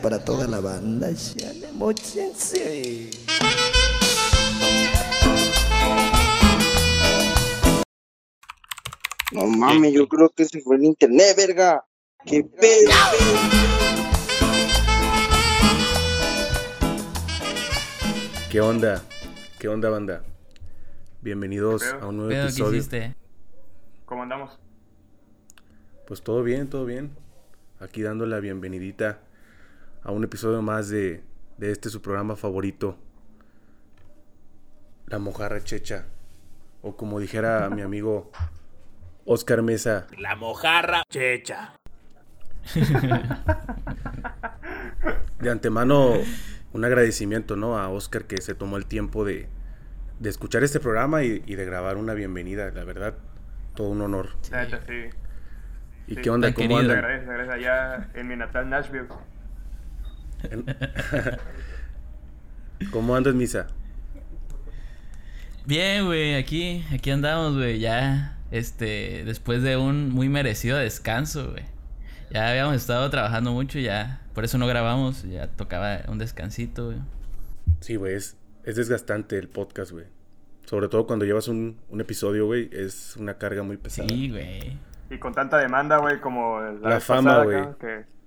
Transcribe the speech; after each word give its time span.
para 0.00 0.24
toda 0.24 0.46
la 0.46 0.60
banda. 0.60 1.08
No 9.32 9.46
mames, 9.46 9.92
yo 9.92 10.06
creo 10.06 10.30
que 10.30 10.44
se 10.44 10.60
fue 10.60 10.76
el 10.76 10.84
internet, 10.84 11.36
verga. 11.36 11.84
¡Qué 12.24 12.44
pedo! 12.44 12.90
¿Qué 18.52 18.60
onda? 18.60 19.02
¿Qué 19.58 19.66
onda, 19.66 19.90
banda? 19.90 20.22
Bienvenidos 21.22 21.82
a 22.00 22.06
un 22.06 22.18
nuevo 22.18 22.30
Pedo, 22.30 22.42
¿qué 22.42 22.48
episodio. 22.50 22.78
hiciste? 22.78 23.16
¿Cómo 24.04 24.22
andamos? 24.22 24.60
Pues 26.06 26.22
todo 26.22 26.44
bien, 26.44 26.70
todo 26.70 26.84
bien. 26.84 27.10
Aquí 27.80 28.02
dando 28.02 28.26
la 28.26 28.38
bienvenidita 28.38 29.22
a 30.02 30.10
un 30.12 30.24
episodio 30.24 30.62
más 30.62 30.88
de, 30.88 31.22
de 31.58 31.70
este 31.72 31.88
su 31.90 32.00
programa 32.02 32.36
favorito. 32.36 32.98
La 35.06 35.18
mojarra 35.18 35.62
checha. 35.62 36.06
O 36.82 36.96
como 36.96 37.18
dijera 37.20 37.68
mi 37.74 37.82
amigo 37.82 38.30
Oscar 39.24 39.62
Mesa. 39.62 40.06
La 40.18 40.36
mojarra 40.36 41.02
checha. 41.10 41.74
De 45.40 45.50
antemano, 45.50 46.14
un 46.72 46.84
agradecimiento, 46.84 47.54
¿no? 47.56 47.78
A 47.78 47.88
Oscar 47.88 48.24
que 48.24 48.40
se 48.42 48.54
tomó 48.54 48.76
el 48.76 48.86
tiempo 48.86 49.24
de, 49.24 49.48
de 50.18 50.28
escuchar 50.30 50.64
este 50.64 50.80
programa 50.80 51.22
y, 51.22 51.42
y 51.46 51.54
de 51.54 51.64
grabar 51.64 51.96
una 51.96 52.14
bienvenida. 52.14 52.70
La 52.72 52.82
verdad, 52.84 53.14
todo 53.74 53.88
un 53.90 54.00
honor. 54.02 54.30
Sí. 54.42 54.52
¿Y 56.08 56.14
Sí. 56.16 56.20
qué 56.22 56.30
onda? 56.30 56.48
Tan 56.48 56.54
¿Cómo 56.54 56.78
andan? 56.78 57.04
allá 57.50 58.10
en 58.14 58.26
mi 58.26 58.34
natal 58.36 58.68
Nashville. 58.68 59.06
¿Cómo 62.90 63.16
andas, 63.16 63.34
Misa? 63.34 63.66
Bien, 65.66 66.06
güey, 66.06 66.34
aquí, 66.34 66.84
aquí 66.92 67.10
andamos, 67.10 67.54
güey, 67.54 67.78
ya, 67.78 68.38
este, 68.50 69.24
después 69.24 69.62
de 69.62 69.76
un 69.76 70.10
muy 70.10 70.28
merecido 70.28 70.78
descanso, 70.78 71.50
güey. 71.50 71.64
Ya 72.30 72.50
habíamos 72.50 72.76
estado 72.76 73.08
trabajando 73.10 73.52
mucho, 73.52 73.78
ya, 73.78 74.22
por 74.34 74.44
eso 74.44 74.58
no 74.58 74.66
grabamos, 74.66 75.24
ya 75.24 75.48
tocaba 75.48 76.00
un 76.08 76.18
descansito, 76.18 76.86
güey. 76.86 76.98
Sí, 77.80 77.96
güey, 77.96 78.14
es, 78.14 78.36
es 78.64 78.76
desgastante 78.76 79.38
el 79.38 79.48
podcast, 79.48 79.92
güey. 79.92 80.06
Sobre 80.64 80.88
todo 80.88 81.06
cuando 81.06 81.24
llevas 81.24 81.48
un, 81.48 81.78
un 81.88 82.00
episodio, 82.00 82.46
güey, 82.46 82.68
es 82.72 83.16
una 83.16 83.38
carga 83.38 83.62
muy 83.62 83.76
pesada. 83.76 84.08
Sí, 84.08 84.30
güey. 84.30 84.78
Y 85.10 85.18
con 85.18 85.34
tanta 85.34 85.58
demanda, 85.58 85.98
güey, 85.98 86.20
como 86.20 86.60
la, 86.60 87.00
fama, 87.00 87.44
güey. 87.44 87.62
Que... 87.80 88.17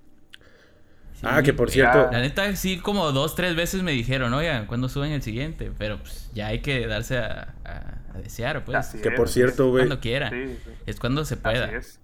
Sí, 1.22 1.28
ah, 1.30 1.42
que 1.42 1.54
por 1.54 1.70
cierto, 1.70 2.08
La 2.10 2.20
neta, 2.20 2.54
sí, 2.56 2.78
como 2.80 3.12
dos, 3.12 3.34
tres 3.36 3.54
veces 3.56 3.82
me 3.82 3.92
dijeron, 3.92 4.34
oigan, 4.34 4.66
¿cuándo 4.66 4.88
suben 4.88 5.12
el 5.12 5.22
siguiente? 5.22 5.70
Pero 5.78 5.98
pues 5.98 6.30
ya 6.34 6.48
hay 6.48 6.60
que 6.62 6.86
darse 6.86 7.18
a, 7.18 7.54
a- 7.64 8.14
a 8.14 8.18
desear, 8.18 8.64
pues. 8.64 8.76
Así 8.76 8.98
que 9.00 9.08
es, 9.10 9.14
por 9.14 9.28
cierto, 9.28 9.68
güey, 9.70 9.84
Cuando 9.86 10.00
quiera. 10.00 10.28
Sí, 10.30 10.58
sí. 10.64 10.70
Es 10.84 10.98
cuando 11.00 11.24
se 11.24 11.36
pueda. 11.36 11.66
Así 11.66 11.74
es. 11.76 12.00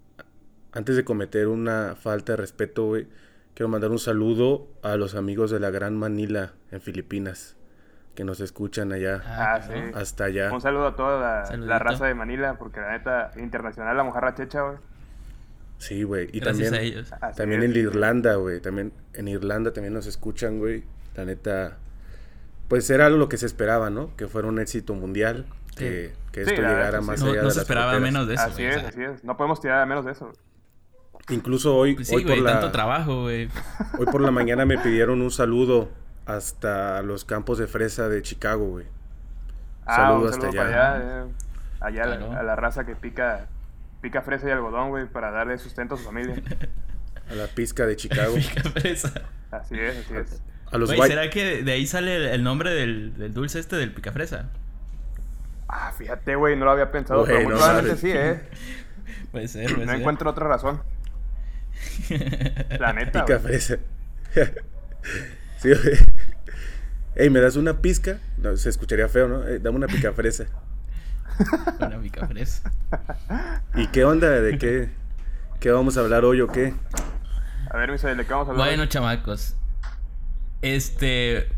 antes 0.72 0.96
de 0.96 1.04
cometer 1.04 1.48
una 1.48 1.96
falta 2.00 2.32
de 2.32 2.36
respeto, 2.36 2.86
güey, 2.86 3.08
quiero 3.54 3.68
mandar 3.68 3.90
un 3.90 3.98
saludo 3.98 4.68
a 4.82 4.96
los 4.96 5.14
amigos 5.16 5.50
de 5.50 5.58
la 5.60 5.70
Gran 5.70 5.96
Manila 5.96 6.52
en 6.70 6.80
Filipinas, 6.80 7.56
que 8.14 8.22
nos 8.24 8.38
escuchan 8.40 8.92
allá, 8.92 9.20
Ah, 9.26 9.58
cabrón. 9.60 9.84
sí. 9.88 9.98
hasta 9.98 10.24
allá. 10.24 10.50
Un 10.52 10.60
saludo 10.60 10.86
a 10.86 10.94
toda 10.96 11.56
la 11.56 11.78
raza 11.80 12.06
de 12.06 12.14
Manila, 12.14 12.54
porque 12.56 12.80
la 12.80 12.92
neta, 12.92 13.32
internacional, 13.36 13.96
la 13.96 14.04
mojarra 14.04 14.34
checha, 14.36 14.62
güey. 14.62 14.76
Sí, 15.78 16.02
güey, 16.02 16.28
y 16.32 16.40
Gracias 16.40 16.70
también, 16.70 16.74
a 16.74 16.80
ellos. 16.80 17.10
También 17.36 17.62
en 17.62 17.76
Irlanda, 17.76 18.34
güey, 18.34 18.60
también 18.60 18.92
en 19.14 19.28
Irlanda 19.28 19.72
también 19.72 19.94
nos 19.94 20.06
escuchan, 20.06 20.58
güey. 20.58 20.84
La 21.14 21.24
neta, 21.24 21.76
pues 22.68 22.90
era 22.90 23.08
lo 23.10 23.28
que 23.28 23.36
se 23.36 23.46
esperaba, 23.46 23.88
¿no? 23.90 24.14
Que 24.16 24.26
fuera 24.26 24.48
un 24.48 24.58
éxito 24.58 24.94
mundial, 24.94 25.46
que, 25.76 26.12
que 26.32 26.44
Sí, 26.44 26.50
esto 26.50 26.62
llegara 26.62 27.00
sí. 27.00 27.06
más 27.06 27.20
No, 27.20 27.26
allá 27.30 27.42
no 27.42 27.44
de 27.48 27.50
se 27.52 27.56
las 27.58 27.62
esperaba 27.62 27.90
fronteras. 27.92 28.12
menos 28.12 28.28
de 28.28 28.34
eso, 28.34 28.42
Así 28.42 28.64
o 28.64 28.68
es, 28.68 28.74
sea. 28.80 28.88
así 28.88 29.02
es. 29.02 29.24
No 29.24 29.36
podemos 29.36 29.60
tirar 29.60 29.80
a 29.82 29.86
menos 29.86 30.04
de 30.04 30.12
eso. 30.12 30.32
Incluso 31.30 31.76
hoy, 31.76 31.94
Pues 31.94 32.08
sí, 32.08 32.16
hoy, 32.16 32.24
güey, 32.24 32.36
por 32.36 32.44
la, 32.44 32.52
tanto 32.54 32.72
trabajo, 32.72 33.22
güey. 33.22 33.48
hoy 33.98 34.06
por 34.06 34.20
la 34.20 34.30
mañana 34.30 34.64
me 34.64 34.78
pidieron 34.78 35.20
un 35.22 35.30
saludo 35.30 35.88
hasta 36.26 37.02
los 37.02 37.24
campos 37.24 37.58
de 37.58 37.66
fresa 37.66 38.08
de 38.08 38.22
Chicago, 38.22 38.66
güey. 38.68 38.86
Ah, 39.86 39.96
Saludo 39.96 40.22
un 40.28 40.28
hasta 40.34 40.46
allá. 40.48 40.56
para 40.62 40.94
allá. 40.94 41.24
eh. 41.24 41.24
Allá 41.80 42.02
a 42.02 42.06
la- 42.06 42.16
Claro. 42.18 42.32
a 42.32 42.42
la 42.42 42.56
raza 42.56 42.84
que 42.84 42.96
pica, 42.96 43.46
pica 44.00 44.22
fresa 44.22 44.48
y 44.48 44.50
algodón, 44.52 44.90
güey, 44.90 45.06
para 45.06 45.30
darle 45.30 45.58
sustento 45.58 45.94
a 45.94 45.98
su 45.98 46.04
familia. 46.04 46.34
A 47.30 47.34
la 47.34 47.46
pizca 47.46 47.84
de 47.86 47.94
Chicago. 47.94 48.34
Pica 48.36 48.62
fresa. 48.70 49.12
Así 49.50 49.78
es, 49.78 49.98
así 49.98 50.14
es. 50.16 50.42
A 50.72 50.78
los 50.78 50.90
white- 50.90 51.08
¿será 51.08 51.28
que 51.28 51.62
de 51.62 51.72
ahí 51.72 51.86
sale 51.86 52.32
el- 52.34 52.42
nombre 52.42 52.70
del, 52.72 53.18
del 53.18 53.34
dulce 53.34 53.58
este 53.58 53.76
del 53.76 53.92
picafresa? 53.92 54.48
Ah, 55.68 55.92
fíjate, 55.96 56.36
güey, 56.36 56.56
no 56.56 56.64
lo 56.64 56.70
había 56.70 56.90
pensado, 56.90 57.20
Güey, 57.20 57.32
pero 57.36 57.42
muy 57.44 57.52
no 57.52 57.58
probablemente 57.58 58.00
sí, 58.00 58.10
¿eh? 58.14 58.40
Puede 59.32 59.46
ser, 59.48 59.66
puede 59.74 59.84
No 59.84 59.92
ser. 59.92 60.00
encuentro 60.00 60.30
otra 60.30 60.48
razón. 60.48 60.80
La 62.78 62.94
neta, 62.94 63.24
pica 63.26 63.38
güey. 63.38 63.58
fresa. 63.58 63.76
sí, 65.58 65.68
güey. 65.68 65.98
Ey, 67.14 67.28
¿me 67.30 67.40
das 67.40 67.56
una 67.56 67.82
pizca? 67.82 68.18
No, 68.38 68.56
se 68.56 68.70
escucharía 68.70 69.08
feo, 69.08 69.28
¿no? 69.28 69.46
Eh, 69.46 69.58
dame 69.58 69.76
una 69.76 69.86
pica 69.86 70.12
fresa. 70.14 70.46
Una 71.80 71.98
picafresa. 72.00 72.72
Ah. 73.28 73.60
¿Y 73.74 73.86
qué 73.88 74.04
onda? 74.04 74.28
¿De 74.40 74.58
qué? 74.58 74.90
¿Qué 75.60 75.70
vamos 75.70 75.96
a 75.96 76.00
hablar 76.00 76.24
hoy 76.24 76.40
o 76.40 76.48
qué? 76.48 76.74
A 77.70 77.76
ver, 77.76 77.90
Misa, 77.92 78.14
¿de 78.14 78.24
qué 78.24 78.32
vamos 78.32 78.48
a 78.48 78.52
hablar? 78.52 78.66
Bueno, 78.68 78.86
chamacos. 78.86 79.54
Este. 80.62 81.48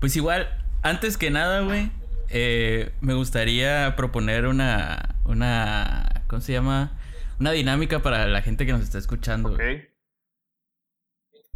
Pues 0.00 0.16
igual, 0.16 0.48
antes 0.82 1.16
que 1.16 1.30
nada, 1.30 1.60
güey. 1.60 1.90
eh, 2.28 2.92
me 3.00 3.14
gustaría 3.14 3.94
proponer 3.96 4.46
una. 4.46 5.16
Una. 5.24 6.22
¿Cómo 6.26 6.40
se 6.42 6.52
llama? 6.52 6.92
Una 7.38 7.50
dinámica 7.52 8.00
para 8.02 8.26
la 8.26 8.42
gente 8.42 8.66
que 8.66 8.72
nos 8.72 8.82
está 8.82 8.98
escuchando. 8.98 9.56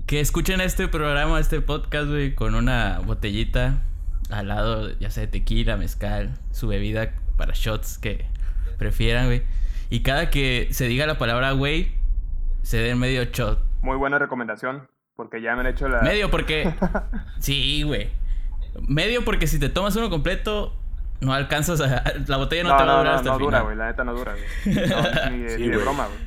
Que 0.07 0.21
escuchen 0.21 0.61
este 0.61 0.87
programa, 0.89 1.41
este 1.41 1.61
podcast, 1.61 2.09
güey, 2.09 2.35
con 2.35 2.55
una 2.55 3.01
botellita 3.05 3.83
al 4.31 4.49
lado, 4.49 4.91
ya 4.99 5.11
sea 5.11 5.23
de 5.23 5.29
tequila, 5.29 5.77
mezcal, 5.77 6.35
su 6.51 6.67
bebida 6.69 7.13
para 7.37 7.53
shots 7.55 7.99
que 7.99 8.27
prefieran, 8.79 9.27
güey. 9.27 9.43
Y 9.91 10.01
cada 10.01 10.31
que 10.31 10.69
se 10.73 10.89
diga 10.89 11.07
la 11.07 11.19
palabra, 11.19 11.53
güey, 11.53 11.93
se 12.63 12.79
den 12.79 12.99
medio 12.99 13.23
shot. 13.25 13.61
Muy 13.83 13.97
buena 13.97 14.19
recomendación, 14.19 14.89
porque 15.15 15.41
ya 15.41 15.55
me 15.55 15.61
han 15.61 15.67
hecho 15.69 15.89
la... 15.89 16.01
Medio 16.03 16.31
porque. 16.31 16.75
Sí, 17.39 17.83
güey. 17.85 18.11
Medio 18.89 19.25
porque 19.25 19.47
si 19.47 19.59
te 19.59 19.69
tomas 19.69 19.95
uno 19.97 20.11
completo, 20.11 20.75
no 21.21 21.33
alcanzas 21.33 21.81
a. 21.81 22.03
La 22.27 22.37
botella 22.37 22.65
no, 22.65 22.71
No, 22.71 22.77
te 22.79 22.85
va 22.85 22.85
a 22.85 22.87
no, 22.87 22.99
durar 22.99 23.13
no, 23.13 23.19
hasta 23.19 23.29
no 23.31 23.37
el 23.37 23.43
dura, 23.43 23.59
final. 23.59 23.65
güey, 23.65 23.77
la 23.77 23.87
neta 23.87 24.05
no 24.05 24.15
dura, 24.15 24.33
güey. 24.33 24.77
No, 24.89 25.31
ni, 25.31 25.43
de- 25.45 25.51
Sí, 25.51 25.61
ni 25.63 25.69
de 25.69 25.75
güey. 25.75 25.83
broma, 25.85 26.07
güey. 26.09 26.19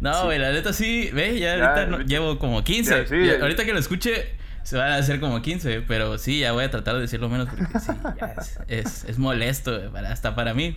No, 0.00 0.24
güey, 0.26 0.38
la 0.38 0.52
neta 0.52 0.72
sí, 0.72 1.08
ve, 1.14 1.38
ya, 1.38 1.56
Ya, 1.56 1.64
ahorita 1.72 1.86
no- 1.86 1.98
llevo 2.04 2.38
como 2.38 2.62
15. 2.62 2.90
Ya, 3.02 3.06
sí, 3.06 3.26
Ya, 3.26 3.36
ya. 3.38 3.42
ahorita 3.42 3.64
que 3.64 3.72
lo 3.72 3.78
escuche, 3.78 4.34
se 4.64 4.76
van 4.76 4.90
a 4.92 4.96
hacer 4.96 5.20
como 5.20 5.40
15, 5.40 5.82
pero 5.82 6.18
sí, 6.18 6.40
ya 6.40 6.50
voy 6.52 6.64
a 6.64 6.70
tratar 6.70 6.96
de 6.96 7.02
decirlo 7.02 7.28
menos 7.28 7.48
porque 7.48 7.78
sí, 7.78 7.92
ya 8.18 8.34
es, 8.38 8.58
es, 8.68 9.04
es 9.04 9.18
molesto, 9.18 9.92
para- 9.92 10.10
hasta 10.10 10.34
para 10.34 10.52
mí. 10.54 10.76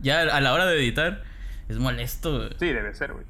Ya 0.00 0.20
a 0.22 0.40
la 0.40 0.52
hora 0.52 0.66
de 0.66 0.76
editar, 0.76 1.22
es 1.68 1.78
molesto. 1.78 2.48
Sí, 2.58 2.66
debe 2.66 2.92
ser, 2.94 3.12
güey. 3.12 3.24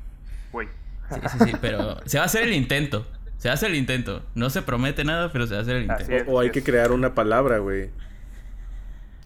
Güey. 0.53 0.69
Sí, 1.11 1.21
sí, 1.31 1.39
sí, 1.45 1.53
pero 1.61 2.01
se 2.07 2.17
va 2.19 2.25
a 2.25 2.27
hacer 2.27 2.43
el 2.45 2.55
intento. 2.55 3.07
Se 3.37 3.49
va 3.49 3.53
a 3.53 3.55
hacer 3.55 3.71
el 3.71 3.77
intento. 3.77 4.25
No 4.35 4.49
se 4.51 4.63
promete 4.63 5.05
nada, 5.05 5.31
pero 5.33 5.47
se 5.47 5.53
va 5.55 5.61
a 5.61 5.63
hacer 5.63 5.77
el 5.77 5.83
intento. 5.83 6.13
es. 6.13 6.25
O, 6.27 6.41
hay 6.41 6.51
que 6.51 6.63
crear 6.63 6.93
una 6.93 7.15
palabra, 7.15 7.59
güey. 7.59 7.91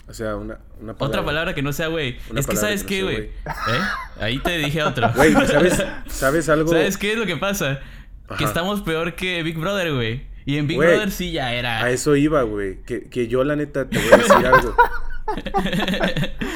O 0.09 0.15
sea, 0.15 0.37
una, 0.37 0.59
una 0.81 0.95
palabra. 0.95 1.07
Otra 1.07 1.25
palabra 1.25 1.55
que 1.55 1.63
no 1.63 1.73
sea 1.73 1.89
güey. 1.89 2.19
Es 2.35 2.47
que 2.47 2.57
sabes 2.57 2.83
que 2.85 3.03
no 3.03 3.09
qué, 3.09 3.15
güey. 3.15 3.27
¿Eh? 3.47 3.81
Ahí 4.21 4.39
te 4.39 4.57
dije 4.59 4.83
otro. 4.83 5.13
Güey, 5.15 5.33
¿sabes, 5.47 5.83
¿sabes 6.09 6.49
algo? 6.49 6.71
¿Sabes 6.71 6.97
qué 6.97 7.13
es 7.13 7.19
lo 7.19 7.27
que 7.27 7.37
pasa? 7.37 7.81
Ajá. 8.29 8.37
Que 8.39 8.45
estamos 8.45 8.83
peor 8.83 9.15
que 9.15 9.43
Big 9.43 9.57
Brother, 9.59 9.93
güey. 9.95 10.27
Y 10.45 10.59
en 10.59 10.67
Big 10.67 10.79
Brother 10.79 11.11
sí 11.11 11.33
ya 11.33 11.53
era. 11.55 11.83
A 11.83 11.91
eso 11.91 12.15
iba, 12.17 12.43
güey. 12.43 12.83
Que, 12.83 13.03
que 13.09 13.27
yo, 13.29 13.43
la 13.45 13.57
neta, 13.57 13.89
te 13.89 13.99
voy 13.99 14.09
a 14.13 14.17
decir 14.17 14.47
algo. 14.47 14.77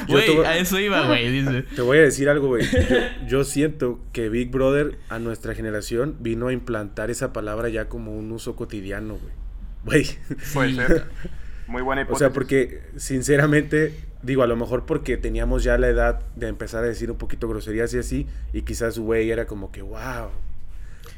Yo 0.06 0.14
Güey, 0.14 0.38
a 0.44 0.56
eso 0.58 0.78
iba, 0.78 1.06
güey. 1.06 1.44
Te 1.74 1.82
voy 1.82 1.98
a 1.98 2.02
decir 2.02 2.28
algo, 2.28 2.48
güey. 2.48 2.64
Yo, 2.64 3.26
yo 3.26 3.44
siento 3.44 4.00
que 4.12 4.28
Big 4.28 4.50
Brother 4.50 4.98
a 5.08 5.18
nuestra 5.18 5.54
generación 5.54 6.16
vino 6.20 6.48
a 6.48 6.52
implantar 6.52 7.10
esa 7.10 7.32
palabra 7.32 7.68
ya 7.68 7.88
como 7.88 8.16
un 8.16 8.30
uso 8.32 8.54
cotidiano, 8.56 9.18
güey. 9.18 10.04
Güey. 10.04 10.06
Puede 10.54 10.68
Sí. 10.70 10.76
ser. 10.76 11.04
Muy 11.66 11.82
buena 11.82 12.02
O 12.02 12.04
hipótesis. 12.04 12.18
sea, 12.18 12.32
porque 12.32 12.82
sinceramente, 12.96 13.94
digo, 14.22 14.42
a 14.42 14.46
lo 14.48 14.56
mejor 14.56 14.86
porque 14.86 15.16
teníamos 15.16 15.62
ya 15.62 15.78
la 15.78 15.88
edad 15.88 16.20
de 16.34 16.48
empezar 16.48 16.82
a 16.82 16.86
decir 16.88 17.10
un 17.12 17.18
poquito 17.18 17.48
groserías 17.48 17.94
y 17.94 17.98
así, 17.98 18.26
y 18.52 18.62
quizás, 18.62 18.98
güey, 18.98 19.30
era 19.30 19.46
como 19.46 19.70
que, 19.70 19.82
wow. 19.82 20.30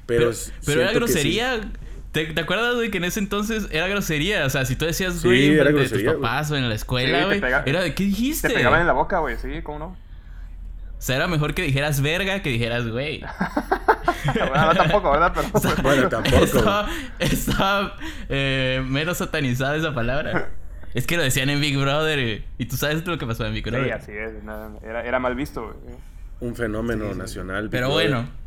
Pero, 0.06 0.31
Pero, 0.31 0.54
pero 0.66 0.81
era 0.82 0.90
sí. 0.90 0.94
grosería. 0.96 1.60
¿Te, 2.12 2.26
te 2.26 2.40
acuerdas, 2.43 2.75
güey, 2.75 2.90
que 2.90 2.99
en 2.99 3.04
ese 3.04 3.20
entonces 3.20 3.69
era 3.70 3.88
grosería? 3.88 4.44
O 4.44 4.50
sea, 4.50 4.66
si 4.66 4.76
tú 4.76 4.84
decías, 4.84 5.14
Sí, 5.14 5.26
güey, 5.28 5.54
era 5.56 5.70
enfrente 5.70 5.96
de 5.96 6.04
tus 6.04 6.14
papás 6.14 6.50
o 6.50 6.56
en 6.56 6.64
la 6.69 6.75
Sí, 6.75 6.76
escuela, 6.76 7.25
güey, 7.25 7.40
pega- 7.40 7.62
era 7.64 7.82
de, 7.82 7.94
¿qué 7.94 8.04
dijiste? 8.04 8.49
Te 8.49 8.54
pegaban 8.54 8.81
en 8.82 8.87
la 8.87 8.93
boca, 8.93 9.20
güey, 9.20 9.37
sí, 9.38 9.62
¿cómo 9.62 9.78
no? 9.78 9.87
O 9.87 11.04
sea, 11.04 11.16
era 11.16 11.26
mejor 11.26 11.54
que 11.54 11.62
dijeras 11.62 12.00
verga 12.02 12.43
que 12.43 12.50
dijeras, 12.50 12.87
güey. 12.87 13.25
bueno, 14.34 14.66
no 14.66 14.75
tampoco, 14.75 15.10
¿verdad? 15.10 15.32
Pero, 15.34 15.49
pues, 15.52 15.82
Bueno, 15.82 16.08
tampoco. 16.08 16.44
Estaba, 16.44 16.88
estaba, 17.19 17.96
eh, 18.28 18.82
menos 18.87 19.19
satanizada 19.19 19.75
esa 19.76 19.94
palabra. 19.94 20.50
Es 20.94 21.06
que 21.06 21.16
lo 21.16 21.22
decían 21.22 21.49
en 21.50 21.60
Big 21.60 21.76
Brother. 21.78 22.19
Y, 22.19 22.44
y 22.58 22.66
tú 22.66 22.76
sabes 22.76 23.04
lo 23.06 23.19
que 23.19 23.26
pasó 23.26 23.46
en 23.46 23.54
Big 23.54 23.64
Brother. 23.64 23.87
sí, 23.87 23.90
así 23.90 24.12
es. 24.12 24.44
no, 24.44 24.78
era, 24.84 25.02
era 25.04 25.19
mal 25.19 25.34
visto, 25.34 25.62
güey. 25.64 25.96
Un 26.40 26.54
fenómeno 26.54 27.12
nacional. 27.14 27.69
Pero 27.70 27.88
Big 27.88 27.96
Brother. 27.96 28.10
bueno. 28.10 28.42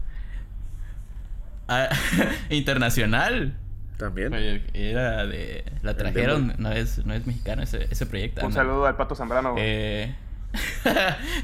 Ah, 1.67 1.89
internacional. 2.49 3.55
También. 3.97 4.33
Era 4.73 5.25
de. 5.25 5.63
La 5.81 5.95
trajeron. 5.95 6.53
No 6.57 6.71
es, 6.71 7.05
no 7.05 7.13
es 7.13 7.25
mexicano 7.25 7.63
ese, 7.63 7.87
ese 7.89 8.05
proyecto. 8.05 8.41
Un 8.41 8.47
anda. 8.47 8.61
saludo 8.61 8.85
al 8.85 8.95
Pato 8.97 9.15
Zambrano. 9.15 9.55
Eh, 9.57 10.13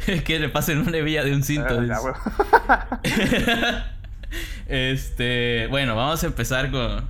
que 0.25 0.39
le 0.39 0.49
pasen 0.49 0.79
una 0.79 0.97
hebilla 0.97 1.23
de 1.23 1.33
un 1.33 1.43
cinto. 1.43 1.79
Ah, 1.79 2.99
ya, 3.03 3.95
este, 4.67 5.67
bueno, 5.69 5.95
vamos 5.95 6.23
a 6.23 6.27
empezar 6.27 6.71
con, 6.71 7.05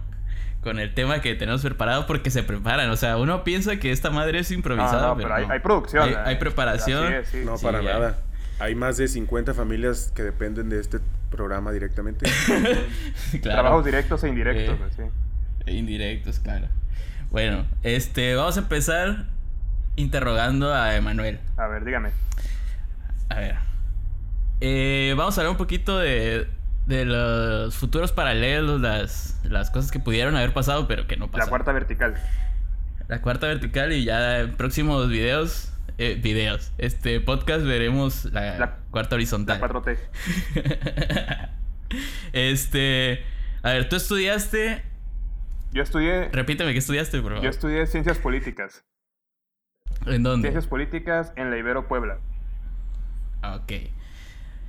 con 0.64 0.80
el 0.80 0.94
tema 0.94 1.22
que 1.22 1.36
tenemos 1.36 1.62
preparado 1.62 2.08
porque 2.08 2.30
se 2.32 2.44
preparan. 2.44 2.90
O 2.90 2.96
sea, 2.96 3.18
uno 3.18 3.44
piensa 3.44 3.78
que 3.78 3.92
esta 3.92 4.10
madre 4.12 4.40
es 4.40 4.52
improvisada, 4.52 5.02
No, 5.02 5.08
no, 5.10 5.16
pero, 5.18 5.28
pero 5.30 5.36
hay- 5.36 5.48
no. 5.48 5.54
hay 5.54 5.60
producción, 5.60 6.04
Hay, 6.04 6.14
eh. 6.14 6.18
hay 6.26 6.36
preparación. 6.38 7.06
Así 7.06 7.14
es, 7.16 7.28
sí. 7.30 7.42
No, 7.46 7.58
Sí, 7.58 7.66
para 7.66 7.82
nada. 7.82 8.18
Hay 8.60 8.76
más 8.76 8.98
de 8.98 9.08
50 9.08 9.54
familias 9.56 10.12
que 10.16 10.22
dependen 10.24 10.70
de 10.70 10.80
este 10.80 11.00
programa 11.32 11.72
directamente. 11.72 12.30
Claro. 13.42 13.62
Trabajos 13.62 13.86
directos 13.86 14.24
e 14.24 14.30
indirectos, 14.30 14.78
Eh, 15.00 15.10
sí. 15.66 15.72
Indirectos, 15.72 16.40
claro. 16.40 16.68
Bueno, 17.32 17.66
este, 17.84 18.36
vamos 18.36 18.58
a 18.58 18.62
empezar 18.62 19.26
interrogando 19.96 20.74
a 20.74 20.96
Emanuel. 20.96 21.40
A 21.58 21.68
ver, 21.68 21.86
dígame. 21.86 22.10
A 23.30 23.36
ver. 23.36 23.56
Eh, 24.60 25.14
vamos 25.18 25.38
a 25.38 25.42
hablar 25.42 25.52
un 25.52 25.58
poquito 25.58 25.98
de, 25.98 26.48
de 26.88 27.06
los 27.06 27.74
futuros 27.76 28.12
paralelos, 28.12 28.82
las, 28.82 29.40
las 29.44 29.72
cosas 29.72 29.92
que 29.92 30.00
pudieron 30.00 30.36
haber 30.36 30.54
pasado, 30.54 30.88
pero 30.88 31.08
que 31.08 31.16
no 31.18 31.26
La 31.28 31.32
pasaron. 31.32 31.50
cuarta 31.50 31.72
vertical. 31.72 32.16
La 33.08 33.22
cuarta 33.22 33.48
vertical 33.48 33.92
y 33.94 34.04
ya 34.06 34.40
en 34.42 34.52
próximos 34.56 35.08
videos, 35.10 35.71
eh, 35.98 36.20
videos, 36.22 36.72
este 36.78 37.20
podcast 37.20 37.64
veremos 37.66 38.26
la, 38.26 38.58
La- 38.58 38.78
cuarta 38.92 39.16
horizontal. 39.16 39.60
La 39.62 39.68
4T. 39.70 39.98
este, 42.34 43.24
a 43.64 43.72
ver, 43.72 43.90
tú 43.90 43.96
estudiaste, 43.96 44.84
Yo 45.74 45.84
estudié, 45.84 46.30
repíteme 46.32 46.72
que 46.74 46.80
estudiaste, 46.80 47.22
por 47.22 47.32
favor. 47.32 47.44
yo 47.44 47.50
estudié 47.50 47.86
ciencias 47.88 48.18
políticas. 48.18 48.84
¿En 50.06 50.24
dónde? 50.24 50.48
Ciencias 50.50 50.68
políticas 50.68 51.32
en 51.36 51.52
la 51.52 51.58
Ibero 51.58 51.88
Puebla. 51.88 52.18
Ah, 53.42 53.56
Ok. 53.56 53.74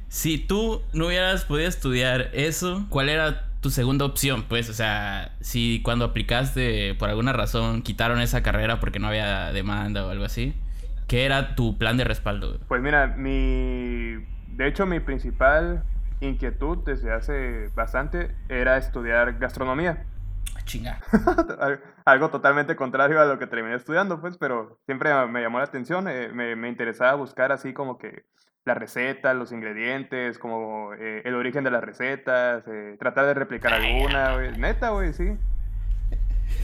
Si 0.09 0.37
tú 0.37 0.83
no 0.93 1.07
hubieras 1.07 1.47
podido 1.47 1.67
estudiar 1.71 2.29
eso, 2.35 2.85
¿cuál 2.91 3.09
era 3.09 3.47
tu 3.63 3.71
segunda 3.71 4.05
opción? 4.05 4.43
Pues, 4.47 4.69
o 4.69 4.75
sea, 4.75 5.35
si 5.41 5.81
cuando 5.83 6.05
aplicaste 6.05 6.95
por 6.97 7.09
alguna 7.09 7.33
razón 7.33 7.81
quitaron 7.81 8.21
esa 8.21 8.43
carrera 8.43 8.79
porque 8.79 8.99
no 8.99 9.09
había 9.09 9.53
demanda 9.53 10.05
o 10.05 10.11
algo 10.11 10.27
así, 10.27 10.53
¿qué 11.13 11.27
era 11.27 11.55
tu 11.55 11.77
plan 11.77 11.99
de 11.99 12.05
respaldo? 12.05 12.59
Pues 12.69 12.81
mira, 12.81 13.07
mi. 13.07 14.15
De 14.49 14.67
hecho, 14.67 14.87
mi 14.87 14.99
principal 14.99 15.83
inquietud 16.21 16.79
desde 16.87 17.13
hace 17.13 17.69
bastante 17.75 18.35
era 18.49 18.79
estudiar 18.79 19.39
gastronomía. 19.39 20.07
Chinga. 20.65 21.01
Al- 21.61 21.81
Algo 22.07 22.31
totalmente 22.31 22.77
contrario 22.77 23.21
a 23.21 23.27
lo 23.27 23.39
que 23.39 23.47
terminé 23.47 23.75
estudiando, 23.77 24.23
pues, 24.23 24.39
pero 24.39 24.79
siempre 24.87 25.11
me 25.27 25.43
llamó 25.43 25.59
la 25.59 25.65
atención, 25.65 26.09
eh, 26.09 26.31
me, 26.33 26.57
me 26.57 26.69
interesaba 26.71 27.13
buscar 27.15 27.53
así 27.53 27.75
como 27.75 27.99
que 27.99 28.25
las 28.65 28.79
recetas, 28.79 29.37
los 29.37 29.53
ingredientes, 29.53 30.39
como 30.39 30.95
eh, 30.95 31.21
el 31.27 31.35
origen 31.35 31.63
de 31.65 31.71
las 31.73 31.85
recetas, 31.85 32.65
eh, 32.69 32.97
tratar 32.99 33.27
de 33.27 33.35
replicar 33.35 33.75
alguna, 33.75 34.35
güey. 34.35 34.57
Neta, 34.57 34.91
güey, 34.91 35.13
sí. 35.13 35.37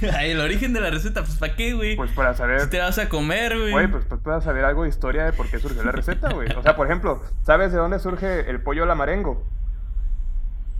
El 0.22 0.40
origen 0.40 0.72
de 0.72 0.80
la 0.80 0.90
receta, 0.90 1.22
pues 1.22 1.36
¿para 1.36 1.54
qué, 1.56 1.74
güey? 1.74 1.96
Pues 1.96 2.10
para 2.12 2.34
saber, 2.34 2.60
Si 2.60 2.70
te 2.70 2.78
vas 2.80 2.98
a 2.98 3.08
comer, 3.08 3.56
güey. 3.58 3.72
güey, 3.72 3.88
pues, 3.88 4.04
pues 4.04 4.20
puedas 4.20 4.44
saber 4.44 4.64
algo 4.64 4.82
de 4.84 4.88
historia 4.88 5.24
de 5.24 5.32
por 5.32 5.48
qué 5.50 5.58
surgió 5.58 5.82
la 5.82 5.92
receta, 5.92 6.30
güey. 6.32 6.48
O 6.56 6.62
sea, 6.62 6.76
por 6.76 6.86
ejemplo, 6.86 7.22
¿sabes 7.42 7.72
de 7.72 7.78
dónde 7.78 7.98
surge 7.98 8.48
el 8.50 8.60
pollo 8.60 8.84
a 8.84 8.86
la 8.86 8.94
marengo? 8.94 9.44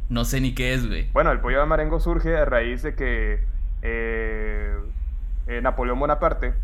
No 0.08 0.24
sé 0.24 0.40
ni 0.40 0.54
qué 0.54 0.72
es, 0.74 0.86
güey. 0.86 1.10
Bueno, 1.12 1.32
el 1.32 1.40
pollo 1.40 1.56
a 1.58 1.60
la 1.60 1.66
marengo 1.66 2.00
surge 2.00 2.36
a 2.36 2.44
raíz 2.44 2.82
de 2.82 2.94
que 2.94 3.44
eh, 3.82 4.74
eh, 5.46 5.60
Napoleón 5.60 5.98
Bonaparte, 6.00 6.54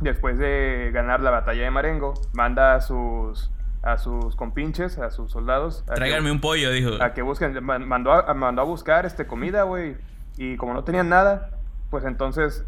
después 0.00 0.38
de 0.38 0.90
ganar 0.92 1.20
la 1.20 1.30
batalla 1.30 1.64
de 1.64 1.70
Marengo, 1.72 2.14
manda 2.32 2.74
a 2.76 2.80
sus, 2.80 3.50
a 3.82 3.98
sus 3.98 4.36
compinches, 4.36 4.98
a 4.98 5.10
sus 5.10 5.32
soldados, 5.32 5.82
a 5.88 5.90
que- 5.90 5.96
Tráiganme 5.96 6.30
un 6.30 6.40
pollo, 6.40 6.70
dijo. 6.70 7.02
a 7.02 7.14
que 7.14 7.22
busquen, 7.22 7.62
man- 7.64 7.86
mandó 7.88 8.12
a, 8.12 8.32
mandó 8.34 8.62
a 8.62 8.64
buscar 8.64 9.06
este, 9.06 9.26
comida, 9.26 9.64
güey, 9.64 9.96
y 10.36 10.56
como 10.56 10.72
no 10.72 10.84
tenían 10.84 11.08
nada, 11.08 11.50
pues 11.90 12.04
entonces 12.04 12.64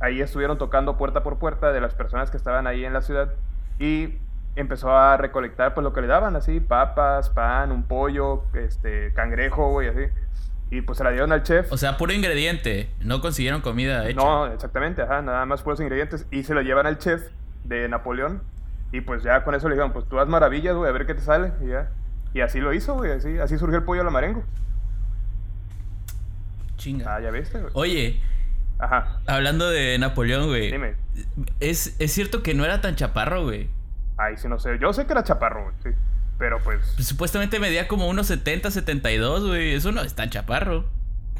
ahí 0.00 0.20
estuvieron 0.20 0.58
tocando 0.58 0.96
puerta 0.96 1.22
por 1.22 1.38
puerta 1.38 1.72
de 1.72 1.80
las 1.80 1.94
personas 1.94 2.30
que 2.30 2.36
estaban 2.36 2.66
ahí 2.66 2.84
en 2.84 2.92
la 2.92 3.02
ciudad 3.02 3.34
y 3.78 4.18
empezó 4.56 4.96
a 4.96 5.16
recolectar 5.16 5.74
pues 5.74 5.84
lo 5.84 5.92
que 5.92 6.00
le 6.00 6.06
daban, 6.06 6.36
así, 6.36 6.60
papas, 6.60 7.30
pan, 7.30 7.72
un 7.72 7.84
pollo, 7.84 8.44
este, 8.54 9.12
cangrejo, 9.14 9.70
güey, 9.70 9.88
así, 9.88 10.12
y 10.70 10.82
pues 10.82 10.98
se 10.98 11.04
la 11.04 11.10
dieron 11.10 11.32
al 11.32 11.42
chef. 11.42 11.72
O 11.72 11.76
sea, 11.76 11.96
puro 11.96 12.12
ingrediente. 12.12 12.90
No 13.00 13.20
consiguieron 13.20 13.60
comida 13.60 14.06
hecha. 14.08 14.20
No, 14.20 14.46
exactamente, 14.46 15.02
ajá, 15.02 15.22
nada 15.22 15.46
más 15.46 15.62
puros 15.62 15.80
ingredientes. 15.80 16.26
Y 16.30 16.42
se 16.42 16.54
lo 16.54 16.60
llevan 16.60 16.86
al 16.86 16.98
chef 16.98 17.30
de 17.64 17.88
Napoleón. 17.88 18.42
Y 18.92 19.00
pues 19.00 19.22
ya 19.22 19.44
con 19.44 19.54
eso 19.54 19.68
le 19.68 19.74
dijeron, 19.74 19.92
pues 19.92 20.06
tú 20.06 20.18
haz 20.18 20.28
maravillas, 20.28 20.74
güey, 20.74 20.88
a 20.88 20.92
ver 20.92 21.06
qué 21.06 21.14
te 21.14 21.22
sale. 21.22 21.52
Y 21.62 21.68
ya. 21.68 21.90
Y 22.34 22.42
así 22.42 22.60
lo 22.60 22.74
hizo, 22.74 22.94
güey, 22.94 23.12
así, 23.12 23.38
así 23.38 23.56
surgió 23.56 23.78
el 23.78 23.84
pollo 23.84 24.02
a 24.02 24.04
la 24.04 24.10
marengo. 24.10 24.44
Chinga. 26.76 27.16
Ah, 27.16 27.20
ya 27.20 27.30
viste, 27.30 27.58
güey. 27.60 27.72
Oye, 27.74 28.20
Ajá, 28.78 29.20
hablando 29.26 29.68
de 29.68 29.98
Napoleón, 29.98 30.46
güey. 30.46 30.70
dime. 30.70 30.94
Es, 31.60 31.96
es 31.98 32.12
cierto 32.12 32.42
que 32.42 32.54
no 32.54 32.64
era 32.64 32.80
tan 32.80 32.94
chaparro, 32.96 33.44
güey. 33.44 33.68
Ay, 34.16 34.36
sí, 34.36 34.48
no 34.48 34.58
sé. 34.58 34.78
Yo 34.80 34.92
sé 34.92 35.06
que 35.06 35.12
era 35.12 35.24
chaparro, 35.24 35.64
güey, 35.64 35.74
sí. 35.82 35.90
Pero 36.38 36.60
pues. 36.62 36.92
Pues, 36.94 37.06
supuestamente 37.08 37.58
medía 37.58 37.88
como 37.88 38.08
unos 38.08 38.28
70, 38.28 38.70
72, 38.70 39.46
güey. 39.46 39.74
Eso 39.74 39.92
no 39.92 40.02
es 40.02 40.14
tan 40.14 40.30
chaparro. 40.30 40.84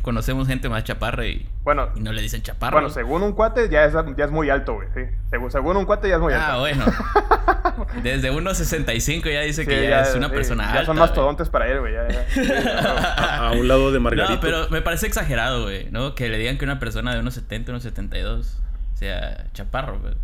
Conocemos 0.03 0.47
gente 0.49 0.69
más 0.69 0.85
chaparra 0.85 1.27
y, 1.27 1.47
Bueno, 1.65 1.89
y 1.95 2.01
no 2.01 2.13
le 2.13 2.23
dicen 2.23 2.41
chaparro. 2.43 2.77
bueno, 2.77 2.89
según 2.89 3.23
un 3.23 3.33
cuate 3.33 3.69
ya 3.69 3.85
es, 3.85 3.93
ya 4.17 4.25
es 4.25 4.31
muy 4.31 4.49
alto, 4.49 4.75
güey, 4.75 4.89
sí. 4.95 5.03
Según, 5.31 5.51
según 5.51 5.77
un 5.77 5.85
cuate 5.85 6.09
ya 6.09 6.15
es 6.15 6.21
muy 6.21 6.33
Ah, 6.33 6.47
alto. 6.55 6.61
bueno. 6.61 6.85
Desde 8.03 8.31
unos 8.31 8.57
65 8.59 9.29
ya 9.29 9.41
dice 9.43 9.63
Sí, 9.65 9.69
que 9.69 9.89
ya, 9.89 10.03
es 10.03 10.15
una 10.15 10.29
sí, 10.29 10.35
persona 10.35 10.65
Ya 10.65 10.71
alta. 10.73 10.87
son 10.87 10.97
güey. 10.97 11.07
mastodontes 11.09 11.49
para 11.51 11.69
él, 11.69 11.81
güey. 11.81 11.93
Ya, 11.93 12.09
ya. 12.09 12.25
Sí, 12.29 12.41
no, 12.41 12.83
no. 12.83 12.99
A, 12.99 13.49
a 13.49 13.53
un 13.53 13.69
lado 13.69 13.93
de 13.93 13.99
Margarito. 14.01 14.35
No, 14.35 14.41
pero 14.41 14.69
me 14.71 14.81
parece 14.83 15.07
exagerado, 15.07 15.65
güey, 15.65 15.89
¿no? 15.91 16.15
Que 16.15 16.29
le 16.29 16.39
digan 16.39 16.59
que 16.59 16.65
una 16.65 16.79
persona 16.79 17.13
de 17.15 17.21
unos 17.21 17.35
70, 17.35 17.73
unos 17.73 17.83
72 17.83 18.61
sea 18.95 19.47
chaparro, 19.53 19.99
güey. 20.01 20.15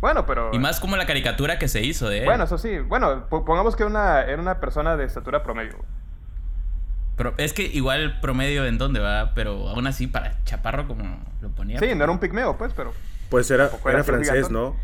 Bueno, 0.00 0.24
pero. 0.26 0.50
Y 0.54 0.58
más 0.58 0.80
como 0.80 0.96
la 0.96 1.06
caricatura 1.06 1.58
que 1.58 1.68
se 1.68 1.82
hizo 1.82 2.08
de 2.08 2.20
él. 2.20 2.24
Bueno, 2.24 2.44
eso 2.44 2.56
sí. 2.58 2.78
Bueno, 2.78 3.26
po- 3.28 3.44
pongamos 3.44 3.76
que 3.76 3.84
una, 3.84 4.22
era 4.22 4.40
una 4.40 4.58
persona 4.60 4.96
de 4.96 5.04
estatura 5.04 5.42
promedio. 5.42 5.76
güey. 5.76 5.88
Pero 7.20 7.34
es 7.36 7.52
que 7.52 7.64
igual 7.64 8.18
promedio 8.22 8.64
en 8.64 8.78
dónde 8.78 8.98
va, 8.98 9.32
pero 9.34 9.68
aún 9.68 9.86
así 9.86 10.06
para 10.06 10.42
chaparro 10.44 10.88
como 10.88 11.22
lo 11.42 11.50
ponía. 11.50 11.78
Sí, 11.78 11.94
no 11.94 12.02
era 12.04 12.10
un 12.10 12.18
pigmeo, 12.18 12.56
pues, 12.56 12.72
pero. 12.72 12.94
Pues 13.28 13.50
era, 13.50 13.68
era 13.86 14.02
francés. 14.04 14.48
¿no? 14.50 14.74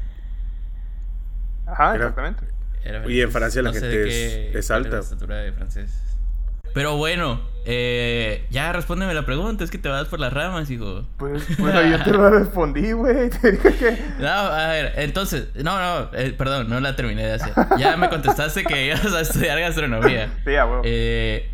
Ajá, 1.66 1.94
Era- 1.94 2.04
exactamente. 2.08 2.44
Era 2.84 3.10
Y 3.10 3.22
en 3.22 3.32
Francia 3.32 3.62
la 3.62 3.72
gente 3.72 3.88
de 3.88 4.58
es- 4.58 4.70
alta. 4.70 4.90
la 4.96 5.00
estatura 5.00 5.36
de 5.36 5.52
francés. 5.52 5.90
Pero 6.74 6.98
bueno, 6.98 7.40
eh, 7.64 8.46
ya 8.50 8.70
respóndeme 8.70 9.14
la 9.14 9.24
pregunta, 9.24 9.64
es 9.64 9.70
que 9.70 9.78
te 9.78 9.88
vas 9.88 10.06
por 10.08 10.20
las 10.20 10.30
ramas, 10.30 10.70
hijo. 10.70 11.06
Pues, 11.16 11.42
bueno, 11.58 11.82
yo 11.86 12.04
te 12.04 12.10
lo 12.10 12.28
respondí, 12.28 12.92
güey. 12.92 13.30
Te 13.40 13.52
dije 13.52 13.72
que. 13.76 13.98
No, 14.18 14.28
a 14.28 14.66
ver, 14.68 14.92
entonces, 14.96 15.48
no, 15.54 15.78
no, 15.80 16.10
eh, 16.12 16.34
perdón, 16.36 16.68
no 16.68 16.78
la 16.80 16.94
terminé 16.96 17.24
de 17.26 17.32
hacer. 17.32 17.54
Ya 17.78 17.96
me 17.96 18.10
contestaste 18.10 18.62
que 18.64 18.86
ibas 18.88 19.06
a 19.06 19.22
estudiar 19.22 19.58
gastronomía. 19.58 20.28
Sí, 20.44 20.54
a 20.54 20.66
huevo. 20.66 20.82
Eh, 20.84 21.48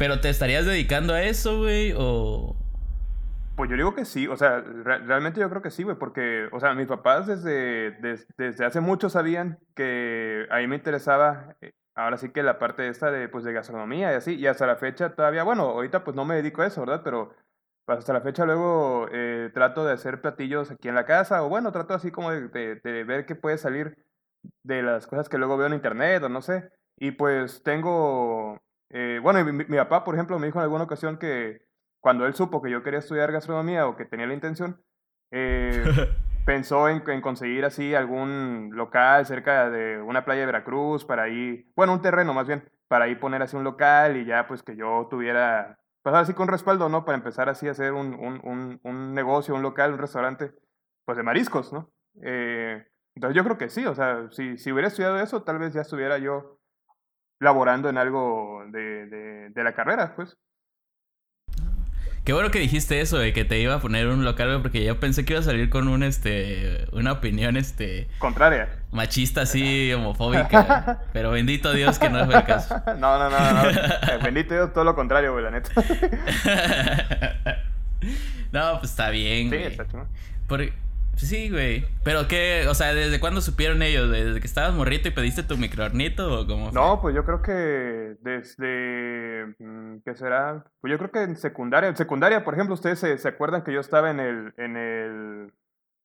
pero 0.00 0.18
te 0.18 0.30
estarías 0.30 0.64
dedicando 0.64 1.12
a 1.12 1.22
eso, 1.22 1.58
güey, 1.58 1.92
o... 1.94 2.56
Pues 3.54 3.68
yo 3.68 3.76
digo 3.76 3.94
que 3.94 4.06
sí, 4.06 4.26
o 4.28 4.34
sea, 4.38 4.60
re- 4.62 5.00
realmente 5.00 5.40
yo 5.40 5.50
creo 5.50 5.60
que 5.60 5.70
sí, 5.70 5.82
güey, 5.82 5.94
porque, 5.98 6.48
o 6.52 6.58
sea, 6.58 6.72
mis 6.72 6.86
papás 6.86 7.26
desde, 7.26 7.90
des- 8.00 8.26
desde 8.38 8.64
hace 8.64 8.80
mucho 8.80 9.10
sabían 9.10 9.58
que 9.76 10.46
a 10.50 10.56
mí 10.56 10.66
me 10.68 10.76
interesaba, 10.76 11.54
eh, 11.60 11.72
ahora 11.94 12.16
sí 12.16 12.30
que 12.30 12.42
la 12.42 12.58
parte 12.58 12.88
esta 12.88 13.10
de, 13.10 13.28
pues, 13.28 13.44
de 13.44 13.52
gastronomía 13.52 14.10
y 14.10 14.14
así, 14.14 14.36
y 14.36 14.46
hasta 14.46 14.66
la 14.66 14.76
fecha 14.76 15.14
todavía, 15.14 15.42
bueno, 15.42 15.64
ahorita 15.64 16.02
pues 16.02 16.16
no 16.16 16.24
me 16.24 16.36
dedico 16.36 16.62
a 16.62 16.66
eso, 16.68 16.80
¿verdad? 16.80 17.02
Pero 17.04 17.34
hasta 17.86 18.14
la 18.14 18.22
fecha 18.22 18.46
luego 18.46 19.06
eh, 19.12 19.50
trato 19.52 19.84
de 19.84 19.92
hacer 19.92 20.22
platillos 20.22 20.70
aquí 20.70 20.88
en 20.88 20.94
la 20.94 21.04
casa, 21.04 21.42
o 21.42 21.50
bueno, 21.50 21.72
trato 21.72 21.92
así 21.92 22.10
como 22.10 22.30
de- 22.30 22.48
de 22.82 23.04
ver 23.04 23.26
qué 23.26 23.34
puede 23.34 23.58
salir 23.58 23.98
de 24.64 24.82
las 24.82 25.06
cosas 25.06 25.28
que 25.28 25.36
luego 25.36 25.58
veo 25.58 25.66
en 25.66 25.74
internet, 25.74 26.22
o 26.22 26.30
no 26.30 26.40
sé, 26.40 26.70
y 26.98 27.10
pues 27.10 27.62
tengo, 27.62 28.58
eh, 28.90 29.20
bueno, 29.22 29.44
mi, 29.44 29.52
mi 29.52 29.76
papá, 29.76 30.04
por 30.04 30.14
ejemplo, 30.14 30.38
me 30.38 30.46
dijo 30.46 30.58
en 30.58 30.64
alguna 30.64 30.84
ocasión 30.84 31.18
que 31.18 31.62
cuando 32.00 32.26
él 32.26 32.34
supo 32.34 32.62
que 32.62 32.70
yo 32.70 32.82
quería 32.82 32.98
estudiar 32.98 33.30
gastronomía 33.32 33.86
o 33.86 33.96
que 33.96 34.04
tenía 34.04 34.26
la 34.26 34.34
intención, 34.34 34.82
eh, 35.30 35.84
pensó 36.46 36.88
en, 36.88 37.02
en 37.08 37.20
conseguir 37.20 37.64
así 37.64 37.94
algún 37.94 38.70
local 38.72 39.26
cerca 39.26 39.70
de 39.70 40.00
una 40.00 40.24
playa 40.24 40.40
de 40.40 40.46
Veracruz 40.46 41.04
para 41.04 41.24
ahí, 41.24 41.70
bueno, 41.76 41.92
un 41.92 42.02
terreno 42.02 42.34
más 42.34 42.46
bien, 42.46 42.68
para 42.88 43.04
ahí 43.04 43.14
poner 43.14 43.42
así 43.42 43.56
un 43.56 43.64
local 43.64 44.16
y 44.16 44.24
ya 44.24 44.48
pues 44.48 44.62
que 44.62 44.74
yo 44.74 45.06
tuviera, 45.10 45.78
pues 46.02 46.14
así 46.16 46.34
con 46.34 46.48
respaldo, 46.48 46.88
¿no? 46.88 47.04
Para 47.04 47.18
empezar 47.18 47.48
así 47.48 47.68
a 47.68 47.72
hacer 47.72 47.92
un, 47.92 48.14
un, 48.14 48.40
un, 48.42 48.80
un 48.82 49.14
negocio, 49.14 49.54
un 49.54 49.62
local, 49.62 49.92
un 49.92 49.98
restaurante, 49.98 50.52
pues 51.04 51.16
de 51.16 51.22
mariscos, 51.22 51.72
¿no? 51.72 51.92
Eh, 52.22 52.84
entonces 53.14 53.36
yo 53.36 53.44
creo 53.44 53.58
que 53.58 53.68
sí, 53.68 53.86
o 53.86 53.94
sea, 53.94 54.28
si, 54.30 54.56
si 54.58 54.72
hubiera 54.72 54.88
estudiado 54.88 55.18
eso, 55.18 55.42
tal 55.42 55.58
vez 55.58 55.72
ya 55.72 55.82
estuviera 55.82 56.18
yo 56.18 56.59
laborando 57.40 57.88
en 57.88 57.98
algo 57.98 58.64
de, 58.68 59.06
de, 59.06 59.50
de 59.50 59.64
la 59.64 59.74
carrera, 59.74 60.14
pues. 60.14 60.36
Qué 62.24 62.34
bueno 62.34 62.50
que 62.50 62.58
dijiste 62.58 63.00
eso, 63.00 63.16
de 63.18 63.32
que 63.32 63.46
te 63.46 63.58
iba 63.58 63.74
a 63.74 63.80
poner 63.80 64.06
un 64.08 64.26
local, 64.26 64.60
porque 64.60 64.84
yo 64.84 65.00
pensé 65.00 65.24
que 65.24 65.32
iba 65.32 65.40
a 65.40 65.44
salir 65.44 65.70
con 65.70 65.88
un, 65.88 66.02
este, 66.02 66.84
una 66.92 67.12
opinión, 67.12 67.56
este... 67.56 68.08
Contraria. 68.18 68.68
Machista, 68.92 69.40
así, 69.42 69.90
homofóbica. 69.94 71.00
pero 71.14 71.30
bendito 71.30 71.72
Dios 71.72 71.98
que 71.98 72.10
no 72.10 72.26
fue 72.26 72.36
el 72.36 72.44
caso. 72.44 72.80
no, 72.98 73.18
no, 73.18 73.30
no, 73.30 73.62
no. 73.62 73.62
Bendito 74.22 74.52
Dios, 74.52 74.72
todo 74.74 74.84
lo 74.84 74.94
contrario, 74.94 75.32
güey, 75.32 75.44
la 75.44 75.50
neta. 75.50 75.70
no, 78.52 78.78
pues 78.80 78.90
está 78.90 79.08
bien, 79.08 79.48
sí, 79.50 79.56
güey. 79.56 79.64
está 79.64 79.86
chido. 79.86 80.06
Por- 80.46 80.89
Sí, 81.16 81.50
güey. 81.50 81.84
Pero 82.02 82.28
qué, 82.28 82.66
o 82.68 82.74
sea, 82.74 82.94
¿desde 82.94 83.20
cuándo 83.20 83.40
supieron 83.40 83.82
ellos? 83.82 84.08
güey? 84.08 84.24
¿Desde 84.24 84.40
que 84.40 84.46
estabas 84.46 84.74
morrito 84.74 85.08
y 85.08 85.12
pediste 85.12 85.42
tu 85.42 85.56
microornito 85.58 86.40
o 86.40 86.46
cómo? 86.46 86.70
fue? 86.70 86.80
No, 86.80 87.00
pues 87.00 87.14
yo 87.14 87.24
creo 87.24 87.42
que 87.42 88.16
desde, 88.20 89.54
mm, 89.58 89.98
¿qué 90.04 90.14
será? 90.14 90.64
Pues 90.80 90.90
yo 90.90 90.98
creo 90.98 91.10
que 91.10 91.22
en 91.22 91.36
secundaria, 91.36 91.88
en 91.88 91.96
secundaria, 91.96 92.42
por 92.42 92.54
ejemplo, 92.54 92.74
ustedes 92.74 92.98
se, 92.98 93.18
se 93.18 93.28
acuerdan 93.28 93.62
que 93.62 93.72
yo 93.72 93.80
estaba 93.80 94.10
en 94.10 94.20
el, 94.20 94.54
en 94.56 94.76
el 94.76 95.52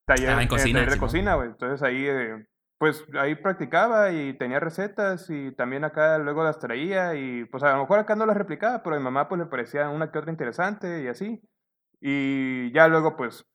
taller, 0.06 0.28
Ah, 0.30 0.32
en 0.34 0.40
el 0.40 0.48
cocina, 0.48 0.80
taller 0.80 0.94
de 0.94 1.00
cocina, 1.00 1.34
güey. 1.34 1.48
Entonces 1.48 1.82
ahí, 1.82 2.06
eh, 2.06 2.46
pues 2.78 3.02
ahí 3.18 3.34
practicaba 3.36 4.12
y 4.12 4.34
tenía 4.36 4.60
recetas 4.60 5.30
y 5.30 5.50
también 5.52 5.84
acá 5.84 6.18
luego 6.18 6.44
las 6.44 6.58
traía 6.58 7.14
y 7.14 7.46
pues 7.46 7.62
a 7.62 7.72
lo 7.72 7.80
mejor 7.80 8.00
acá 8.00 8.14
no 8.16 8.26
las 8.26 8.36
replicaba, 8.36 8.82
pero 8.82 8.96
a 8.96 8.98
mi 8.98 9.04
mamá 9.04 9.28
pues 9.28 9.38
le 9.38 9.46
parecía 9.46 9.88
una 9.88 10.10
que 10.10 10.18
otra 10.18 10.30
interesante 10.30 11.02
y 11.02 11.08
así. 11.08 11.40
Y 12.02 12.70
ya 12.72 12.86
luego 12.88 13.16
pues 13.16 13.46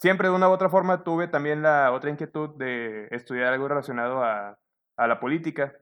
siempre 0.00 0.28
de 0.28 0.34
una 0.34 0.48
u 0.48 0.52
otra 0.52 0.70
forma 0.70 1.04
tuve 1.04 1.28
también 1.28 1.62
la 1.62 1.92
otra 1.92 2.10
inquietud 2.10 2.50
de 2.56 3.08
estudiar 3.10 3.52
algo 3.52 3.68
relacionado 3.68 4.24
a, 4.24 4.58
a 4.96 5.06
la 5.06 5.20
política. 5.20 5.74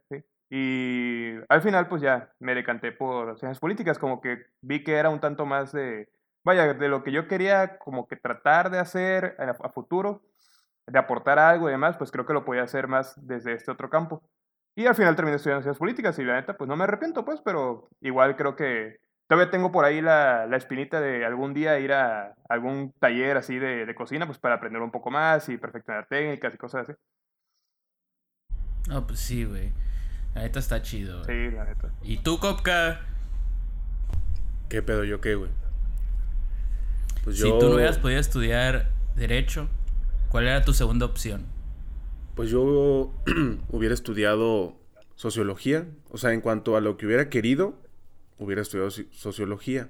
Y 0.50 1.34
al 1.48 1.62
final 1.62 1.88
pues 1.88 2.02
ya 2.02 2.32
me 2.38 2.54
decanté 2.54 2.90
por 2.92 3.38
ciencias 3.38 3.60
políticas, 3.60 3.98
como 3.98 4.20
que 4.20 4.46
vi 4.62 4.82
que 4.82 4.94
era 4.94 5.10
un 5.10 5.20
tanto 5.20 5.46
más 5.46 5.72
de, 5.72 6.08
vaya, 6.44 6.74
de 6.74 6.88
lo 6.88 7.02
que 7.04 7.12
yo 7.12 7.28
quería 7.28 7.78
como 7.78 8.08
que 8.08 8.16
tratar 8.16 8.70
de 8.70 8.78
hacer 8.78 9.36
a, 9.38 9.50
a 9.50 9.68
futuro, 9.70 10.22
de 10.86 10.98
aportar 10.98 11.38
algo 11.38 11.68
y 11.68 11.72
demás, 11.72 11.96
pues 11.98 12.10
creo 12.10 12.24
que 12.26 12.32
lo 12.32 12.44
podía 12.44 12.62
hacer 12.62 12.88
más 12.88 13.14
desde 13.26 13.52
este 13.52 13.70
otro 13.70 13.90
campo. 13.90 14.22
Y 14.74 14.86
al 14.86 14.94
final 14.94 15.16
terminé 15.16 15.36
estudiando 15.36 15.62
ciencias 15.62 15.78
políticas 15.78 16.18
y 16.18 16.24
la 16.24 16.34
neta 16.34 16.56
pues 16.56 16.68
no 16.68 16.76
me 16.76 16.84
arrepiento 16.84 17.24
pues, 17.24 17.40
pero 17.42 17.88
igual 18.00 18.36
creo 18.36 18.56
que 18.56 19.00
todavía 19.28 19.50
tengo 19.50 19.70
por 19.70 19.84
ahí 19.84 20.00
la, 20.00 20.46
la 20.46 20.56
espinita 20.56 21.00
de 21.00 21.24
algún 21.24 21.54
día 21.54 21.78
ir 21.78 21.92
a 21.92 22.34
algún 22.48 22.92
taller 22.98 23.36
así 23.36 23.58
de, 23.58 23.86
de 23.86 23.94
cocina 23.94 24.26
pues 24.26 24.38
para 24.38 24.56
aprender 24.56 24.82
un 24.82 24.90
poco 24.90 25.10
más 25.10 25.48
y 25.48 25.58
perfeccionar 25.58 26.06
técnicas 26.06 26.54
y 26.54 26.58
cosas 26.58 26.88
así. 26.88 26.98
No, 28.88 29.06
pues 29.06 29.20
sí, 29.20 29.44
güey. 29.44 29.72
La 30.34 30.42
neta 30.42 30.58
está 30.58 30.80
chido. 30.82 31.24
Sí, 31.24 31.50
la 31.50 31.66
neta. 31.66 31.92
¿Y 32.02 32.18
tú, 32.18 32.38
Kopka? 32.38 33.00
¿Qué 34.68 34.82
pedo 34.82 35.04
yo 35.04 35.20
qué, 35.20 35.34
güey? 35.34 35.50
Pues 37.24 37.38
Si 37.38 37.48
tú 37.58 37.68
no 37.68 37.74
hubieras 37.74 37.98
podido 37.98 38.20
estudiar 38.20 38.90
Derecho, 39.14 39.68
¿cuál 40.30 40.46
era 40.46 40.64
tu 40.64 40.72
segunda 40.72 41.04
opción? 41.04 41.46
Pues 42.34 42.50
yo 42.50 43.12
hubiera 43.68 43.94
estudiado 43.94 44.76
sociología. 45.16 45.86
O 46.10 46.16
sea, 46.16 46.32
en 46.32 46.40
cuanto 46.40 46.76
a 46.76 46.80
lo 46.80 46.96
que 46.96 47.06
hubiera 47.06 47.28
querido, 47.28 47.74
hubiera 48.38 48.62
estudiado 48.62 48.90
soci- 48.90 49.10
sociología. 49.12 49.88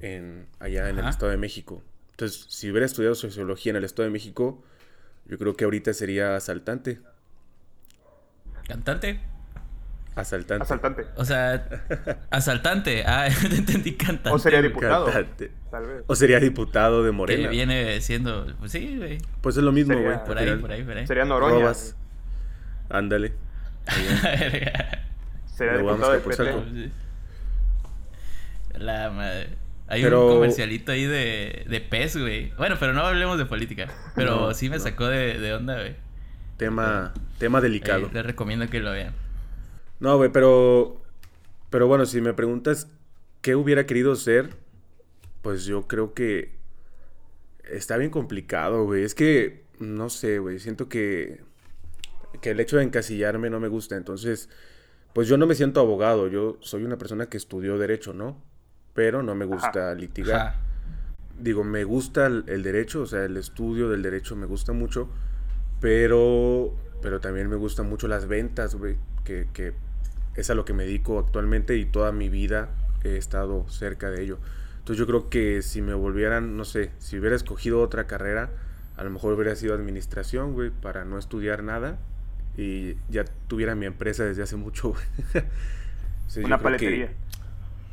En, 0.00 0.46
allá 0.58 0.88
en 0.88 0.98
el. 0.98 1.08
Estado 1.08 1.30
de 1.30 1.36
México. 1.36 1.82
Entonces, 2.12 2.46
si 2.48 2.70
hubiera 2.70 2.86
estudiado 2.86 3.14
sociología 3.14 3.70
en 3.70 3.76
el 3.76 3.84
Estado 3.84 4.04
de 4.04 4.12
México, 4.12 4.62
yo 5.26 5.36
creo 5.38 5.56
que 5.56 5.64
ahorita 5.64 5.92
sería 5.92 6.36
asaltante. 6.36 7.00
¿Cantante? 8.66 9.20
Asaltante. 10.14 10.62
Asaltante. 10.64 11.04
O 11.16 11.24
sea, 11.24 11.66
asaltante. 12.30 13.04
Ah, 13.06 13.28
te 13.48 13.56
entendí 13.56 13.94
cantante. 13.96 14.30
O 14.30 14.38
sería 14.38 14.60
diputado. 14.62 15.06
Cantante. 15.06 15.52
Tal 15.70 15.86
vez. 15.86 16.04
O 16.06 16.14
sería 16.14 16.40
diputado 16.40 17.02
de 17.04 17.10
Que 17.10 17.16
Morena. 17.16 17.48
viene 17.48 18.00
siendo... 18.00 18.46
Pues 18.58 18.72
sí, 18.72 18.96
güey. 18.96 19.18
Pues 19.40 19.56
es 19.56 19.62
lo 19.62 19.70
mismo, 19.72 19.94
Sería- 19.94 20.12
güey. 20.14 20.24
Por 20.26 20.38
ahí, 20.38 20.56
por 20.56 20.72
ahí, 20.72 20.82
por 20.82 20.96
ahí. 20.96 21.06
Sería 21.06 21.24
Noroña. 21.24 21.72
Ándale. 22.88 23.34
Sería 25.60 25.78
diputado 25.78 26.12
de 26.12 26.18
a 26.18 26.22
por 26.22 26.36
PT. 26.36 26.90
La 28.78 29.10
madre. 29.10 29.48
Hay 29.88 30.02
Pero- 30.02 30.26
un 30.28 30.34
comercialito 30.34 30.92
ahí 30.92 31.04
de, 31.04 31.64
de 31.68 31.80
pez, 31.80 32.16
güey. 32.16 32.52
Bueno, 32.56 32.76
pero 32.78 32.92
no 32.92 33.00
hablemos 33.02 33.38
de 33.38 33.44
política. 33.46 33.88
Pero 34.14 34.36
No, 34.48 34.54
sí 34.54 34.70
me 34.70 34.76
no. 34.76 34.82
sacó 34.82 35.06
de, 35.08 35.38
de 35.38 35.52
onda, 35.54 35.74
güey. 35.74 35.96
Tema, 36.56 37.12
tema 37.38 37.60
delicado. 37.60 38.06
Eh, 38.06 38.10
les 38.12 38.24
recomiendo 38.24 38.68
que 38.68 38.80
lo 38.80 38.92
vean. 38.92 39.12
No, 39.98 40.16
güey, 40.16 40.30
pero. 40.30 41.00
Pero 41.70 41.86
bueno, 41.86 42.06
si 42.06 42.20
me 42.20 42.32
preguntas 42.34 42.88
qué 43.42 43.54
hubiera 43.56 43.86
querido 43.86 44.14
ser, 44.14 44.50
pues 45.42 45.64
yo 45.64 45.88
creo 45.88 46.14
que. 46.14 46.52
Está 47.68 47.96
bien 47.96 48.10
complicado, 48.10 48.84
güey. 48.84 49.02
Es 49.02 49.14
que. 49.14 49.64
No 49.80 50.08
sé, 50.10 50.38
güey. 50.38 50.58
Siento 50.60 50.88
que. 50.88 51.40
Que 52.40 52.50
el 52.50 52.60
hecho 52.60 52.76
de 52.76 52.84
encasillarme 52.84 53.50
no 53.50 53.58
me 53.58 53.68
gusta. 53.68 53.96
Entonces. 53.96 54.48
Pues 55.12 55.28
yo 55.28 55.36
no 55.36 55.46
me 55.46 55.54
siento 55.54 55.80
abogado. 55.80 56.28
Yo 56.28 56.56
soy 56.60 56.84
una 56.84 56.98
persona 56.98 57.26
que 57.26 57.36
estudió 57.36 57.78
Derecho, 57.78 58.12
¿no? 58.12 58.36
Pero 58.94 59.22
no 59.22 59.34
me 59.34 59.44
gusta 59.44 59.94
litigar. 59.94 60.40
Ajá. 60.40 60.60
digo, 61.38 61.64
me 61.64 61.84
gusta 61.84 62.26
el, 62.26 62.44
el 62.48 62.62
derecho, 62.62 63.02
o 63.02 63.06
sea, 63.06 63.24
el 63.24 63.36
estudio 63.36 63.88
del 63.88 64.02
derecho 64.02 64.36
me 64.36 64.46
gusta 64.46 64.72
mucho, 64.72 65.08
pero, 65.80 66.74
pero 67.02 67.20
también 67.20 67.48
me 67.48 67.56
gustan 67.56 67.88
mucho 67.88 68.08
las 68.08 68.26
ventas, 68.26 68.74
güey, 68.74 68.96
que, 69.24 69.48
que 69.52 69.72
es 70.34 70.50
a 70.50 70.54
lo 70.54 70.64
que 70.64 70.72
me 70.74 70.84
dedico 70.84 71.18
actualmente 71.18 71.76
y 71.76 71.86
toda 71.86 72.12
mi 72.12 72.28
vida 72.28 72.68
he 73.04 73.16
estado 73.16 73.66
cerca 73.68 74.10
de 74.10 74.22
ello. 74.22 74.38
Entonces 74.78 74.98
yo 74.98 75.06
creo 75.06 75.30
que 75.30 75.62
si 75.62 75.82
me 75.82 75.94
volvieran, 75.94 76.56
no 76.56 76.64
sé, 76.64 76.90
si 76.98 77.18
hubiera 77.18 77.36
escogido 77.36 77.80
otra 77.80 78.06
carrera, 78.06 78.50
a 78.96 79.04
lo 79.04 79.10
mejor 79.10 79.34
hubiera 79.34 79.54
sido 79.56 79.74
administración, 79.74 80.52
güey, 80.52 80.70
para 80.70 81.04
no 81.04 81.18
estudiar 81.18 81.62
nada 81.62 81.98
y 82.56 82.96
ya 83.08 83.24
tuviera 83.48 83.74
mi 83.74 83.86
empresa 83.86 84.24
desde 84.24 84.42
hace 84.42 84.56
mucho, 84.56 84.90
güey. 84.90 85.04
O 86.26 86.32
sea, 86.32 86.42
yo 86.42 86.46
Una 86.46 86.58
que- 86.58 86.62
paletería. 86.64 87.12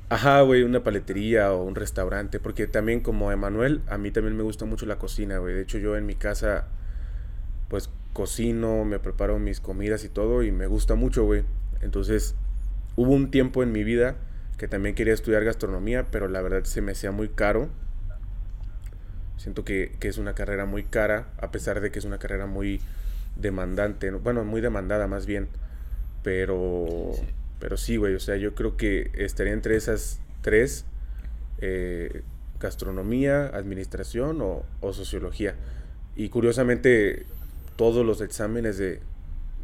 Ajá, 0.09 0.41
güey, 0.41 0.61
una 0.63 0.83
paletería 0.83 1.51
o 1.51 1.63
un 1.63 1.75
restaurante, 1.75 2.39
porque 2.39 2.67
también 2.67 2.99
como 3.01 3.31
Emanuel, 3.31 3.81
a 3.89 3.97
mí 3.97 4.11
también 4.11 4.37
me 4.37 4.43
gusta 4.43 4.63
mucho 4.65 4.85
la 4.85 4.97
cocina, 4.99 5.39
güey. 5.39 5.53
De 5.55 5.61
hecho, 5.63 5.79
yo 5.79 5.97
en 5.97 6.05
mi 6.05 6.15
casa, 6.15 6.67
pues 7.67 7.89
cocino, 8.13 8.85
me 8.85 8.99
preparo 8.99 9.37
mis 9.39 9.59
comidas 9.59 10.03
y 10.05 10.09
todo, 10.09 10.43
y 10.43 10.51
me 10.51 10.67
gusta 10.67 10.95
mucho, 10.95 11.23
güey. 11.25 11.43
Entonces, 11.81 12.35
hubo 12.95 13.11
un 13.11 13.31
tiempo 13.31 13.63
en 13.63 13.71
mi 13.71 13.83
vida 13.83 14.15
que 14.57 14.67
también 14.67 14.95
quería 14.95 15.13
estudiar 15.13 15.43
gastronomía, 15.43 16.05
pero 16.09 16.27
la 16.29 16.41
verdad 16.41 16.63
se 16.63 16.81
me 16.81 16.93
hacía 16.93 17.11
muy 17.11 17.29
caro. 17.29 17.67
Siento 19.37 19.63
que, 19.65 19.91
que 19.99 20.07
es 20.07 20.17
una 20.17 20.33
carrera 20.33 20.65
muy 20.65 20.83
cara, 20.83 21.27
a 21.39 21.51
pesar 21.51 21.81
de 21.81 21.91
que 21.91 21.99
es 21.99 22.05
una 22.05 22.17
carrera 22.17 22.45
muy 22.47 22.81
demandante, 23.39 24.12
¿no? 24.12 24.20
bueno, 24.20 24.44
muy 24.46 24.62
demandada 24.62 25.08
más 25.08 25.25
bien. 25.25 25.50
Pero, 26.24 27.12
pero 27.60 27.77
sí, 27.77 27.98
güey, 27.98 28.15
o 28.15 28.20
sea, 28.20 28.38
yo 28.38 28.56
creo 28.56 28.77
que 28.77 29.12
estaría 29.15 29.53
entre 29.53 29.75
esas 29.75 30.22
tres, 30.41 30.86
eh, 31.60 32.24
gastronomía, 32.60 33.48
administración 33.48 34.41
o, 34.41 34.65
o 34.82 34.94
sociología. 34.94 35.56
Y 36.15 36.29
curiosamente, 36.29 37.25
todos 37.75 38.06
los 38.06 38.22
exámenes 38.22 38.77
de, 38.77 39.01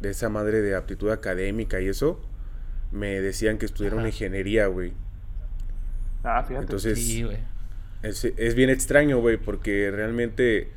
de 0.00 0.10
esa 0.10 0.28
madre 0.28 0.62
de 0.62 0.74
aptitud 0.76 1.10
académica 1.10 1.80
y 1.80 1.88
eso, 1.88 2.20
me 2.92 3.20
decían 3.20 3.58
que 3.58 3.66
estudiara 3.66 3.96
una 3.96 4.08
ingeniería, 4.08 4.66
güey. 4.68 4.94
Ah, 6.22 6.42
fíjate. 6.42 6.64
Entonces, 6.64 6.98
Sí, 6.98 7.22
güey. 7.22 7.38
es, 8.02 8.24
es 8.24 8.54
bien 8.54 8.70
extraño, 8.70 9.18
güey, 9.20 9.36
porque 9.38 9.90
realmente, 9.90 10.72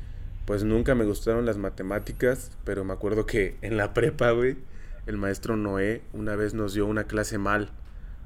pues 0.48 0.64
nunca 0.64 0.94
me 0.94 1.04
gustaron 1.04 1.44
las 1.44 1.58
matemáticas, 1.58 2.50
pero 2.64 2.82
me 2.82 2.94
acuerdo 2.94 3.26
que 3.26 3.58
en 3.62 3.76
la 3.76 3.92
prepa, 3.92 4.30
güey, 4.30 4.56
el 5.04 5.18
maestro 5.18 5.58
Noé 5.58 6.00
una 6.14 6.36
vez 6.36 6.54
nos 6.54 6.72
dio 6.72 6.86
una 6.86 7.04
clase 7.04 7.36
mal. 7.36 7.70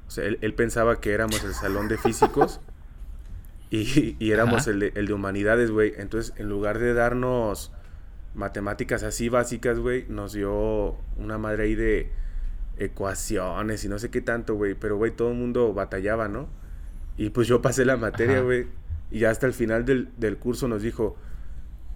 O 0.07 0.09
sea, 0.09 0.23
él, 0.23 0.37
él 0.39 0.53
pensaba 0.53 1.01
que 1.01 1.11
éramos 1.11 1.43
el 1.43 1.53
salón 1.53 1.89
de 1.89 1.97
físicos 1.97 2.61
y, 3.69 4.15
y 4.19 4.31
éramos 4.31 4.67
el 4.67 4.79
de, 4.79 4.93
el 4.95 5.07
de 5.07 5.13
humanidades, 5.13 5.69
güey. 5.69 5.95
Entonces, 5.97 6.33
en 6.37 6.47
lugar 6.47 6.79
de 6.79 6.93
darnos 6.93 7.73
matemáticas 8.35 9.03
así 9.03 9.27
básicas, 9.27 9.77
güey, 9.79 10.05
nos 10.07 10.31
dio 10.31 10.95
una 11.17 11.37
madre 11.37 11.63
ahí 11.63 11.75
de 11.75 12.09
ecuaciones 12.77 13.83
y 13.83 13.89
no 13.89 13.99
sé 13.99 14.11
qué 14.11 14.21
tanto, 14.21 14.55
güey. 14.55 14.75
Pero, 14.75 14.95
güey, 14.95 15.11
todo 15.11 15.31
el 15.31 15.37
mundo 15.37 15.73
batallaba, 15.73 16.29
¿no? 16.29 16.47
Y 17.17 17.31
pues 17.31 17.49
yo 17.49 17.61
pasé 17.61 17.83
la 17.83 17.97
materia, 17.97 18.39
güey. 18.39 18.67
Y 19.11 19.19
ya 19.19 19.29
hasta 19.29 19.45
el 19.45 19.53
final 19.53 19.83
del, 19.83 20.07
del 20.15 20.37
curso 20.37 20.69
nos 20.69 20.81
dijo, 20.81 21.17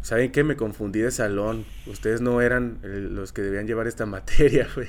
¿saben 0.08 0.32
qué? 0.32 0.44
Me 0.46 0.56
confundí 0.56 1.00
de 1.02 1.12
salón. 1.12 1.66
Ustedes 1.86 2.22
no 2.22 2.40
eran 2.42 2.80
los 2.82 3.34
que 3.34 3.42
debían 3.42 3.68
llevar 3.68 3.88
esta 3.88 4.06
materia, 4.16 4.68
güey. 4.74 4.88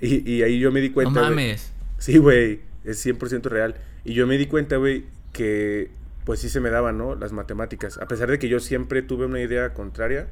Y, 0.00 0.30
y 0.30 0.42
ahí 0.42 0.58
yo 0.58 0.72
me 0.72 0.80
di 0.80 0.88
No 0.88 0.94
cuenta. 0.94 1.20
güey. 1.20 1.30
mames. 1.30 1.72
Sí, 1.98 2.16
güey, 2.18 2.60
es 2.84 3.04
100% 3.04 3.42
real. 3.44 3.74
Y 4.04 4.14
yo 4.14 4.26
me 4.26 4.38
di 4.38 4.46
cuenta, 4.46 4.76
güey, 4.76 5.04
que 5.32 5.90
pues 6.24 6.40
sí 6.40 6.48
se 6.48 6.60
me 6.60 6.70
daban, 6.70 6.96
¿no? 6.96 7.14
Las 7.14 7.32
matemáticas. 7.32 7.98
A 7.98 8.08
pesar 8.08 8.30
de 8.30 8.38
que 8.38 8.48
yo 8.48 8.58
siempre 8.60 9.02
tuve 9.02 9.26
una 9.26 9.40
idea 9.40 9.74
contraria. 9.74 10.28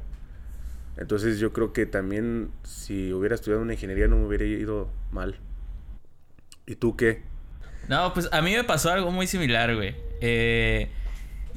Entonces 0.97 1.39
yo 1.39 1.53
creo 1.53 1.71
que 1.73 1.85
también 1.85 2.49
si 2.63 3.13
hubiera 3.13 3.35
estudiado 3.35 3.61
una 3.61 3.73
ingeniería 3.73 4.07
no 4.07 4.17
me 4.17 4.25
hubiera 4.25 4.45
ido 4.45 4.89
mal. 5.11 5.35
¿Y 6.65 6.75
tú 6.75 6.95
qué? 6.95 7.21
No, 7.89 8.13
pues 8.13 8.29
a 8.31 8.41
mí 8.41 8.55
me 8.55 8.63
pasó 8.63 8.91
algo 8.91 9.11
muy 9.11 9.27
similar, 9.27 9.75
güey. 9.75 9.95
Eh, 10.21 10.89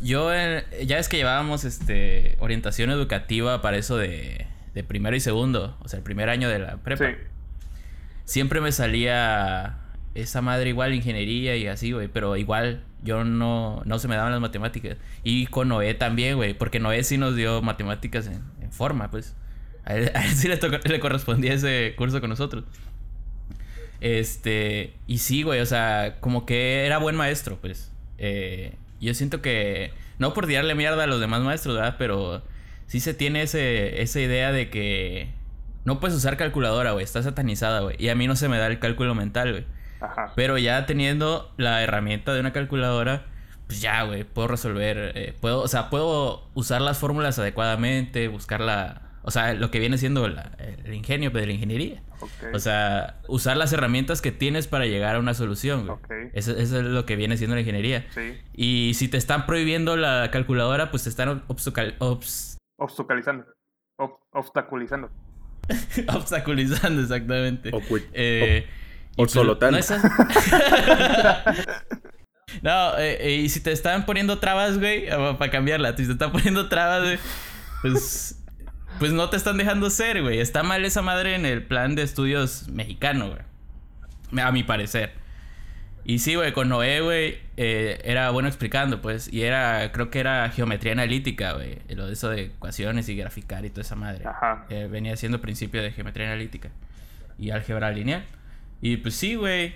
yo, 0.03 0.33
eh, 0.35 0.65
ya 0.87 0.99
es 0.99 1.09
que 1.09 1.17
llevábamos 1.17 1.65
este, 1.65 2.37
orientación 2.41 2.91
educativa 2.91 3.63
para 3.63 3.77
eso 3.77 3.97
de, 3.97 4.47
de 4.75 4.85
primero 4.85 5.17
y 5.17 5.21
segundo, 5.21 5.77
o 5.83 5.89
sea, 5.89 5.99
el 5.99 6.03
primer 6.05 6.29
año 6.29 6.49
de 6.49 6.59
la 6.59 6.77
prepa. 6.79 7.07
Sí. 7.07 7.13
Siempre 8.25 8.61
me 8.61 8.73
salía 8.73 9.79
esa 10.15 10.43
madre 10.43 10.71
igual, 10.71 10.95
ingeniería 10.95 11.57
y 11.57 11.67
así, 11.69 11.93
güey, 11.93 12.09
pero 12.09 12.37
igual 12.37 12.83
yo 13.03 13.23
no, 13.25 13.83
no 13.85 13.99
se 13.99 14.09
me 14.09 14.17
daban 14.17 14.33
las 14.33 14.41
matemáticas. 14.41 14.97
Y 15.23 15.47
con 15.47 15.69
Noé 15.69 15.95
también, 15.95 16.37
güey, 16.37 16.55
porque 16.55 16.81
Noé 16.81 17.05
sí 17.05 17.19
nos 17.19 17.37
dio 17.37 17.63
matemáticas 17.63 18.27
en, 18.27 18.43
en 18.61 18.73
forma, 18.73 19.11
pues. 19.11 19.37
A 19.85 19.95
él, 19.95 20.11
a 20.15 20.25
él 20.25 20.33
sí 20.33 20.49
le, 20.49 20.57
tocó- 20.59 20.81
le 20.89 20.99
correspondía 20.99 21.53
ese 21.53 21.95
curso 21.97 22.21
con 22.21 22.31
nosotros. 22.31 22.65
Este, 24.01 24.95
y 25.07 25.19
sí, 25.19 25.43
güey, 25.43 25.61
o 25.61 25.67
sea, 25.67 26.17
como 26.21 26.45
que 26.47 26.85
era 26.87 26.99
buen 26.99 27.17
maestro, 27.17 27.59
pues. 27.61 27.93
Eh, 28.19 28.75
yo 29.01 29.15
siento 29.15 29.43
que, 29.43 29.93
no 30.19 30.35
por 30.35 30.47
tirarle 30.47 30.75
mierda 30.75 31.05
a 31.05 31.07
los 31.07 31.21
demás 31.21 31.43
maestros, 31.43 31.77
¿verdad? 31.77 31.97
Pero 31.99 32.43
sí 32.87 33.01
se 33.01 33.15
tiene 33.15 33.43
ese, 33.43 34.03
esa 34.03 34.21
idea 34.21 34.53
de 34.53 34.71
que 34.71 35.33
no 35.85 36.01
puedes 36.01 36.17
usar 36.17 36.37
calculadora, 36.37 36.93
güey, 36.93 37.05
está 37.05 37.23
satanizada, 37.23 37.81
güey. 37.81 37.97
Y 37.99 38.09
a 38.09 38.15
mí 38.15 38.27
no 38.27 38.37
se 38.37 38.49
me 38.49 38.59
da 38.59 38.67
el 38.67 38.79
cálculo 38.79 39.15
mental, 39.15 39.53
güey. 39.53 39.65
Ajá. 40.01 40.33
Pero 40.35 40.59
ya 40.59 40.85
teniendo 40.87 41.53
la 41.57 41.83
herramienta 41.83 42.35
de 42.35 42.41
una 42.41 42.53
calculadora, 42.53 43.27
pues 43.67 43.81
ya, 43.81 44.03
güey, 44.03 44.25
puedo 44.25 44.49
resolver, 44.49 45.13
eh, 45.15 45.35
puedo, 45.41 45.61
o 45.61 45.69
sea, 45.69 45.91
puedo 45.91 46.49
usar 46.55 46.81
las 46.81 46.99
fórmulas 46.99 47.39
adecuadamente, 47.39 48.29
buscar 48.29 48.61
la, 48.61 49.06
o 49.27 49.31
sea, 49.31 49.53
lo 49.55 49.71
que 49.71 49.79
viene 49.79 49.99
siendo 49.99 50.27
la- 50.29 50.53
el 50.85 50.95
ingenio 50.95 51.31
de 51.31 51.47
la 51.47 51.53
ingeniería. 51.53 52.03
Ok. 52.21 52.31
O 52.55 52.59
sea, 52.59 53.21
usar 53.29 53.57
las 53.59 53.73
herramientas 53.73 54.23
que 54.23 54.33
tienes 54.33 54.67
para 54.69 54.87
llegar 54.87 55.17
a 55.17 55.19
una 55.19 55.35
solución, 55.35 55.87
güey. 55.87 55.99
Ok. 55.99 56.31
Eso, 56.33 56.53
eso 56.57 56.79
es 56.79 56.85
lo 56.85 57.05
que 57.05 57.17
viene 57.17 57.37
siendo 57.37 57.55
la 57.57 57.61
ingeniería. 57.61 58.07
Sí. 58.15 58.39
Y 58.55 58.95
si 58.95 59.09
te 59.09 59.19
están 59.19 59.45
prohibiendo 59.45 59.97
la 59.97 60.31
calculadora, 60.31 60.91
pues 60.91 61.03
te 61.03 61.11
están 61.11 61.43
obstacal- 61.49 61.99
obs- 61.99 62.57
Obstaculizando. 62.79 63.45
Ob- 63.99 64.19
obstaculizando. 64.33 65.11
obstaculizando, 66.15 67.03
exactamente. 67.03 67.71
Eh, 68.15 68.67
y 68.67 69.17
pues, 69.17 69.29
obsolotando. 69.37 69.73
no 69.73 69.79
esas- 69.79 70.03
No, 72.63 72.97
eh, 72.97 73.19
eh, 73.21 73.35
y 73.37 73.49
si 73.49 73.61
te 73.61 73.73
están 73.73 74.07
poniendo 74.07 74.39
trabas, 74.39 74.79
güey, 74.79 75.09
para 75.37 75.51
cambiarla, 75.51 75.97
si 75.97 76.07
te 76.07 76.13
están 76.13 76.31
poniendo 76.33 76.69
trabas, 76.69 77.03
güey, 77.03 77.19
pues, 77.83 78.43
pues 78.99 79.13
no 79.13 79.31
te 79.31 79.37
están 79.37 79.57
dejando 79.57 79.91
ser, 79.91 80.23
güey. 80.23 80.41
Está 80.41 80.63
mal 80.63 80.85
esa 80.85 81.03
madre 81.03 81.35
en 81.35 81.47
el 81.47 81.63
plan 81.63 81.95
de 81.95 82.03
estudios 82.03 82.69
mexicano, 82.69 83.29
güey. 83.29 84.43
A 84.43 84.53
mi 84.53 84.63
parecer. 84.63 85.13
Y 86.05 86.21
sí, 86.21 86.37
güey, 86.37 86.53
con 86.53 86.69
Noé, 86.69 87.01
güey, 87.01 87.39
eh, 87.57 88.01
era 88.05 88.31
bueno 88.31 88.49
explicando, 88.49 89.03
pues. 89.03 89.33
Y 89.33 89.43
era, 89.43 89.91
creo 89.91 90.09
que 90.09 90.21
era 90.21 90.49
geometría 90.51 90.93
analítica, 90.93 91.55
güey. 91.55 91.79
Lo 91.89 92.07
de 92.07 92.13
eso 92.13 92.31
de 92.31 92.43
ecuaciones 92.43 93.09
y 93.09 93.17
graficar 93.17 93.65
y 93.65 93.71
toda 93.71 93.83
esa 93.83 93.97
madre. 93.97 94.25
Ajá. 94.25 94.67
Eh, 94.69 94.89
venía 94.89 95.17
siendo 95.17 95.41
principio 95.41 95.83
de 95.83 95.91
geometría 95.91 96.27
analítica 96.27 96.71
y 97.39 97.51
álgebra 97.51 97.91
lineal. 97.91 98.25
Y 98.81 98.99
pues 98.99 99.17
sí, 99.17 99.35
güey. 99.35 99.75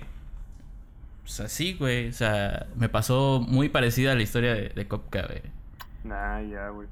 Pues 1.23 1.41
así, 1.41 1.75
güey. 1.75 2.09
O 2.09 2.13
sea, 2.13 2.67
me 2.77 2.89
pasó 2.89 3.45
muy 3.47 3.69
parecida 3.69 4.13
a 4.13 4.15
la 4.15 4.23
historia 4.23 4.55
de, 4.55 4.69
de 4.69 4.87
Kopka, 4.87 5.23
güey. 5.27 5.43
Nah, 6.05 6.41
ya, 6.43 6.69
güey. 6.69 6.87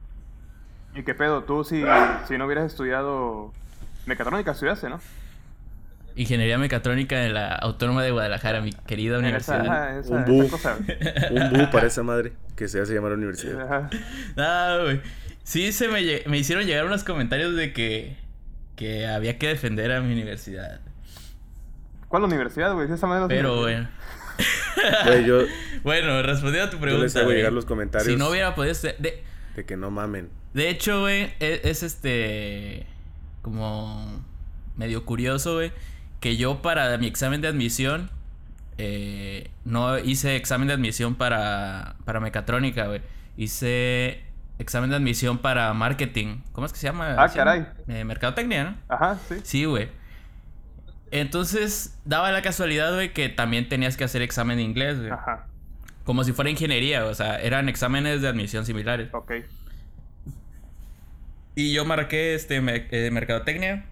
¿Y 0.99 1.05
qué 1.05 1.15
pedo? 1.15 1.45
Tú, 1.45 1.63
si, 1.63 1.85
si 2.27 2.37
no 2.39 2.47
hubieras 2.47 2.67
estudiado 2.67 3.53
mecatrónica, 4.07 4.51
estudiaste, 4.51 4.89
¿no? 4.89 5.01
Ingeniería 6.17 6.59
mecatrónica 6.59 7.25
en 7.25 7.35
la 7.35 7.55
Autónoma 7.55 8.03
de 8.03 8.11
Guadalajara, 8.11 8.61
mi 8.61 8.73
querida 8.73 9.19
En 9.21 9.27
esa, 9.27 9.59
universidad. 9.59 9.67
ajá, 9.67 9.99
esa, 10.01 10.15
Un 10.15 10.45
esa 10.45 10.77
bu. 10.77 11.37
Un 11.37 11.51
bu 11.53 11.71
para 11.71 11.87
esa 11.87 12.03
madre 12.03 12.33
que 12.57 12.67
se 12.67 12.81
hace 12.81 12.95
llamar 12.95 13.13
universidad. 13.13 13.61
Ajá. 13.63 13.91
No, 14.35 14.83
güey. 14.85 15.01
Sí, 15.45 15.71
se 15.71 15.87
me, 15.87 16.03
me 16.27 16.37
hicieron 16.39 16.65
llegar 16.67 16.85
unos 16.85 17.05
comentarios 17.05 17.55
de 17.55 17.73
que, 17.73 18.17
que 18.75 19.07
había 19.07 19.39
que 19.39 19.47
defender 19.47 19.93
a 19.93 20.01
mi 20.01 20.13
universidad. 20.13 20.81
¿Cuál 22.09 22.25
universidad, 22.25 22.75
güey? 22.75 22.89
Si 22.89 22.95
esa 22.95 23.07
madre 23.07 23.27
Pero 23.29 23.61
bueno. 23.61 23.89
Yo, 25.25 25.43
Bueno, 25.85 26.21
respondiendo 26.23 26.67
a 26.67 26.71
tu 26.71 26.77
yo 26.79 26.83
pregunta. 26.83 27.05
les 27.05 27.15
hago 27.17 27.31
llegar 27.31 27.53
los 27.53 27.65
comentarios 27.67 28.09
Si 28.09 28.17
no 28.17 28.29
hubiera 28.31 28.55
podido... 28.57 28.75
ser- 28.75 28.97
De, 28.99 29.23
de 29.59 29.65
que 29.67 29.77
no 29.77 29.91
mamen. 29.91 30.31
De 30.55 30.71
hecho, 30.71 31.01
güey, 31.03 31.33
es, 31.41 31.65
es 31.65 31.83
este. 31.83 32.87
Como. 33.43 34.25
medio 34.77 35.05
curioso, 35.05 35.55
güey. 35.55 35.73
Que 36.21 36.37
yo 36.37 36.63
para 36.63 36.97
mi 36.99 37.07
examen 37.07 37.41
de 37.41 37.49
admisión. 37.49 38.11
eh, 38.79 39.51
no 39.65 39.99
hice 39.99 40.37
examen 40.37 40.69
de 40.69 40.75
admisión 40.75 41.15
para, 41.17 41.97
para 42.05 42.21
mecatrónica, 42.21 42.87
güey. 42.87 43.03
Hice 43.37 44.23
examen 44.59 44.91
de 44.91 44.97
admisión 44.97 45.39
para 45.39 45.73
marketing. 45.75 46.39
¿Cómo 46.53 46.67
es 46.67 46.73
que 46.73 46.79
se 46.79 46.87
llama? 46.89 47.15
Ah, 47.17 47.29
¿Se 47.29 47.39
llama? 47.39 47.53
caray. 47.53 47.67
Eh, 47.89 48.05
mercadotecnia, 48.05 48.65
¿no? 48.65 48.77
Ajá, 48.89 49.19
sí. 49.29 49.37
Sí, 49.43 49.65
güey. 49.65 49.89
Entonces, 51.11 51.99
daba 52.05 52.31
la 52.33 52.43
casualidad, 52.43 52.93
güey, 52.95 53.13
que 53.15 53.29
también 53.29 53.69
tenías 53.69 53.97
que 53.97 54.05
hacer 54.05 54.23
examen 54.23 54.59
de 54.59 54.63
inglés, 54.65 54.99
güey. 54.99 55.11
Ajá. 55.11 55.48
Como 56.09 56.25
si 56.25 56.33
fuera 56.33 56.49
ingeniería, 56.49 57.05
o 57.05 57.13
sea, 57.13 57.39
eran 57.39 57.69
exámenes 57.69 58.23
de 58.23 58.29
admisión 58.29 58.65
similares. 58.65 59.11
Ok. 59.13 59.31
Y 61.55 61.75
yo 61.75 61.85
marqué 61.85 62.35
este 62.35 62.63
me- 62.63 62.87
eh, 62.91 63.11
mercadotecnia. 63.11 63.85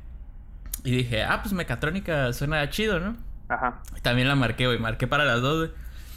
Y 0.83 0.93
dije, 0.93 1.25
ah, 1.25 1.41
pues 1.43 1.53
mecatrónica 1.53 2.33
suena 2.33 2.71
chido, 2.71 3.01
¿no? 3.01 3.19
Ajá. 3.51 3.83
También 4.01 4.29
la 4.29 4.35
marqué, 4.35 4.65
güey. 4.67 4.79
Marqué 4.79 5.07
para 5.07 5.27
las 5.27 5.43
dos. 5.43 5.69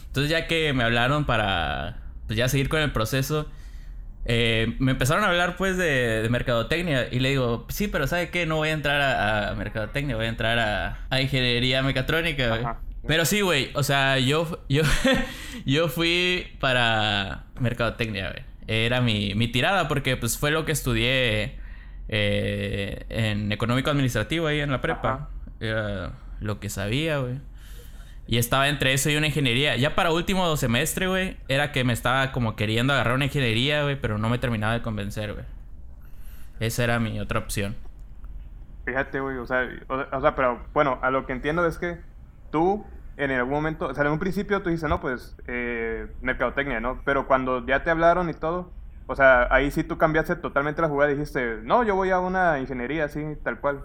Entonces, 0.08 0.32
ya 0.32 0.48
que 0.48 0.72
me 0.72 0.86
hablaron 0.86 1.26
para, 1.26 1.98
pues 2.28 2.38
ya 2.38 2.48
seguir 2.48 2.70
con 2.70 2.80
el 2.80 2.94
proceso, 2.94 3.50
eh, 4.24 4.78
me 4.80 4.92
empezaron 4.92 5.26
a 5.26 5.28
hablar, 5.28 5.58
pues, 5.58 5.76
de, 5.76 6.22
de 6.22 6.30
mercadotecnia. 6.30 7.10
Y 7.12 7.20
le 7.20 7.32
digo, 7.32 7.66
sí, 7.68 7.90
pero 7.90 8.08
¿sabe 8.08 8.30
qué? 8.30 8.46
No 8.46 8.56
voy 8.56 8.70
a 8.70 8.72
entrar 8.72 9.02
a, 9.02 9.50
a 9.50 9.56
mercadotecnia, 9.56 10.16
voy 10.16 10.28
a 10.28 10.30
entrar 10.30 10.60
a, 10.60 11.00
a 11.10 11.20
ingeniería 11.20 11.84
mecatrónica, 11.84 12.48
güey. 12.48 12.62
Ajá. 12.62 12.80
Pero 13.08 13.26
sí, 13.26 13.42
güey. 13.42 13.72
O 13.76 13.84
sea, 13.84 14.20
yo, 14.20 14.64
yo, 14.70 14.84
yo 15.66 15.88
fui 15.88 16.48
para 16.60 17.46
mercadotecnia, 17.60 18.32
güey. 18.32 18.44
Era 18.68 19.02
mi, 19.02 19.34
mi 19.36 19.48
tirada 19.48 19.88
porque, 19.88 20.16
pues, 20.18 20.38
fue 20.38 20.52
lo 20.52 20.66
que 20.66 20.72
estudié 20.72 21.60
eh, 22.08 23.06
en 23.10 23.52
económico 23.52 23.90
administrativo 23.90 24.48
ahí 24.48 24.60
en 24.60 24.72
la 24.72 24.82
prepa. 24.82 25.14
Ajá. 25.14 25.30
Era 25.60 26.14
lo 26.40 26.60
que 26.60 26.70
sabía, 26.70 27.20
güey. 27.20 27.40
Y 28.28 28.38
estaba 28.38 28.70
entre 28.70 28.94
eso 28.94 29.10
y 29.10 29.16
una 29.16 29.28
ingeniería. 29.28 29.76
Ya 29.76 29.96
para 29.96 30.12
último 30.12 30.56
semestre, 30.56 31.08
güey, 31.08 31.38
era 31.48 31.72
que 31.72 31.84
me 31.84 31.94
estaba 31.94 32.32
como 32.32 32.56
queriendo 32.56 32.94
agarrar 32.94 33.16
una 33.16 33.26
ingeniería, 33.26 33.82
güey, 33.82 34.00
pero 34.00 34.20
no 34.20 34.30
me 34.30 34.38
terminaba 34.38 34.74
de 34.74 34.84
convencer, 34.84 35.34
güey. 35.34 35.46
Esa 36.60 36.84
era 36.84 37.00
mi 37.00 37.20
otra 37.20 37.40
opción. 37.40 37.76
Fíjate, 38.86 39.20
güey, 39.20 39.38
o 39.38 39.48
sea, 39.48 39.68
o, 39.88 39.96
o 40.16 40.22
sea, 40.22 40.36
pero 40.36 40.64
bueno, 40.74 41.00
a 41.02 41.10
lo 41.10 41.26
que 41.26 41.34
entiendo 41.34 41.66
es 41.66 41.80
que 41.80 41.98
tú 42.52 42.86
en 43.18 43.32
algún 43.32 43.54
momento, 43.54 43.88
o 43.88 43.94
sea, 43.94 44.06
en 44.06 44.12
un 44.12 44.20
principio 44.20 44.62
tú 44.62 44.70
dices, 44.70 44.90
no, 44.90 45.02
pues, 45.02 45.36
eh, 45.48 46.08
mercadotecnia, 46.22 46.80
¿no? 46.80 47.02
Pero 47.04 47.28
cuando 47.28 47.66
ya 47.66 47.84
te 47.84 47.90
hablaron 47.90 48.30
y 48.30 48.34
todo, 48.34 48.72
o 49.08 49.16
sea, 49.16 49.48
ahí 49.52 49.72
sí 49.72 49.84
tú 49.84 49.98
cambiaste 49.98 50.36
totalmente 50.38 50.82
la 50.82 50.88
jugada 50.88 51.12
y 51.12 51.16
dijiste, 51.16 51.60
no, 51.64 51.84
yo 51.84 51.96
voy 51.96 52.12
a 52.12 52.20
una 52.20 52.60
ingeniería 52.60 53.06
así, 53.06 53.22
tal 53.44 53.60
cual. 53.60 53.84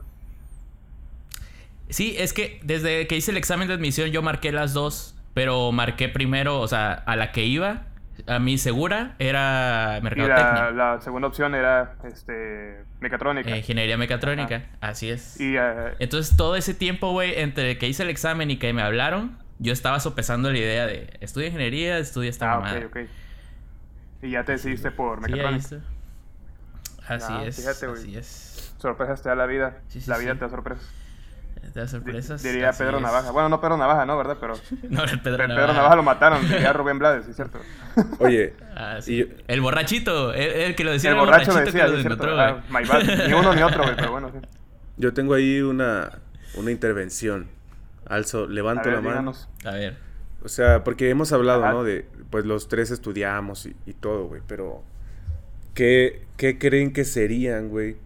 Sí, 1.89 2.15
es 2.19 2.33
que 2.33 2.61
desde 2.63 3.07
que 3.07 3.17
hice 3.17 3.33
el 3.33 3.37
examen 3.37 3.67
de 3.67 3.75
admisión 3.75 4.11
yo 4.11 4.23
marqué 4.23 4.53
las 4.53 4.73
dos, 4.73 5.17
pero 5.35 5.73
marqué 5.73 6.09
primero, 6.09 6.61
o 6.61 6.69
sea, 6.69 6.93
a 6.93 7.17
la 7.17 7.33
que 7.33 7.45
iba, 7.45 7.87
a 8.27 8.39
mi 8.39 8.59
segura 8.59 9.17
era 9.19 9.99
Y 9.99 10.01
mercadotecnia. 10.03 10.71
la, 10.71 10.71
la 10.71 11.01
segunda 11.01 11.29
opción 11.29 11.55
era, 11.55 11.97
este, 12.05 12.85
mecatrónica. 13.01 13.51
eh, 13.51 13.59
ingeniería 13.59 13.97
mecatrónica, 13.97 14.67
así 14.81 15.11
es. 15.11 15.41
Y, 15.41 15.57
eh, 15.57 15.95
Entonces 15.99 16.37
todo 16.37 16.57
ese 16.57 16.75
tiempo, 16.75 17.11
güey, 17.13 17.39
entre 17.41 17.79
que 17.79 17.89
hice 17.89 18.03
el 18.05 18.11
examen 18.11 18.51
y 18.51 18.59
que 18.59 18.73
me 18.73 18.83
hablaron, 18.83 19.39
yo 19.59 19.73
estaba 19.73 20.01
sopesando 20.01 20.51
la 20.53 20.59
idea 20.59 20.87
de 20.87 21.17
estudia 21.21 21.47
ingeniería, 21.49 21.99
estudia 21.99 22.31
esta 22.31 22.47
ah, 22.53 22.61
mamada. 22.61 22.79
ok, 22.79 22.87
ok. 22.87 22.97
Y 24.23 24.31
ya 24.31 24.45
te 24.45 24.53
decidiste 24.53 24.91
por 24.91 25.21
Sí, 25.27 25.33
mecatrónica. 25.33 25.59
está. 25.59 25.81
Así 27.07 27.33
Ah, 27.33 27.45
es, 27.47 27.57
fíjate, 27.57 27.87
güey. 27.87 27.99
así 28.01 28.17
es. 28.17 28.75
Sorpresas 28.79 29.23
te 29.23 29.29
da 29.29 29.35
la 29.37 29.47
vida. 29.47 29.83
Sí, 29.89 30.01
sí, 30.01 30.11
la 30.11 30.19
vida 30.19 30.33
sí. 30.33 30.39
te 30.39 30.45
da 30.45 30.51
sorpresas. 30.51 30.85
¿Te 31.73 31.81
da 31.81 31.85
Di- 31.87 31.91
sorpresas? 31.91 32.43
Diría 32.43 32.73
Pedro 32.73 32.97
es. 32.99 33.03
Navaja. 33.03 33.31
Bueno, 33.31 33.49
no 33.49 33.61
Pedro 33.61 33.77
Navaja, 33.77 34.05
¿no? 34.07 34.17
¿Verdad? 34.17 34.37
Pero 34.41 34.55
No, 34.91 35.05
el 35.05 35.21
Pedro, 35.21 35.47
Navaja. 35.49 35.61
Pedro 35.61 35.73
Navaja 35.75 35.97
lo 35.97 36.03
mataron, 36.03 36.43
diría 36.49 36.73
Rubén 36.75 36.99
Blades, 36.99 37.25
sí, 37.25 37.31
es 37.31 37.37
cierto. 37.37 37.59
Oye, 38.19 38.55
Ah, 38.77 38.99
sí. 39.01 39.29
El 39.47 39.61
borrachito, 39.61 40.33
el, 40.33 40.43
el 40.51 40.75
que 40.75 40.85
lo 40.85 40.91
decía 40.93 41.11
el 41.11 41.17
borracho 41.17 41.53
borrachito 41.53 41.73
decía, 41.79 41.87
que 41.87 41.93
lo 41.93 41.99
encontró, 42.01 42.41
Ah, 42.41 42.63
güey. 42.69 42.83
my 42.83 42.89
bad. 42.89 43.27
Ni 43.29 43.33
uno 43.35 43.55
ni 43.55 43.63
otro, 43.63 43.83
güey, 43.85 43.95
pero 43.97 44.11
bueno, 44.13 44.31
sí. 44.33 44.39
yo 44.97 45.13
tengo 45.15 45.35
ahí 45.35 45.61
una, 45.63 46.11
una 46.57 46.71
intervención. 46.71 47.47
Alzo, 48.07 48.47
levanto 48.47 48.85
ver, 48.89 48.95
la 48.97 49.01
mano. 49.01 49.11
díganos. 49.13 49.49
A 49.65 49.71
ver. 49.73 49.97
O 50.45 50.49
sea, 50.49 50.85
porque 50.85 51.09
hemos 51.09 51.33
hablado, 51.33 51.63
Ajá. 51.65 51.73
¿no? 51.73 51.85
De, 51.85 52.07
pues 52.31 52.45
los 52.45 52.69
tres 52.69 52.91
estudiamos 52.91 53.65
y, 53.67 53.75
y 53.87 53.95
todo, 53.95 54.27
güey. 54.27 54.43
Pero, 54.47 54.83
¿qué, 55.75 56.27
¿qué 56.37 56.59
creen 56.59 56.93
que 56.93 57.05
serían, 57.05 57.69
güey, 57.69 57.97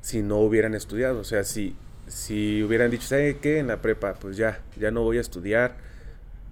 si 0.00 0.22
no 0.22 0.36
hubieran 0.36 0.74
estudiado? 0.74 1.20
O 1.20 1.24
sea, 1.24 1.44
si, 1.44 1.76
si 2.08 2.62
hubieran 2.62 2.90
dicho, 2.90 3.06
¿sabe 3.06 3.38
qué? 3.38 3.58
En 3.58 3.68
la 3.68 3.80
prepa, 3.80 4.14
pues 4.14 4.36
ya, 4.36 4.60
ya 4.76 4.90
no 4.90 5.02
voy 5.02 5.18
a 5.18 5.20
estudiar. 5.20 5.76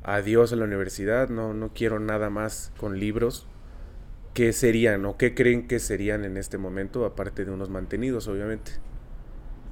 Adiós 0.02 0.52
a 0.52 0.56
la 0.56 0.64
universidad, 0.64 1.28
no, 1.28 1.52
no 1.52 1.70
quiero 1.74 1.98
nada 1.98 2.30
más 2.30 2.72
con 2.78 2.98
libros. 2.98 3.46
¿Qué 4.34 4.52
serían 4.52 5.04
o 5.06 5.16
qué 5.16 5.34
creen 5.34 5.66
que 5.66 5.78
serían 5.80 6.24
en 6.24 6.36
este 6.36 6.58
momento, 6.58 7.04
aparte 7.04 7.44
de 7.44 7.50
unos 7.50 7.70
mantenidos, 7.70 8.28
obviamente? 8.28 8.72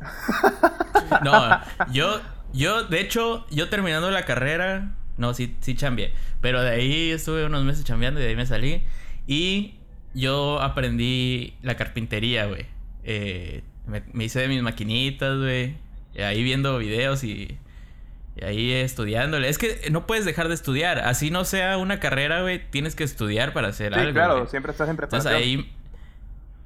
No, 1.23 1.61
yo, 1.93 2.21
yo, 2.53 2.85
de 2.85 3.01
hecho, 3.01 3.47
yo 3.51 3.69
terminando 3.69 4.11
la 4.11 4.25
carrera, 4.25 4.97
no, 5.19 5.35
sí, 5.35 5.55
sí 5.61 5.75
chambeé, 5.75 6.13
pero 6.41 6.63
de 6.63 6.71
ahí 6.71 7.11
estuve 7.11 7.45
unos 7.45 7.63
meses 7.65 7.85
chambeando 7.85 8.21
y 8.21 8.23
de 8.23 8.31
ahí 8.31 8.37
me 8.37 8.47
salí. 8.47 8.83
Y 9.27 9.75
yo 10.15 10.61
aprendí 10.61 11.57
la 11.63 11.77
carpintería, 11.77 12.47
güey. 12.47 12.67
Eh, 13.05 13.63
me, 13.87 14.03
me 14.13 14.25
hice 14.25 14.41
de 14.41 14.49
mis 14.49 14.63
maquinitas, 14.63 15.39
güey. 15.39 15.77
y 16.15 16.21
Ahí 16.23 16.43
viendo 16.43 16.79
videos 16.79 17.23
y, 17.25 17.59
y 18.37 18.45
ahí 18.45 18.73
estudiándole. 18.73 19.49
Es 19.49 19.59
que 19.59 19.89
no 19.91 20.07
puedes 20.07 20.25
dejar 20.25 20.49
de 20.49 20.55
estudiar. 20.55 20.99
Así 21.01 21.31
no 21.31 21.45
sea 21.45 21.77
una 21.79 22.01
carrera, 22.01 22.43
güey, 22.43 22.63
tienes 22.71 22.95
que 22.95 23.05
estudiar 23.05 23.53
para 23.53 23.69
hacer 23.69 23.93
Sí, 23.95 24.01
algo. 24.01 24.13
claro, 24.13 24.47
siempre 24.49 24.73
estás 24.73 24.89
en 24.89 24.93
Entonces 24.93 25.23
preparación. 25.25 25.61
ahí. 25.61 25.73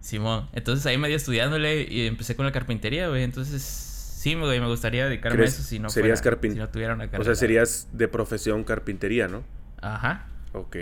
Simón. 0.01 0.49
Entonces 0.53 0.87
ahí 0.87 0.97
me 0.97 1.09
di 1.09 1.15
estudiándole 1.15 1.83
y 1.83 2.07
empecé 2.07 2.37
con 2.37 2.47
la 2.47 2.53
carpintería, 2.53 3.09
güey. 3.09 3.25
Entonces, 3.25 3.63
sí, 3.63 4.35
güey, 4.35 4.61
me 4.61 4.67
gustaría 4.69 5.05
dedicarme 5.07 5.35
a 5.35 5.39
¿Crees 5.39 5.55
eso 5.55 5.63
si 5.65 5.79
no 5.81 5.91
serías 5.91 6.23
fuera- 6.23 6.37
carpin- 6.41 6.53
si 6.53 6.59
no 6.59 6.69
tuviera 6.69 6.95
una 6.95 7.07
carrera. 7.07 7.23
O 7.23 7.25
sea, 7.25 7.35
serías 7.35 7.89
de 7.93 8.07
profesión 8.09 8.65
carpintería, 8.65 9.27
¿no? 9.29 9.43
Ajá. 9.83 10.27
Ok. 10.53 10.77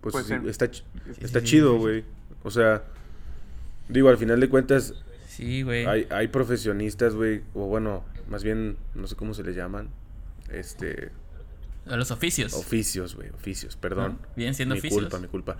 Pues, 0.00 0.12
Pues 0.12 0.26
sí, 0.26 0.34
está, 0.46 0.66
ch- 0.66 0.82
Sí, 1.14 1.20
está 1.24 1.40
sí, 1.40 1.46
chido, 1.46 1.70
sí, 1.72 1.76
sí. 1.76 1.80
güey. 1.82 2.04
O 2.42 2.50
sea, 2.50 2.82
digo, 3.88 4.08
al 4.08 4.18
final 4.18 4.40
de 4.40 4.48
cuentas, 4.48 4.94
Sí, 5.40 5.62
güey. 5.62 5.86
hay, 5.86 6.06
hay 6.10 6.28
profesionistas, 6.28 7.14
güey, 7.14 7.40
o 7.54 7.66
bueno, 7.66 8.04
más 8.28 8.44
bien, 8.44 8.76
no 8.94 9.06
sé 9.06 9.16
cómo 9.16 9.32
se 9.34 9.42
les 9.42 9.56
llaman. 9.56 9.88
Este, 10.50 11.10
A 11.86 11.96
Los 11.96 12.10
oficios. 12.10 12.52
oficios, 12.54 13.14
güey, 13.16 13.30
oficios, 13.30 13.76
perdón. 13.76 14.18
Vienen 14.36 14.54
siendo 14.54 14.74
mi 14.74 14.80
oficios. 14.80 15.00
culpa, 15.02 15.18
mi 15.18 15.28
culpa. 15.28 15.56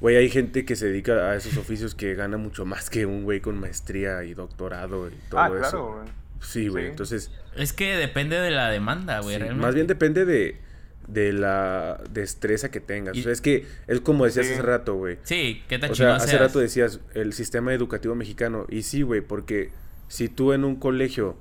Güey, 0.00 0.16
hay 0.16 0.28
gente 0.28 0.64
que 0.64 0.76
se 0.76 0.86
dedica 0.86 1.30
a 1.30 1.36
esos 1.36 1.56
oficios 1.56 1.94
que 1.94 2.14
gana 2.14 2.36
mucho 2.36 2.64
más 2.66 2.90
que 2.90 3.06
un 3.06 3.24
güey 3.24 3.40
con 3.40 3.58
maestría 3.58 4.22
y 4.24 4.34
doctorado 4.34 5.08
y 5.08 5.12
todo 5.30 5.40
Ah, 5.40 5.46
eso. 5.48 5.58
claro, 5.58 5.92
güey. 6.02 6.08
Sí, 6.40 6.68
güey, 6.68 6.84
Sí. 6.84 6.90
entonces, 6.90 7.30
Es 7.56 7.72
que 7.72 7.96
depende 7.96 8.36
de 8.38 8.50
la 8.50 8.68
demanda, 8.70 9.20
güey. 9.20 9.34
sí, 9.36 9.40
realmente. 9.40 9.66
más 9.66 9.74
bien 9.74 9.86
depende 9.86 10.24
de, 10.24 10.60
de 11.08 11.32
la 11.32 12.02
destreza 12.10 12.70
que 12.70 12.80
tengas. 12.80 13.16
Y- 13.16 13.20
O 13.20 13.22
sea, 13.24 13.32
es 13.32 13.40
que 13.40 13.66
es 13.86 14.00
como 14.00 14.24
decías 14.24 14.46
Sí. 14.46 14.52
hace 14.54 14.62
rato, 14.62 14.94
güey. 14.94 15.18
Sí, 15.24 15.62
qué 15.68 15.78
tan 15.78 15.90
O 15.90 15.94
sea, 15.94 16.16
hace 16.16 16.28
seas. 16.28 16.40
rato 16.40 16.58
decías 16.60 17.00
el 17.14 17.32
sistema 17.32 17.74
educativo 17.74 18.14
mexicano. 18.14 18.66
Y 18.70 18.82
sí, 18.82 19.02
güey, 19.02 19.20
porque 19.20 19.70
si 20.08 20.28
tú 20.28 20.52
en 20.52 20.64
un 20.64 20.76
colegio 20.76 21.36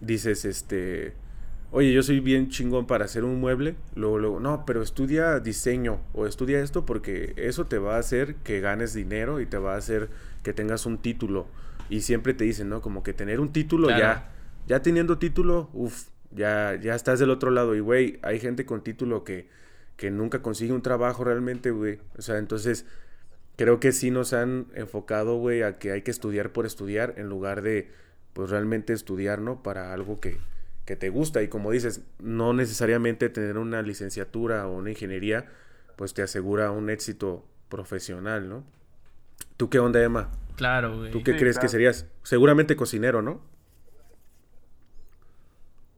dices, 0.00 0.44
este, 0.44 1.14
oye, 1.70 1.92
yo 1.92 2.02
soy 2.02 2.20
bien 2.20 2.48
chingón 2.50 2.86
para 2.86 3.04
hacer 3.04 3.24
un 3.24 3.40
mueble, 3.40 3.76
luego, 3.94 4.18
luego, 4.18 4.40
no, 4.40 4.64
pero 4.66 4.82
estudia 4.82 5.40
diseño 5.40 6.00
o 6.12 6.26
estudia 6.26 6.60
esto 6.60 6.84
porque 6.86 7.32
eso 7.36 7.66
te 7.66 7.78
va 7.78 7.96
a 7.96 7.98
hacer 7.98 8.36
que 8.36 8.60
ganes 8.60 8.94
dinero 8.94 9.40
y 9.40 9.46
te 9.46 9.58
va 9.58 9.74
a 9.74 9.78
hacer 9.78 10.08
que 10.42 10.52
tengas 10.52 10.86
un 10.86 10.98
título. 10.98 11.46
Y 11.90 12.00
siempre 12.00 12.34
te 12.34 12.44
dicen, 12.44 12.68
¿no? 12.68 12.80
Como 12.80 13.02
que 13.02 13.12
tener 13.12 13.40
un 13.40 13.52
título 13.52 13.88
Claro. 13.88 14.02
ya, 14.02 14.30
ya 14.66 14.82
teniendo 14.82 15.18
título, 15.18 15.68
uff, 15.72 16.04
ya, 16.34 16.78
ya 16.80 16.94
estás 16.94 17.18
del 17.20 17.30
otro 17.30 17.50
lado. 17.50 17.74
Y, 17.74 17.80
güey, 17.80 18.18
hay 18.22 18.40
gente 18.40 18.66
con 18.66 18.82
título 18.82 19.24
que, 19.24 19.48
que 19.96 20.10
nunca 20.10 20.42
consigue 20.42 20.72
un 20.72 20.82
trabajo 20.82 21.24
realmente, 21.24 21.70
güey. 21.70 22.00
O 22.18 22.22
sea, 22.22 22.38
entonces 22.38 22.86
creo 23.56 23.80
que 23.80 23.92
sí 23.92 24.10
nos 24.10 24.32
han 24.32 24.66
enfocado, 24.74 25.36
güey, 25.38 25.62
a 25.62 25.78
que 25.78 25.92
hay 25.92 26.02
que 26.02 26.10
estudiar 26.10 26.52
por 26.52 26.66
estudiar 26.66 27.14
en 27.16 27.28
lugar 27.28 27.62
de, 27.62 27.90
pues 28.32 28.50
realmente 28.50 28.92
estudiar, 28.92 29.40
¿no? 29.40 29.62
Para 29.62 29.92
algo 29.92 30.20
que, 30.20 30.42
que 30.84 30.96
te 30.96 31.08
gusta. 31.10 31.42
Y 31.42 31.48
como 31.48 31.70
dices, 31.70 32.02
no 32.18 32.52
necesariamente 32.52 33.28
tener 33.30 33.58
una 33.58 33.82
licenciatura 33.82 34.66
o 34.68 34.76
una 34.76 34.90
ingeniería, 34.90 35.46
pues 35.96 36.14
te 36.14 36.22
asegura 36.22 36.70
un 36.70 36.90
éxito 36.90 37.46
profesional, 37.68 38.48
¿no? 38.48 38.64
¿Tú 39.56 39.70
qué 39.70 39.78
onda, 39.78 40.02
Emma? 40.02 40.30
Claro, 40.56 40.98
güey. 40.98 41.10
¿Tú 41.10 41.22
qué 41.22 41.32
Sí, 41.32 41.38
crees 41.38 41.58
que 41.58 41.68
serías? 41.68 42.06
Seguramente 42.22 42.76
cocinero, 42.76 43.22
¿no? 43.22 43.42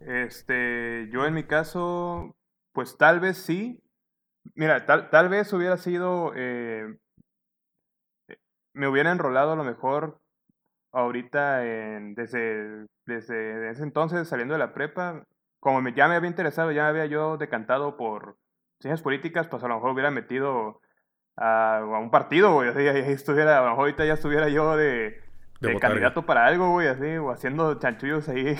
Este, 0.06 1.08
yo 1.10 1.26
en 1.26 1.34
mi 1.34 1.44
caso, 1.44 2.36
pues 2.72 2.96
tal 2.96 3.18
vez 3.18 3.38
sí. 3.38 3.82
Mira, 4.54 4.86
tal, 4.86 5.10
tal 5.10 5.28
vez 5.28 5.52
hubiera 5.52 5.76
sido, 5.78 6.32
eh, 6.36 6.96
me 8.72 8.86
hubiera 8.86 9.10
enrolado 9.10 9.52
a 9.52 9.56
lo 9.56 9.64
mejor 9.64 10.20
ahorita 10.92 11.66
en, 11.66 12.14
desde, 12.14 12.86
desde 13.04 13.70
ese 13.70 13.82
entonces 13.82 14.28
saliendo 14.28 14.54
de 14.54 14.60
la 14.60 14.74
prepa, 14.74 15.24
como 15.60 15.82
me, 15.82 15.92
ya 15.92 16.06
me 16.06 16.14
había 16.14 16.30
interesado, 16.30 16.70
ya 16.70 16.84
me 16.84 16.90
había 16.90 17.06
yo 17.06 17.36
decantado 17.36 17.96
por 17.96 18.36
ciencias 18.80 19.02
políticas, 19.02 19.48
pues 19.48 19.64
a 19.64 19.68
lo 19.68 19.74
mejor 19.74 19.90
hubiera 19.90 20.12
metido 20.12 20.80
a, 21.36 21.80
un 22.00 22.10
partido, 22.12 22.54
güey, 22.54 22.68
así, 22.70 22.86
ahí 22.86 23.12
estuviera, 23.12 23.58
a 23.58 23.62
lo 23.62 23.70
mejor 23.70 23.80
ahorita 23.86 24.04
ya 24.04 24.14
estuviera 24.14 24.48
yo 24.48 24.76
de, 24.76 25.25
De 25.60 25.78
candidato 25.78 26.26
para 26.26 26.46
algo, 26.46 26.72
güey, 26.72 26.88
así, 26.88 27.16
o 27.16 27.30
haciendo 27.30 27.74
chanchullos 27.78 28.28
ahí. 28.28 28.56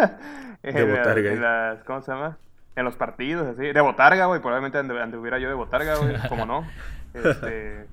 en, 0.62 0.74
De 0.74 0.84
botarga, 0.84 1.30
en 1.30 1.36
eh. 1.38 1.40
las, 1.40 1.84
¿cómo 1.84 2.02
se 2.02 2.12
llama? 2.12 2.38
En 2.76 2.84
los 2.84 2.96
partidos, 2.96 3.46
así. 3.48 3.72
De 3.72 3.80
botarga, 3.80 4.26
güey, 4.26 4.40
probablemente 4.40 4.78
anduviera 4.78 5.38
yo 5.38 5.48
de 5.48 5.54
botarga, 5.54 5.96
güey, 5.96 6.16
como 6.28 6.46
no. 6.46 6.66
Este, 7.14 7.86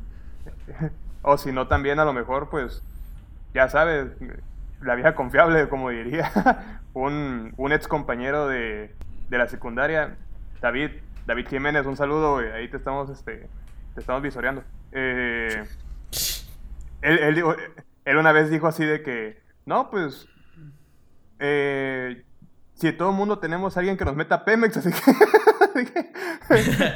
o 1.21 1.37
si 1.37 1.51
no, 1.51 1.67
también 1.67 1.99
a 1.99 2.05
lo 2.05 2.13
mejor, 2.13 2.49
pues, 2.49 2.83
ya 3.53 3.67
sabes, 3.69 4.07
la 4.81 4.95
vieja 4.95 5.15
confiable, 5.15 5.67
como 5.69 5.89
diría, 5.89 6.79
un, 6.93 7.53
un 7.57 7.71
ex 7.71 7.87
compañero 7.87 8.47
de, 8.47 8.93
de 9.29 9.37
la 9.37 9.47
secundaria, 9.47 10.15
David, 10.61 10.91
David 11.25 11.47
Jiménez, 11.47 11.85
un 11.85 11.97
saludo, 11.97 12.35
güey, 12.35 12.51
ahí 12.51 12.67
te 12.67 12.77
estamos, 12.77 13.09
este, 13.09 13.49
te 13.95 13.99
estamos 13.99 14.21
visoreando. 14.21 14.63
Eh, 14.91 15.63
él, 17.01 17.19
él, 17.19 17.35
dijo- 17.35 17.55
él 18.05 18.17
una 18.17 18.31
vez 18.31 18.49
dijo 18.49 18.67
así 18.67 18.85
de 18.85 19.03
que, 19.03 19.41
no, 19.65 19.89
pues, 19.89 20.27
eh, 21.39 22.23
si 22.75 22.93
todo 22.93 23.09
el 23.09 23.15
mundo 23.15 23.39
tenemos 23.39 23.75
a 23.75 23.79
alguien 23.79 23.97
que 23.97 24.05
nos 24.05 24.15
meta 24.15 24.45
Pemex, 24.45 24.77
así 24.77 24.89
que... 24.91 26.09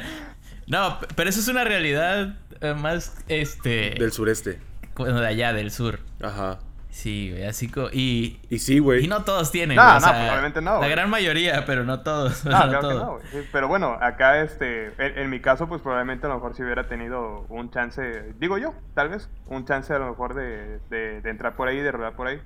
No, 0.66 0.98
pero 1.16 1.28
eso 1.28 1.40
es 1.40 1.48
una 1.48 1.64
realidad 1.64 2.38
eh, 2.60 2.74
más, 2.74 3.16
este... 3.26 3.96
Del 3.98 4.12
sureste. 4.12 4.60
bueno, 4.94 5.20
de 5.20 5.26
allá, 5.26 5.52
del 5.52 5.72
sur. 5.72 5.98
Ajá. 6.22 6.60
Sí, 6.90 7.30
güey, 7.30 7.44
así 7.44 7.70
co- 7.70 7.88
y... 7.92 8.40
Y 8.50 8.58
sí, 8.58 8.78
güey. 8.80 9.04
Y 9.04 9.08
no 9.08 9.22
todos 9.24 9.50
tienen, 9.52 9.76
No, 9.76 9.94
no, 9.94 10.00
sea, 10.00 10.40
pues, 10.42 10.62
no, 10.62 10.80
La 10.80 10.88
gran 10.88 11.08
mayoría, 11.08 11.64
pero 11.64 11.84
no 11.84 12.00
todos. 12.02 12.44
No, 12.44 12.50
no 12.50 12.58
claro 12.68 12.72
que 12.72 12.94
todos. 12.94 13.22
no, 13.32 13.40
Pero 13.52 13.68
bueno, 13.68 13.96
acá, 14.00 14.42
este, 14.42 14.86
en, 14.98 15.18
en 15.18 15.30
mi 15.30 15.40
caso, 15.40 15.68
pues 15.68 15.80
probablemente 15.82 16.26
a 16.26 16.30
lo 16.30 16.34
mejor 16.36 16.54
si 16.56 16.62
hubiera 16.62 16.88
tenido 16.88 17.46
un 17.48 17.70
chance, 17.70 18.34
digo 18.38 18.58
yo, 18.58 18.74
tal 18.94 19.08
vez, 19.08 19.30
un 19.46 19.64
chance 19.64 19.94
a 19.94 19.98
lo 19.98 20.08
mejor 20.10 20.34
de, 20.34 20.80
de, 20.90 21.20
de 21.20 21.30
entrar 21.30 21.54
por 21.56 21.68
ahí, 21.68 21.78
de 21.78 21.92
rodar 21.92 22.14
por 22.16 22.26
ahí. 22.26 22.40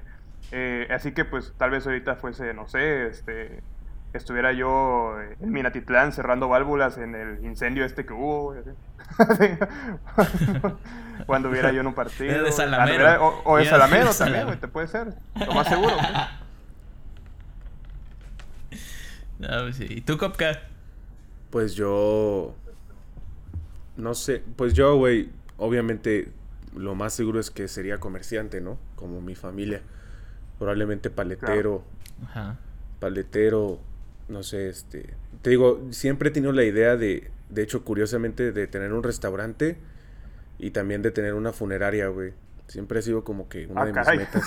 Eh, 0.53 0.87
así 0.91 1.13
que 1.13 1.25
pues 1.25 1.55
tal 1.57 1.71
vez 1.71 1.87
ahorita 1.87 2.17
fuese, 2.17 2.53
no 2.53 2.69
sé, 2.69 3.07
este, 3.07 3.63
estuviera 4.19 4.53
yo 4.53 5.17
en 5.41 5.51
Minatitlán 5.51 6.13
cerrando 6.13 6.49
válvulas 6.49 6.99
en 6.99 7.15
el 7.15 7.45
incendio 7.45 7.85
este 7.85 8.05
que 8.07 8.13
hubo. 8.13 8.55
Cuando 11.27 11.49
hubiera 11.49 11.73
yo 11.73 11.81
en 11.81 11.87
un 11.87 11.95
partido. 11.95 12.43
De 12.43 12.53
Salamero. 12.53 13.27
O, 13.27 13.53
o 13.53 13.57
de 13.57 13.65
Salamero 13.65 13.99
de 13.99 14.05
también, 14.05 14.15
Salamero. 14.15 14.47
güey, 14.47 14.59
te 14.59 14.69
puede 14.69 14.89
ser, 14.89 15.15
lo 15.47 15.55
más 15.55 15.69
seguro. 15.69 15.95
No, 19.39 19.49
pues 19.63 19.77
sí. 19.77 19.87
¿Y 19.89 20.01
tú, 20.01 20.17
Kopka? 20.17 20.61
Pues 21.51 21.75
yo. 21.75 22.55
No 23.97 24.15
sé. 24.15 24.43
Pues 24.57 24.75
yo, 24.75 24.97
güey. 24.97 25.31
Obviamente, 25.59 26.31
lo 26.75 26.95
más 26.95 27.15
seguro 27.15 27.41
es 27.41 27.51
que 27.51 27.69
sería 27.69 27.99
comerciante, 27.99 28.61
¿no? 28.61 28.79
Como 28.95 29.21
mi 29.21 29.35
familia. 29.35 29.81
Probablemente 30.59 31.11
paletero. 31.11 31.85
Ajá. 32.27 32.57
Paletero. 33.01 33.81
No 34.29 34.43
sé, 34.43 34.69
este. 34.69 35.15
Te 35.43 35.51
digo, 35.51 35.83
siempre 35.91 36.29
he 36.29 36.33
tenido 36.33 36.53
la 36.53 36.65
idea 36.65 36.97
de. 36.97 37.31
De 37.51 37.63
hecho, 37.63 37.85
curiosamente, 37.85 38.53
de 38.53 38.67
tener 38.67 38.93
un 38.93 39.03
restaurante. 39.03 39.77
Y 40.59 40.71
también 40.71 41.03
de 41.03 41.11
tener 41.11 41.35
una 41.35 41.53
funeraria, 41.53 42.07
güey. 42.09 42.33
Siempre 42.69 42.99
ha 43.01 43.03
sido 43.03 43.25
como 43.25 43.49
que 43.49 43.67
una 43.67 43.83
Ah, 43.83 43.85
de 43.87 43.93
mis 43.93 44.07
metas. 44.17 44.43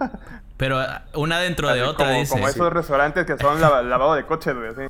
Pero 0.56 0.78
ah, 0.78 1.06
una 1.14 1.40
dentro 1.40 1.68
de 1.72 1.82
otra, 1.82 2.06
como, 2.06 2.18
dice. 2.20 2.32
como 2.32 2.48
esos 2.48 2.72
restaurantes 2.72 3.24
que 3.26 3.36
son 3.38 3.60
lava- 3.60 3.82
lavado 3.82 4.14
de 4.14 4.24
coches, 4.26 4.54
güey. 4.54 4.68
así. 4.68 4.82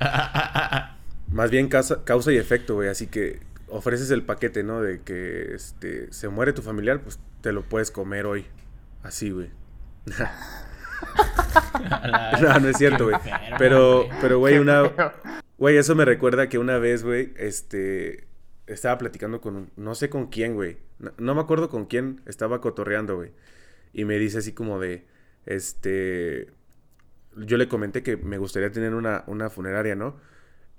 Más 1.32 1.50
bien 1.50 1.68
causa, 1.68 2.04
causa 2.04 2.32
y 2.32 2.36
efecto, 2.38 2.74
güey. 2.74 2.88
Así 2.88 3.06
que 3.08 3.40
ofreces 3.68 4.10
el 4.10 4.22
paquete, 4.22 4.62
¿no? 4.62 4.80
De 4.80 5.00
que 5.02 5.54
este, 5.54 6.12
se 6.12 6.28
muere 6.28 6.52
tu 6.52 6.62
familiar, 6.62 7.00
pues 7.00 7.18
te 7.40 7.52
lo 7.52 7.62
puedes 7.62 7.90
comer 7.90 8.24
hoy. 8.26 8.46
Así, 9.02 9.30
güey. 9.30 9.50
No, 12.40 12.60
no 12.60 12.68
es 12.68 12.76
cierto, 12.78 13.04
güey. 13.04 13.16
Pero, 13.58 14.04
güey. 14.06 14.18
pero, 14.20 14.38
güey, 14.38 14.58
una... 14.58 14.90
Güey, 15.58 15.76
eso 15.76 15.94
me 15.94 16.04
recuerda 16.04 16.48
que 16.48 16.58
una 16.58 16.78
vez, 16.78 17.04
güey, 17.04 17.32
este... 17.36 18.26
Estaba 18.66 18.98
platicando 18.98 19.40
con... 19.40 19.56
un- 19.56 19.70
No 19.76 19.94
sé 19.94 20.08
con 20.10 20.26
quién, 20.28 20.54
güey. 20.54 20.78
No, 20.98 21.12
no 21.18 21.34
me 21.34 21.40
acuerdo 21.40 21.68
con 21.68 21.86
quién 21.86 22.20
estaba 22.26 22.60
cotorreando, 22.60 23.16
güey. 23.16 23.30
Y 23.92 24.04
me 24.04 24.18
dice 24.18 24.38
así 24.38 24.52
como 24.52 24.80
de... 24.80 25.04
Este... 25.46 26.48
Yo 27.36 27.56
le 27.56 27.68
comenté 27.68 28.02
que 28.02 28.16
me 28.16 28.38
gustaría 28.38 28.70
tener 28.72 28.94
una, 28.94 29.24
una 29.26 29.48
funeraria, 29.50 29.94
¿no? 29.94 30.16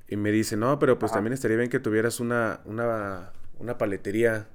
Y 0.07 0.17
me 0.17 0.31
dice, 0.31 0.55
no, 0.57 0.77
pero 0.79 0.99
pues 0.99 1.11
Ajá. 1.11 1.17
también 1.17 1.33
estaría 1.33 1.57
bien 1.57 1.69
que 1.69 1.79
tuvieras 1.79 2.19
una, 2.19 2.59
una, 2.65 3.31
una 3.59 3.77
paletería. 3.77 4.47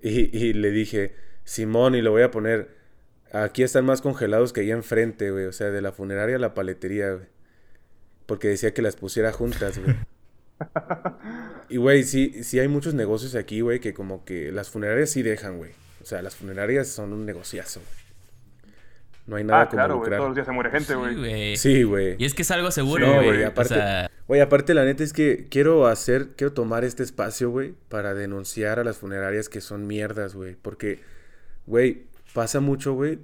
Y, 0.00 0.36
y 0.36 0.52
le 0.54 0.70
dije, 0.70 1.14
Simón, 1.44 1.94
y 1.94 2.02
lo 2.02 2.10
voy 2.12 2.22
a 2.22 2.30
poner... 2.30 2.81
Aquí 3.32 3.62
están 3.62 3.84
más 3.86 4.00
congelados 4.02 4.52
que 4.52 4.60
allá 4.60 4.74
enfrente, 4.74 5.30
güey. 5.30 5.46
O 5.46 5.52
sea, 5.52 5.70
de 5.70 5.80
la 5.80 5.92
funeraria 5.92 6.36
a 6.36 6.38
la 6.38 6.54
paletería, 6.54 7.12
güey. 7.12 7.26
Porque 8.26 8.48
decía 8.48 8.74
que 8.74 8.82
las 8.82 8.96
pusiera 8.96 9.32
juntas, 9.32 9.78
güey. 9.78 9.96
Y, 11.68 11.76
güey, 11.78 12.04
sí, 12.04 12.44
sí 12.44 12.60
hay 12.60 12.68
muchos 12.68 12.94
negocios 12.94 13.34
aquí, 13.34 13.60
güey, 13.62 13.80
que 13.80 13.94
como 13.94 14.24
que 14.24 14.52
las 14.52 14.70
funerarias 14.70 15.10
sí 15.10 15.22
dejan, 15.22 15.58
güey. 15.58 15.72
O 16.02 16.06
sea, 16.06 16.22
las 16.22 16.36
funerarias 16.36 16.88
son 16.88 17.12
un 17.12 17.24
negociazo, 17.26 17.80
güey. 17.80 18.02
No 19.26 19.36
hay 19.36 19.44
nada 19.44 19.62
Ah, 19.62 19.66
como 19.66 19.76
claro, 19.76 19.94
güey. 19.96 20.04
lucrar. 20.04 20.18
Todos 20.18 20.28
los 20.30 20.34
días 20.36 20.46
se 20.46 20.52
muere 20.52 20.70
gente, 20.70 20.86
Sí, 20.88 20.94
güey. 20.94 21.56
Sí, 21.56 21.82
güey. 21.84 22.16
Y 22.18 22.24
es 22.24 22.34
que 22.34 22.42
es 22.42 22.50
algo 22.50 22.70
seguro, 22.70 23.06
Sí, 23.06 23.12
güey. 23.12 23.26
güey, 23.26 23.42
o 23.44 23.48
aparte- 23.48 23.74
sea, 23.74 24.10
Güey, 24.28 24.40
aparte 24.40 24.72
la 24.74 24.84
neta 24.84 25.02
es 25.04 25.12
que 25.12 25.46
quiero 25.50 25.86
hacer, 25.86 26.28
quiero 26.36 26.52
tomar 26.52 26.84
este 26.84 27.02
espacio, 27.02 27.50
güey, 27.50 27.74
para 27.88 28.14
denunciar 28.14 28.78
a 28.78 28.84
las 28.84 28.96
funerarias 28.98 29.48
que 29.48 29.60
son 29.60 29.86
mierdas, 29.86 30.34
güey. 30.34 30.56
Porque, 30.60 31.00
güey, 31.66 32.04
pasa 32.34 32.60
mucho, 32.60 32.94
güey, 32.94 33.18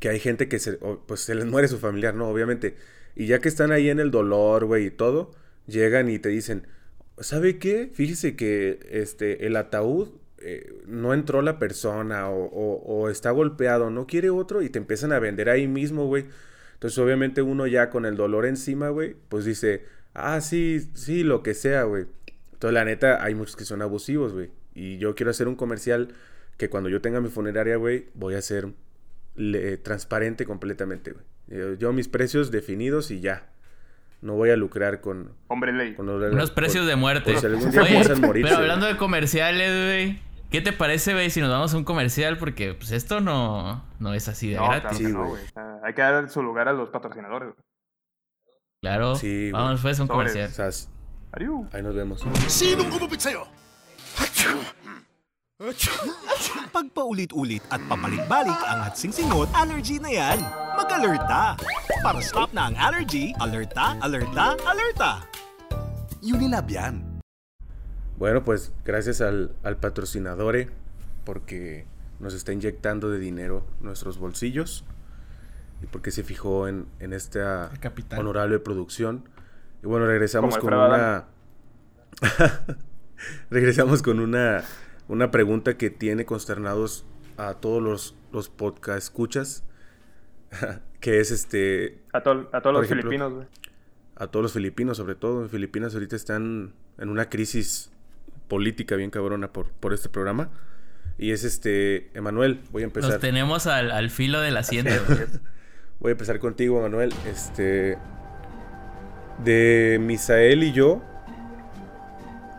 que 0.00 0.08
hay 0.08 0.20
gente 0.20 0.48
que 0.48 0.58
se, 0.58 0.74
pues 1.06 1.20
se 1.20 1.34
les 1.34 1.46
muere 1.46 1.68
su 1.68 1.78
familiar, 1.78 2.14
¿no? 2.14 2.28
Obviamente. 2.28 2.76
Y 3.16 3.26
ya 3.26 3.40
que 3.40 3.48
están 3.48 3.72
ahí 3.72 3.90
en 3.90 4.00
el 4.00 4.10
dolor, 4.10 4.64
güey, 4.66 4.86
y 4.86 4.90
todo, 4.90 5.32
llegan 5.66 6.08
y 6.08 6.18
te 6.18 6.28
dicen, 6.28 6.66
¿sabe 7.18 7.58
qué? 7.58 7.90
Fíjese 7.92 8.36
que 8.36 8.78
este, 8.90 9.46
el 9.46 9.56
ataúd 9.56 10.10
eh, 10.40 10.72
no 10.86 11.14
entró 11.14 11.42
la 11.42 11.58
persona 11.58 12.30
o- 12.30 12.46
o 12.84 13.10
está 13.10 13.32
golpeado, 13.32 13.90
no 13.90 14.06
quiere 14.06 14.30
otro 14.30 14.62
y 14.62 14.68
te 14.70 14.78
empiezan 14.78 15.12
a 15.12 15.18
vender 15.18 15.48
ahí 15.50 15.66
mismo, 15.66 16.06
güey. 16.06 16.26
Entonces, 16.74 16.96
obviamente, 17.00 17.42
uno 17.42 17.66
ya 17.66 17.90
con 17.90 18.06
el 18.06 18.14
dolor 18.16 18.46
encima, 18.46 18.88
güey, 18.90 19.16
pues 19.28 19.44
dice, 19.44 19.82
ah, 20.14 20.40
sí, 20.40 20.88
sí, 20.94 21.24
lo 21.24 21.42
que 21.42 21.54
sea, 21.54 21.82
güey. 21.84 22.06
Entonces, 22.52 22.74
la 22.74 22.84
neta, 22.84 23.22
hay 23.24 23.34
muchos 23.34 23.56
que 23.56 23.64
son 23.64 23.82
abusivos, 23.82 24.32
güey. 24.32 24.50
Y 24.74 24.98
yo 24.98 25.16
quiero 25.16 25.30
hacer 25.30 25.48
un 25.48 25.56
comercial 25.56 26.14
que 26.58 26.68
cuando 26.68 26.90
yo 26.90 27.00
tenga 27.00 27.20
mi 27.22 27.30
funeraria, 27.30 27.76
güey, 27.76 28.08
voy 28.14 28.34
a 28.34 28.42
ser 28.42 28.68
le- 29.36 29.78
transparente 29.78 30.44
completamente, 30.44 31.12
güey. 31.12 31.24
Yo, 31.46 31.72
yo 31.74 31.92
mis 31.94 32.08
precios 32.08 32.50
definidos 32.50 33.10
y 33.10 33.20
ya. 33.20 33.48
No 34.20 34.34
voy 34.34 34.50
a 34.50 34.56
lucrar 34.56 35.00
con, 35.00 35.32
Hombre 35.46 35.72
ley. 35.72 35.94
con 35.94 36.04
los- 36.06 36.32
unos 36.32 36.50
precios 36.50 36.82
por- 36.82 36.90
de 36.90 36.96
muerte. 36.96 37.32
por 37.32 37.40
si 37.40 37.46
algún 37.46 37.70
día 37.70 37.82
Oye, 37.82 38.14
morirse. 38.16 38.48
pero 38.50 38.56
hablando 38.62 38.84
de 38.86 38.96
comerciales, 38.98 39.70
güey. 39.86 40.20
¿Qué 40.50 40.60
te 40.60 40.72
parece, 40.72 41.12
güey, 41.12 41.30
si 41.30 41.40
nos 41.40 41.50
vamos 41.50 41.72
a 41.72 41.76
un 41.76 41.84
comercial? 41.84 42.36
Porque 42.38 42.74
pues 42.74 42.90
esto 42.90 43.20
no, 43.20 43.84
no 44.00 44.14
es 44.14 44.28
así 44.28 44.48
de 44.50 44.56
No, 44.56 44.64
claro 44.66 44.80
gratis. 44.80 44.98
que 44.98 45.04
Sí, 45.06 45.12
no, 45.12 45.26
güey. 45.28 45.42
hay 45.84 45.94
que 45.94 46.02
dar 46.02 46.28
su 46.30 46.42
lugar 46.42 46.68
a 46.68 46.72
los 46.72 46.88
patrocinadores. 46.90 47.50
güey. 47.50 47.64
Claro. 48.82 49.14
Sí, 49.14 49.50
güey. 49.50 49.52
Vamos 49.52 49.80
pues 49.82 50.00
a 50.00 50.02
un 50.02 50.08
comercial. 50.08 50.48
O 50.48 50.52
sea, 50.52 50.68
s- 50.68 50.88
Ariu. 51.32 51.68
ahí 51.72 51.82
nos 51.82 51.94
vemos. 51.94 52.24
Sinong 52.48 52.90
gumupit 52.90 53.20
sa'yo? 53.20 53.44
Pagpaulit-ulit 56.74 57.66
at 57.74 57.82
papalik-balik 57.90 58.60
ang 58.70 58.86
atsing-singot, 58.86 59.50
allergy 59.58 59.98
na 59.98 60.06
yan. 60.06 60.38
Mag-alerta! 60.78 61.58
Para 61.98 62.22
stop 62.22 62.54
na 62.54 62.70
ang 62.70 62.78
allergy, 62.78 63.34
alerta, 63.42 63.98
alerta, 63.98 64.54
alerta! 64.62 65.26
Unilab 66.22 66.62
yan. 66.70 67.02
Bueno, 68.22 68.46
pues 68.46 68.70
gracias 68.86 69.18
al, 69.18 69.50
al 69.66 69.82
patrocinador, 69.82 70.70
porque 71.26 71.90
nos 72.22 72.38
está 72.38 72.54
inyectando 72.54 73.10
de 73.10 73.18
dinero 73.18 73.66
nuestros 73.82 74.22
bolsillos 74.22 74.86
y 75.82 75.86
porque 75.90 76.14
se 76.14 76.22
fijó 76.22 76.70
en, 76.70 76.86
en 77.02 77.10
esta 77.10 77.74
honorable 78.14 78.62
producción. 78.62 79.26
Y 79.82 79.90
bueno, 79.90 80.06
regresamos 80.06 80.56
con 80.58 80.70
una... 80.70 81.26
regresamos 83.50 84.02
con 84.02 84.20
una, 84.20 84.62
una 85.08 85.30
pregunta 85.30 85.76
que 85.76 85.90
tiene 85.90 86.24
consternados 86.24 87.04
a 87.36 87.54
todos 87.54 87.82
los, 87.82 88.14
los 88.32 88.48
podcast 88.48 88.98
escuchas, 88.98 89.64
que 91.00 91.20
es 91.20 91.30
este... 91.30 91.98
A, 92.12 92.22
to- 92.22 92.48
a 92.52 92.60
todos 92.60 92.74
los 92.74 92.84
ejemplo, 92.84 93.02
filipinos, 93.10 93.32
güey. 93.34 93.46
a 94.16 94.26
todos 94.28 94.42
los 94.44 94.52
filipinos, 94.52 94.96
sobre 94.96 95.14
todo. 95.14 95.42
En 95.42 95.48
Filipinas 95.50 95.94
ahorita 95.94 96.16
están 96.16 96.72
en 96.98 97.08
una 97.08 97.28
crisis 97.28 97.90
política 98.48 98.96
bien 98.96 99.10
cabrona 99.10 99.52
por, 99.52 99.70
por 99.70 99.92
este 99.94 100.08
programa. 100.08 100.50
Y 101.16 101.32
es 101.32 101.42
este, 101.44 102.10
Emanuel, 102.16 102.60
voy 102.70 102.82
a 102.82 102.86
Nos 102.86 102.96
empezar. 102.96 103.20
tenemos 103.20 103.66
al, 103.66 103.90
al 103.90 104.10
filo 104.10 104.40
del 104.40 104.56
asiento. 104.56 104.90
güey. 105.06 105.18
Voy 106.00 106.10
a 106.10 106.12
empezar 106.12 106.38
contigo, 106.38 106.78
Emanuel. 106.78 107.12
Este, 107.26 107.98
de 109.44 109.98
Misael 110.00 110.62
y 110.62 110.70
yo, 110.70 111.02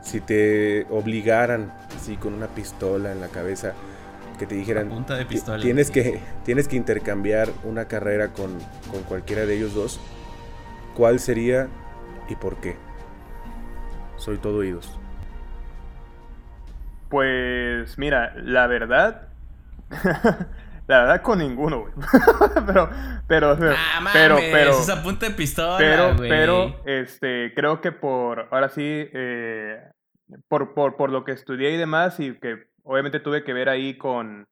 si 0.03 0.19
te 0.19 0.85
obligaran, 0.89 1.73
así 1.99 2.17
con 2.17 2.33
una 2.33 2.47
pistola 2.47 3.11
en 3.11 3.21
la 3.21 3.27
cabeza, 3.27 3.73
que 4.37 4.45
te 4.45 4.55
dijeran, 4.55 4.89
punta 4.89 5.15
de 5.15 5.25
"Ti- 5.25 5.35
pistola". 5.35 5.61
Tienes 5.61 5.91
que, 5.91 6.19
tienes 6.45 6.67
que 6.67 6.75
intercambiar 6.75 7.49
una 7.63 7.85
carrera 7.85 8.29
con, 8.33 8.57
con 8.91 9.03
cualquiera 9.03 9.45
de 9.45 9.55
ellos 9.57 9.73
dos. 9.73 9.99
¿Cuál 10.95 11.19
sería 11.19 11.67
y 12.29 12.35
por 12.35 12.57
qué? 12.57 12.75
Soy 14.17 14.37
todo 14.37 14.57
oídos. 14.57 14.97
Pues 17.09 17.97
mira, 17.97 18.33
la 18.35 18.67
verdad. 18.67 19.29
la 20.87 20.99
verdad 21.01 21.21
con 21.21 21.39
ninguno, 21.39 21.81
güey. 21.81 21.93
pero, 22.67 22.89
pero, 23.27 23.57
Ah, 23.75 23.99
mames, 24.01 24.13
pero, 24.13 24.35
pero, 24.37 24.71
esa 24.71 25.01
punta 25.01 25.27
de 25.27 25.33
pistola, 25.33 25.77
pero, 25.77 26.15
güey. 26.15 26.29
pero, 26.29 26.75
este, 26.85 27.53
creo 27.55 27.81
que 27.81 27.91
por, 27.91 28.47
ahora 28.51 28.69
sí, 28.69 28.83
eh, 28.85 29.89
por, 30.47 30.73
por, 30.73 30.95
por 30.95 31.11
lo 31.11 31.23
que 31.23 31.31
estudié 31.31 31.71
y 31.71 31.77
demás, 31.77 32.19
y 32.19 32.37
que 32.39 32.67
obviamente 32.83 33.19
tuve 33.19 33.43
que 33.43 33.53
ver 33.53 33.69
ahí 33.69 33.97
con, 33.97 34.47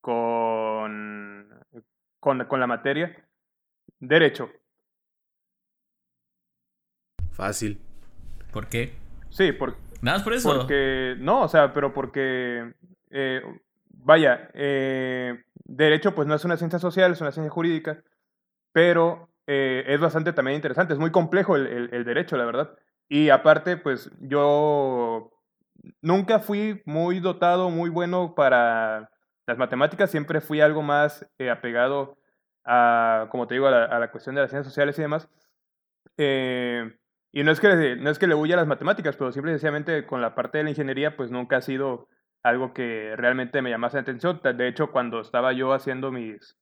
con, 0.00 1.48
con, 2.20 2.44
con 2.44 2.60
la 2.60 2.66
materia, 2.66 3.26
derecho. 3.98 4.50
Fácil. 7.32 7.80
¿Por 8.52 8.68
qué? 8.68 8.94
Sí, 9.30 9.52
por, 9.52 9.76
Nada 10.00 10.18
más 10.18 10.22
por 10.24 10.32
eso. 10.32 10.52
Porque, 10.54 11.16
no, 11.18 11.42
o 11.42 11.48
sea, 11.48 11.72
pero 11.72 11.92
porque, 11.92 12.72
eh, 13.10 13.42
vaya, 13.90 14.50
eh, 14.54 15.44
derecho 15.64 16.14
pues 16.14 16.26
no 16.26 16.34
es 16.34 16.44
una 16.44 16.56
ciencia 16.56 16.78
social, 16.78 17.12
es 17.12 17.20
una 17.20 17.32
ciencia 17.32 17.50
jurídica, 17.50 18.02
pero 18.72 19.28
eh, 19.46 19.84
es 19.88 20.00
bastante 20.00 20.32
también 20.32 20.56
interesante, 20.56 20.92
es 20.94 20.98
muy 20.98 21.10
complejo 21.10 21.56
el, 21.56 21.66
el- 21.66 21.88
el 21.92 22.04
derecho, 22.04 22.36
la 22.36 22.44
verdad. 22.46 22.76
Y 23.08 23.30
aparte, 23.30 23.76
pues 23.76 24.10
yo 24.20 25.30
nunca 26.02 26.40
fui 26.40 26.82
muy 26.86 27.20
dotado, 27.20 27.70
muy 27.70 27.90
bueno 27.90 28.34
para 28.34 29.10
las 29.46 29.58
matemáticas, 29.58 30.10
siempre 30.10 30.40
fui 30.40 30.60
algo 30.60 30.82
más 30.82 31.24
eh, 31.38 31.50
apegado 31.50 32.18
a, 32.64 33.28
como 33.30 33.46
te 33.46 33.54
digo, 33.54 33.68
a 33.68 33.70
la, 33.70 33.84
a 33.84 33.98
la 34.00 34.10
cuestión 34.10 34.34
de 34.34 34.40
las 34.40 34.50
ciencias 34.50 34.72
sociales 34.72 34.98
y 34.98 35.02
demás. 35.02 35.28
Eh, 36.16 36.98
y 37.32 37.44
no 37.44 37.52
es, 37.52 37.60
que, 37.60 37.96
no 37.96 38.10
es 38.10 38.18
que 38.18 38.26
le 38.26 38.34
huya 38.34 38.54
a 38.54 38.58
las 38.58 38.66
matemáticas, 38.66 39.16
pero 39.16 39.30
simple 39.30 39.52
y 39.52 39.54
sencillamente 39.54 40.06
con 40.06 40.20
la 40.20 40.34
parte 40.34 40.58
de 40.58 40.64
la 40.64 40.70
ingeniería, 40.70 41.16
pues 41.16 41.30
nunca 41.30 41.58
ha 41.58 41.60
sido 41.60 42.08
algo 42.42 42.72
que 42.72 43.14
realmente 43.16 43.62
me 43.62 43.70
llamase 43.70 43.98
la 43.98 44.02
atención. 44.02 44.40
De 44.42 44.68
hecho, 44.68 44.90
cuando 44.90 45.20
estaba 45.20 45.52
yo 45.52 45.72
haciendo 45.72 46.10
mis... 46.10 46.58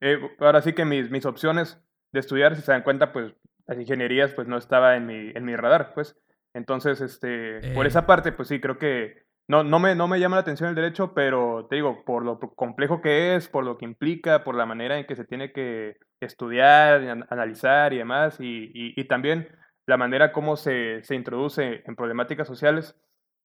eh, 0.00 0.18
ahora 0.40 0.62
sí 0.62 0.72
que 0.72 0.84
mis, 0.84 1.10
mis 1.10 1.26
opciones 1.26 1.80
de 2.12 2.20
estudiar, 2.20 2.56
si 2.56 2.62
se 2.62 2.72
dan 2.72 2.82
cuenta, 2.82 3.12
pues 3.12 3.34
las 3.70 3.78
ingenierías 3.78 4.34
pues 4.34 4.48
no 4.48 4.58
estaba 4.58 4.96
en 4.96 5.06
mi, 5.06 5.30
en 5.34 5.44
mi 5.44 5.56
radar, 5.56 5.92
pues. 5.94 6.16
Entonces, 6.54 7.00
este, 7.00 7.60
por 7.74 7.86
Eh. 7.86 7.88
esa 7.88 8.06
parte, 8.06 8.32
pues 8.32 8.48
sí, 8.48 8.60
creo 8.60 8.76
que 8.78 9.22
no, 9.48 9.62
no, 9.64 9.78
me, 9.78 9.94
no 9.94 10.08
me 10.08 10.18
llama 10.20 10.36
la 10.36 10.42
atención 10.42 10.68
el 10.68 10.74
derecho, 10.74 11.12
pero 11.14 11.66
te 11.68 11.76
digo, 11.76 12.04
por 12.04 12.24
lo 12.24 12.38
complejo 12.38 13.00
que 13.00 13.34
es, 13.36 13.48
por 13.48 13.64
lo 13.64 13.78
que 13.78 13.84
implica, 13.84 14.44
por 14.44 14.54
la 14.56 14.66
manera 14.66 14.98
en 14.98 15.06
que 15.06 15.16
se 15.16 15.24
tiene 15.24 15.52
que 15.52 15.96
estudiar, 16.20 17.24
analizar 17.30 17.92
y 17.92 17.98
demás, 17.98 18.38
y, 18.40 18.70
y, 18.74 19.00
y 19.00 19.04
también 19.04 19.48
la 19.86 19.96
manera 19.96 20.32
como 20.32 20.56
se, 20.56 21.02
se 21.02 21.14
introduce 21.14 21.82
en 21.86 21.96
problemáticas 21.96 22.46
sociales, 22.46 22.96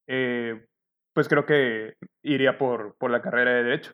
eh, 0.07 0.65
pues 1.13 1.27
creo 1.27 1.45
que 1.45 1.95
iría 2.23 2.57
por, 2.57 2.95
por 2.97 3.09
la 3.09 3.21
carrera 3.21 3.51
de 3.51 3.63
Derecho. 3.63 3.93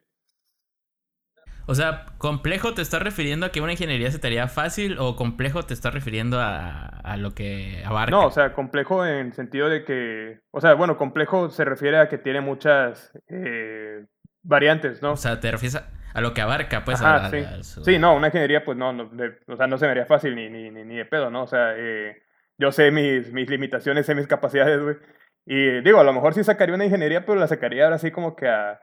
O 1.71 1.75
sea, 1.75 2.05
¿complejo 2.17 2.73
te 2.73 2.81
estás 2.81 3.01
refiriendo 3.01 3.45
a 3.45 3.51
que 3.51 3.61
una 3.61 3.71
ingeniería 3.71 4.11
se 4.11 4.19
te 4.19 4.27
haría 4.27 4.47
fácil 4.49 4.97
o 4.99 5.15
complejo 5.15 5.63
te 5.63 5.73
estás 5.73 5.93
refiriendo 5.93 6.39
a, 6.39 6.85
a 6.85 7.15
lo 7.15 7.31
que 7.33 7.81
abarca? 7.85 8.11
No, 8.11 8.25
o 8.27 8.31
sea, 8.31 8.51
complejo 8.53 9.05
en 9.05 9.27
el 9.27 9.33
sentido 9.33 9.69
de 9.69 9.85
que, 9.85 10.41
o 10.51 10.59
sea, 10.59 10.73
bueno, 10.73 10.97
complejo 10.97 11.49
se 11.49 11.63
refiere 11.63 11.97
a 11.97 12.09
que 12.09 12.17
tiene 12.17 12.41
muchas 12.41 13.11
eh, 13.29 14.05
variantes, 14.43 15.01
¿no? 15.01 15.13
O 15.13 15.17
sea, 15.17 15.39
te 15.39 15.49
refieres 15.49 15.75
a, 15.77 15.89
a 16.13 16.19
lo 16.19 16.33
que 16.33 16.41
abarca, 16.41 16.83
pues. 16.83 17.01
Ajá, 17.01 17.27
a- 17.27 17.29
sí. 17.29 17.63
su- 17.63 17.85
Sí, 17.85 17.97
no, 17.97 18.15
una 18.15 18.27
ingeniería, 18.27 18.65
pues 18.65 18.77
no, 18.77 18.91
no, 18.91 19.05
de- 19.05 19.37
o 19.47 19.55
sea, 19.55 19.67
no 19.67 19.77
se 19.77 19.85
me 19.85 19.91
haría 19.91 20.05
fácil 20.05 20.35
ni, 20.35 20.49
ni, 20.49 20.69
ni, 20.71 20.83
ni 20.83 20.97
de 20.97 21.05
pedo, 21.05 21.29
¿no? 21.31 21.43
O 21.43 21.47
sea, 21.47 21.73
eh, 21.77 22.21
yo 22.57 22.73
sé 22.73 22.91
mis, 22.91 23.31
mis 23.31 23.49
limitaciones, 23.49 24.05
sé 24.05 24.13
mis 24.13 24.27
capacidades, 24.27 24.81
güey. 24.83 24.97
Y 25.45 25.79
digo, 25.81 25.99
a 25.99 26.03
lo 26.03 26.11
mejor 26.11 26.33
sí 26.33 26.43
sacaría 26.43 26.75
una 26.75 26.83
ingeniería, 26.85 27.25
pero 27.25 27.39
la 27.39 27.47
sacaría 27.47 27.85
ahora 27.85 27.97
sí 27.97 28.11
como 28.11 28.35
que 28.35 28.49
a, 28.49 28.77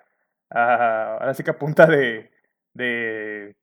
a 0.51 1.19
ahora 1.21 1.35
sí 1.35 1.45
que 1.45 1.51
a 1.51 1.59
punta 1.59 1.87
de, 1.87 2.31
de, 2.79 3.57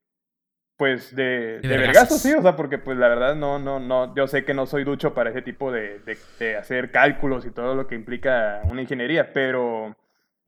pues, 0.77 1.15
de, 1.15 1.59
De 1.61 1.93
sí, 2.09 2.33
o 2.33 2.41
sea, 2.41 2.55
porque 2.55 2.77
pues 2.77 2.97
la 2.97 3.07
verdad 3.07 3.35
no, 3.35 3.59
no, 3.59 3.79
no, 3.79 4.13
yo 4.13 4.27
sé 4.27 4.43
que 4.43 4.53
no 4.53 4.65
soy 4.65 4.83
ducho 4.83 5.13
para 5.13 5.29
ese 5.29 5.41
tipo 5.41 5.71
de, 5.71 5.99
de, 5.99 6.17
de 6.37 6.57
hacer 6.57 6.91
cálculos 6.91 7.45
y 7.45 7.51
todo 7.51 7.75
lo 7.75 7.87
que 7.87 7.95
implica 7.95 8.61
una 8.69 8.81
ingeniería, 8.81 9.31
pero 9.31 9.95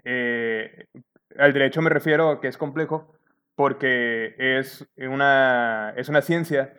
eh, 0.04 0.88
al 1.38 1.54
derecho 1.54 1.82
me 1.82 1.90
refiero 1.90 2.30
a 2.30 2.42
que 2.42 2.50
es 2.50 2.58
complejo 2.58 3.14
porque 3.56 4.36
es 4.38 4.86
una, 4.98 5.94
es 5.96 6.10
una 6.10 6.22
ciencia 6.22 6.74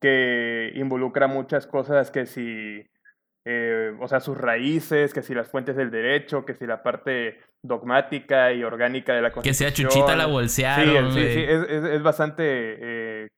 que 0.00 0.72
involucra 0.76 1.26
muchas 1.26 1.66
cosas 1.66 2.10
que 2.10 2.26
si, 2.26 2.88
eh, 3.48 3.96
o 4.00 4.08
sea, 4.08 4.18
sus 4.20 4.36
raíces, 4.36 5.14
que 5.14 5.22
si 5.22 5.32
las 5.32 5.48
fuentes 5.48 5.76
del 5.76 5.90
derecho, 5.90 6.44
que 6.44 6.54
si 6.54 6.66
la 6.66 6.82
parte 6.82 7.38
dogmática 7.62 8.52
y 8.52 8.64
orgánica 8.64 9.14
de 9.14 9.22
la 9.22 9.30
Que 9.30 9.54
sea 9.54 9.68
Constitución. 9.68 9.88
Chuchita 9.88 10.16
la 10.16 10.26
bolsearon, 10.26 11.12
sí, 11.12 11.20
es, 11.20 11.62
es, 11.68 11.84
es 11.84 12.02
bastante... 12.02 12.42
eh, 12.44 13.28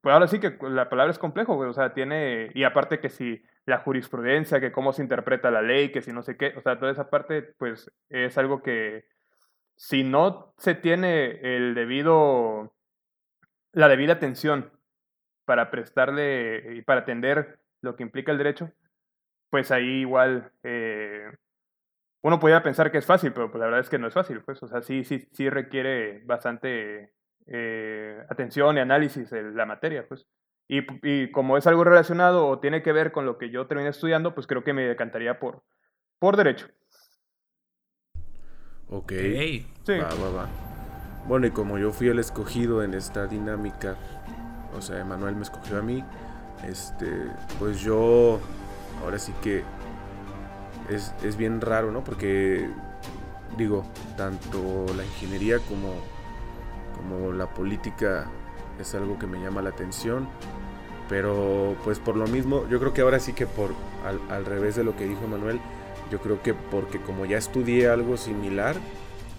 pues 0.00 0.12
ahora 0.12 0.28
sí 0.28 0.40
que 0.40 0.56
la 0.62 0.88
palabra 0.88 1.10
es 1.10 1.18
complejo, 1.18 1.56
güey, 1.56 1.68
o 1.68 1.72
sea, 1.72 1.92
tiene... 1.92 2.50
Y 2.54 2.64
aparte 2.64 3.00
que 3.00 3.10
si 3.10 3.42
la 3.66 3.78
jurisprudencia, 3.78 4.60
que 4.60 4.72
cómo 4.72 4.92
se 4.92 5.02
interpreta 5.02 5.50
la 5.50 5.62
ley, 5.62 5.92
que 5.92 6.02
si 6.02 6.12
no 6.12 6.22
sé 6.22 6.36
qué, 6.36 6.54
o 6.56 6.62
sea, 6.62 6.78
toda 6.78 6.92
esa 6.92 7.10
parte, 7.10 7.42
pues, 7.58 7.90
es 8.08 8.38
algo 8.38 8.62
que 8.62 9.04
si 9.76 10.04
no 10.04 10.54
se 10.56 10.74
tiene 10.74 11.38
el 11.42 11.74
debido... 11.74 12.74
la 13.72 13.88
debida 13.88 14.14
atención 14.14 14.72
para 15.44 15.70
prestarle 15.70 16.76
y 16.76 16.82
para 16.82 17.00
atender 17.00 17.58
lo 17.80 17.94
que 17.94 18.02
implica 18.02 18.32
el 18.32 18.38
derecho, 18.38 18.72
pues 19.50 19.70
ahí 19.70 20.00
igual... 20.00 20.52
eh, 20.62 21.30
uno 22.20 22.40
podría 22.40 22.64
pensar 22.64 22.90
que 22.90 22.98
es 22.98 23.06
fácil, 23.06 23.32
pero 23.32 23.48
pues 23.48 23.60
la 23.60 23.66
verdad 23.66 23.80
es 23.80 23.88
que 23.88 23.98
no 23.98 24.08
es 24.08 24.14
fácil, 24.14 24.42
pues, 24.42 24.60
o 24.62 24.66
sea, 24.66 24.82
sí, 24.82 25.04
sí, 25.04 25.28
sí 25.32 25.48
requiere 25.48 26.20
bastante 26.24 27.12
eh, 27.46 28.18
atención 28.28 28.76
y 28.76 28.80
análisis 28.80 29.30
en 29.32 29.56
la 29.56 29.66
materia, 29.66 30.04
pues. 30.06 30.26
Y, 30.68 30.80
y 31.02 31.30
como 31.30 31.56
es 31.56 31.66
algo 31.68 31.84
relacionado 31.84 32.48
o 32.48 32.58
tiene 32.58 32.82
que 32.82 32.92
ver 32.92 33.12
con 33.12 33.24
lo 33.24 33.38
que 33.38 33.50
yo 33.50 33.68
terminé 33.68 33.90
estudiando, 33.90 34.34
pues 34.34 34.48
creo 34.48 34.64
que 34.64 34.72
me 34.72 34.82
decantaría 34.82 35.38
por, 35.38 35.62
por 36.18 36.36
derecho. 36.36 36.66
Ok. 38.90 39.12
Sí. 39.12 39.98
Va, 39.98 40.08
va, 40.08 40.30
va. 40.30 40.48
Bueno, 41.26 41.46
y 41.46 41.50
como 41.52 41.78
yo 41.78 41.92
fui 41.92 42.08
el 42.08 42.18
escogido 42.18 42.82
en 42.82 42.94
esta 42.94 43.26
dinámica, 43.26 43.96
o 44.74 44.80
sea, 44.82 44.98
Emanuel 44.98 45.36
me 45.36 45.42
escogió 45.42 45.78
a 45.78 45.82
mí, 45.82 46.04
este, 46.66 47.06
pues 47.58 47.80
yo, 47.80 48.40
ahora 49.02 49.18
sí 49.18 49.32
que 49.42 49.62
es, 50.90 51.14
es 51.22 51.36
bien 51.36 51.60
raro, 51.60 51.90
¿no? 51.92 52.04
Porque, 52.04 52.68
digo, 53.56 53.84
tanto 54.16 54.86
la 54.96 55.04
ingeniería 55.04 55.58
como, 55.60 55.94
como 56.96 57.32
la 57.32 57.52
política 57.52 58.30
es 58.80 58.94
algo 58.94 59.18
que 59.18 59.26
me 59.26 59.40
llama 59.40 59.62
la 59.62 59.70
atención, 59.70 60.28
pero 61.08 61.76
pues 61.84 61.98
por 61.98 62.16
lo 62.16 62.26
mismo, 62.26 62.68
yo 62.68 62.78
creo 62.78 62.92
que 62.92 63.00
ahora 63.00 63.18
sí 63.18 63.32
que 63.32 63.46
por, 63.46 63.72
al, 64.04 64.20
al 64.30 64.44
revés 64.44 64.76
de 64.76 64.84
lo 64.84 64.96
que 64.96 65.06
dijo 65.06 65.24
Emanuel, 65.24 65.60
yo 66.10 66.20
creo 66.20 66.42
que 66.42 66.54
porque 66.54 67.00
como 67.00 67.26
ya 67.26 67.38
estudié 67.38 67.88
algo 67.88 68.16
similar, 68.16 68.76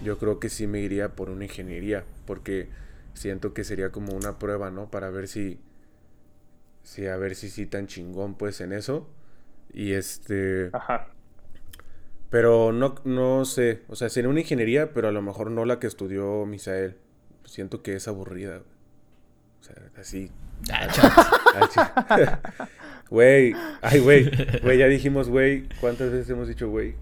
yo 0.04 0.18
creo 0.18 0.38
que 0.38 0.48
sí 0.48 0.66
me 0.66 0.80
iría 0.80 1.10
por 1.10 1.30
una 1.30 1.44
ingeniería, 1.44 2.04
porque 2.26 2.68
siento 3.14 3.52
que 3.54 3.64
sería 3.64 3.90
como 3.90 4.14
una 4.14 4.38
prueba, 4.38 4.70
¿no? 4.70 4.90
Para 4.90 5.10
ver 5.10 5.28
si, 5.28 5.60
si 6.82 7.06
a 7.06 7.16
ver 7.16 7.34
si 7.34 7.50
sí 7.50 7.66
tan 7.66 7.86
chingón 7.86 8.34
pues 8.34 8.60
en 8.60 8.72
eso. 8.72 9.08
Y 9.72 9.92
este, 9.92 10.70
Ajá. 10.72 11.08
pero 12.28 12.72
no, 12.72 12.94
no 13.04 13.44
sé, 13.44 13.82
o 13.88 13.96
sea, 13.96 14.08
sería 14.08 14.28
una 14.30 14.40
ingeniería, 14.40 14.92
pero 14.92 15.08
a 15.08 15.12
lo 15.12 15.22
mejor 15.22 15.50
no 15.50 15.64
la 15.64 15.78
que 15.78 15.86
estudió 15.86 16.44
Misael. 16.46 16.96
Siento 17.44 17.82
que 17.82 17.94
es 17.94 18.06
aburrida, 18.08 18.58
güey. 18.58 18.70
O 19.60 19.64
sea, 19.64 19.76
así. 19.96 20.30
ah. 20.72 22.40
Güey, 23.10 23.54
ay, 23.82 23.98
güey, 23.98 24.30
güey, 24.62 24.78
ya 24.78 24.86
dijimos, 24.86 25.28
güey, 25.28 25.68
¿cuántas 25.80 26.12
veces 26.12 26.30
hemos 26.30 26.46
dicho, 26.46 26.68
güey? 26.70 26.94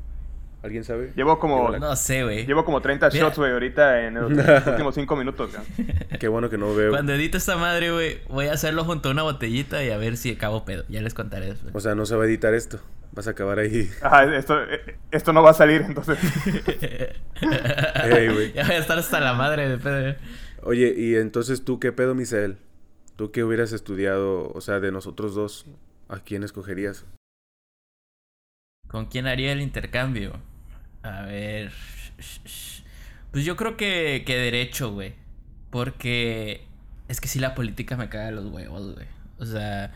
¿Alguien 0.63 0.83
sabe? 0.83 1.13
Llevo 1.15 1.39
como, 1.39 1.71
No 1.79 1.95
sé, 1.95 2.25
güey. 2.25 2.45
llevo 2.45 2.65
como 2.65 2.81
30 2.81 3.11
Mira. 3.13 3.27
shots, 3.27 3.39
güey, 3.39 3.53
ahorita 3.53 4.03
en 4.07 4.15
los 4.15 4.33
últimos 4.67 4.95
5 4.95 5.17
minutos. 5.17 5.51
güey. 5.77 5.89
Qué 6.19 6.27
bueno 6.27 6.51
que 6.51 6.59
no 6.59 6.75
veo. 6.75 6.91
Cuando 6.91 7.13
edite 7.15 7.39
esta 7.39 7.57
madre, 7.57 7.93
güey, 7.93 8.19
voy 8.29 8.47
a 8.47 8.55
hacerlo 8.55 8.85
junto 8.85 9.09
a 9.09 9.13
una 9.13 9.23
botellita 9.23 9.85
y 9.85 9.91
a 9.91 9.97
ver 9.99 10.17
si 10.17 10.33
acabo 10.33 10.65
pedo. 10.65 10.85
Ya 10.89 11.01
les 11.01 11.15
contaré 11.15 11.47
después. 11.47 11.73
O 11.75 11.81
sea, 11.81 11.95
no 11.95 12.07
se 12.07 12.17
va 12.17 12.25
a 12.25 12.27
editar 12.27 12.55
esto. 12.55 12.81
Vas 13.13 13.27
a 13.29 13.31
acabar 13.31 13.59
ahí. 13.61 13.89
Ajá, 14.03 14.25
esto, 14.37 14.61
eh, 14.65 14.97
esto 15.13 15.33
no 15.33 15.43
va 15.43 15.51
a 15.51 15.55
salir, 15.55 15.83
entonces. 15.83 16.19
Ey, 18.05 18.29
güey. 18.29 18.53
ya 18.53 18.65
voy 18.67 18.75
a 18.75 18.79
estar 18.79 18.99
hasta 18.99 19.21
la 19.21 19.35
madre 19.35 19.69
de 19.69 19.79
pedo. 19.79 20.15
Oye, 20.63 20.93
y 20.97 21.15
entonces 21.17 21.65
tú, 21.65 21.79
¿qué 21.79 21.93
pedo, 21.93 22.15
Misael? 22.15 22.59
¿Tú 23.17 23.31
qué 23.31 23.45
hubieras 23.45 23.73
estudiado, 23.73 24.51
o 24.53 24.61
sea, 24.61 24.81
de 24.81 24.93
nosotros 24.93 25.35
dos, 25.35 25.67
a 26.09 26.19
quién 26.19 26.43
escogerías? 26.43 27.05
¿Con 28.89 29.07
quién 29.07 29.27
haría 29.27 29.53
el 29.53 29.61
intercambio? 29.61 30.41
A 31.03 31.23
ver. 31.23 31.73
Pues 33.33 33.45
yo 33.45 33.57
creo 33.57 33.77
que, 33.77 34.23
que 34.27 34.37
derecho, 34.37 34.93
güey. 34.93 35.15
Porque 35.71 36.65
es 37.09 37.21
que 37.21 37.29
sí 37.29 37.39
la 37.39 37.55
política 37.55 37.97
me 37.97 38.09
caga 38.09 38.31
los 38.31 38.47
huevos, 38.47 38.95
güey. 38.95 39.07
O 39.39 39.45
sea, 39.45 39.93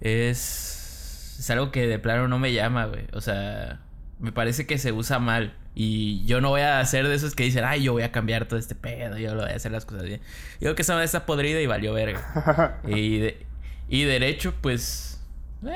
es, 0.00 1.36
es 1.38 1.50
algo 1.50 1.70
que 1.70 1.86
de 1.86 1.98
plano 1.98 2.28
no 2.28 2.38
me 2.38 2.52
llama, 2.52 2.84
güey. 2.86 3.04
O 3.12 3.20
sea, 3.20 3.80
me 4.20 4.32
parece 4.32 4.66
que 4.66 4.78
se 4.78 4.92
usa 4.92 5.18
mal. 5.18 5.54
Y 5.74 6.24
yo 6.24 6.40
no 6.40 6.50
voy 6.50 6.62
a 6.62 6.84
ser 6.86 7.06
de 7.08 7.14
esos 7.14 7.34
que 7.34 7.44
dicen, 7.44 7.64
ay, 7.64 7.82
yo 7.82 7.92
voy 7.92 8.02
a 8.02 8.10
cambiar 8.12 8.46
todo 8.46 8.58
este 8.58 8.74
pedo, 8.74 9.18
yo 9.18 9.34
lo 9.34 9.42
voy 9.42 9.50
a 9.52 9.56
hacer 9.56 9.72
las 9.72 9.84
cosas 9.84 10.04
bien. 10.04 10.20
Yo 10.54 10.60
creo 10.60 10.74
que 10.74 10.82
esa 10.82 10.94
madre 10.94 11.04
está 11.04 11.26
podrida 11.26 11.60
y 11.60 11.66
valió 11.66 11.92
verga. 11.92 12.80
y, 12.86 13.18
de- 13.18 13.46
y 13.88 14.04
derecho, 14.04 14.54
pues... 14.62 15.20
eh, 15.66 15.74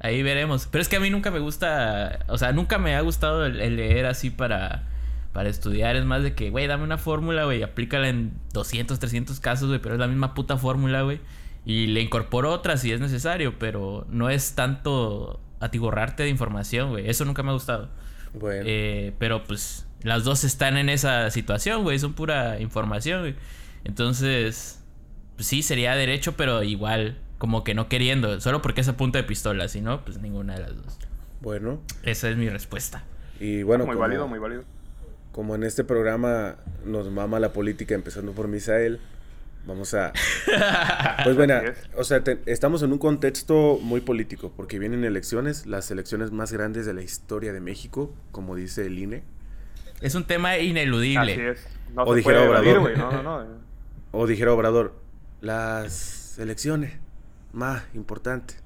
Ahí 0.00 0.22
veremos. 0.22 0.68
Pero 0.70 0.82
es 0.82 0.88
que 0.88 0.96
a 0.96 1.00
mí 1.00 1.10
nunca 1.10 1.30
me 1.30 1.38
gusta, 1.38 2.20
o 2.28 2.38
sea, 2.38 2.52
nunca 2.52 2.78
me 2.78 2.94
ha 2.94 3.00
gustado 3.00 3.46
el, 3.46 3.60
el 3.60 3.76
leer 3.76 4.06
así 4.06 4.30
para, 4.30 4.84
para 5.32 5.48
estudiar. 5.48 5.96
Es 5.96 6.04
más 6.04 6.22
de 6.22 6.34
que, 6.34 6.50
güey, 6.50 6.66
dame 6.66 6.84
una 6.84 6.98
fórmula, 6.98 7.44
güey, 7.44 7.62
aplícala 7.62 8.08
en 8.08 8.32
200, 8.52 8.98
300 8.98 9.40
casos, 9.40 9.68
güey, 9.68 9.80
pero 9.80 9.94
es 9.94 10.00
la 10.00 10.06
misma 10.06 10.34
puta 10.34 10.56
fórmula, 10.58 11.02
güey. 11.02 11.20
Y 11.64 11.88
le 11.88 12.00
incorporo 12.00 12.52
otra 12.52 12.76
si 12.76 12.92
es 12.92 13.00
necesario, 13.00 13.58
pero 13.58 14.06
no 14.08 14.30
es 14.30 14.54
tanto 14.54 15.40
atiborrarte 15.60 16.22
de 16.22 16.28
información, 16.28 16.90
güey. 16.90 17.08
Eso 17.08 17.24
nunca 17.24 17.42
me 17.42 17.50
ha 17.50 17.54
gustado. 17.54 17.88
Bueno, 18.34 18.64
Eh, 18.66 19.14
pero 19.18 19.42
pues 19.44 19.86
las 20.02 20.22
dos 20.24 20.44
están 20.44 20.76
en 20.76 20.88
esa 20.90 21.30
situación, 21.30 21.82
güey. 21.82 21.98
Son 21.98 22.12
pura 22.12 22.60
información, 22.60 23.20
güey. 23.22 23.34
Entonces, 23.84 24.82
pues 25.36 25.46
sí, 25.48 25.62
sería 25.62 25.94
derecho, 25.96 26.36
pero 26.36 26.62
igual, 26.62 27.18
como 27.38 27.64
que 27.64 27.74
no 27.74 27.88
queriendo. 27.88 28.40
Solo 28.40 28.62
porque 28.62 28.80
es 28.80 28.88
a 28.88 28.96
punta 28.96 29.18
de 29.18 29.24
pistola. 29.24 29.68
Si 29.68 29.80
no, 29.80 30.04
pues 30.04 30.18
ninguna 30.20 30.54
de 30.54 30.60
las 30.60 30.76
dos. 30.76 30.98
bueno. 31.40 31.80
Esa 32.02 32.28
es 32.30 32.36
mi 32.36 32.48
respuesta. 32.48 33.04
Y 33.40 33.62
bueno, 33.62 33.84
muy 33.84 33.94
como, 33.94 34.00
válido, 34.06 34.26
muy 34.28 34.38
válido. 34.38 34.64
como 35.32 35.54
en 35.54 35.62
este 35.64 35.84
programa 35.84 36.56
nos 36.84 37.10
mama 37.10 37.38
la 37.40 37.52
política, 37.52 37.94
empezando 37.94 38.32
por 38.32 38.48
Misael, 38.48 38.98
vamos 39.66 39.92
a... 39.94 40.12
Pues 41.24 41.36
bueno, 41.36 41.54
Así 41.54 41.66
es. 41.66 41.90
o 41.96 42.04
sea, 42.04 42.22
te- 42.24 42.38
estamos 42.46 42.82
en 42.82 42.92
un 42.92 42.98
contexto 42.98 43.78
muy 43.82 44.00
político, 44.00 44.52
porque 44.56 44.78
vienen 44.78 45.04
elecciones, 45.04 45.66
las 45.66 45.90
elecciones 45.90 46.30
más 46.30 46.52
grandes 46.52 46.86
de 46.86 46.94
la 46.94 47.02
historia 47.02 47.52
de 47.52 47.60
México, 47.60 48.14
como 48.32 48.54
dice 48.56 48.86
el 48.86 48.98
INE. 48.98 49.22
Es 50.00 50.14
un 50.14 50.24
tema 50.24 50.52
Así 50.52 50.66
ineludible. 50.68 51.50
es. 51.50 51.66
No 51.94 52.04
O 52.04 52.14
dijera 52.14 52.44
evadir, 52.44 52.76
Obrador. 52.78 52.80
güey. 52.80 52.96
No, 52.96 53.22
no, 53.22 53.44
no. 53.44 53.66
O 54.12 54.26
dijera 54.26 54.52
Obrador, 54.54 54.94
las 55.42 56.38
elecciones 56.38 56.94
más 57.52 57.84
importantes 57.94 58.62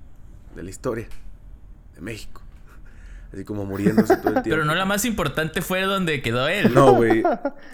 de 0.55 0.63
la 0.63 0.71
historia 0.71 1.09
de 1.95 2.01
México. 2.01 2.43
Así 3.33 3.45
como 3.45 3.65
muriéndose 3.65 4.17
todo 4.17 4.29
el 4.29 4.43
tiempo. 4.43 4.51
Pero 4.51 4.65
no 4.65 4.75
la 4.75 4.85
más 4.85 5.05
importante 5.05 5.63
fue 5.63 5.83
donde 5.83 6.21
quedó 6.23 6.49
él. 6.49 6.75
No, 6.75 6.95
güey. 6.95 7.23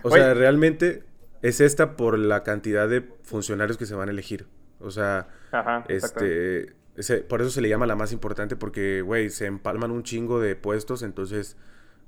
O 0.02 0.10
sea, 0.10 0.34
realmente 0.34 1.04
es 1.42 1.60
esta 1.60 1.96
por 1.96 2.18
la 2.18 2.42
cantidad 2.42 2.88
de 2.88 3.08
funcionarios 3.22 3.78
que 3.78 3.86
se 3.86 3.94
van 3.94 4.08
a 4.08 4.12
elegir. 4.12 4.46
O 4.80 4.90
sea, 4.90 5.28
Ajá, 5.52 5.84
este, 5.88 6.74
ese- 6.96 7.18
por 7.18 7.40
eso 7.40 7.48
se 7.50 7.62
le 7.62 7.68
llama 7.70 7.86
la 7.86 7.96
más 7.96 8.12
importante 8.12 8.56
porque, 8.56 9.00
güey, 9.00 9.30
se 9.30 9.46
empalman 9.46 9.90
un 9.90 10.02
chingo 10.02 10.40
de 10.40 10.54
puestos, 10.56 11.02
entonces, 11.02 11.56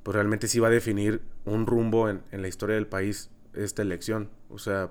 pues 0.02 0.14
realmente 0.14 0.48
sí 0.48 0.60
va 0.60 0.68
a 0.68 0.70
definir 0.70 1.22
un 1.46 1.66
rumbo 1.66 2.10
en, 2.10 2.20
en 2.30 2.42
la 2.42 2.48
historia 2.48 2.74
del 2.74 2.86
país 2.86 3.30
esta 3.54 3.80
elección. 3.80 4.28
O 4.50 4.58
sea, 4.58 4.90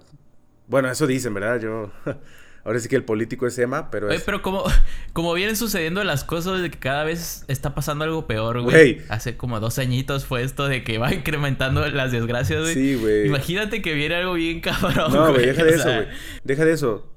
bueno, 0.68 0.89
eso 0.89 1.05
dicen, 1.05 1.36
¿verdad? 1.36 1.60
Yo, 1.60 1.91
Ahora 2.68 2.80
sí 2.80 2.89
que 2.89 2.97
el 2.97 3.05
político 3.05 3.47
es 3.47 3.57
Emma, 3.59 3.89
pero 3.89 4.07
Oye, 4.07 4.18
es... 4.18 4.24
pero 4.24 4.41
como, 4.41 4.65
como 5.13 5.34
vienen 5.34 5.55
sucediendo 5.55 6.03
las 6.03 6.26
cosas 6.26 6.61
de 6.61 6.70
que 6.70 6.78
cada 6.78 7.05
vez 7.05 7.45
está 7.47 7.74
pasando 7.74 8.03
algo 8.03 8.28
peor, 8.28 8.61
güey. 8.61 9.03
Hace 9.07 9.38
como 9.38 9.61
dos 9.61 9.80
añitos 9.80 10.26
fue 10.26 10.43
esto 10.43 10.68
de 10.68 10.84
que 10.84 10.97
va 10.97 11.13
incrementando 11.13 11.88
las 11.88 12.11
desgracias, 12.11 12.63
güey. 12.63 12.74
Sí, 12.74 12.95
güey. 12.95 13.26
Imagínate 13.26 13.82
que 13.82 13.93
viene 13.93 14.15
algo 14.15 14.34
bien 14.34 14.59
cabrón. 14.59 15.13
No, 15.13 15.32
güey, 15.32 15.45
deja 15.45 15.63
de 15.63 15.70
eso, 15.76 15.86
güey. 15.86 16.07
Deja 16.43 16.65
de 16.65 16.74
eso. 16.74 17.09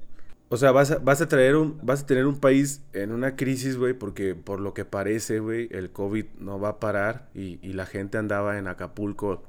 O 0.47 0.55
sea, 0.55 0.71
vas 0.71 0.91
a, 0.91 0.99
vas 0.99 1.19
a 1.19 1.27
traer 1.27 1.57
un, 1.57 1.77
vas 1.83 2.03
a 2.03 2.05
tener 2.05 2.27
un 2.27 2.39
país 2.39 2.83
en 2.93 3.11
una 3.11 3.35
crisis, 3.35 3.75
güey, 3.75 3.91
porque 3.91 4.35
por 4.35 4.61
lo 4.61 4.73
que 4.73 4.85
parece, 4.85 5.39
güey, 5.39 5.67
el 5.71 5.91
COVID 5.91 6.27
no 6.39 6.61
va 6.61 6.69
a 6.69 6.79
parar 6.79 7.27
y, 7.35 7.59
y 7.61 7.73
la 7.73 7.85
gente 7.85 8.17
andaba 8.17 8.57
en 8.57 8.69
Acapulco 8.69 9.43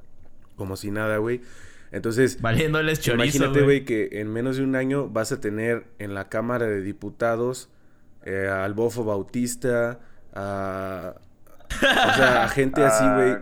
como 0.57 0.77
si 0.77 0.91
nada, 0.91 1.19
güey. 1.19 1.43
Entonces, 1.93 2.41
Valiéndoles 2.41 3.01
chorizo, 3.01 3.37
imagínate, 3.37 3.63
güey. 3.63 3.85
que 3.85 4.09
en 4.21 4.33
menos 4.33 4.57
de 4.57 4.65
un 4.65 4.75
año 4.77 5.09
vas 5.09 5.31
a 5.33 5.41
tener 5.41 5.85
en 5.99 6.15
la 6.15 6.29
Cámara 6.29 6.67
de 6.67 6.81
Diputados 6.81 7.69
eh, 8.25 8.49
al 8.49 8.73
Bofo 8.75 9.05
Bautista, 9.05 10.01
a... 10.35 11.15
O 11.71 12.15
sea, 12.17 12.45
a 12.45 12.49
gente 12.49 12.83
así, 12.85 13.05
güey. 13.15 13.37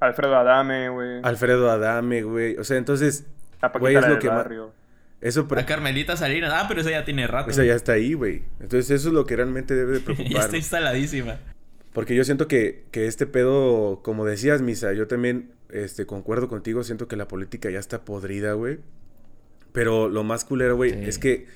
Alfredo 0.00 0.36
Adame, 0.36 0.88
güey. 0.88 1.20
Alfredo 1.22 1.70
Adame, 1.70 2.22
güey. 2.22 2.56
O 2.56 2.64
sea, 2.64 2.78
entonces, 2.78 3.26
güey, 3.78 3.94
es 3.96 4.02
la 4.02 4.08
lo 4.08 4.18
que 4.18 4.28
más... 4.28 4.36
barrio. 4.38 4.72
Eso 5.20 5.46
pre- 5.46 5.60
A 5.60 5.66
Carmelita 5.66 6.16
Salinas. 6.16 6.50
Ah, 6.54 6.64
pero 6.66 6.80
esa 6.80 6.90
ya 6.90 7.04
tiene 7.04 7.26
rato. 7.26 7.50
O 7.50 7.52
sea, 7.52 7.64
ya 7.64 7.74
está 7.74 7.92
ahí, 7.92 8.14
güey. 8.14 8.42
Entonces 8.58 8.90
eso 8.90 9.08
es 9.08 9.14
lo 9.14 9.26
que 9.26 9.36
realmente 9.36 9.74
debe 9.74 9.92
de 9.92 9.98
ya 10.00 10.04
preocupar. 10.06 10.42
está 10.44 10.56
instaladísima. 10.56 11.36
Porque 11.92 12.14
yo 12.14 12.24
siento 12.24 12.48
que, 12.48 12.84
que 12.90 13.06
este 13.06 13.26
pedo, 13.26 14.00
como 14.02 14.24
decías, 14.24 14.62
Misa, 14.62 14.94
yo 14.94 15.06
también 15.08 15.50
este, 15.72 16.06
concuerdo 16.06 16.48
contigo, 16.48 16.82
siento 16.84 17.08
que 17.08 17.16
la 17.16 17.28
política 17.28 17.70
ya 17.70 17.78
está 17.78 18.04
podrida, 18.04 18.52
güey. 18.54 18.78
Pero 19.72 20.08
lo 20.08 20.24
más 20.24 20.44
culero, 20.44 20.76
güey, 20.76 20.90
Sí. 20.92 20.98
es 21.04 21.18
que, 21.18 21.46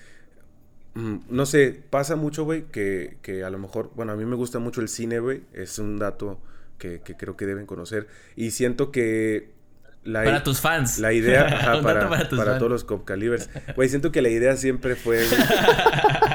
mm, 0.95 1.17
no 1.29 1.47
sé, 1.47 1.83
pasa 1.91 2.17
mucho, 2.17 2.45
güey, 2.45 2.65
que, 2.71 3.17
que 3.23 3.43
a 3.45 3.51
lo 3.51 3.59
mejor, 3.59 3.91
bueno, 3.95 4.12
a 4.12 4.17
mí 4.17 4.25
me 4.25 4.37
gusta 4.37 4.59
mucho 4.59 4.81
el 4.81 4.89
cine, 4.89 5.19
güey. 5.19 5.43
Es 5.53 5.79
un 5.79 5.99
dato 5.99 6.41
que, 6.79 7.01
que 7.01 7.17
creo 7.17 7.37
que 7.37 7.47
deben 7.47 7.67
conocer. 7.67 8.07
Y 8.37 8.51
siento 8.53 8.91
que... 8.93 9.53
La, 10.05 10.23
Para 10.23 10.43
tus 10.45 10.61
fans. 10.61 10.99
La 10.99 11.15
idea, 11.15 11.47
ajá, 11.47 11.81
para, 11.83 12.09
para 12.11 12.29
para 12.29 12.59
todos 12.59 12.71
los 12.71 12.85
Cop 12.85 13.07
Calibers. 13.07 13.49
Güey, 13.75 13.89
siento 13.89 14.12
que 14.12 14.21
la 14.21 14.29
idea 14.29 14.55
siempre 14.59 14.97
fue. 14.97 15.25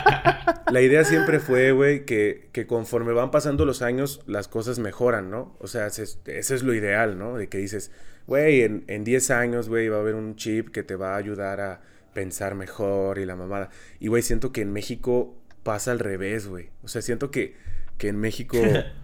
la 0.72 0.82
idea 0.82 1.03
siempre 1.03 1.39
fue, 1.39 1.72
güey, 1.72 2.05
que, 2.05 2.49
que 2.51 2.67
conforme 2.67 3.13
van 3.13 3.32
pasando 3.32 3.65
los 3.65 3.82
años, 3.82 4.22
las 4.28 4.47
cosas 4.47 4.80
mejoran, 4.80 5.30
¿no? 5.30 5.55
O 5.59 5.67
sea, 5.67 5.88
ese 5.88 6.03
es- 6.03 6.20
eso 6.26 6.55
es 6.55 6.63
lo 6.63 6.74
ideal, 6.74 7.17
¿no? 7.17 7.38
De 7.38 7.47
que 7.49 7.57
dices, 7.57 7.91
güey, 8.28 8.61
en, 8.61 8.84
en 8.88 9.03
10 9.03 9.32
años, 9.32 9.70
güey, 9.70 9.88
va 9.89 9.97
a 9.97 9.99
haber 10.01 10.15
un 10.15 10.36
chip 10.36 10.70
que 10.70 10.84
te 10.84 10.95
va 10.95 11.13
a 11.15 11.17
ayudar 11.17 11.61
a 11.61 11.82
pensar 12.13 12.55
mejor 12.55 13.17
y 13.20 13.26
la 13.26 13.36
mamada. 13.36 13.70
Y, 13.99 14.07
güey, 14.07 14.22
siento 14.24 14.51
que 14.51 14.61
en 14.61 14.72
México 14.72 15.36
pasa 15.63 15.91
al 15.91 15.99
revés, 15.99 16.47
güey. 16.47 16.70
O 16.84 16.88
sea, 16.88 17.01
siento 17.01 17.32
que, 17.32 17.55
que 17.97 18.07
en 18.09 18.17
México. 18.17 18.57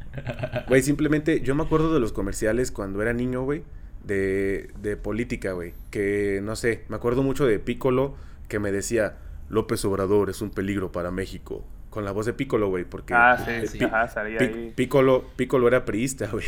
Güey, 0.67 0.81
simplemente, 0.81 1.41
yo 1.41 1.55
me 1.55 1.63
acuerdo 1.63 1.93
de 1.93 1.99
los 1.99 2.13
comerciales 2.13 2.71
cuando 2.71 3.01
era 3.01 3.11
niño, 3.13 3.43
güey, 3.43 3.63
de, 4.03 4.69
de 4.81 4.95
política, 4.97 5.51
güey. 5.51 5.73
Que, 5.91 6.39
no 6.43 6.55
sé, 6.55 6.83
me 6.87 6.95
acuerdo 6.95 7.23
mucho 7.23 7.45
de 7.45 7.59
Piccolo 7.59 8.15
que 8.47 8.59
me 8.59 8.71
decía, 8.71 9.17
López 9.49 9.83
Obrador 9.85 10.29
es 10.29 10.41
un 10.41 10.49
peligro 10.51 10.91
para 10.91 11.11
México. 11.11 11.63
Con 11.89 12.03
la 12.03 12.11
voz 12.11 12.25
de 12.25 12.33
Piccolo, 12.33 12.67
güey, 12.67 12.83
porque... 12.83 13.13
Ah, 13.13 13.37
sí, 13.43 13.51
eh, 13.51 13.67
sí, 13.67 13.77
Pi- 13.79 13.85
ajá, 13.85 14.07
salía 14.09 14.37
Pi- 14.39 14.45
ahí. 14.45 14.73
Piccolo, 14.75 15.25
Piccolo 15.37 15.67
era 15.67 15.85
priista, 15.85 16.27
güey. 16.27 16.45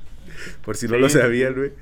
Por 0.64 0.76
si 0.76 0.86
no 0.86 0.94
Sí, 0.96 1.00
lo 1.00 1.08
sabían, 1.08 1.54
güey. 1.54 1.72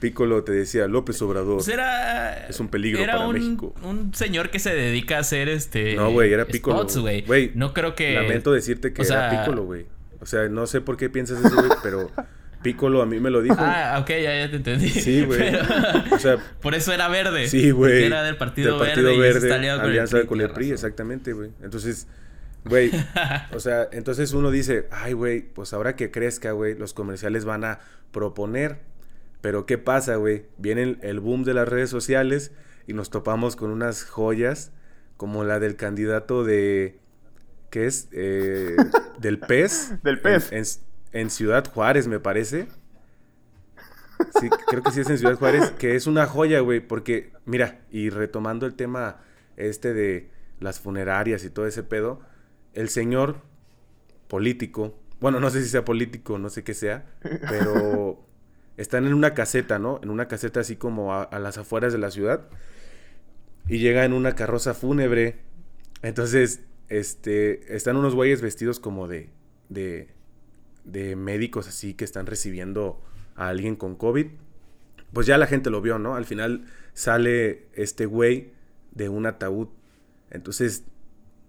Piccolo 0.00 0.42
te 0.44 0.52
decía, 0.52 0.86
López 0.88 1.20
Obrador. 1.22 1.56
Pues 1.56 1.68
era... 1.68 2.46
Es 2.48 2.60
un 2.60 2.68
peligro 2.68 3.02
era 3.02 3.14
para 3.14 3.28
un, 3.28 3.34
México. 3.34 3.74
un 3.82 4.12
señor 4.14 4.50
que 4.50 4.58
se 4.58 4.74
dedica 4.74 5.16
a 5.16 5.20
hacer 5.20 5.48
este... 5.48 5.94
No, 5.94 6.10
güey, 6.10 6.32
era 6.32 6.44
Piccolo. 6.44 6.86
güey. 7.26 7.52
No 7.54 7.72
creo 7.72 7.94
que... 7.94 8.14
Lamento 8.14 8.52
decirte 8.52 8.92
que 8.92 9.02
o 9.02 9.04
era 9.04 9.30
Piccolo, 9.30 9.64
güey. 9.64 9.86
O 10.20 10.26
sea, 10.26 10.48
no 10.48 10.66
sé 10.66 10.80
por 10.80 10.96
qué 10.96 11.08
piensas 11.08 11.42
eso, 11.44 11.54
güey, 11.54 11.70
pero 11.82 12.10
Piccolo 12.62 13.00
a 13.02 13.06
mí 13.06 13.20
me 13.20 13.30
lo 13.30 13.42
dijo. 13.42 13.56
Ah, 13.58 13.98
ok, 14.00 14.08
ya, 14.08 14.38
ya 14.38 14.50
te 14.50 14.56
entendí. 14.56 14.88
Sí, 14.88 15.24
güey. 15.24 15.38
Pero- 15.38 15.64
O 16.14 16.18
sea, 16.18 16.36
Por 16.60 16.74
eso 16.74 16.92
era 16.92 17.08
verde. 17.08 17.48
Sí, 17.48 17.70
güey. 17.70 18.04
Era 18.04 18.22
del 18.24 18.36
Partido, 18.36 18.78
Del 18.78 18.88
Partido 18.88 19.06
Verde, 19.08 19.16
y 19.16 19.20
Verde, 19.20 19.38
está 19.40 19.54
aliado 19.54 19.80
con 19.80 19.90
alianza 19.90 20.16
el 20.16 20.22
PRI. 20.22 20.28
con 20.28 20.40
el 20.40 20.50
PRI, 20.50 20.70
exactamente, 20.72 21.32
güey. 21.32 21.50
Entonces, 21.62 22.08
güey, 22.64 22.90
o 23.52 23.60
sea, 23.60 23.88
entonces 23.92 24.32
uno 24.32 24.50
dice, 24.50 24.88
ay, 24.90 25.12
güey, 25.12 25.42
pues 25.42 25.72
ahora 25.72 25.94
que 25.94 26.10
crezca, 26.10 26.50
güey, 26.52 26.74
los 26.76 26.92
comerciales 26.94 27.44
van 27.44 27.64
a 27.64 27.78
proponer. 28.10 28.80
Pero 29.42 29.64
¿qué 29.66 29.78
pasa, 29.78 30.16
güey? 30.16 30.46
Viene 30.58 30.82
el, 30.82 30.98
el 31.02 31.20
boom 31.20 31.44
de 31.44 31.54
las 31.54 31.68
redes 31.68 31.88
sociales 31.90 32.50
y 32.88 32.94
nos 32.94 33.10
topamos 33.10 33.54
con 33.54 33.70
unas 33.70 34.02
joyas 34.04 34.72
como 35.16 35.44
la 35.44 35.60
del 35.60 35.76
candidato 35.76 36.42
de... 36.42 36.98
¿Qué 37.70 37.86
es? 37.86 38.08
Eh, 38.12 38.74
del 39.20 39.38
PES. 39.38 39.94
Del 40.02 40.20
PES. 40.20 40.52
En, 40.52 40.58
en- 40.58 40.64
en 41.20 41.30
Ciudad 41.30 41.64
Juárez, 41.66 42.08
me 42.08 42.20
parece. 42.20 42.68
Sí, 44.40 44.48
creo 44.66 44.82
que 44.82 44.90
sí 44.90 45.00
es 45.00 45.10
en 45.10 45.18
Ciudad 45.18 45.38
Juárez, 45.38 45.70
que 45.72 45.94
es 45.94 46.06
una 46.06 46.26
joya, 46.26 46.60
güey, 46.60 46.80
porque, 46.80 47.32
mira, 47.44 47.80
y 47.90 48.10
retomando 48.10 48.66
el 48.66 48.74
tema 48.74 49.20
este 49.56 49.94
de 49.94 50.30
las 50.60 50.80
funerarias 50.80 51.44
y 51.44 51.50
todo 51.50 51.66
ese 51.66 51.82
pedo, 51.82 52.20
el 52.72 52.88
señor 52.88 53.36
político, 54.28 54.98
bueno, 55.20 55.40
no 55.40 55.50
sé 55.50 55.62
si 55.62 55.68
sea 55.68 55.84
político, 55.84 56.38
no 56.38 56.50
sé 56.50 56.64
qué 56.64 56.74
sea, 56.74 57.06
pero 57.48 58.24
están 58.76 59.06
en 59.06 59.14
una 59.14 59.34
caseta, 59.34 59.78
¿no? 59.78 60.00
En 60.02 60.10
una 60.10 60.28
caseta 60.28 60.60
así 60.60 60.76
como 60.76 61.14
a, 61.14 61.22
a 61.22 61.38
las 61.38 61.58
afueras 61.58 61.92
de 61.92 61.98
la 61.98 62.10
ciudad, 62.10 62.48
y 63.68 63.78
llega 63.78 64.04
en 64.04 64.12
una 64.12 64.34
carroza 64.34 64.74
fúnebre, 64.74 65.40
entonces, 66.02 66.60
este, 66.88 67.74
están 67.74 67.96
unos 67.96 68.14
güeyes 68.14 68.40
vestidos 68.40 68.80
como 68.80 69.08
de, 69.08 69.30
de, 69.68 70.15
de 70.86 71.14
médicos 71.16 71.68
así 71.68 71.92
que 71.94 72.04
están 72.04 72.24
recibiendo 72.26 72.98
a 73.34 73.48
alguien 73.48 73.76
con 73.76 73.94
COVID. 73.96 74.26
Pues 75.12 75.26
ya 75.26 75.36
la 75.38 75.46
gente 75.46 75.68
lo 75.70 75.80
vio, 75.82 75.98
¿no? 75.98 76.14
Al 76.16 76.24
final 76.24 76.64
sale 76.94 77.66
este 77.74 78.06
güey 78.06 78.52
de 78.92 79.08
un 79.10 79.26
ataúd. 79.26 79.68
Entonces, 80.30 80.84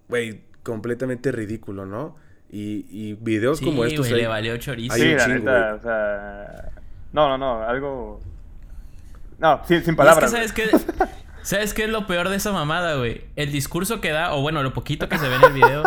güey, 0.10 0.42
completamente 0.64 1.32
ridículo, 1.32 1.86
¿no? 1.86 2.16
Y, 2.50 2.86
y 2.90 3.14
videos 3.16 3.60
Sí, 3.60 3.66
como 3.66 3.84
estos 3.86 4.08
güey, 4.08 4.14
hay- 4.14 4.22
le 4.22 4.28
valió 4.28 4.58
chorizo. 4.58 4.94
hay 4.94 5.02
Sí, 5.02 5.08
un 5.12 5.18
la 5.18 5.26
chingo, 5.26 5.38
neta, 5.40 5.60
güey. 5.68 5.80
o 5.80 5.82
sea... 5.82 6.72
No, 7.14 7.30
no, 7.30 7.38
no, 7.38 7.64
algo... 7.64 8.20
No, 9.40 9.62
sin, 9.68 9.84
sin 9.84 9.96
palabras. 9.96 10.34
es 10.34 10.52
que. 10.52 10.68
¿sabes 10.68 10.86
qué? 10.86 10.94
¿Sabes 11.48 11.74
qué 11.74 11.86
es 11.86 11.90
lo 11.90 12.08
peor 12.08 12.28
de 12.28 12.36
esa 12.36 12.52
mamada, 12.52 12.96
güey? 12.96 13.22
El 13.38 13.54
discurso 13.54 14.02
que 14.02 14.10
da, 14.10 14.34
o 14.34 14.42
bueno, 14.42 14.64
lo 14.64 14.74
poquito 14.74 15.08
que 15.08 15.18
se 15.18 15.30
ve 15.30 15.38
en 15.38 15.44
el 15.46 15.54
video. 15.54 15.84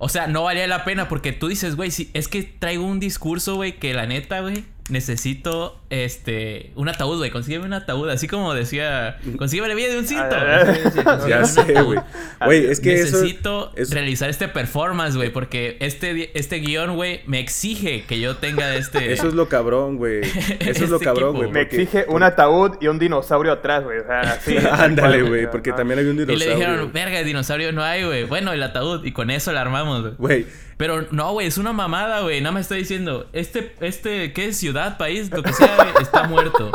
O 0.00 0.08
sea, 0.08 0.26
no 0.26 0.42
valía 0.42 0.66
la 0.66 0.84
pena 0.84 1.08
porque 1.08 1.30
tú 1.30 1.46
dices, 1.46 1.76
güey, 1.76 1.92
si, 1.92 2.10
es 2.14 2.26
que 2.26 2.42
traigo 2.42 2.84
un 2.84 2.98
discurso, 2.98 3.54
güey, 3.54 3.78
que 3.78 3.94
la 3.94 4.08
neta, 4.08 4.40
güey, 4.40 4.64
necesito, 4.90 5.78
este, 5.90 6.72
un 6.74 6.88
ataúd, 6.88 7.18
güey, 7.18 7.30
consígueme 7.30 7.64
un 7.66 7.72
ataúd. 7.72 8.08
Así 8.10 8.26
como 8.28 8.52
decía, 8.54 9.18
consígueme 9.38 9.68
la 9.68 9.74
vida 9.74 9.88
de 9.92 9.98
un 9.98 10.06
cinto. 10.06 10.24
Ah, 10.30 11.20
Ya 11.28 11.44
sé, 11.44 11.80
güey. 11.82 11.98
Güey, 12.44 12.66
es 12.66 12.80
que. 12.80 12.94
Necesito 12.94 13.72
eso- 13.76 13.94
realizar 13.94 14.28
este 14.28 14.48
performance, 14.48 15.16
güey, 15.16 15.30
porque 15.30 15.76
este, 15.80 16.36
este 16.38 16.56
guion, 16.58 16.94
güey, 16.96 17.20
me 17.26 17.38
exige 17.40 18.04
que 18.04 18.20
yo 18.20 18.36
tenga 18.36 18.74
este... 18.76 19.12
Eso 19.12 19.28
es 19.28 19.34
lo 19.34 19.48
cabrón, 19.48 19.96
güey. 19.96 20.20
Eso 20.60 20.84
es 20.84 20.90
lo 20.90 20.96
Este 20.96 21.04
cabrón, 21.06 21.36
güey. 21.36 21.50
Me 21.50 21.62
exige 21.62 22.04
un 22.08 22.22
ataúd 22.22 22.72
y 22.80 22.88
un 22.88 22.98
dinosaurio 22.98 23.52
atrás, 23.52 23.84
güey. 23.84 23.98
O 23.98 24.06
sea, 24.06 24.20
así. 24.32 24.56
Ándale, 24.58 25.22
güey, 25.22 25.50
porque 25.50 25.70
sea, 25.70 25.76
también 25.76 26.00
hay 26.00 26.06
un 26.06 26.16
Y 26.16 26.24
dinosaurio. 26.24 26.48
le 26.48 26.54
dijeron, 26.54 26.92
verga, 26.92 27.22
dinosaurio 27.22 27.72
no 27.72 27.82
hay, 27.82 28.04
güey. 28.04 28.24
Bueno, 28.24 28.52
el 28.52 28.62
ataúd. 28.62 29.04
Y 29.04 29.12
con 29.12 29.30
eso 29.30 29.52
la 29.52 29.60
armamos, 29.62 30.16
güey. 30.16 30.46
Pero 30.82 31.06
no, 31.12 31.30
güey, 31.30 31.46
es 31.46 31.58
una 31.58 31.72
mamada, 31.72 32.22
güey. 32.22 32.40
Nada 32.40 32.50
más 32.50 32.62
estoy 32.62 32.78
diciendo, 32.78 33.30
este, 33.32 33.72
este, 33.78 34.32
¿qué? 34.32 34.52
Ciudad, 34.52 34.98
país, 34.98 35.30
lo 35.30 35.40
que 35.40 35.52
sea, 35.52 35.76
güey, 35.76 36.02
está 36.02 36.24
muerto. 36.24 36.72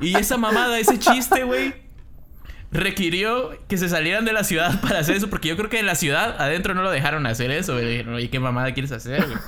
Y 0.00 0.16
esa 0.16 0.36
mamada, 0.36 0.80
ese 0.80 0.98
chiste, 0.98 1.44
güey, 1.44 1.72
requirió 2.72 3.56
que 3.68 3.78
se 3.78 3.88
salieran 3.88 4.24
de 4.24 4.32
la 4.32 4.42
ciudad 4.42 4.80
para 4.82 4.98
hacer 4.98 5.14
eso. 5.14 5.30
Porque 5.30 5.46
yo 5.46 5.56
creo 5.56 5.70
que 5.70 5.78
en 5.78 5.86
la 5.86 5.94
ciudad 5.94 6.34
adentro 6.40 6.74
no 6.74 6.82
lo 6.82 6.90
dejaron 6.90 7.24
hacer 7.24 7.52
eso, 7.52 7.74
güey. 7.74 8.00
Oye, 8.08 8.30
¿qué 8.30 8.40
mamada 8.40 8.74
quieres 8.74 8.90
hacer, 8.90 9.24
güey? 9.24 9.38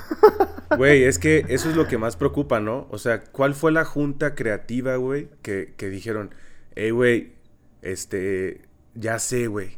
Güey, 0.77 1.03
es 1.03 1.19
que 1.19 1.45
eso 1.49 1.69
es 1.69 1.75
lo 1.75 1.89
que 1.89 1.97
más 1.97 2.15
preocupa, 2.15 2.61
¿no? 2.61 2.87
O 2.91 2.99
sea, 2.99 3.19
¿cuál 3.19 3.53
fue 3.53 3.73
la 3.73 3.83
junta 3.83 4.33
creativa, 4.33 4.95
güey? 4.95 5.27
Que, 5.41 5.73
que 5.75 5.89
dijeron, 5.89 6.33
hey, 6.73 6.91
güey, 6.91 7.33
este, 7.81 8.61
ya 8.95 9.19
sé, 9.19 9.47
güey. 9.47 9.77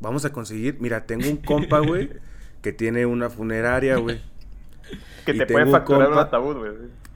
Vamos 0.00 0.26
a 0.26 0.32
conseguir, 0.32 0.76
mira, 0.80 1.06
tengo 1.06 1.30
un 1.30 1.38
compa, 1.38 1.78
güey, 1.78 2.10
que 2.64 2.72
tiene 2.72 3.04
una 3.06 3.28
funeraria, 3.30 3.96
güey. 3.98 4.20
Que 5.24 5.32
y 5.32 5.38
te 5.38 5.46
puede 5.46 5.70
facturar 5.70 6.08
un 6.08 6.14
compa- 6.16 6.22
ataúd, 6.22 6.56
güey. 6.56 6.72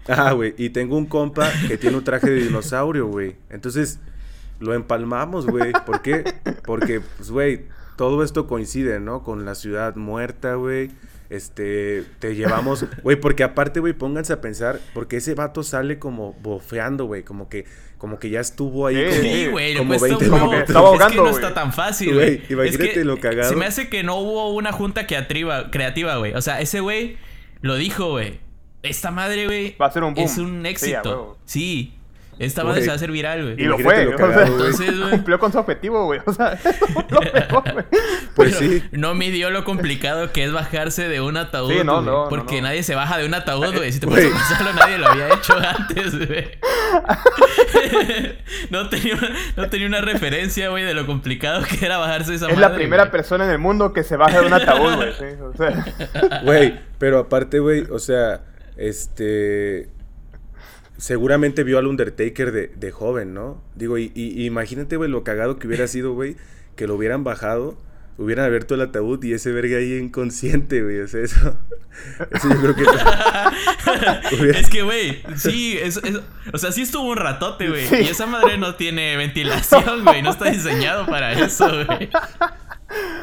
Ah, 0.09 0.33
güey, 0.33 0.55
y 0.57 0.71
tengo 0.71 0.97
un 0.97 1.05
compa 1.07 1.51
que 1.69 1.77
tiene 1.77 1.97
un 1.97 2.05
traje 2.05 2.31
de 2.31 2.37
dinosaurio, 2.45 3.07
güey. 3.07 3.37
Entonces, 3.51 3.99
lo 4.61 4.73
empalmamos, 4.73 5.47
güey. 5.47 5.73
¿Por 5.85 6.01
qué? 6.01 6.25
Porque, 6.65 7.01
pues, 7.19 7.31
güey, 7.31 7.67
todo 7.97 8.23
esto 8.23 8.47
coincide, 8.47 9.01
¿no? 9.01 9.23
Con 9.23 9.45
la 9.45 9.55
ciudad 9.55 9.97
muerta, 9.97 10.55
güey. 10.55 10.91
Este, 11.31 12.05
te 12.19 12.35
llevamos, 12.35 12.87
güey, 13.03 13.17
porque 13.21 13.45
aparte, 13.45 13.81
güey, 13.81 13.93
pónganse 13.93 14.33
a 14.33 14.41
pensar, 14.41 14.81
porque 14.95 15.19
ese 15.19 15.35
vato 15.35 15.63
sale 15.63 15.99
como 15.99 16.33
bofeando, 16.35 17.05
güey, 17.05 17.23
como 17.23 17.49
que, 17.49 17.65
como 17.99 18.19
que 18.19 18.31
ya 18.31 18.41
estuvo 18.41 18.87
ahí. 18.87 18.97
Sí, 18.97 19.19
como- 19.19 19.23
Sí, 19.23 19.47
güey, 19.49 19.73
le 19.75 19.79
como 19.79 19.89
cuesta 19.91 20.07
20 20.09 20.25
un 20.25 20.33
huevo. 20.33 20.45
minutos. 20.47 20.63
Es 20.63 20.69
Estaba 20.71 20.85
que 20.89 20.95
ahogando, 20.95 21.17
no 21.25 21.31
güey. 21.31 21.35
está 21.43 21.55
tan 21.55 21.73
fácil, 21.73 22.15
Güey, 22.15 22.43
imagínate 22.49 22.87
Es 22.89 22.95
que 22.95 23.05
lo 23.05 23.21
cagado. 23.21 23.49
Se 23.51 23.57
me 23.57 23.67
hace 23.67 23.89
que 23.89 24.03
no 24.03 24.17
hubo 24.17 24.55
una 24.55 24.73
junta 24.73 25.07
creativa, 25.07 25.71
creativa, 25.71 26.17
güey. 26.17 26.33
O 26.35 26.41
sea, 26.43 26.61
ese 26.61 26.81
güey 26.81 27.17
lo 27.61 27.77
dijo, 27.77 28.11
güey. 28.11 28.41
Esta 28.83 29.11
madre, 29.11 29.47
güey. 29.47 29.77
Va 29.77 29.87
a 29.87 29.91
ser 29.91 30.05
un 30.05 30.15
boom. 30.15 30.25
Es 30.25 30.39
un 30.39 30.65
éxito. 30.65 31.37
Sí. 31.45 31.95
Esta 32.39 32.63
madre 32.65 32.83
se 32.83 32.87
va 32.87 32.93
a 32.93 32.97
hacer 32.97 33.11
viral, 33.11 33.43
güey. 33.43 33.55
Y 33.61 33.65
lo 33.65 33.79
fue. 33.79 34.05
lo 34.05 34.15
o 34.15 34.17
sea, 34.17 34.27
cagado, 34.27 34.55
güey. 34.57 34.69
Entonces, 34.69 34.99
güey. 34.99 35.11
cumplió 35.11 35.39
con 35.39 35.51
su 35.53 35.59
objetivo, 35.59 36.05
güey. 36.05 36.21
O 36.25 36.33
sea, 36.33 36.53
eso 36.65 36.87
lo 37.11 37.21
mejor, 37.35 37.73
güey. 37.73 37.85
Pues 38.35 38.57
Pero 38.57 38.59
sí. 38.73 38.83
No 38.93 39.15
midió 39.15 39.51
lo 39.51 39.65
complicado 39.65 40.33
que 40.33 40.45
es 40.45 40.53
bajarse 40.53 41.09
de 41.09 41.21
un 41.21 41.37
ataúd. 41.37 41.73
Sí, 41.73 41.79
no, 41.85 42.01
no, 42.01 42.25
no, 42.25 42.29
Porque 42.29 42.61
no. 42.61 42.69
nadie 42.69 42.83
se 42.83 42.95
baja 42.95 43.19
de 43.19 43.27
un 43.27 43.35
ataúd, 43.35 43.75
güey. 43.75 43.93
Si 43.93 44.01
te 44.01 44.07
pones 44.07 44.27
a 44.27 44.29
pensarlo, 44.29 44.73
nadie 44.75 44.99
lo 44.99 45.09
había 45.09 45.29
hecho 45.35 45.55
antes, 45.59 46.27
güey. 46.29 46.49
no, 48.71 48.89
tenía 48.89 49.15
una, 49.15 49.29
no 49.57 49.69
tenía 49.69 49.87
una 49.87 50.01
referencia, 50.01 50.69
güey, 50.69 50.85
de 50.85 50.95
lo 50.95 51.07
complicado 51.07 51.63
que 51.65 51.85
era 51.85 51.99
bajarse 51.99 52.31
de 52.31 52.37
esa 52.37 52.49
Es 52.51 52.57
la 52.59 52.69
madre, 52.69 52.79
primera 52.79 53.05
güey. 53.05 53.13
persona 53.13 53.45
en 53.45 53.51
el 53.51 53.59
mundo 53.59 53.93
que 53.93 54.05
se 54.05 54.17
baja 54.17 54.41
de 54.41 54.47
un 54.47 54.53
ataúd, 54.53 54.95
güey. 54.97 55.13
sí, 55.19 55.25
o 55.43 55.53
sea, 55.57 56.41
Güey, 56.45 56.79
pero 56.99 57.19
aparte, 57.21 57.59
güey, 57.59 57.85
o 57.91 57.99
sea, 57.99 58.43
este. 58.77 59.89
Seguramente 60.99 61.63
vio 61.65 61.79
al 61.79 61.87
Undertaker 61.87 62.53
de, 62.53 62.67
de 62.69 62.91
joven, 62.91 63.33
¿no? 63.33 63.63
Digo, 63.77 63.97
y, 63.99 64.13
imagínate, 64.15 64.97
güey, 64.97 65.09
lo 65.11 65.25
cagado 65.25 65.59
que 65.59 65.67
hubiera 65.69 65.87
sido, 65.87 66.13
güey, 66.13 66.37
que 66.77 66.87
lo 66.87 66.97
hubieran 66.97 67.23
bajado, 67.25 67.79
hubieran 68.19 68.45
abierto 68.45 68.75
el 68.75 68.81
ataúd 68.81 69.23
y 69.23 69.33
ese 69.33 69.53
verga 69.53 69.79
ahí 69.79 69.95
inconsciente, 69.97 70.83
güey. 70.83 70.99
O 71.01 71.07
sea, 71.09 71.23
eso. 71.23 71.57
Eso 72.33 72.49
yo 72.49 72.61
creo 72.61 72.75
que. 72.77 72.85
Es 74.59 74.69
que, 74.71 74.83
güey, 74.83 75.23
sí, 75.37 75.77
es, 75.81 75.97
es- 75.99 76.21
o 76.53 76.59
sea, 76.59 76.71
sí 76.73 76.83
estuvo 76.83 77.09
un 77.11 77.17
ratote, 77.17 77.69
güey. 77.69 77.85
Y 78.05 78.09
esa 78.09 78.27
madre 78.27 78.57
no 78.59 78.75
tiene 78.77 79.17
ventilación, 79.17 80.05
güey. 80.05 80.23
No 80.23 80.31
está 80.31 80.51
diseñado 80.51 81.07
para 81.07 81.33
eso, 81.33 81.67
güey. 81.87 82.09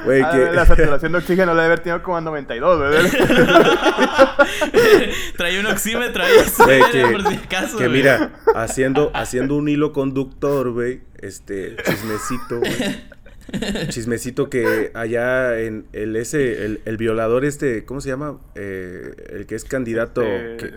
Güey, 0.05 0.21
ah, 0.21 0.31
que. 0.31 0.55
La 0.55 0.65
saturación 0.65 1.11
de 1.13 1.17
oxígeno 1.17 1.53
la 1.53 1.63
debe 1.63 1.73
haber 1.73 1.79
tenido 1.79 2.03
como 2.03 2.19
en 2.19 2.25
92, 2.25 2.77
güey. 2.77 3.09
Trae 5.37 5.59
un 5.59 5.65
oxímetro 5.65 6.23
ahí, 6.23 6.33
que, 6.91 7.07
por 7.07 7.27
si 7.27 7.35
acaso, 7.35 7.77
que 7.77 7.89
mira, 7.89 8.33
haciendo, 8.55 9.11
haciendo 9.13 9.55
un 9.55 9.67
hilo 9.67 9.91
conductor, 9.91 10.71
güey, 10.71 11.01
este, 11.17 11.75
chismecito, 11.83 12.59
güey. 12.59 12.71
Chismecito 13.89 14.49
que 14.49 14.91
allá 14.95 15.59
en 15.59 15.85
el 15.93 16.15
ese, 16.15 16.65
el, 16.65 16.81
el 16.85 16.97
violador 16.97 17.45
este, 17.45 17.85
¿cómo 17.85 18.01
se 18.01 18.09
llama? 18.09 18.39
Eh, 18.55 19.13
el 19.29 19.45
que 19.45 19.53
es 19.55 19.65
candidato, 19.65 20.21
que, 20.21 20.73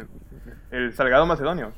El 0.70 0.92
Salgado 0.92 1.24
Macedonio. 1.26 1.72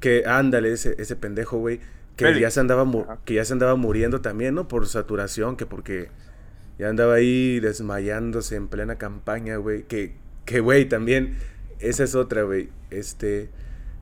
que 0.00 0.24
ándale, 0.26 0.72
ese, 0.72 0.94
ese 0.98 1.16
pendejo, 1.16 1.58
güey, 1.58 1.80
que 2.16 2.40
ya 2.40 2.50
se 2.50 2.60
andaba 2.60 2.86
que 3.24 3.34
ya 3.34 3.44
se 3.44 3.52
andaba 3.52 3.76
muriendo 3.76 4.20
también, 4.20 4.54
¿no? 4.54 4.68
Por 4.68 4.86
saturación, 4.86 5.56
que 5.56 5.66
porque 5.66 6.08
ya 6.82 6.88
andaba 6.88 7.14
ahí 7.14 7.60
desmayándose 7.60 8.56
en 8.56 8.66
plena 8.66 8.96
campaña, 8.96 9.54
güey, 9.56 9.84
que, 9.84 10.14
que, 10.44 10.58
güey, 10.58 10.86
también, 10.88 11.36
esa 11.78 12.02
es 12.02 12.16
otra, 12.16 12.42
güey, 12.42 12.70
este, 12.90 13.50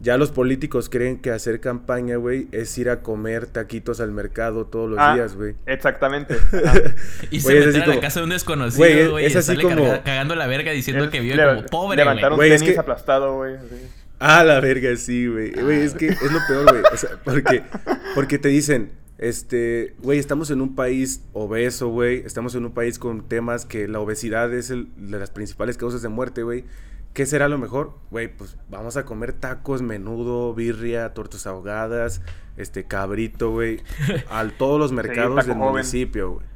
ya 0.01 0.17
los 0.17 0.31
políticos 0.31 0.89
creen 0.89 1.19
que 1.19 1.31
hacer 1.31 1.61
campaña, 1.61 2.17
güey, 2.17 2.49
es 2.53 2.79
ir 2.79 2.89
a 2.89 3.03
comer 3.03 3.45
taquitos 3.45 4.01
al 4.01 4.13
mercado 4.13 4.65
todos 4.65 4.89
los 4.89 4.99
Ah, 4.99 5.15
días, 5.15 5.37
güey. 5.37 5.57
Exactamente. 5.67 6.37
Y 7.31 7.41
se 7.41 7.53
meten 7.67 7.83
a 7.83 7.87
la 7.87 8.01
casa 8.01 8.21
de 8.21 8.25
un 8.25 8.31
desconocido, 8.31 9.11
Güey, 9.11 9.27
es- 9.27 9.37
así 9.37 9.49
sale 9.49 9.63
como- 9.63 10.03
cagando 10.03 10.35
la 10.37 10.47
verga 10.47 10.73
diciendo 10.73 11.05
Es 11.05 11.11
que 11.11 11.21
vive 11.21 11.37
le- 11.37 11.45
como 11.47 11.67
pobre, 11.67 11.99
Levantar 11.99 12.33
güey. 12.35 12.49
un 12.49 12.55
es 12.55 12.61
tenis 12.63 12.75
que- 12.75 12.81
aplastado, 12.81 13.37
güey. 13.37 13.57
Ah, 14.19 14.43
la 14.43 14.59
verga, 14.61 14.97
sí, 14.97 15.27
güey. 15.27 15.53
Güey, 15.53 15.83
es 15.83 15.93
que 15.95 16.09
es 16.09 16.33
lo 16.33 16.39
peor, 16.49 16.71
güey. 16.71 16.83
O 16.93 16.97
sea, 16.97 17.11
porque, 17.25 17.63
porque 18.15 18.39
te 18.39 18.49
dicen, 18.49 18.93
este, 19.21 19.95
güey, 20.03 20.19
estamos 20.19 20.51
en 20.51 20.63
un 20.63 20.75
país 20.75 21.23
obeso, 21.35 21.89
güey. 21.89 22.23
Estamos 22.25 22.55
en 22.55 22.65
un 22.65 22.73
país 22.73 22.99
con 22.99 23.29
temas 23.29 23.67
que 23.67 23.87
la 23.87 24.01
obesidad 24.01 24.53
es 24.55 24.71
el- 24.71 24.89
de 24.97 25.19
las 25.19 25.31
principales 25.31 25.77
causas 25.77 26.01
de 26.01 26.09
muerte, 26.09 26.43
güey. 26.43 26.65
¿Qué 27.13 27.27
será 27.27 27.49
lo 27.49 27.59
mejor? 27.59 27.93
Güey, 28.11 28.35
pues 28.35 28.57
vamos 28.71 28.97
a 28.97 29.05
comer 29.05 29.35
tacos, 29.35 29.83
menudo, 29.83 30.55
birria, 30.55 31.13
tortas 31.13 31.47
ahogadas, 31.47 32.23
este, 32.57 32.85
cabrito, 32.85 33.51
güey. 33.51 33.81
A 34.31 34.49
todos 34.49 34.79
los 34.81 34.91
mercados 34.93 35.45
del 35.47 35.55
joven. 35.57 35.73
municipio, 35.73 36.33
güey. 36.35 36.47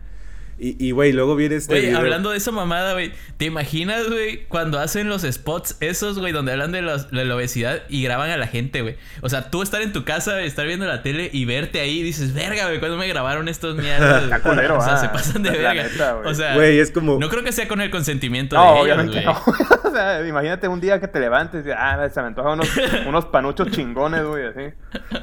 Y, 0.59 0.77
y, 0.87 0.93
güey, 0.93 1.13
luego 1.13 1.35
viene 1.37 1.57
este 1.57 1.81
Güey, 1.81 1.95
hablando 1.95 2.31
de 2.31 2.37
esa 2.37 2.53
mamada, 2.53 2.93
güey. 2.93 3.13
¿Te 3.39 3.45
imaginas, 3.47 4.09
güey, 4.09 4.45
cuando 4.47 4.79
hacen 4.79 5.09
los 5.09 5.23
spots 5.23 5.77
esos, 5.81 6.19
güey, 6.19 6.33
donde 6.33 6.53
hablan 6.53 6.71
de, 6.73 6.81
los- 6.83 7.11
de 7.11 7.25
la 7.25 7.35
obesidad 7.35 7.83
y 7.89 8.03
graban 8.05 8.31
a 8.31 8.37
la 8.37 8.47
gente, 8.47 8.83
güey? 8.83 8.97
O 9.21 9.29
sea, 9.29 9.51
tú 9.51 9.63
estar 9.63 9.83
en 9.83 9.93
tu 9.93 10.05
casa, 10.05 10.41
estar 10.43 10.67
viendo 10.67 10.87
la 10.87 11.03
tele 11.03 11.29
y 11.33 11.45
verte 11.45 11.81
ahí 11.81 11.99
y 11.99 12.03
dices, 12.05 12.33
verga, 12.35 12.67
güey, 12.67 12.79
¿cuándo 12.79 12.97
me 12.97 13.09
grabaron 13.09 13.49
estos 13.49 13.75
mierdas? 13.83 14.23
Está 14.25 14.41
culero, 14.41 14.79
o 14.79 14.81
sea, 14.81 14.95
ah, 14.95 14.99
se 14.99 15.09
pasan 15.09 15.43
de 15.43 15.51
verga. 15.51 15.75
neta, 15.75 16.13
güey. 16.15 16.31
o 16.31 16.35
sea, 16.35 16.55
Güey, 16.55 16.79
es 16.79 16.91
como... 16.93 17.19
no 17.19 17.29
creo 17.29 17.43
que 17.43 17.53
sea 17.53 17.67
con 17.67 17.81
el 17.81 17.91
consentimiento 17.91 18.55
No, 18.57 18.63
de 18.63 18.69
ellos, 18.71 18.83
obviamente 18.85 19.13
güey. 19.13 19.25
no. 19.25 19.33
o 19.85 19.93
sea, 19.93 20.27
imagínate 20.27 20.69
un 20.69 20.81
día 20.81 21.01
que 21.01 21.09
te 21.09 21.19
levantes 21.21 21.67
y 21.67 21.71
ah, 21.71 22.09
se 22.13 22.21
me 22.21 22.29
antojan 22.29 22.53
unos, 22.53 22.69
unos 23.07 23.25
panuchos 23.27 23.71
chingones, 23.73 24.25
güey, 24.25 24.47
así. 24.47 24.73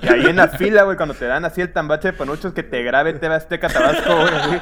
Y 0.03 0.07
ahí 0.07 0.25
en 0.25 0.36
la 0.36 0.49
fila, 0.49 0.84
güey, 0.84 0.97
cuando 0.97 1.15
te 1.15 1.25
dan 1.25 1.45
así 1.45 1.61
el 1.61 1.71
tambache 1.71 2.09
de 2.09 2.13
panuchos 2.13 2.53
que 2.53 2.63
te 2.63 2.84
grabe 2.84 3.13
TV 3.13 3.34
Azteca 3.36 3.69
Tabasco, 3.69 4.13
güey, 4.15 4.34
así. 4.36 4.57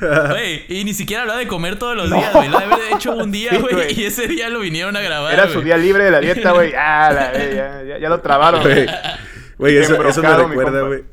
Güey, 0.00 0.64
y 0.68 0.84
ni 0.84 0.94
siquiera 0.94 1.22
hablaba 1.22 1.38
de 1.38 1.46
comer 1.46 1.78
todos 1.78 1.96
los 1.96 2.10
días, 2.10 2.32
güey. 2.32 2.48
Lo 2.48 2.58
debe 2.58 2.74
haber 2.74 2.92
hecho 2.94 3.16
un 3.16 3.32
día, 3.32 3.58
güey. 3.58 3.98
y 3.98 4.04
ese 4.04 4.28
día 4.28 4.48
lo 4.48 4.60
vinieron 4.60 4.96
a 4.96 5.00
grabar. 5.00 5.32
Era 5.32 5.48
su 5.48 5.62
día 5.62 5.76
libre 5.76 6.04
de 6.04 6.10
la 6.10 6.20
dieta, 6.20 6.52
güey. 6.52 6.72
Ah, 6.76 7.10
la, 7.12 7.32
ya, 7.32 7.82
ya, 7.82 7.98
ya 7.98 8.08
lo 8.08 8.20
trabaron. 8.20 8.62
Güey, 8.62 8.86
güey, 9.58 9.76
eso, 9.78 10.02
eso 10.06 10.22
me 10.22 10.36
recuerda, 10.36 10.82
güey. 10.82 11.04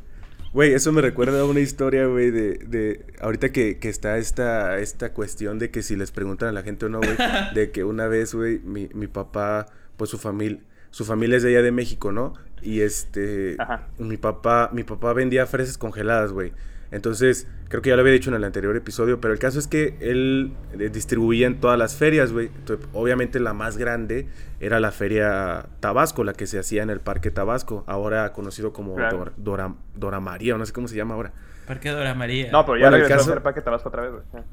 Güey, 0.54 0.74
eso 0.74 0.92
me 0.92 1.02
recuerda 1.02 1.40
a 1.40 1.46
una 1.46 1.62
historia, 1.62 2.06
güey, 2.06 2.30
de, 2.30 2.60
de... 2.60 3.06
Ahorita 3.20 3.52
que, 3.52 3.80
que 3.80 3.90
está 3.90 4.18
esta, 4.20 4.78
esta 4.78 5.12
cuestión 5.12 5.58
de 5.58 5.72
que 5.72 5.82
si 5.82 5.96
les 5.96 6.12
preguntan 6.12 6.50
a 6.50 6.52
la 6.52 6.62
gente 6.62 6.86
o 6.86 6.90
no, 6.90 7.00
güey. 7.00 7.16
De 7.56 7.72
que 7.72 7.84
una 7.84 8.08
vez, 8.08 8.36
güey, 8.36 8.60
mi, 8.60 8.88
mi 8.94 9.08
papá, 9.08 9.66
pues 9.98 10.10
su 10.12 10.18
familia... 10.20 10.60
Su 10.92 11.06
familia 11.06 11.38
es 11.38 11.44
de 11.44 11.50
allá 11.50 11.64
de 11.64 11.72
México, 11.72 12.12
¿no? 12.12 12.34
Y 12.62 12.82
este... 12.82 13.56
Ajá. 13.58 13.88
Mi 13.98 14.18
papá, 14.18 14.70
mi 14.74 14.84
papá 14.84 15.12
vendía 15.14 15.48
fresas 15.48 15.80
congeladas, 15.80 16.32
güey. 16.32 16.54
Entonces, 16.94 17.48
creo 17.70 17.82
que 17.82 17.90
ya 17.90 17.96
lo 17.96 18.02
había 18.02 18.14
dicho 18.14 18.30
en 18.30 18.36
el 18.36 18.44
anterior 18.44 18.76
episodio, 18.76 19.20
pero 19.20 19.34
el 19.34 19.40
caso 19.40 19.58
es 19.58 19.68
que 19.68 19.98
él 20.00 20.54
eh, 20.80 20.90
distribuía 20.90 21.48
en 21.48 21.60
todas 21.60 21.78
las 21.78 21.96
ferias, 21.96 22.32
güey. 22.32 22.52
Obviamente 22.94 23.40
la 23.40 23.54
más 23.54 23.78
grande 23.78 24.28
era 24.60 24.80
la 24.80 24.92
feria 24.92 25.66
Tabasco, 25.80 26.24
la 26.24 26.34
que 26.34 26.46
se 26.46 26.60
hacía 26.60 26.84
en 26.84 26.92
el 26.92 27.00
Parque 27.00 27.32
Tabasco, 27.32 27.84
ahora 27.88 28.32
conocido 28.32 28.74
como 28.74 28.96
Claro. 28.96 29.18
Dor- 29.18 29.34
Dora, 29.38 29.74
Dora 29.96 30.20
María, 30.20 30.54
o 30.56 30.58
no 30.60 30.66
sé 30.68 30.72
cómo 30.72 30.88
se 30.88 30.96
llama 30.96 31.16
ahora. 31.16 31.34
Parque 31.66 31.90
Dora 31.90 32.14
María. 32.14 32.52
No, 32.52 32.64
pero 32.66 32.78
ya 32.78 32.84
Bueno, 32.90 32.98
el 32.98 33.02
regresó 33.10 33.30
caso- 33.32 33.44
Parque 33.44 33.62
Tabasco 33.62 33.90
otra 33.90 34.04
vez, 34.04 34.12
güey. 34.12 34.44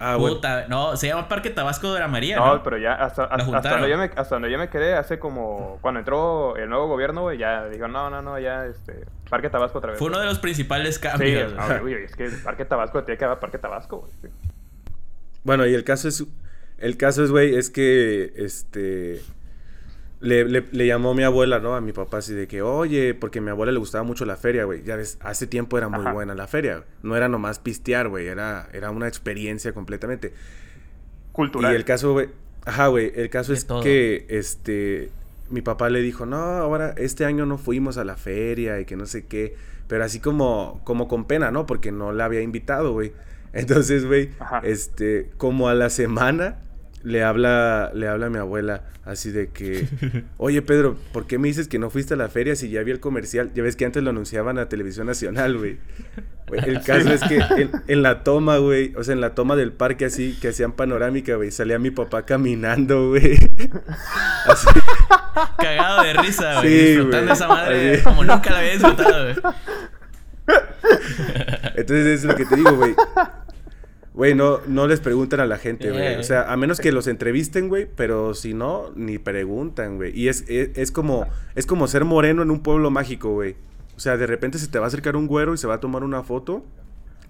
Ah, 0.00 0.16
bueno. 0.16 0.36
Puta, 0.36 0.66
no, 0.68 0.96
se 0.96 1.08
llama 1.08 1.28
Parque 1.28 1.50
Tabasco 1.50 1.88
Dora 1.88 2.08
María, 2.08 2.36
No, 2.36 2.54
¿no? 2.56 2.62
pero 2.62 2.78
ya 2.78 2.94
hasta, 2.94 3.24
hasta, 3.24 3.70
donde 3.70 3.90
yo 3.90 3.98
me, 3.98 4.04
hasta 4.04 4.34
donde 4.36 4.50
yo 4.50 4.58
me 4.58 4.68
quedé 4.68 4.94
hace 4.94 5.18
como... 5.18 5.78
Cuando 5.80 6.00
entró 6.00 6.56
el 6.56 6.68
nuevo 6.68 6.86
gobierno, 6.88 7.22
güey, 7.22 7.38
ya 7.38 7.66
dijo, 7.68 7.88
no, 7.88 8.08
no, 8.10 8.22
no, 8.22 8.38
ya, 8.38 8.66
este... 8.66 9.04
Parque 9.28 9.50
Tabasco 9.50 9.78
otra 9.78 9.90
vez. 9.90 9.98
Fue 9.98 10.08
uno 10.08 10.18
de 10.20 10.26
los 10.26 10.38
principales 10.38 10.96
Sí, 10.96 11.00
cambios. 11.00 11.52
ah, 11.58 11.66
güey. 11.66 11.80
güey, 11.80 11.92
güey, 11.94 12.04
es 12.04 12.14
que 12.16 12.24
el 12.26 12.42
Parque 12.42 12.64
Tabasco 12.64 13.02
tiene 13.04 13.18
que 13.18 13.24
haber 13.24 13.38
Parque 13.38 13.58
Tabasco, 13.58 13.98
güey. 13.98 14.12
sí. 14.22 14.28
Bueno, 15.44 15.66
y 15.66 15.74
el 15.74 15.84
caso 15.84 16.08
es, 16.08 16.24
el 16.78 16.96
caso 16.96 17.24
es, 17.24 17.30
güey, 17.30 17.54
es 17.54 17.70
que, 17.70 18.32
este, 18.36 19.20
le, 20.20 20.44
le, 20.44 20.64
le 20.72 20.86
llamó 20.86 21.14
mi 21.14 21.22
abuela, 21.22 21.60
¿no? 21.60 21.74
A 21.76 21.80
mi 21.80 21.92
papá 21.92 22.18
así 22.18 22.34
de 22.34 22.48
que, 22.48 22.60
oye, 22.62 23.14
porque 23.14 23.38
a 23.38 23.42
mi 23.42 23.50
abuela 23.50 23.70
le 23.72 23.78
gustaba 23.78 24.02
mucho 24.04 24.24
la 24.24 24.36
feria, 24.36 24.64
güey. 24.64 24.82
Ya 24.82 24.96
ves, 24.96 25.18
hace 25.20 25.46
tiempo 25.46 25.78
era 25.78 25.88
muy 25.88 26.00
Ajá. 26.00 26.12
buena 26.12 26.34
la 26.34 26.46
feria. 26.46 26.84
No 27.02 27.16
era 27.16 27.28
nomás 27.28 27.58
pistear, 27.60 28.08
güey, 28.08 28.26
era, 28.26 28.68
era 28.72 28.90
una 28.90 29.06
experiencia 29.08 29.72
completamente. 29.72 30.32
Cultural. 31.32 31.72
Y 31.72 31.76
el 31.76 31.84
caso, 31.84 32.12
güey, 32.12 32.28
ajá, 32.64 32.88
güey, 32.88 33.12
el 33.14 33.30
caso 33.30 33.52
De 33.52 33.58
es 33.58 33.66
todo. 33.66 33.82
que, 33.82 34.26
este, 34.28 35.10
mi 35.50 35.62
papá 35.62 35.88
le 35.88 36.02
dijo, 36.02 36.26
no, 36.26 36.36
ahora, 36.36 36.94
este 36.96 37.24
año 37.24 37.46
no 37.46 37.58
fuimos 37.58 37.96
a 37.96 38.04
la 38.04 38.16
feria 38.16 38.80
y 38.80 38.84
que 38.84 38.96
no 38.96 39.06
sé 39.06 39.26
qué, 39.26 39.54
pero 39.86 40.04
así 40.04 40.18
como, 40.20 40.80
como 40.84 41.06
con 41.06 41.26
pena, 41.26 41.50
¿no? 41.50 41.64
Porque 41.64 41.92
no 41.92 42.12
la 42.12 42.24
había 42.24 42.40
invitado, 42.42 42.92
güey. 42.92 43.12
Entonces, 43.52 44.04
güey, 44.04 44.30
este, 44.64 45.30
como 45.36 45.68
a 45.68 45.74
la 45.74 45.90
semana, 45.90 46.58
le 47.02 47.22
habla, 47.22 47.90
le 47.94 48.08
habla 48.08 48.26
a 48.26 48.30
mi 48.30 48.38
abuela, 48.38 48.82
así 49.04 49.30
de 49.30 49.50
que, 49.50 49.86
oye, 50.36 50.62
Pedro, 50.62 50.96
¿por 51.12 51.26
qué 51.26 51.38
me 51.38 51.48
dices 51.48 51.68
que 51.68 51.78
no 51.78 51.90
fuiste 51.90 52.14
a 52.14 52.16
la 52.16 52.28
feria 52.28 52.56
si 52.56 52.68
ya 52.70 52.82
vi 52.82 52.90
el 52.90 53.00
comercial? 53.00 53.50
Ya 53.54 53.62
ves 53.62 53.76
que 53.76 53.84
antes 53.84 54.02
lo 54.02 54.10
anunciaban 54.10 54.58
a 54.58 54.68
Televisión 54.68 55.06
Nacional, 55.06 55.56
güey. 55.58 55.78
El 56.50 56.82
caso 56.82 57.12
es 57.12 57.22
que 57.24 57.36
en, 57.36 57.70
en 57.88 58.02
la 58.02 58.24
toma, 58.24 58.56
güey, 58.56 58.94
o 58.96 59.04
sea, 59.04 59.12
en 59.12 59.20
la 59.20 59.34
toma 59.34 59.54
del 59.54 59.70
parque 59.72 60.06
así, 60.06 60.36
que 60.40 60.48
hacían 60.48 60.72
panorámica, 60.72 61.34
güey, 61.36 61.50
salía 61.50 61.78
mi 61.78 61.90
papá 61.90 62.24
caminando, 62.24 63.08
güey. 63.10 63.36
Así, 64.46 64.66
Cagado 65.58 66.02
de 66.04 66.14
risa, 66.14 66.60
güey. 66.60 66.68
Sí, 66.68 66.86
disfrutando 66.86 67.26
güey. 67.26 67.32
esa 67.36 67.48
madre 67.48 67.94
Así. 67.94 68.02
como 68.02 68.24
nunca 68.24 68.50
la 68.50 68.58
había 68.60 68.72
disfrutado, 68.72 69.24
güey. 69.24 69.36
entonces 71.76 72.06
es 72.06 72.24
lo 72.24 72.34
que 72.34 72.46
te 72.46 72.56
digo, 72.56 72.76
güey. 72.76 72.94
Güey, 74.18 74.34
no, 74.34 74.58
no 74.66 74.88
les 74.88 74.98
preguntan 74.98 75.38
a 75.38 75.46
la 75.46 75.58
gente, 75.58 75.92
güey. 75.92 76.14
Eh. 76.14 76.18
O 76.18 76.24
sea, 76.24 76.52
a 76.52 76.56
menos 76.56 76.80
que 76.80 76.90
los 76.90 77.06
entrevisten, 77.06 77.68
güey, 77.68 77.86
pero 77.86 78.34
si 78.34 78.52
no, 78.52 78.90
ni 78.96 79.16
preguntan, 79.18 79.94
güey. 79.94 80.10
Y 80.12 80.26
es, 80.26 80.44
es, 80.48 80.70
es 80.76 80.90
como, 80.90 81.28
es 81.54 81.66
como 81.66 81.86
ser 81.86 82.04
moreno 82.04 82.42
en 82.42 82.50
un 82.50 82.60
pueblo 82.60 82.90
mágico, 82.90 83.30
güey. 83.34 83.54
O 83.96 84.00
sea, 84.00 84.16
de 84.16 84.26
repente 84.26 84.58
se 84.58 84.66
te 84.66 84.80
va 84.80 84.86
a 84.86 84.88
acercar 84.88 85.14
un 85.14 85.28
güero 85.28 85.54
y 85.54 85.56
se 85.56 85.68
va 85.68 85.74
a 85.74 85.78
tomar 85.80 86.02
una 86.02 86.24
foto 86.24 86.66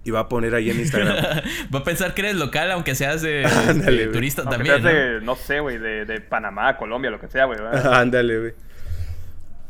y 0.03 0.13
va 0.13 0.21
a 0.21 0.29
poner 0.31 0.55
ahí 0.55 0.71
en 0.71 0.81
Instagram. 0.81 1.15
Va 1.75 1.81
a 1.81 1.85
pensar 1.85 2.15
que 2.15 2.23
eres 2.23 2.37
local, 2.37 2.71
aunque 2.71 2.95
seas 2.95 3.21
de, 3.21 3.45
Ándale, 3.69 3.97
de 3.99 4.05
güey. 4.05 4.13
turista 4.15 4.41
Aunque 4.41 4.57
también. 4.57 4.81
seas 4.81 4.95
¿no? 4.95 5.01
de, 5.01 5.21
no 5.21 5.37
sé, 5.37 5.61
güey, 5.61 5.77
de, 5.77 6.07
de 6.07 6.23
Panamá, 6.23 6.79
Colombia, 6.79 7.11
lo 7.11 7.21
que 7.21 7.29
sea, 7.29 7.45
güey. 7.45 7.59
Ándale, 7.85 8.39
güey. 8.39 8.53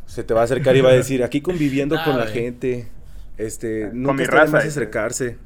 Se 0.07 0.23
te 0.23 0.35
va 0.35 0.43
a 0.43 0.45
acercar 0.45 0.77
y 0.77 0.83
va 0.83 0.91
a 0.91 0.93
decir, 0.93 1.25
aquí 1.25 1.41
conviviendo 1.41 1.97
Ah, 1.99 2.05
con 2.05 2.17
la 2.17 2.29
gente. 2.29 2.87
Este, 3.39 3.89
Con 3.89 4.03
nunca 4.03 4.13
mi 4.15 4.25
raza, 4.25 4.53
más 4.53 4.65
acercarse. 4.65 5.37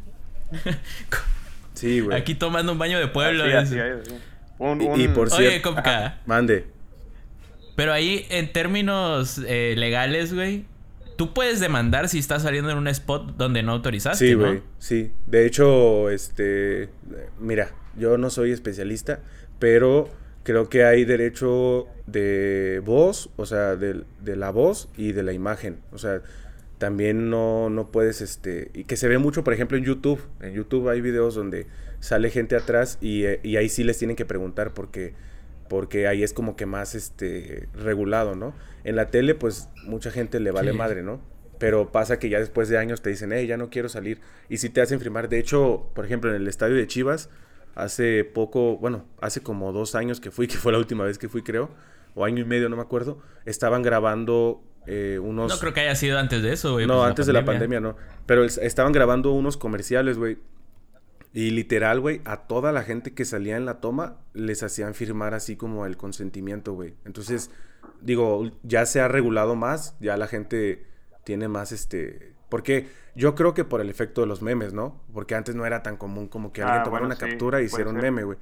Sí, 1.82 2.00
güey. 2.00 2.16
Aquí 2.16 2.34
tomando 2.34 2.72
un 2.72 2.78
baño 2.78 2.98
de 2.98 3.08
pueblo. 3.08 3.44
Así, 3.44 3.52
así, 3.52 3.78
así. 3.78 4.10
Un, 4.58 4.80
Y- 4.80 4.84
un- 4.86 5.00
y 5.00 5.08
por 5.08 5.32
Oye, 5.32 5.48
cierto- 5.50 5.74
compa. 5.74 6.18
Mande. 6.26 6.64
Pero 7.76 7.92
ahí, 7.92 8.26
en 8.30 8.52
términos 8.52 9.40
eh, 9.46 9.74
legales, 9.76 10.32
güey, 10.34 10.64
tú 11.16 11.32
puedes 11.34 11.58
demandar 11.58 12.08
si 12.08 12.18
estás 12.18 12.42
saliendo 12.42 12.70
en 12.70 12.78
un 12.78 12.86
spot 12.88 13.36
donde 13.36 13.62
no 13.62 13.72
autorizaste, 13.72 14.26
Sí, 14.28 14.34
¿no? 14.36 14.46
güey, 14.46 14.62
sí. 14.78 15.10
De 15.26 15.46
hecho, 15.46 16.10
este, 16.10 16.88
mira, 17.40 17.70
yo 17.96 18.18
no 18.18 18.30
soy 18.30 18.52
especialista, 18.52 19.20
pero 19.58 20.08
creo 20.44 20.68
que 20.68 20.84
hay 20.84 21.04
derecho 21.04 21.86
de 22.06 22.82
voz, 22.84 23.30
o 23.36 23.46
sea, 23.46 23.76
de, 23.76 24.02
de 24.20 24.36
la 24.36 24.50
voz 24.50 24.88
y 24.96 25.12
de 25.12 25.22
la 25.22 25.32
imagen. 25.32 25.78
O 25.92 25.98
sea, 25.98 26.20
también 26.82 27.30
no, 27.30 27.70
no 27.70 27.92
puedes, 27.92 28.20
este, 28.22 28.72
y 28.74 28.82
que 28.82 28.96
se 28.96 29.06
ve 29.06 29.16
mucho, 29.18 29.44
por 29.44 29.52
ejemplo, 29.54 29.78
en 29.78 29.84
YouTube. 29.84 30.20
En 30.40 30.52
YouTube 30.52 30.88
hay 30.88 31.00
videos 31.00 31.36
donde 31.36 31.68
sale 32.00 32.28
gente 32.28 32.56
atrás 32.56 32.98
y, 33.00 33.22
eh, 33.22 33.38
y 33.44 33.54
ahí 33.54 33.68
sí 33.68 33.84
les 33.84 33.98
tienen 33.98 34.16
que 34.16 34.24
preguntar 34.24 34.74
porque, 34.74 35.14
porque 35.68 36.08
ahí 36.08 36.24
es 36.24 36.32
como 36.32 36.56
que 36.56 36.66
más, 36.66 36.96
este, 36.96 37.68
regulado, 37.72 38.34
¿no? 38.34 38.52
En 38.82 38.96
la 38.96 39.10
tele, 39.12 39.36
pues, 39.36 39.68
mucha 39.84 40.10
gente 40.10 40.40
le 40.40 40.50
vale 40.50 40.72
Sí. 40.72 40.76
madre, 40.76 41.04
¿no? 41.04 41.20
Pero 41.60 41.92
pasa 41.92 42.18
que 42.18 42.28
ya 42.28 42.40
después 42.40 42.68
de 42.68 42.78
años 42.78 43.00
te 43.00 43.10
dicen, 43.10 43.30
hey, 43.32 43.46
ya 43.46 43.56
no 43.56 43.70
quiero 43.70 43.88
salir. 43.88 44.20
Y 44.48 44.56
si 44.56 44.68
te 44.68 44.80
hacen 44.80 44.98
firmar. 44.98 45.28
De 45.28 45.38
hecho, 45.38 45.88
por 45.94 46.04
ejemplo, 46.04 46.30
en 46.30 46.42
el 46.42 46.48
estadio 46.48 46.74
de 46.74 46.88
Chivas, 46.88 47.30
hace 47.76 48.24
poco, 48.24 48.76
bueno, 48.78 49.04
hace 49.20 49.40
como 49.40 49.72
dos 49.72 49.94
años 49.94 50.18
que 50.18 50.32
fui, 50.32 50.48
que 50.48 50.56
fue 50.56 50.72
la 50.72 50.78
última 50.78 51.04
vez 51.04 51.16
que 51.16 51.28
fui, 51.28 51.42
creo, 51.42 51.70
o 52.16 52.24
año 52.24 52.40
y 52.42 52.44
medio, 52.44 52.68
no 52.68 52.74
me 52.74 52.82
acuerdo, 52.82 53.22
estaban 53.44 53.82
grabando 53.84 54.64
eh, 54.86 55.18
unos... 55.22 55.52
No 55.52 55.58
creo 55.58 55.72
que 55.72 55.80
haya 55.80 55.94
sido 55.94 56.18
antes 56.18 56.42
de 56.42 56.52
eso, 56.52 56.72
güey. 56.72 56.86
No, 56.86 56.98
pues, 56.98 57.08
antes 57.10 57.26
de 57.26 57.32
la 57.32 57.44
pandemia, 57.44 57.80
no. 57.80 57.96
Pero 58.26 58.44
es- 58.44 58.58
estaban 58.58 58.92
grabando 58.92 59.32
unos 59.32 59.56
comerciales, 59.56 60.18
güey. 60.18 60.38
Y 61.34 61.50
literal, 61.50 62.00
güey, 62.00 62.20
a 62.24 62.42
toda 62.46 62.72
la 62.72 62.82
gente 62.82 63.14
que 63.14 63.24
salía 63.24 63.56
en 63.56 63.64
la 63.64 63.80
toma 63.80 64.18
les 64.34 64.62
hacían 64.62 64.94
firmar 64.94 65.32
así 65.34 65.56
como 65.56 65.86
el 65.86 65.96
consentimiento, 65.96 66.74
güey. 66.74 66.94
Entonces, 67.06 67.50
digo, 68.02 68.50
ya 68.62 68.84
se 68.84 69.00
ha 69.00 69.08
regulado 69.08 69.54
más, 69.56 69.96
ya 70.00 70.16
la 70.16 70.26
gente 70.26 70.84
tiene 71.24 71.48
más 71.48 71.72
este... 71.72 72.34
Porque 72.50 72.88
yo 73.14 73.34
creo 73.34 73.54
que 73.54 73.64
por 73.64 73.80
el 73.80 73.88
efecto 73.88 74.20
de 74.20 74.26
los 74.26 74.42
memes, 74.42 74.74
¿no? 74.74 75.00
Porque 75.14 75.34
antes 75.34 75.54
no 75.54 75.64
era 75.64 75.82
tan 75.82 75.96
común 75.96 76.28
como 76.28 76.52
que 76.52 76.60
alguien 76.62 76.80
Ah, 76.82 76.84
tomara 76.84 77.06
bueno, 77.06 77.14
una 77.14 77.24
sí, 77.24 77.30
captura 77.30 77.62
y 77.62 77.64
hiciera 77.64 77.88
un 77.88 77.96
meme, 77.96 78.24
güey. 78.24 78.36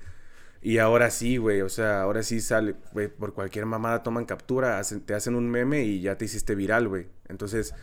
Y 0.63 0.77
ahora 0.79 1.11
sí, 1.11 1.39
güey, 1.39 1.63
o 1.63 1.71
sea, 1.71 2.03
ahora 2.03 2.23
sí 2.23 2.41
sale, 2.41 2.75
güey, 2.93 3.09
por 3.09 3.33
cualquier 3.33 3.65
mamada 3.65 4.03
toman 4.03 4.27
captura, 4.27 4.79
hacen- 4.79 5.01
te 5.01 5.15
hacen 5.15 5.35
un 5.35 5.49
meme 5.51 5.85
y 5.85 6.01
ya 6.03 6.17
te 6.19 6.27
hiciste 6.27 6.55
viral, 6.55 6.87
güey. 6.89 7.07
Entonces, 7.29 7.75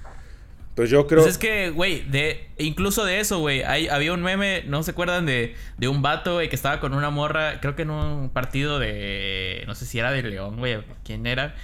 pues 0.76 0.92
yo 0.92 1.08
creo... 1.08 1.22
Pues 1.24 1.34
es 1.34 1.38
que, 1.40 1.72
güey, 1.72 2.04
de, 2.04 2.50
incluso 2.60 3.04
de 3.04 3.20
eso, 3.20 3.40
güey, 3.40 3.64
hay- 3.64 3.88
había 3.88 4.14
un 4.14 4.22
meme, 4.22 4.64
¿no 4.68 4.84
se 4.84 4.92
acuerdan 4.92 5.26
de, 5.26 5.56
de 5.78 5.88
un 5.88 6.04
vato, 6.04 6.36
güey, 6.36 6.50
que 6.50 6.56
estaba 6.56 6.80
con 6.80 6.94
una 6.94 7.10
morra, 7.10 7.60
creo 7.62 7.76
que 7.76 7.82
en 7.82 7.90
un 7.92 8.30
partido 8.30 8.78
de, 8.80 9.64
no 9.68 9.74
sé 9.76 9.86
si 9.88 9.98
era 10.00 10.12
de 10.12 10.22
León, 10.24 10.58
güey, 10.58 10.78
quién 11.04 11.26
era, 11.26 11.56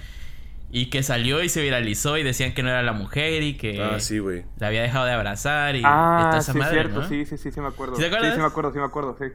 y 0.70 0.90
que 0.90 1.02
salió 1.04 1.42
y 1.44 1.48
se 1.48 1.62
viralizó 1.62 2.18
y 2.18 2.24
decían 2.24 2.54
que 2.54 2.62
no 2.64 2.70
era 2.70 2.82
la 2.82 2.92
mujer 2.92 3.42
y 3.42 3.56
que 3.56 3.80
Ah, 3.80 4.00
sí, 4.00 4.18
güey. 4.18 4.44
la 4.58 4.68
había 4.68 4.82
dejado 4.82 5.06
de 5.06 5.12
abrazar 5.12 5.76
y, 5.76 5.80
y 5.80 6.26
toda 6.26 6.38
Ah, 6.38 6.38
esa 6.38 6.52
sí, 6.52 6.58
madre, 6.58 6.70
cierto, 6.70 7.00
¿no? 7.02 7.08
sí, 7.08 7.24
sí, 7.26 7.38
sí, 7.38 7.52
sí 7.52 7.60
me 7.60 7.68
acuerdo. 7.68 7.94
¿Sí 7.96 8.02
te 8.02 8.06
acuerdas? 8.08 8.30
Sí, 8.30 8.34
sí 8.34 8.40
me 8.40 8.46
acuerdo, 8.46 8.72
sí 8.72 8.78
me 8.78 8.84
acuerdo, 8.84 9.16
sí. 9.18 9.26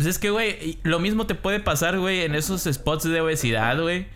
Pues 0.00 0.08
es 0.08 0.18
que, 0.18 0.30
güey, 0.30 0.78
lo 0.82 0.98
mismo 0.98 1.26
te 1.26 1.34
puede 1.34 1.60
pasar, 1.60 1.98
güey, 1.98 2.22
en 2.22 2.34
esos 2.34 2.64
spots 2.64 3.04
de 3.04 3.20
obesidad, 3.20 3.78
güey. 3.78 4.06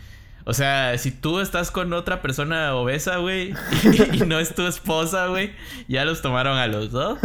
O 0.47 0.55
sea, 0.55 0.97
si 0.97 1.11
tú 1.11 1.41
estás 1.41 1.71
con 1.71 1.93
otra 1.93 2.23
persona 2.23 2.75
obesa, 2.75 3.19
güey, 3.19 3.53
y, 4.15 4.21
no 4.21 4.39
es 4.39 4.55
tu 4.55 4.67
esposa, 4.67 5.27
güey, 5.27 5.53
ya 5.87 6.07
los 6.07 6.23
tomaron 6.23 6.57
a 6.57 6.69
los 6.69 6.91
dos. 6.91 7.19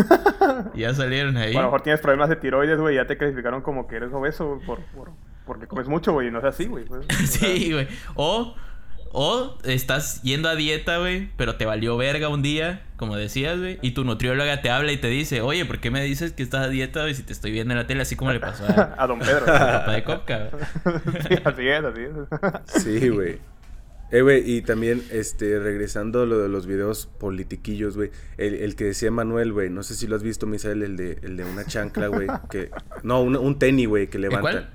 Y 0.73 0.81
ya 0.81 0.93
salieron 0.93 1.37
ahí. 1.37 1.55
A 1.55 1.59
lo 1.59 1.67
mejor 1.67 1.83
tienes 1.83 2.01
problemas 2.01 2.27
de 2.27 2.35
tiroides, 2.35 2.77
güey, 2.81 2.95
ya 2.95 3.07
te 3.07 3.17
clasificaron 3.17 3.61
como 3.61 3.87
que 3.87 3.95
eres 3.95 4.11
obeso, 4.11 4.45
güey, 4.55 4.65
por, 4.65 4.81
por, 4.87 5.11
porque 5.45 5.65
comes 5.65 5.87
mucho, 5.87 6.11
güey, 6.11 6.27
y 6.27 6.31
no 6.31 6.39
es 6.39 6.43
así, 6.43 6.65
güey. 6.65 6.83
pues. 6.87 7.05
Sí, 7.29 7.71
güey. 7.71 7.87
O, 8.15 8.55
o 9.11 9.57
estás 9.63 10.21
yendo 10.21 10.49
a 10.49 10.55
dieta, 10.55 10.97
güey, 10.99 11.29
pero 11.37 11.55
te 11.55 11.65
valió 11.65 11.97
verga 11.97 12.29
un 12.29 12.41
día, 12.41 12.85
como 12.95 13.15
decías, 13.15 13.57
güey, 13.59 13.79
y 13.81 13.91
tu 13.91 14.03
nutrióloga 14.03 14.61
te 14.61 14.69
habla 14.69 14.91
y 14.91 14.97
te 14.97 15.07
dice, 15.07 15.41
oye, 15.41 15.65
¿por 15.65 15.79
qué 15.79 15.91
me 15.91 16.03
dices 16.03 16.33
que 16.33 16.43
estás 16.43 16.65
a 16.65 16.69
dieta, 16.69 17.01
güey, 17.01 17.15
si 17.15 17.23
te 17.23 17.33
estoy 17.33 17.51
viendo 17.51 17.73
en 17.73 17.79
la 17.79 17.87
tele, 17.87 18.01
así 18.01 18.15
como 18.15 18.31
le 18.31 18.39
pasó 18.39 18.65
a, 18.65 18.95
A 18.97 19.07
don 19.07 19.19
Pedro. 19.19 19.45
a 19.53 19.79
papá 19.79 19.93
de 19.93 20.03
Copca, 20.03 20.49
güey? 20.51 20.95
sí, 21.27 21.35
así 21.43 21.67
es, 21.67 21.83
así 21.83 22.01
es. 22.01 22.83
Sí, 22.83 23.09
güey. 23.09 23.39
Eh, 24.11 24.21
güey, 24.21 24.41
y 24.51 24.61
también, 24.63 25.03
este, 25.11 25.59
regresando 25.59 26.23
a 26.23 26.25
lo 26.25 26.39
de 26.39 26.49
los 26.49 26.65
videos 26.65 27.07
politiquillos, 27.19 27.95
güey. 27.95 28.09
El, 28.37 28.55
el 28.55 28.75
que 28.75 28.85
decía 28.85 29.11
Manuel, 29.11 29.53
güey. 29.53 29.69
No 29.69 29.83
sé 29.83 29.93
si 29.93 30.07
lo 30.07 30.15
has 30.15 30.23
visto, 30.23 30.47
Misael, 30.47 30.81
el 30.81 30.97
de, 30.97 31.19
el 31.21 31.37
de 31.37 31.43
una 31.43 31.65
chancla, 31.65 32.07
güey. 32.07 32.27
Que, 32.49 32.71
no, 33.03 33.21
un, 33.21 33.35
un 33.35 33.59
tenis, 33.59 33.87
güey, 33.87 34.07
que 34.07 34.17
levantan. 34.17 34.41
cuál? 34.41 34.69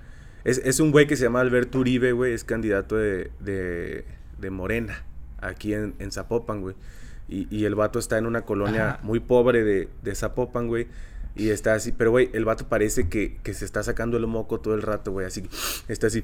Es, 0.45 0.59
es 0.59 0.78
un 0.78 0.93
güey 0.93 1.07
que 1.07 1.16
se 1.16 1.24
llama 1.24 1.41
Alberto 1.41 1.80
Uribe, 1.80 2.12
güey. 2.12 2.32
Es 2.32 2.45
candidato 2.45 2.97
de, 2.97 3.32
de, 3.41 4.05
de 4.45 4.51
Morena, 4.51 5.03
aquí 5.40 5.74
en, 5.74 5.95
en 5.99 6.12
Zapopan, 6.12 6.61
güey. 6.61 6.76
Y, 7.28 7.49
y 7.55 7.64
el 7.64 7.74
vato 7.74 7.99
está 7.99 8.18
en 8.18 8.26
una 8.26 8.42
colonia 8.42 8.90
Ajá. 8.90 9.01
muy 9.03 9.18
pobre 9.18 9.64
de, 9.64 9.88
de 10.03 10.14
Zapopan, 10.14 10.68
güey. 10.68 10.86
Y 11.37 11.51
está 11.51 11.74
así, 11.74 11.91
pero 11.93 12.11
güey, 12.12 12.30
el 12.32 12.45
vato 12.45 12.68
parece 12.68 13.09
que, 13.09 13.39
que 13.43 13.55
se 13.55 13.64
está 13.64 13.82
sacando 13.82 14.16
el 14.16 14.26
moco 14.26 14.61
todo 14.61 14.74
el 14.74 14.82
rato, 14.82 15.11
güey. 15.11 15.26
Así, 15.26 15.43
está 15.89 16.07
así. 16.07 16.22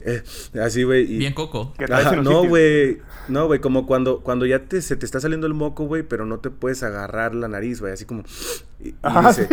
eh, 0.00 0.22
así, 0.60 0.82
güey. 0.82 1.10
y- 1.10 1.18
Bien 1.18 1.32
coco. 1.32 1.72
Que 1.78 1.84
Ajá, 1.84 2.16
no, 2.16 2.44
güey. 2.46 2.98
No, 3.28 3.46
güey, 3.46 3.60
como 3.60 3.86
cuando, 3.86 4.20
cuando 4.20 4.44
ya 4.46 4.60
te, 4.66 4.82
se 4.82 4.96
te 4.96 5.06
está 5.06 5.20
saliendo 5.20 5.46
el 5.46 5.54
moco, 5.54 5.84
güey, 5.86 6.02
pero 6.02 6.26
no 6.26 6.40
te 6.40 6.50
puedes 6.50 6.82
agarrar 6.82 7.34
la 7.34 7.48
nariz, 7.48 7.80
güey, 7.80 7.92
así 7.92 8.04
como... 8.04 8.24
Y, 8.80 8.88
y 8.88 8.94
Ah, 9.04 9.28
dice, 9.28 9.48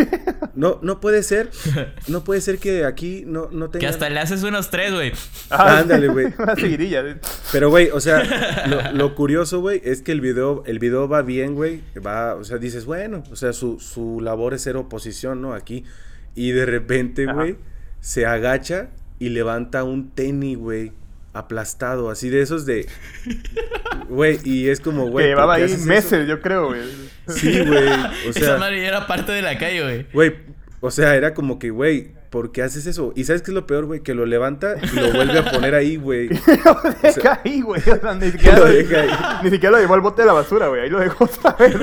no, 0.56 0.80
no 0.82 1.00
puede 1.00 1.22
ser, 1.22 1.50
no 2.08 2.24
puede 2.24 2.40
ser 2.40 2.58
que 2.58 2.84
aquí 2.84 3.22
no, 3.26 3.48
no 3.52 3.70
Que 3.70 3.78
tenga... 3.78 3.90
hasta 3.90 4.10
le 4.10 4.18
haces 4.18 4.42
unos 4.42 4.70
tres, 4.70 4.92
güey. 4.92 5.12
Ah, 5.50 5.78
Ándale, 5.78 6.08
güey. 6.08 6.26
Una 6.38 6.56
seguidilla. 6.56 7.02
sí. 7.14 7.18
Pero, 7.52 7.70
güey, 7.70 7.90
o 7.90 8.00
sea, 8.00 8.66
lo, 8.66 8.92
lo 8.92 9.14
curioso, 9.14 9.60
güey, 9.60 9.80
es 9.84 10.02
que 10.02 10.10
el 10.12 10.20
video, 10.20 10.64
el 10.66 10.80
video 10.80 11.08
va 11.08 11.22
bien, 11.22 11.54
güey. 11.54 11.80
Va, 12.04 12.34
o 12.34 12.42
sea, 12.44 12.58
dices, 12.58 12.84
bueno, 12.86 13.22
o 13.30 13.36
sea, 13.36 13.52
su, 13.52 13.78
su 13.78 14.20
labor 14.20 14.49
es 14.54 14.62
ser 14.62 14.76
oposición, 14.76 15.40
¿no? 15.42 15.54
Aquí. 15.54 15.84
Y 16.34 16.52
de 16.52 16.66
repente, 16.66 17.26
güey, 17.26 17.56
se 18.00 18.26
agacha 18.26 18.88
y 19.18 19.28
levanta 19.30 19.84
un 19.84 20.10
tenis, 20.10 20.56
güey, 20.56 20.92
aplastado, 21.32 22.10
así 22.10 22.30
de 22.30 22.42
esos 22.42 22.66
de... 22.66 22.86
Güey, 24.08 24.38
y 24.44 24.68
es 24.68 24.80
como, 24.80 25.08
güey... 25.08 25.26
que 25.26 25.32
¿por 25.32 25.38
llevaba 25.38 25.54
ahí 25.54 25.64
eso? 25.64 25.86
meses, 25.86 26.26
yo 26.26 26.40
creo, 26.40 26.68
güey. 26.68 26.80
Sí, 27.28 27.64
güey, 27.64 27.88
o 28.26 28.30
Esa 28.30 28.40
sea... 28.40 28.56
madre 28.56 28.82
ya 28.82 28.88
era 28.88 29.06
parte 29.06 29.32
de 29.32 29.42
la 29.42 29.56
calle, 29.58 29.82
güey. 29.82 30.06
Güey, 30.12 30.34
o 30.80 30.90
sea, 30.90 31.14
era 31.14 31.34
como 31.34 31.58
que, 31.58 31.70
güey, 31.70 32.12
¿por 32.30 32.52
qué 32.52 32.62
haces 32.62 32.86
eso? 32.86 33.12
Y 33.16 33.24
¿sabes 33.24 33.42
qué 33.42 33.50
es 33.50 33.54
lo 33.54 33.66
peor, 33.66 33.84
güey? 33.86 34.00
Que 34.00 34.14
lo 34.14 34.24
levanta 34.24 34.76
y 34.80 34.96
lo 34.96 35.12
vuelve 35.12 35.38
a 35.38 35.50
poner 35.50 35.74
ahí, 35.74 35.96
güey. 35.96 36.28
lo 36.64 36.90
deja 37.02 37.40
ahí, 37.44 37.60
güey. 37.60 37.80
O 37.80 38.00
sea, 38.00 38.14
ni 38.14 38.30
siquiera 38.30 38.58
Lo 38.60 38.66
deja 38.66 39.00
ahí. 39.00 39.10
ni 39.44 39.50
siquiera 39.50 39.72
lo 39.76 39.82
llevó 39.82 39.94
al 39.94 40.00
bote 40.00 40.22
de 40.22 40.26
la 40.26 40.32
basura, 40.32 40.68
güey. 40.68 40.82
Ahí 40.82 40.90
lo 40.90 41.00
dejó 41.00 41.24
otra 41.24 41.52
vez. 41.58 41.76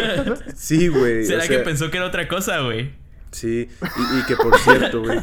Sí, 0.56 0.88
güey. 0.88 1.26
¿Será 1.26 1.43
o 1.43 1.48
que 1.48 1.60
pensó 1.60 1.91
que 1.91 1.98
era 1.98 2.08
otra 2.08 2.28
cosa, 2.28 2.62
güey? 2.62 2.91
Sí, 3.32 3.68
y, 3.82 4.20
y 4.20 4.24
que 4.26 4.36
por 4.38 4.58
cierto, 4.58 5.02
güey. 5.02 5.20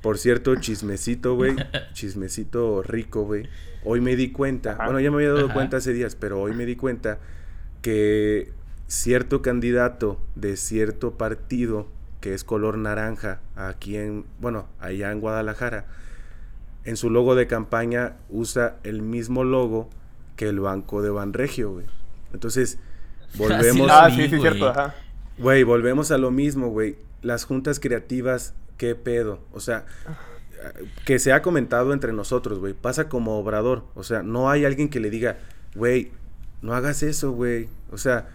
Por 0.00 0.16
cierto, 0.18 0.54
chismecito, 0.56 1.34
güey. 1.34 1.56
Chismecito 1.92 2.82
rico, 2.82 3.24
güey. 3.24 3.48
Hoy 3.84 4.00
me 4.00 4.16
di 4.16 4.30
cuenta, 4.30 4.72
Ajá. 4.72 4.84
bueno, 4.84 5.00
ya 5.00 5.10
me 5.10 5.16
había 5.16 5.30
dado 5.32 5.46
Ajá. 5.46 5.54
cuenta 5.54 5.76
hace 5.78 5.92
días, 5.92 6.14
pero 6.14 6.40
hoy 6.40 6.52
me 6.52 6.64
di 6.64 6.76
cuenta 6.76 7.18
que 7.82 8.52
cierto 8.86 9.42
candidato 9.42 10.20
de 10.36 10.56
cierto 10.56 11.18
partido 11.18 11.88
que 12.20 12.34
es 12.34 12.44
color 12.44 12.78
naranja 12.78 13.40
aquí 13.56 13.96
en, 13.96 14.24
bueno, 14.40 14.66
allá 14.80 15.12
en 15.12 15.20
Guadalajara, 15.20 15.86
en 16.84 16.96
su 16.96 17.10
logo 17.10 17.34
de 17.34 17.46
campaña 17.46 18.16
usa 18.28 18.76
el 18.82 19.02
mismo 19.02 19.44
logo 19.44 19.88
que 20.36 20.48
el 20.48 20.60
banco 20.60 21.02
de 21.02 21.10
Banregio, 21.10 21.72
güey. 21.72 21.86
Entonces, 22.32 22.78
volvemos 23.36 23.88
ah, 23.90 24.10
sí, 24.10 24.22
sí, 24.22 24.28
güey. 24.28 24.40
cierto, 24.40 24.68
ajá. 24.68 24.94
Güey, 25.38 25.62
volvemos 25.62 26.10
a 26.10 26.18
lo 26.18 26.30
mismo, 26.30 26.68
güey. 26.68 26.96
Las 27.22 27.44
juntas 27.44 27.78
creativas, 27.78 28.54
¿qué 28.76 28.94
pedo? 28.94 29.40
O 29.52 29.60
sea, 29.60 29.84
que 31.04 31.18
se 31.18 31.32
ha 31.32 31.42
comentado 31.42 31.92
entre 31.92 32.12
nosotros, 32.12 32.58
güey. 32.58 32.74
Pasa 32.74 33.08
como 33.08 33.38
obrador. 33.38 33.84
O 33.94 34.02
sea, 34.02 34.22
no 34.22 34.50
hay 34.50 34.64
alguien 34.64 34.88
que 34.88 35.00
le 35.00 35.10
diga, 35.10 35.38
güey, 35.74 36.10
no 36.62 36.74
hagas 36.74 37.02
eso, 37.02 37.32
güey. 37.32 37.68
O 37.92 37.98
sea, 37.98 38.28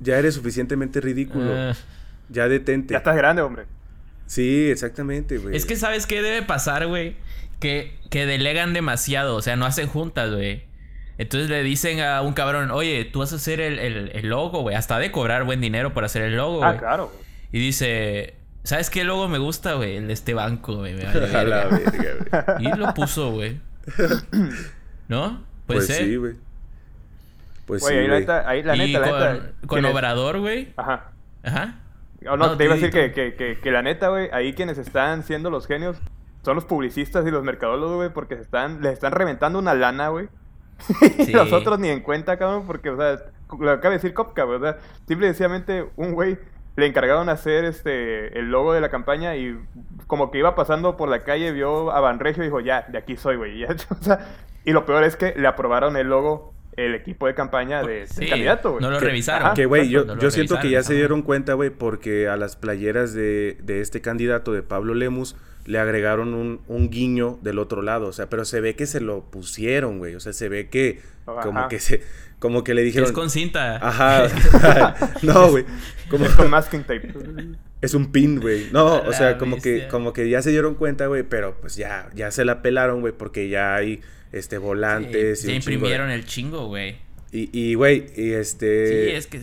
ya 0.00 0.18
eres 0.18 0.34
suficientemente 0.34 1.00
ridículo. 1.00 1.72
Ah, 2.28 2.32
ya 2.32 2.48
detente. 2.48 2.92
Ya 2.92 2.98
estás 2.98 3.16
grande, 3.16 3.42
hombre. 3.42 3.64
Sí, 4.26 4.68
exactamente, 4.70 5.38
güey. 5.38 5.56
Es 5.56 5.64
que 5.66 5.76
¿sabes 5.76 6.06
qué 6.06 6.20
debe 6.22 6.42
pasar, 6.42 6.86
güey? 6.86 7.16
Que, 7.60 7.98
que 8.10 8.26
delegan 8.26 8.72
demasiado, 8.74 9.36
o 9.36 9.42
sea, 9.42 9.56
no 9.56 9.64
hacen 9.66 9.88
juntas, 9.88 10.30
güey. 10.30 10.64
Entonces 11.16 11.50
le 11.50 11.62
dicen 11.62 12.00
a 12.00 12.22
un 12.22 12.32
cabrón, 12.34 12.70
oye, 12.70 13.04
tú 13.06 13.20
vas 13.20 13.32
a 13.32 13.36
hacer 13.36 13.60
el, 13.60 13.78
el- 13.80 14.10
el 14.14 14.28
logo, 14.28 14.60
güey. 14.62 14.76
Hasta 14.76 14.98
de 14.98 15.10
cobrar 15.10 15.44
buen 15.44 15.60
dinero 15.60 15.92
por 15.92 16.04
hacer 16.04 16.22
el 16.22 16.36
logo, 16.36 16.58
güey. 16.58 16.70
Ah, 16.70 16.76
claro. 16.78 17.06
güey. 17.12 17.18
Y 17.50 17.58
dice, 17.58 18.34
¿sabes 18.62 18.90
qué 18.90 19.02
logo 19.02 19.26
me 19.28 19.38
gusta, 19.38 19.72
güey? 19.74 19.96
El 19.96 20.06
de 20.06 20.12
este 20.12 20.34
banco, 20.34 20.76
güey. 20.76 20.94
me 20.94 21.04
vale 21.06 21.18
A 21.36 21.44
la 21.44 21.64
verga". 21.66 21.78
verga, 21.90 22.54
güey. 22.58 22.66
Y 22.68 22.76
lo 22.76 22.94
puso, 22.94 23.32
güey. 23.32 23.58
¿No? 25.08 25.42
Puede 25.66 25.80
Pues 25.80 25.86
ser. 25.86 26.04
sí, 26.04 26.16
güey. 26.16 26.34
Pues 27.66 27.82
Güey, 27.82 27.94
sí, 28.06 28.10
ahí 28.12 28.24
la 28.26 28.48
ahí 28.48 28.62
la 28.62 28.76
y 28.76 28.78
neta, 28.78 29.00
la 29.00 29.08
con, 29.10 29.18
neta. 29.20 29.50
con 29.66 29.68
quienes- 29.68 29.92
Obrador, 29.92 30.38
güey. 30.40 30.72
Ajá. 30.76 31.10
Ajá. 31.42 31.74
O 32.26 32.36
no, 32.36 32.48
No, 32.48 32.56
te 32.56 32.64
iba 32.64 32.74
a 32.74 32.76
decir 32.76 32.90
que, 32.90 33.12
que, 33.12 33.34
que, 33.34 33.58
que 33.60 33.70
la 33.70 33.82
neta, 33.82 34.08
güey, 34.08 34.28
ahí 34.32 34.54
quienes 34.54 34.78
están 34.78 35.22
siendo 35.22 35.50
los 35.50 35.66
genios 35.66 36.00
son 36.42 36.54
los 36.54 36.64
publicistas 36.64 37.26
y 37.26 37.30
los 37.30 37.44
mercadólogos, 37.44 37.96
güey, 37.96 38.08
porque 38.10 38.36
se 38.36 38.42
están, 38.42 38.80
les 38.82 38.94
están 38.94 39.12
reventando 39.12 39.58
una 39.58 39.74
lana, 39.74 40.08
güey. 40.08 40.28
Sí. 40.98 41.30
Y 41.30 41.32
los 41.32 41.52
otros 41.52 41.78
ni 41.80 41.88
en 41.88 42.00
cuenta, 42.00 42.36
cabrón, 42.36 42.64
porque, 42.66 42.90
o 42.90 42.96
sea, 42.96 43.16
lo 43.58 43.70
acaba 43.70 43.90
de 43.90 43.98
decir 43.98 44.14
Kopka, 44.14 44.44
güey, 44.44 44.58
o 44.58 44.60
sea, 44.60 44.78
simple 45.06 45.26
y 45.26 45.30
sencillamente 45.30 45.86
un 45.96 46.12
güey 46.12 46.38
le 46.76 46.86
encargaron 46.86 47.28
hacer 47.28 47.64
este 47.64 48.38
el 48.38 48.50
logo 48.50 48.72
de 48.72 48.80
la 48.80 48.88
campaña 48.88 49.34
y 49.34 49.58
como 50.06 50.30
que 50.30 50.38
iba 50.38 50.54
pasando 50.54 50.96
por 50.96 51.08
la 51.08 51.24
calle, 51.24 51.50
vio 51.50 51.90
a 51.90 52.00
Banregio 52.00 52.44
y 52.44 52.46
dijo, 52.46 52.60
ya, 52.60 52.86
de 52.88 52.98
aquí 52.98 53.16
soy, 53.16 53.36
güey. 53.36 53.64
o 53.64 53.94
sea, 54.00 54.28
y 54.64 54.72
lo 54.72 54.86
peor 54.86 55.02
es 55.02 55.16
que 55.16 55.34
le 55.36 55.48
aprobaron 55.48 55.96
el 55.96 56.06
logo 56.06 56.54
el 56.78 56.94
equipo 56.94 57.26
de 57.26 57.34
campaña 57.34 57.82
de, 57.82 57.98
del 58.00 58.08
Sí, 58.08 58.26
candidato, 58.28 58.70
güey. 58.72 58.82
no 58.82 58.90
lo 58.90 58.98
Que- 58.98 59.04
revisaron. 59.06 59.54
Que, 59.54 59.66
güey, 59.66 59.88
yo, 59.88 60.04
No 60.04 60.18
yo 60.18 60.30
siento 60.30 60.58
que 60.60 60.70
ya 60.70 60.82
se 60.82 60.94
dieron 60.94 61.22
cuenta, 61.22 61.54
güey, 61.54 61.70
porque 61.70 62.28
a 62.28 62.36
las 62.36 62.56
playeras 62.56 63.12
de, 63.14 63.58
de 63.62 63.80
este 63.80 64.00
candidato, 64.00 64.52
de 64.52 64.62
Pablo 64.62 64.94
Lemus, 64.94 65.36
le 65.66 65.78
agregaron 65.78 66.32
un, 66.34 66.60
un 66.68 66.88
guiño 66.88 67.38
del 67.42 67.58
otro 67.58 67.82
lado. 67.82 68.06
O 68.06 68.12
sea, 68.12 68.28
pero 68.30 68.44
se 68.46 68.60
ve 68.60 68.74
que 68.74 68.86
se 68.86 69.00
lo 69.00 69.22
pusieron, 69.30 69.98
güey. 69.98 70.14
O 70.14 70.20
sea, 70.20 70.32
se 70.32 70.48
ve 70.48 70.68
que 70.68 71.00
como 71.24 71.58
Ajá. 71.60 71.68
que 71.68 71.78
se, 71.78 72.00
como 72.38 72.64
que 72.64 72.72
le 72.72 72.82
dijeron. 72.82 73.06
es 73.06 73.12
con 73.12 73.28
cinta. 73.28 73.76
Ajá. 73.86 74.28
no, 75.22 75.48
güey. 75.50 75.64
Como 76.08 76.24
Es 76.24 76.32
con 76.32 76.48
masking 76.48 76.82
tape. 76.84 77.12
es 77.82 77.92
un 77.92 78.10
pin, 78.12 78.40
güey. 78.40 78.68
No, 78.72 79.02
o 79.02 79.12
sea, 79.12 79.36
como 79.36 79.60
que, 79.60 79.88
como 79.88 80.12
que 80.14 80.30
ya 80.30 80.40
se 80.40 80.50
dieron 80.50 80.74
cuenta, 80.74 81.06
güey, 81.06 81.22
pero 81.24 81.56
pues 81.60 81.76
ya, 81.76 82.08
ya 82.14 82.30
se 82.30 82.44
la 82.46 82.62
pelaron, 82.62 83.00
güey, 83.02 83.12
porque 83.12 83.48
ya 83.50 83.74
hay 83.74 84.00
este 84.32 84.58
volantes 84.58 85.40
Sí, 85.40 85.46
y 85.46 85.48
ya 85.48 85.52
de- 85.52 85.56
imprimieron 85.56 86.10
el 86.10 86.24
chingo, 86.26 86.66
güey. 86.66 86.96
Y, 87.32 87.50
y, 87.58 87.74
güey, 87.74 88.06
y 88.16 88.32
este. 88.32 89.08
Sí, 89.10 89.14
es 89.16 89.26
que. 89.26 89.42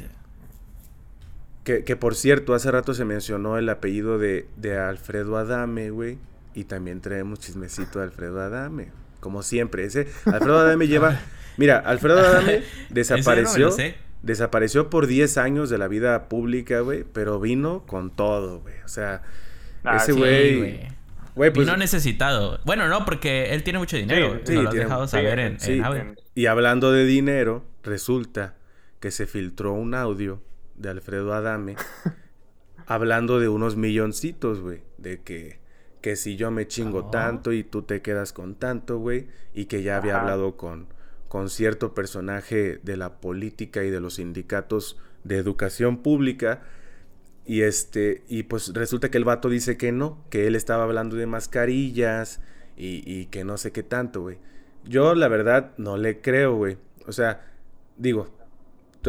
Que, 1.63 1.83
que, 1.83 1.95
por 1.95 2.13
cierto, 2.15 2.53
hace 2.53 2.69
rato 2.71 2.93
se 2.93 3.05
mencionó 3.05 3.57
el 3.57 3.67
apellido 3.69 4.19
de, 4.19 4.45
de 4.55 4.77
Alfredo 4.77 5.37
Adame, 5.37 5.89
güey. 5.89 6.17
Y 6.53 6.65
también 6.65 7.01
traemos 7.01 7.39
chismecito 7.39 7.99
de 7.99 8.05
Alfredo 8.05 8.39
Adame. 8.39 8.89
Como 9.19 9.41
siempre. 9.43 9.83
Ese 9.85 10.07
Alfredo 10.25 10.59
Adame 10.59 10.87
lleva. 10.87 11.19
Mira, 11.57 11.79
Alfredo 11.79 12.19
Adame 12.19 12.59
no 12.59 12.63
desapareció. 12.89 13.75
Desapareció 14.21 14.89
por 14.89 15.05
10 15.07 15.37
años 15.37 15.69
de 15.69 15.77
la 15.77 15.87
vida 15.87 16.29
pública, 16.29 16.79
güey. 16.81 17.03
Pero 17.11 17.39
vino 17.39 17.83
con 17.87 18.09
todo, 18.11 18.59
güey. 18.59 18.75
O 18.85 18.87
sea, 18.87 19.21
Ah, 19.83 19.97
ese 19.97 20.13
sí, 20.13 20.19
güey. 21.35 21.51
Pues. 21.51 21.65
Vino 21.67 21.77
necesitado. 21.77 22.59
Bueno, 22.65 22.87
no, 22.87 23.05
porque 23.05 23.53
él 23.53 23.63
tiene 23.63 23.79
mucho 23.79 23.97
dinero. 23.97 24.39
Sí, 24.45 24.53
lo 24.53 24.61
has 24.61 24.69
tiene- 24.69 24.85
dejado 24.85 25.07
saber 25.07 25.39
en, 25.39 25.59
sí. 25.59 25.73
en 25.73 25.83
audio. 25.85 26.15
Y 26.33 26.45
hablando 26.47 26.91
de 26.91 27.05
dinero, 27.05 27.63
resulta 27.83 28.55
que 28.99 29.11
se 29.11 29.27
filtró 29.27 29.73
un 29.73 29.93
audio 29.93 30.41
de 30.75 30.89
Alfredo 30.89 31.33
Adame 31.33 31.75
hablando 32.87 33.39
de 33.39 33.47
unos 33.47 33.75
milloncitos, 33.75 34.59
güey. 34.61 34.81
De 34.97 35.21
que, 35.21 35.59
que 36.01 36.15
si 36.15 36.35
yo 36.35 36.51
me 36.51 36.67
chingo 36.67 37.05
Ah. 37.07 37.11
tanto 37.11 37.51
y 37.51 37.63
tú 37.63 37.81
te 37.83 38.01
quedas 38.01 38.33
con 38.33 38.55
tanto, 38.55 38.97
güey. 38.99 39.27
Y 39.53 39.65
que 39.65 39.83
ya 39.83 39.97
había 39.97 40.13
Ajá. 40.13 40.21
hablado 40.21 40.57
con, 40.57 40.87
con 41.27 41.49
cierto 41.49 41.93
personaje 41.93 42.79
de 42.83 42.97
la 42.97 43.19
política 43.21 43.83
y 43.83 43.89
de 43.89 43.99
los 43.99 44.15
sindicatos 44.15 44.97
de 45.23 45.37
educación 45.37 45.97
pública. 46.03 46.61
Y 47.45 47.61
este, 47.61 48.23
y 48.27 48.43
pues 48.43 48.73
resulta 48.73 49.09
que 49.11 49.17
el 49.17 49.23
vato 49.23 49.49
dice 49.49 49.77
que 49.77 49.91
no, 49.91 50.23
que 50.29 50.47
él 50.47 50.55
estaba 50.55 50.83
hablando 50.83 51.15
de 51.15 51.27
mascarillas 51.27 52.41
y, 52.75 53.03
y 53.05 53.27
que 53.27 53.43
no 53.43 53.57
sé 53.57 53.71
qué 53.71 53.83
tanto, 53.83 54.21
güey. 54.21 54.37
Yo, 54.83 55.15
la 55.15 55.27
verdad, 55.27 55.71
no 55.77 55.97
le 55.97 56.21
creo, 56.21 56.55
güey. 56.55 56.77
O 57.07 57.11
sea, 57.11 57.41
digo. 57.97 58.29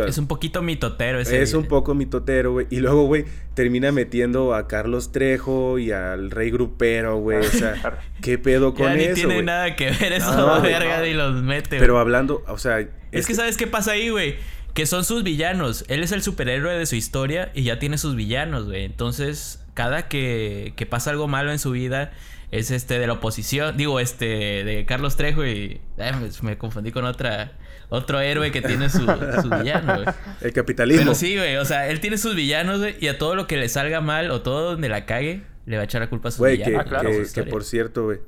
Es 0.07 0.19
un 0.19 0.27
poquito 0.27 0.61
mitotero 0.61 1.21
ese. 1.21 1.41
es 1.41 1.55
un 1.55 1.65
poco 1.65 1.95
mitotero, 1.95 2.53
güey. 2.53 2.67
Y 2.69 2.81
luego, 2.81 3.07
güey, 3.07 3.25
termina 3.55 3.93
metiendo 3.93 4.55
a 4.55 4.69
Carlos 4.69 5.11
Trejo 5.11 5.79
y 5.79 5.91
al 5.91 6.31
Rey 6.31 6.51
Grupero, 6.51 7.17
güey. 7.17 7.39
O 7.39 7.45
sea, 7.45 8.01
¿qué 8.21 8.37
pedo 8.37 8.75
con 8.75 8.89
Ya 8.89 8.95
ni 8.95 9.05
eso, 9.05 9.15
tiene 9.15 9.43
nada 9.43 9.75
que 9.75 9.91
ver 9.91 10.13
eso, 10.13 10.37
No, 10.37 10.61
verga, 10.61 10.99
no. 10.99 11.07
y 11.07 11.15
los 11.15 11.43
mete. 11.43 11.79
Pero 11.79 11.99
hablando, 11.99 12.45
o 12.47 12.59
sea... 12.59 12.87
Es 13.11 13.27
que 13.27 13.35
¿sabes 13.35 13.57
qué 13.57 13.67
pasa 13.67 13.93
ahí, 13.93 14.11
güey? 14.11 14.37
Que 14.77 14.85
son 14.85 15.05
sus 15.05 15.25
villanos. 15.25 15.87
Él 15.89 16.03
es 16.03 16.13
el 16.13 16.21
superhéroe 16.23 16.77
de 16.79 16.85
su 16.85 16.97
historia 16.97 17.51
y 17.55 17.63
ya 17.63 17.79
tiene 17.79 17.97
sus 17.97 18.15
villanos, 18.15 18.67
güey. 18.67 18.85
Entonces, 18.85 19.65
cada 19.73 20.07
que, 20.07 20.75
que 20.77 20.85
pasa 20.85 21.09
algo 21.11 21.29
malo 21.29 21.51
en 21.51 21.59
su 21.59 21.71
vida 21.71 22.13
es 22.51 22.71
este 22.71 22.99
de 22.99 23.07
la 23.07 23.15
oposición. 23.15 23.79
Digo, 23.79 24.01
este 24.01 24.27
de 24.65 24.85
Carlos 24.87 25.17
Trejo 25.17 25.47
y... 25.47 25.81
ay, 25.99 26.13
me, 26.43 26.59
confundí 26.59 26.93
con 26.93 27.07
otra... 27.07 27.53
Otro 27.89 28.21
héroe 28.21 28.51
que 28.51 28.61
tiene 28.61 28.91
su, 28.91 28.99
su 29.43 29.49
villano, 29.49 29.95
güey. 30.03 30.07
El 30.43 30.53
capitalismo. 30.53 31.05
Pero 31.05 31.15
sí, 31.15 31.37
güey. 31.37 31.57
O 31.57 31.65
sea, 31.65 31.89
él 31.89 32.01
tiene 32.01 32.19
sus 32.19 32.35
villanos, 32.35 32.81
güey. 32.81 32.97
Y 33.01 33.09
a 33.09 33.17
todo 33.17 33.35
lo 33.35 33.47
que 33.47 33.57
le 33.57 33.69
salga 33.71 34.01
mal 34.03 34.31
o 34.31 34.43
todo 34.43 34.73
donde 34.73 34.89
la 34.91 35.07
cague, 35.07 35.45
le 35.65 35.77
va 35.77 35.83
a 35.83 35.85
echar 35.85 36.03
la 36.03 36.11
culpa 36.11 36.29
a 36.29 36.33
sus 36.33 36.41
Güey, 36.41 36.59
que, 36.59 36.65
villanos. 36.71 36.87
Ah, 36.87 36.89
claro. 36.91 37.11
que- 37.11 37.25
su 37.25 37.35
que 37.35 37.45
por 37.45 37.65
cierto, 37.65 38.05
güey. 38.05 38.19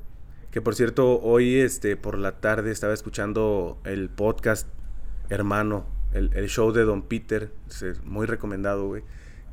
Que 0.49 0.61
por 0.61 0.73
cierto, 0.75 1.19
hoy 1.21 1.57
este 1.59 1.95
por 1.95 2.17
la 2.17 2.39
tarde 2.39 2.71
estaba 2.71 2.93
escuchando 2.93 3.79
el 3.85 4.09
podcast 4.09 4.67
Hermano, 5.29 5.85
el, 6.13 6.31
el 6.33 6.49
show 6.49 6.71
de 6.71 6.83
Don 6.83 7.03
Peter, 7.03 7.51
muy 8.03 8.25
recomendado, 8.25 8.87
güey. 8.87 9.03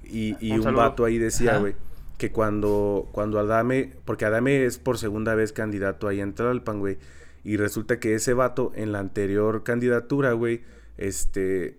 Y, 0.05 0.37
y 0.41 0.53
Un 0.53 0.67
un, 0.69 0.75
vato 0.75 1.05
ahí 1.05 1.19
decía, 1.19 1.59
güey, 1.59 1.75
que 2.19 2.31
cuando, 2.31 3.09
cuando 3.13 3.39
Adame, 3.39 3.93
porque 4.05 4.25
Adame 4.25 4.65
es 4.65 4.79
por 4.79 4.99
segunda 4.99 5.35
vez 5.35 5.53
candidato 5.53 6.09
ahí 6.09 6.21
en 6.21 6.35
Tlalpan, 6.35 6.79
güey. 6.79 6.99
Y 7.45 7.57
resulta 7.57 8.01
que 8.01 8.15
ese 8.15 8.33
vato 8.33 8.73
en 8.75 8.93
la 8.93 8.99
anterior 8.99 9.63
candidatura, 9.63 10.33
güey, 10.33 10.63
este, 10.97 11.79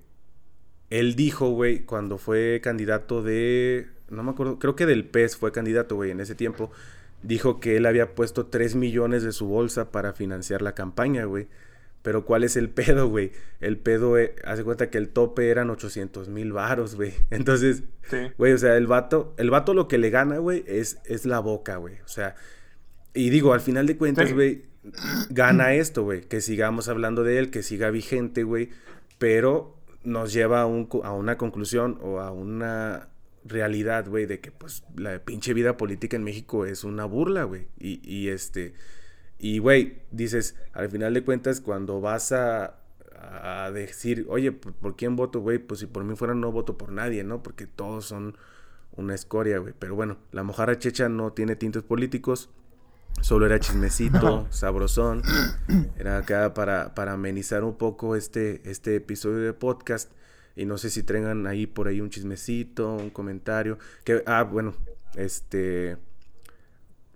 él 0.90 1.16
dijo, 1.16 1.50
güey, 1.50 1.82
cuando 1.82 2.18
fue 2.18 2.62
candidato 2.64 3.22
de. 3.22 3.88
No 4.10 4.24
me 4.24 4.32
acuerdo, 4.32 4.60
creo 4.60 4.76
que 4.76 4.86
del 4.86 5.06
PES 5.06 5.36
fue 5.36 5.52
candidato, 5.52 5.96
güey, 5.96 6.12
en 6.12 6.20
ese 6.20 6.36
tiempo. 6.36 6.72
Dijo 7.24 7.60
que 7.60 7.76
él 7.76 7.86
había 7.86 8.14
puesto 8.16 8.46
3 8.46 8.76
millones 8.76 9.24
de 9.24 9.32
su 9.32 9.48
bolsa 9.48 9.92
para 9.92 10.14
financiar 10.14 10.62
la 10.62 10.74
campaña, 10.74 11.26
güey. 11.26 11.48
Pero 12.02 12.26
¿cuál 12.26 12.44
es 12.44 12.56
el 12.56 12.70
pedo, 12.72 13.08
güey? 13.10 13.32
El 13.60 13.78
pedo, 13.78 14.18
eh, 14.18 14.36
hace 14.46 14.64
cuenta 14.64 14.90
que 14.90 14.98
el 14.98 15.10
tope 15.10 15.50
eran 15.50 15.70
800 15.70 16.30
mil 16.30 16.54
varos, 16.54 16.96
güey. 16.96 17.14
Entonces, 17.32 17.84
Sí. 18.10 18.18
güey, 18.38 18.54
o 18.54 18.58
sea, 18.58 18.78
el 18.78 18.88
vato, 18.88 19.34
el 19.38 19.50
vato 19.50 19.74
lo 19.74 19.88
que 19.90 19.98
le 19.98 20.10
gana, 20.10 20.38
güey, 20.38 20.64
es, 20.68 21.00
es 21.06 21.26
la 21.26 21.40
boca, 21.40 21.76
güey. 21.78 21.96
O 22.06 22.08
sea, 22.08 22.36
y 23.14 23.30
digo, 23.30 23.54
al 23.54 23.62
final 23.62 23.86
de 23.88 23.98
cuentas, 23.98 24.30
Sí. 24.30 24.34
güey, 24.34 24.64
gana 25.30 25.74
esto, 25.74 26.04
güey. 26.04 26.22
Que 26.22 26.40
sigamos 26.40 26.88
hablando 26.88 27.24
de 27.24 27.40
él, 27.40 27.50
que 27.52 27.64
siga 27.64 27.90
vigente, 27.90 28.44
güey. 28.44 28.70
Pero 29.18 29.76
nos 30.04 30.32
lleva 30.32 30.62
a, 30.62 30.66
un 30.66 30.88
a 31.04 31.12
una 31.12 31.38
conclusión 31.38 31.98
o 32.02 32.20
a 32.22 32.32
una 32.32 33.10
realidad, 33.44 34.08
güey, 34.08 34.26
de 34.26 34.40
que 34.40 34.52
pues 34.52 34.84
la 34.96 35.20
pinche 35.20 35.54
vida 35.54 35.76
política 35.78 36.16
en 36.16 36.24
México 36.24 36.66
es 36.66 36.84
una 36.86 37.04
burla, 37.06 37.44
güey. 37.44 37.68
Y, 37.78 38.00
y 38.10 38.30
este, 38.30 38.74
y 39.40 39.60
güey, 39.60 40.00
dices, 40.12 40.56
al 40.74 40.90
final 40.90 41.14
de 41.14 41.24
cuentas, 41.24 41.62
cuando 41.62 42.02
vas 42.02 42.32
a, 42.32 42.76
a 43.20 43.72
decir, 43.72 44.26
oye, 44.30 44.52
¿por, 44.52 44.74
por 44.74 44.96
quién 44.96 45.16
voto, 45.16 45.42
güey? 45.42 45.60
Pues 45.60 45.82
si 45.82 45.86
por 45.86 46.04
mí 46.04 46.16
fuera 46.16 46.34
no 46.34 46.52
voto 46.52 46.78
por 46.78 46.92
nadie, 46.92 47.24
¿no? 47.24 47.44
Porque 47.44 47.68
todos 47.68 48.06
son 48.06 48.36
una 48.96 49.16
escoria, 49.16 49.60
güey. 49.60 49.74
Pero 49.78 49.96
bueno, 49.96 50.18
la 50.32 50.44
mojarra 50.44 50.78
checha 50.78 51.08
no 51.08 51.32
tiene 51.34 51.56
tintes 51.56 51.84
políticos. 51.84 52.50
Solo 53.22 53.46
era 53.46 53.60
chismecito, 53.60 54.48
sabrosón. 54.52 55.22
Era 55.98 56.18
acá 56.18 56.54
para, 56.54 56.94
para 56.94 57.14
amenizar 57.14 57.64
un 57.64 57.78
poco 57.78 58.16
este, 58.16 58.62
este 58.70 58.96
episodio 58.96 59.38
de 59.38 59.54
podcast. 59.54 60.12
Y 60.56 60.66
no 60.66 60.78
sé 60.78 60.90
si 60.90 61.04
tengan 61.04 61.46
ahí 61.48 61.68
por 61.68 61.88
ahí 61.88 62.02
un 62.02 62.10
chismecito, 62.10 62.96
un 62.96 63.12
comentario. 63.12 63.78
Que, 64.04 64.24
ah, 64.26 64.44
bueno, 64.44 64.74
este. 65.16 65.98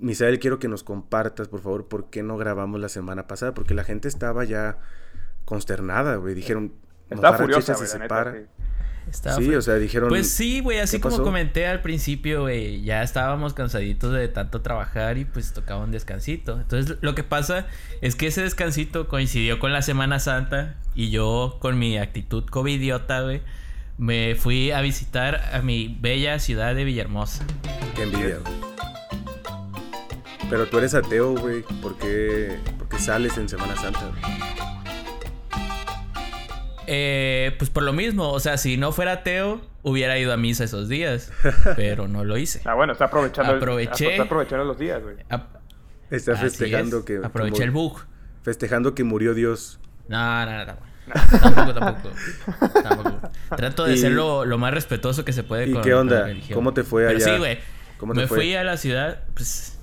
Misael, 0.02 0.40
quiero 0.40 0.60
que 0.60 0.68
nos 0.68 0.84
compartas, 0.84 1.48
por 1.48 1.62
favor, 1.62 1.88
por 1.88 2.10
qué 2.10 2.24
no 2.24 2.38
grabamos 2.38 2.80
la 2.82 2.90
semana 2.90 3.28
pasada. 3.28 3.54
Porque 3.54 3.74
la 3.74 3.84
gente 3.84 4.08
estaba 4.08 4.44
ya 4.44 4.78
consternada, 5.46 6.16
güey. 6.16 6.36
Dijeron, 6.36 6.74
Estaba 7.10 7.32
Mojarra 7.32 7.38
furiosa, 7.44 7.76
se 7.76 7.88
separa. 7.88 8.32
neta. 8.32 8.46
sí. 8.46 8.50
Estaba 9.10 9.36
Sí, 9.38 9.54
o 9.56 9.62
sea, 9.62 9.76
dijeron. 9.76 10.10
Pues 10.10 10.30
sí, 10.30 10.60
güey, 10.62 10.80
así 10.80 10.98
¿qué 10.98 11.02
como 11.02 11.16
pasó? 11.16 11.24
comenté 11.24 11.66
al 11.68 11.82
principio, 11.82 12.42
güey, 12.42 12.84
ya 12.84 13.02
estábamos 13.04 13.54
cansaditos 13.54 14.14
de 14.14 14.28
tanto 14.28 14.62
trabajar 14.62 15.18
y 15.18 15.26
pues 15.26 15.52
tocaba 15.54 15.84
un 15.84 15.92
descansito. 15.92 16.60
Entonces, 16.62 16.98
lo 17.02 17.16
que 17.16 17.24
pasa 17.24 17.66
es 18.02 18.16
que 18.16 18.28
ese 18.28 18.44
descansito 18.44 19.08
coincidió 19.08 19.60
con 19.60 19.74
la 19.74 19.82
Semana 19.82 20.20
Santa 20.20 20.76
y 20.94 21.10
yo 21.10 21.58
con 21.60 21.80
mi 21.80 21.98
actitud 21.98 22.46
covidiota, 22.46 23.22
güey, 23.22 23.42
me 23.98 24.36
fui 24.36 24.72
a 24.72 24.82
visitar 24.82 25.42
a 25.54 25.62
mi 25.64 25.98
bella 26.00 26.38
ciudad 26.40 26.76
de 26.76 26.84
Villahermosa. 26.86 27.44
Qué 27.96 28.04
envidia, 28.04 28.38
güey. 28.38 28.81
Pero 30.52 30.68
tú 30.68 30.78
eres 30.78 30.94
ateo, 30.94 31.34
güey. 31.34 31.64
¿Por 31.82 31.98
qué, 31.98 32.60
por 32.78 32.88
qué 32.90 33.00
sales 33.00 33.38
en 33.38 33.50
Semana 33.50 33.76
Santa? 33.76 34.02
güey? 34.08 34.22
Eh, 36.88 37.56
pues 37.58 37.70
por 37.70 37.84
lo 37.84 37.94
mismo, 37.94 38.32
o 38.32 38.40
sea, 38.40 38.58
si 38.58 38.76
no 38.76 38.92
fuera 38.92 39.14
ateo, 39.14 39.62
hubiera 39.82 40.18
ido 40.20 40.34
a 40.34 40.38
misa 40.38 40.64
esos 40.66 40.90
días, 40.90 41.32
pero 41.76 42.08
no 42.08 42.24
lo 42.26 42.38
hice. 42.38 42.62
Ah, 42.66 42.74
bueno, 42.74 42.92
está 42.94 43.06
aprovechando, 43.06 43.52
el- 43.54 43.58
Aproveché. 43.60 44.12
está 44.12 44.24
aprovechando 44.24 44.66
los 44.66 44.78
días, 44.78 45.02
güey. 45.02 45.16
Está 46.10 46.36
festejando 46.36 47.00
es, 47.00 47.06
que. 47.06 47.20
Aproveché 47.24 47.64
el 47.64 47.72
bug. 47.72 48.00
Festejando 48.44 48.94
que 48.94 49.04
murió 49.04 49.34
Dios. 49.34 49.80
No, 50.10 50.46
no, 50.46 50.58
no, 50.58 50.66
tampoco. 50.66 50.88
Tampoco, 51.42 51.74
tampoco. 51.74 52.10
Tampoco. 52.84 53.30
Trato 53.56 53.86
de 53.86 53.94
Y- 53.94 53.98
ser 53.98 54.12
lo, 54.12 54.46
lo 54.46 54.58
más 54.58 54.74
respetuoso 54.74 55.24
que 55.26 55.34
se 55.34 55.44
puede 55.44 55.68
¿Y 55.68 55.74
con 55.74 55.82
qué 55.82 55.94
onda? 55.94 56.28
la. 56.28 56.36
¿Cómo 56.54 56.74
te 56.74 56.84
fue 56.84 57.06
Pero 57.06 57.18
allá? 57.18 57.26
sí, 57.26 57.38
güey. 57.38 57.60
¿Cómo 57.98 58.14
te 58.14 58.22
Me 58.22 58.28
fue? 58.28 58.38
fui 58.40 58.56
a 58.56 58.64
la 58.64 58.76
ciudad, 58.78 59.24
pues. 59.34 59.78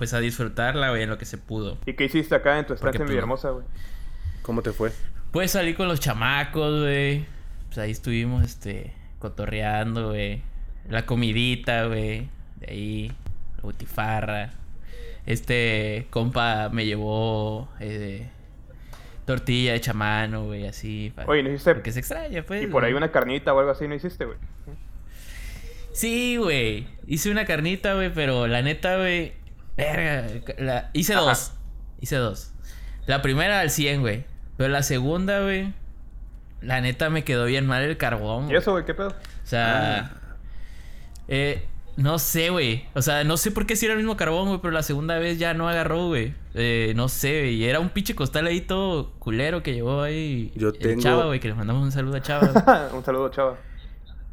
Pues 0.00 0.14
a 0.14 0.18
disfrutarla, 0.20 0.88
güey, 0.88 1.02
en 1.02 1.10
lo 1.10 1.18
que 1.18 1.26
se 1.26 1.36
pudo. 1.36 1.76
¿Y 1.84 1.92
qué 1.92 2.06
hiciste 2.06 2.34
acá 2.34 2.58
en 2.58 2.64
tu 2.66 2.72
estancia 2.72 2.96
en 2.96 3.02
pues, 3.02 3.10
Villahermosa, 3.10 3.50
güey? 3.50 3.66
¿Cómo 4.40 4.62
te 4.62 4.72
fue? 4.72 4.92
Pues 5.30 5.50
salí 5.50 5.74
con 5.74 5.88
los 5.88 6.00
chamacos, 6.00 6.80
güey. 6.80 7.26
Pues 7.66 7.76
ahí 7.76 7.90
estuvimos, 7.90 8.42
este, 8.42 8.94
cotorreando, 9.18 10.08
güey. 10.08 10.40
La 10.88 11.04
comidita, 11.04 11.84
güey. 11.84 12.30
De 12.60 12.66
ahí, 12.70 13.12
la 13.58 13.62
butifarra. 13.62 14.50
Este 15.26 16.06
compa 16.08 16.70
me 16.70 16.86
llevó 16.86 17.68
eh, 17.78 18.26
tortilla 19.26 19.74
de 19.74 19.82
chamano, 19.82 20.44
güey, 20.46 20.66
así. 20.66 21.12
pa- 21.14 21.26
Oye, 21.26 21.42
¿no 21.42 21.50
hiciste- 21.50 21.74
Porque 21.74 21.92
se 21.92 21.98
extraña, 21.98 22.42
pues. 22.42 22.62
Y 22.62 22.66
por 22.68 22.84
ahí 22.84 22.92
güey. 22.92 23.02
una 23.02 23.12
carnita 23.12 23.52
o 23.52 23.58
algo 23.58 23.70
así 23.70 23.86
no 23.86 23.94
hiciste, 23.94 24.24
güey. 24.24 24.38
Sí, 25.92 26.36
güey. 26.38 26.86
Hice 27.06 27.30
una 27.30 27.44
carnita, 27.44 27.92
güey, 27.94 28.10
pero 28.14 28.46
la 28.46 28.62
neta, 28.62 28.96
güey. 28.96 29.34
Verga. 29.80 30.26
la- 30.58 30.90
Hice 30.92 31.14
Ajá. 31.14 31.22
dos. 31.22 31.52
Hice 32.00 32.16
dos. 32.16 32.52
La 33.06 33.22
primera 33.22 33.60
al 33.60 33.70
100, 33.70 34.00
güey. 34.00 34.24
Pero 34.56 34.70
la 34.70 34.82
segunda, 34.82 35.40
güey. 35.40 35.72
La 36.60 36.80
neta 36.80 37.08
me 37.10 37.24
quedó 37.24 37.46
bien 37.46 37.66
mal 37.66 37.82
el 37.82 37.96
carbón. 37.96 38.50
¿Y 38.50 38.56
eso, 38.56 38.72
güey? 38.72 38.84
¿Qué 38.84 38.94
pedo? 38.94 39.08
O 39.08 39.46
sea. 39.46 40.12
Eh, 41.28 41.66
no 41.96 42.18
sé, 42.18 42.50
güey. 42.50 42.84
O 42.94 43.02
sea, 43.02 43.24
no 43.24 43.36
sé 43.36 43.50
por 43.50 43.66
qué 43.66 43.76
si 43.76 43.86
era 43.86 43.94
el 43.94 43.98
mismo 43.98 44.16
carbón, 44.16 44.48
güey, 44.48 44.60
pero 44.60 44.72
la 44.72 44.82
segunda 44.82 45.18
vez 45.18 45.38
ya 45.38 45.54
no 45.54 45.68
agarró, 45.68 46.08
güey. 46.08 46.34
Eh, 46.54 46.92
no 46.96 47.08
sé, 47.08 47.40
güey. 47.40 47.54
Y 47.54 47.64
era 47.64 47.80
un 47.80 47.88
pinche 47.90 48.14
costal 48.14 48.46
ahí 48.46 48.60
todo 48.60 49.12
culero 49.18 49.62
que 49.62 49.72
llevó 49.72 50.02
ahí. 50.02 50.52
Yo 50.56 50.68
el 50.68 50.78
tengo- 50.78 51.02
Chava, 51.02 51.24
güey, 51.26 51.40
que 51.40 51.48
le 51.48 51.54
mandamos 51.54 51.82
un 51.82 51.92
saludo 51.92 52.16
a 52.16 52.22
Chava. 52.22 52.46
güey. 52.48 52.64
Un 52.98 53.04
saludo, 53.04 53.28
chava. 53.30 53.58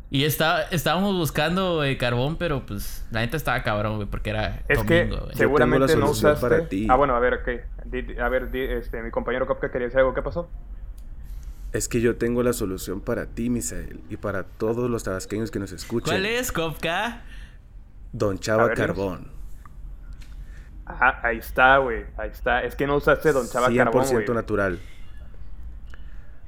Y 0.10 0.24
está, 0.24 0.64
estábamos 0.64 1.16
buscando 1.16 1.84
eh, 1.84 1.97
carbón, 1.97 2.38
pero 2.38 2.66
pues 2.66 3.05
la 3.12 3.20
neta 3.22 3.36
estaba 3.38 3.62
cabrón, 3.64 3.97
güey, 3.97 4.08
porque 4.08 4.30
era 4.30 4.62
Es 4.70 4.82
que 4.84 5.05
domingo, 5.05 5.26
güey. 5.26 5.36
seguramente 5.36 5.88
tengo 5.88 5.99
la 5.99 6.05
no 6.08 6.14
solución 6.14 6.32
usaste. 6.32 6.49
para 6.55 6.70
ti. 6.70 6.88
Ah, 6.89 6.95
bueno, 6.95 7.16
a 7.16 7.20
ver, 7.20 7.34
ok. 7.36 8.20
A 8.22 8.30
ver, 8.30 8.51
di- 8.51 8.62
este, 8.64 9.01
mi 9.01 9.12
compañero 9.12 9.45
Kopka 9.47 9.70
quería 9.72 9.88
decir 9.88 9.99
algo. 9.99 10.14
¿Qué 10.14 10.22
pasó? 10.22 10.49
Es 11.74 11.89
que 11.89 11.99
yo 11.99 12.16
tengo 12.16 12.41
la 12.43 12.53
solución 12.53 13.01
para 13.01 13.26
ti, 13.26 13.49
Misael, 13.49 13.99
y 14.10 14.16
para 14.18 14.43
todos 14.43 14.89
los 14.89 15.03
tabasqueños 15.03 15.51
que 15.51 15.60
nos 15.60 15.74
escuchan. 15.74 16.12
¿Cuál 16.14 16.26
es, 16.26 16.51
Kopka? 16.53 17.22
Don 18.14 18.39
Chava 18.39 18.68
ver. 18.68 18.78
Carbón. 18.78 19.30
Ajá, 20.86 21.20
ahí 21.22 21.38
está, 21.39 21.78
güey. 21.80 22.05
Ahí 22.18 22.30
está. 22.30 22.64
Es 22.64 22.76
que 22.76 22.88
no 22.88 22.95
usaste 22.95 23.34
Don 23.34 23.45
Chava 23.49 23.68
100% 23.68 23.84
Carbón, 23.84 24.08
güey. 24.10 24.28
natural. 24.30 24.80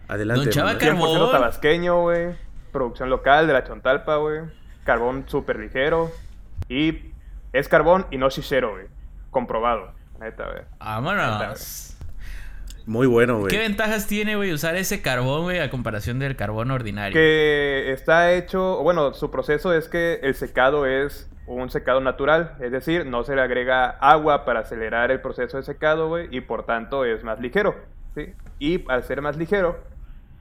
Adelante, 0.07 0.45
Don 0.45 0.53
Chava. 0.53 0.77
Carbón. 0.77 1.09
100% 1.19 1.31
tabasqueño, 1.31 2.01
güey. 2.01 2.35
Producción 2.71 3.09
local 3.09 3.47
de 3.47 3.53
la 3.53 3.63
Chontalpa, 3.63 4.17
güey. 4.17 4.41
Carbón 4.83 5.25
súper 5.27 5.59
ligero. 5.59 6.11
Y 6.67 7.13
es 7.53 7.67
carbón 7.67 8.05
y 8.11 8.17
no 8.17 8.29
shishero, 8.29 8.71
güey. 8.71 8.87
Comprobado. 9.31 9.93
Neta, 10.19 10.45
güey. 10.45 10.63
Vámonos. 10.79 11.97
Muy 12.85 13.07
bueno, 13.07 13.37
güey. 13.37 13.51
¿Qué 13.51 13.59
ventajas 13.59 14.07
tiene, 14.07 14.35
güey, 14.35 14.51
usar 14.51 14.75
ese 14.75 15.01
carbón, 15.01 15.43
güey, 15.43 15.59
a 15.59 15.69
comparación 15.69 16.17
del 16.17 16.35
carbón 16.35 16.71
ordinario? 16.71 17.13
Que 17.13 17.91
está 17.91 18.33
hecho, 18.33 18.81
bueno, 18.81 19.13
su 19.13 19.29
proceso 19.29 19.73
es 19.73 19.87
que 19.87 20.19
el 20.23 20.33
secado 20.33 20.87
es 20.87 21.29
un 21.45 21.69
secado 21.69 22.01
natural, 22.01 22.55
es 22.59 22.71
decir, 22.71 23.05
no 23.05 23.23
se 23.23 23.35
le 23.35 23.41
agrega 23.41 23.89
agua 23.89 24.45
para 24.45 24.61
acelerar 24.61 25.11
el 25.11 25.21
proceso 25.21 25.57
de 25.57 25.63
secado, 25.63 26.07
güey, 26.07 26.27
y 26.31 26.41
por 26.41 26.65
tanto 26.65 27.05
es 27.05 27.23
más 27.23 27.39
ligero, 27.39 27.75
¿sí? 28.15 28.33
Y 28.59 28.83
al 28.89 29.03
ser 29.03 29.21
más 29.21 29.37
ligero, 29.37 29.79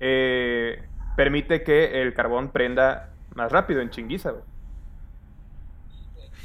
eh, 0.01 0.83
permite 1.19 1.65
que 1.65 2.01
el 2.01 2.15
carbón 2.15 2.51
prenda 2.53 3.11
más 3.35 3.51
rápido 3.51 3.81
en 3.81 3.91
chinguiza, 3.91 4.31
güey. 4.31 4.45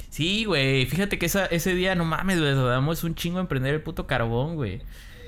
Sí, 0.09 0.45
güey. 0.45 0.86
Fíjate 0.88 1.17
que 1.19 1.28
esa, 1.28 1.45
ese 1.45 1.74
día, 1.76 1.93
no 1.95 2.05
mames, 2.05 2.39
güey. 2.39 2.55
Damos 2.55 3.03
un 3.03 3.13
chingo 3.15 3.39
en 3.39 3.47
prender 3.47 3.74
el 3.76 3.82
puto 3.82 4.07
carbón, 4.07 4.55
güey. 4.55 4.82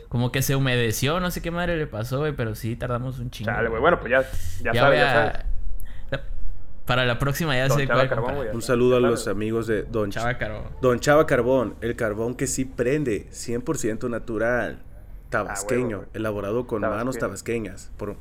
Como 0.10 0.32
que 0.32 0.42
se 0.42 0.56
humedeció, 0.56 1.20
no 1.20 1.30
sé 1.32 1.42
qué 1.42 1.52
madre 1.52 1.78
le 1.78 1.88
pasó, 1.88 2.20
güey. 2.20 2.34
Pero 2.34 2.56
sí, 2.56 2.76
tardamos 2.76 3.20
un 3.20 3.30
chingo. 3.30 3.52
Chale, 3.52 3.70
güey, 3.70 3.82
bueno, 3.82 4.00
pues 4.00 4.12
ya, 4.12 4.22
ya, 4.64 4.74
Ya 4.74 4.82
sabes, 4.82 5.00
ya 5.00 5.14
sabes. 5.14 5.46
Para 6.86 7.06
la 7.06 7.18
próxima 7.18 7.56
ya 7.56 7.68
Don 7.68 7.80
sé 7.80 7.88
Chava 7.88 8.08
Carbón. 8.08 8.36
Un 8.54 8.62
saludo 8.62 8.98
a 8.98 9.00
los 9.00 9.28
amigos 9.28 9.66
de 9.66 9.84
Don 9.84 10.12
Chava. 10.12 10.38
Carbón. 10.38 10.66
Don 10.82 11.00
Chava 11.00 11.26
Carbón, 11.26 11.76
el 11.82 11.96
carbón 11.96 12.36
que 12.36 12.46
sí 12.46 12.64
prende, 12.66 13.28
100% 13.32 14.08
natural, 14.10 14.84
tabasqueño, 15.32 15.96
Ah, 15.96 16.00
güey. 16.02 16.10
elaborado 16.14 16.68
con 16.68 16.82
Tabasqueño. 16.82 17.00
manos 17.00 17.18
tabasqueñas, 17.18 17.92
por, 17.98 18.18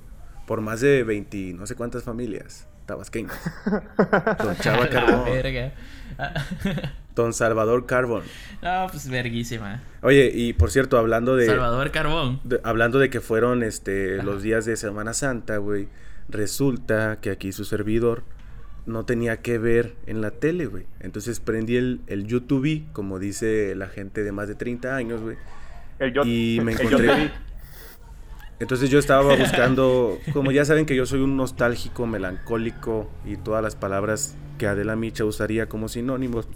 por 0.47 0.61
más 0.61 0.81
de 0.81 1.03
20, 1.05 1.55
no 1.55 1.67
sé 1.67 1.75
cuántas 1.75 2.03
familias 2.05 2.67
tabasqueñas. 2.87 3.35
Don 4.45 4.57
Chava 4.57 4.89
Carbón, 4.89 5.25
verga. 5.25 5.73
Don 7.15 7.33
Salvador 7.33 7.87
Carbón. 7.87 8.23
no, 8.63 8.87
pues 8.91 9.09
verguísima. 9.09 9.83
Oye, 10.03 10.31
y 10.35 10.53
por 10.53 10.71
cierto, 10.71 10.99
hablando 10.99 11.37
de, 11.37 11.47
Salvador 11.47 11.91
Carbón. 11.93 12.41
de- 12.45 12.61
hablando 12.65 12.99
de 12.99 13.09
que 13.09 13.21
fueron 13.21 13.63
este 13.63 14.23
los 14.23 14.43
días 14.43 14.65
de 14.65 14.77
Semana 14.77 15.15
Santa, 15.15 15.57
güey, 15.59 15.89
resulta 16.29 17.19
que 17.21 17.31
aquí 17.31 17.53
su 17.53 17.65
servidor 17.65 18.23
no 18.87 19.05
tenía 19.07 19.39
que 19.41 19.57
ver 19.59 19.95
en 20.07 20.21
la 20.21 20.31
tele, 20.33 20.67
güey. 20.67 20.85
Entonces 21.01 21.41
prendí 21.41 21.77
el, 21.77 22.01
el 22.07 22.27
YouTube, 22.27 22.85
como 22.93 23.19
dice 23.19 23.75
la 23.77 23.87
gente 23.89 24.23
de 24.25 24.33
más 24.33 24.49
de 24.49 24.57
30 24.57 24.95
años, 24.95 25.23
güey. 25.23 25.37
El 26.01 26.13
yo, 26.13 26.23
Y 26.25 26.61
me 26.63 26.73
el 26.73 26.79
yo 26.79 26.85
encontré-. 26.99 27.31
Entonces 28.65 28.89
yo 28.89 28.99
estaba 28.99 29.37
buscando, 29.39 30.19
como 30.33 30.51
ya 30.51 30.65
saben 30.65 30.87
que 30.87 30.97
yo 30.97 31.05
soy 31.05 31.21
un 31.21 31.37
nostálgico, 31.37 32.07
melancólico 32.07 33.11
y 33.27 33.37
todas 33.37 33.63
las 33.63 33.77
palabras 33.77 34.37
que 34.57 34.67
Adela 34.67 34.97
Micha 34.97 35.27
usaría 35.27 35.69
como 35.69 35.89
sinónimos. 35.89 36.49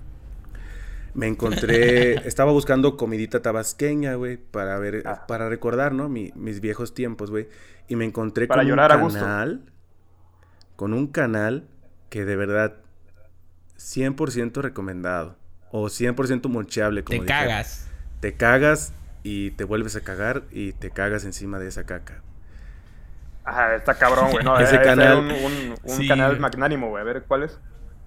Me 1.12 1.26
encontré, 1.26 2.14
estaba 2.26 2.50
buscando 2.50 2.96
comidita 2.96 3.42
tabasqueña, 3.42 4.14
güey, 4.14 4.38
para 4.38 4.78
ver, 4.78 5.02
Ah. 5.04 5.26
para 5.26 5.50
recordar, 5.50 5.92
¿no? 5.92 6.08
Mi- 6.08 6.32
mis 6.34 6.60
viejos 6.62 6.94
tiempos, 6.94 7.30
güey. 7.30 7.48
Y 7.88 7.96
me 7.96 8.06
encontré 8.06 8.46
Para 8.46 8.62
con 8.62 8.68
llorar 8.70 8.92
a 8.92 8.96
un 8.96 9.02
gusto. 9.02 9.20
canal, 9.20 9.62
con 10.76 10.94
un 10.94 11.08
canal 11.08 11.68
que 12.08 12.24
de 12.24 12.36
verdad 12.36 12.76
100% 13.76 14.62
recomendado 14.62 15.36
o 15.70 15.88
100% 15.90 16.48
moncheable, 16.48 17.04
como 17.04 17.18
Te 17.18 17.22
dijera. 17.26 17.40
cagas. 17.48 17.88
Te 18.20 18.32
cagas 18.34 18.92
y 19.30 19.50
te 19.52 19.64
vuelves 19.64 19.94
a 19.96 20.00
cagar 20.00 20.44
y 20.50 20.72
te 20.72 20.90
cagas 20.90 21.24
encima 21.24 21.58
de 21.58 21.68
esa 21.68 21.84
caca. 21.84 22.22
Ajá, 23.44 23.74
está 23.74 23.94
cabrón, 23.94 24.30
güey. 24.30 24.44
No, 24.44 24.58
Ese 24.58 24.80
canal- 24.80 25.18
un, 25.18 25.30
un, 25.30 25.74
un 25.82 25.96
Sí, 25.96 26.06
canal 26.08 26.38
magnánimo, 26.40 26.88
güey. 26.88 27.00
A 27.02 27.04
ver, 27.04 27.24
¿cuál 27.26 27.42
es? 27.44 27.58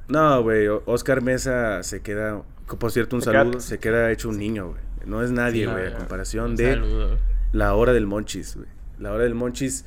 No, 0.07 0.41
güey, 0.43 0.67
Oscar 0.67 1.21
Mesa 1.21 1.83
se 1.83 2.01
queda, 2.01 2.41
por 2.79 2.91
cierto, 2.91 3.15
un 3.15 3.21
Se 3.21 3.29
queda- 3.31 3.39
saludo, 3.41 3.59
se 3.59 3.79
queda 3.79 4.11
hecho 4.11 4.29
un 4.29 4.37
niño, 4.37 4.69
güey. 4.69 4.81
No 5.05 5.23
es 5.23 5.31
nadie, 5.31 5.65
Sí, 5.65 5.71
güey, 5.71 5.89
no, 5.89 5.95
a 5.95 5.97
comparación 5.99 6.51
Un 6.51 6.55
de 6.57 6.73
saludo. 6.73 7.17
la 7.53 7.73
hora 7.73 7.93
del 7.93 8.05
Monchis, 8.07 8.55
güey. 8.55 8.67
La 8.99 9.11
hora 9.13 9.23
del 9.23 9.33
Monchis, 9.35 9.85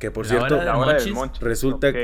que 0.00 0.10
por 0.10 0.24
La 0.26 0.30
cierto, 0.30 0.54
hora 0.56 0.64
La 0.64 0.72
del 0.72 0.80
hora 0.80 0.86
Monchis? 0.92 1.04
del 1.04 1.14
Monchis. 1.14 1.42
Resulta- 1.42 1.88
Ok. 1.88 1.96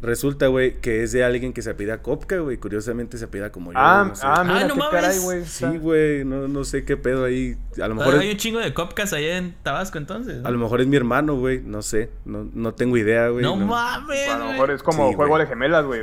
Resulta, 0.00 0.46
güey, 0.46 0.80
que 0.80 1.02
es 1.02 1.12
de 1.12 1.24
alguien 1.24 1.52
que 1.52 1.60
se 1.62 1.70
apida 1.70 2.02
Kopka, 2.02 2.38
güey. 2.38 2.56
Curiosamente 2.56 3.18
se 3.18 3.24
apida 3.24 3.50
como 3.50 3.72
yo. 3.72 3.78
Ah, 3.80 4.04
no 4.08 4.14
sé. 4.14 4.22
ah, 4.24 4.44
mira, 4.44 4.60
Ah, 4.60 4.64
no 4.68 4.74
qué 4.74 4.78
mames. 4.80 5.00
caray, 5.00 5.18
güey. 5.18 5.44
Sí, 5.44 5.66
güey, 5.78 6.24
no, 6.24 6.46
no 6.48 6.64
sé 6.64 6.84
qué 6.84 6.96
pedo 6.96 7.24
ahí. 7.24 7.56
A 7.82 7.88
lo 7.88 7.94
mejor 7.96 8.14
Ah, 8.14 8.20
Hay 8.20 8.28
es, 8.28 8.34
un 8.34 8.38
chingo 8.38 8.58
de 8.60 8.72
copcas 8.74 9.12
allá 9.12 9.36
en 9.38 9.54
Tabasco 9.62 9.98
entonces. 9.98 10.44
a 10.44 10.50
lo 10.50 10.58
mejor 10.58 10.80
es 10.80 10.86
mi 10.86 10.96
hermano, 10.96 11.34
güey. 11.36 11.60
No 11.60 11.82
sé, 11.82 12.10
no, 12.24 12.48
no 12.54 12.74
tengo 12.74 12.96
idea, 12.96 13.28
güey. 13.28 13.42
no, 13.42 13.56
no. 13.56 13.66
mames. 13.66 14.28
A 14.28 14.38
lo 14.38 14.46
mejor 14.52 14.70
es 14.70 14.82
como 14.82 15.08
Sí, 15.10 15.14
juego 15.16 15.38
de 15.38 15.46
gemelas, 15.46 15.84
güey. 15.84 16.02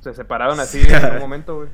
Se, 0.00 0.10
se 0.10 0.14
separaron 0.14 0.60
así 0.60 0.80
en 0.88 1.12
un 1.14 1.18
momento, 1.20 1.56
güey. 1.56 1.68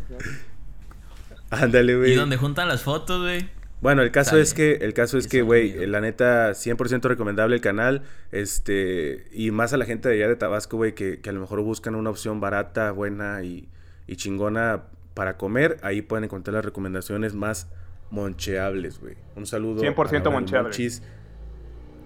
Ándale, 1.51 1.97
güey. 1.97 2.12
Y 2.12 2.14
donde 2.14 2.37
juntan 2.37 2.68
las 2.68 2.82
fotos, 2.82 3.20
güey. 3.22 3.49
Bueno, 3.81 4.03
el 4.03 4.11
caso 4.11 4.31
Sale. 4.31 4.43
es 4.43 4.55
que, 4.55 4.77
el 4.77 4.95
caso 4.95 5.18
es 5.18 5.29
que, 5.29 5.43
güey, 5.43 5.87
la 5.87 6.01
neta, 6.01 6.51
100% 6.53 7.03
recomendable 7.03 7.57
el 7.57 7.61
canal, 7.61 8.03
este, 8.33 9.27
y 9.31 9.51
más 9.51 9.72
a 9.75 9.77
la 9.77 9.85
gente 9.85 10.09
de 10.09 10.14
allá 10.14 10.29
de 10.29 10.37
Tabasco, 10.37 10.79
güey, 10.79 10.95
que, 10.95 11.20
que 11.20 11.31
a 11.31 11.33
lo 11.33 11.41
mejor 11.41 11.61
buscan 11.61 11.95
una 11.95 12.09
opción 12.09 12.41
barata, 12.41 12.93
buena 12.93 13.43
y, 13.43 13.68
y 14.07 14.16
chingona 14.16 14.85
para 15.12 15.37
comer, 15.37 15.79
ahí 15.83 16.03
pueden 16.03 16.25
encontrar 16.25 16.55
las 16.55 16.64
recomendaciones 16.64 17.35
más 17.35 17.68
moncheables, 18.11 19.01
güey. 19.01 19.16
Un 19.37 19.47
saludo. 19.47 19.83
100% 19.83 19.87
a 19.87 19.95
la 19.95 20.01
hora 20.01 20.20
del 20.22 20.33
moncheable. 20.33 20.68
Monchis. 20.68 21.03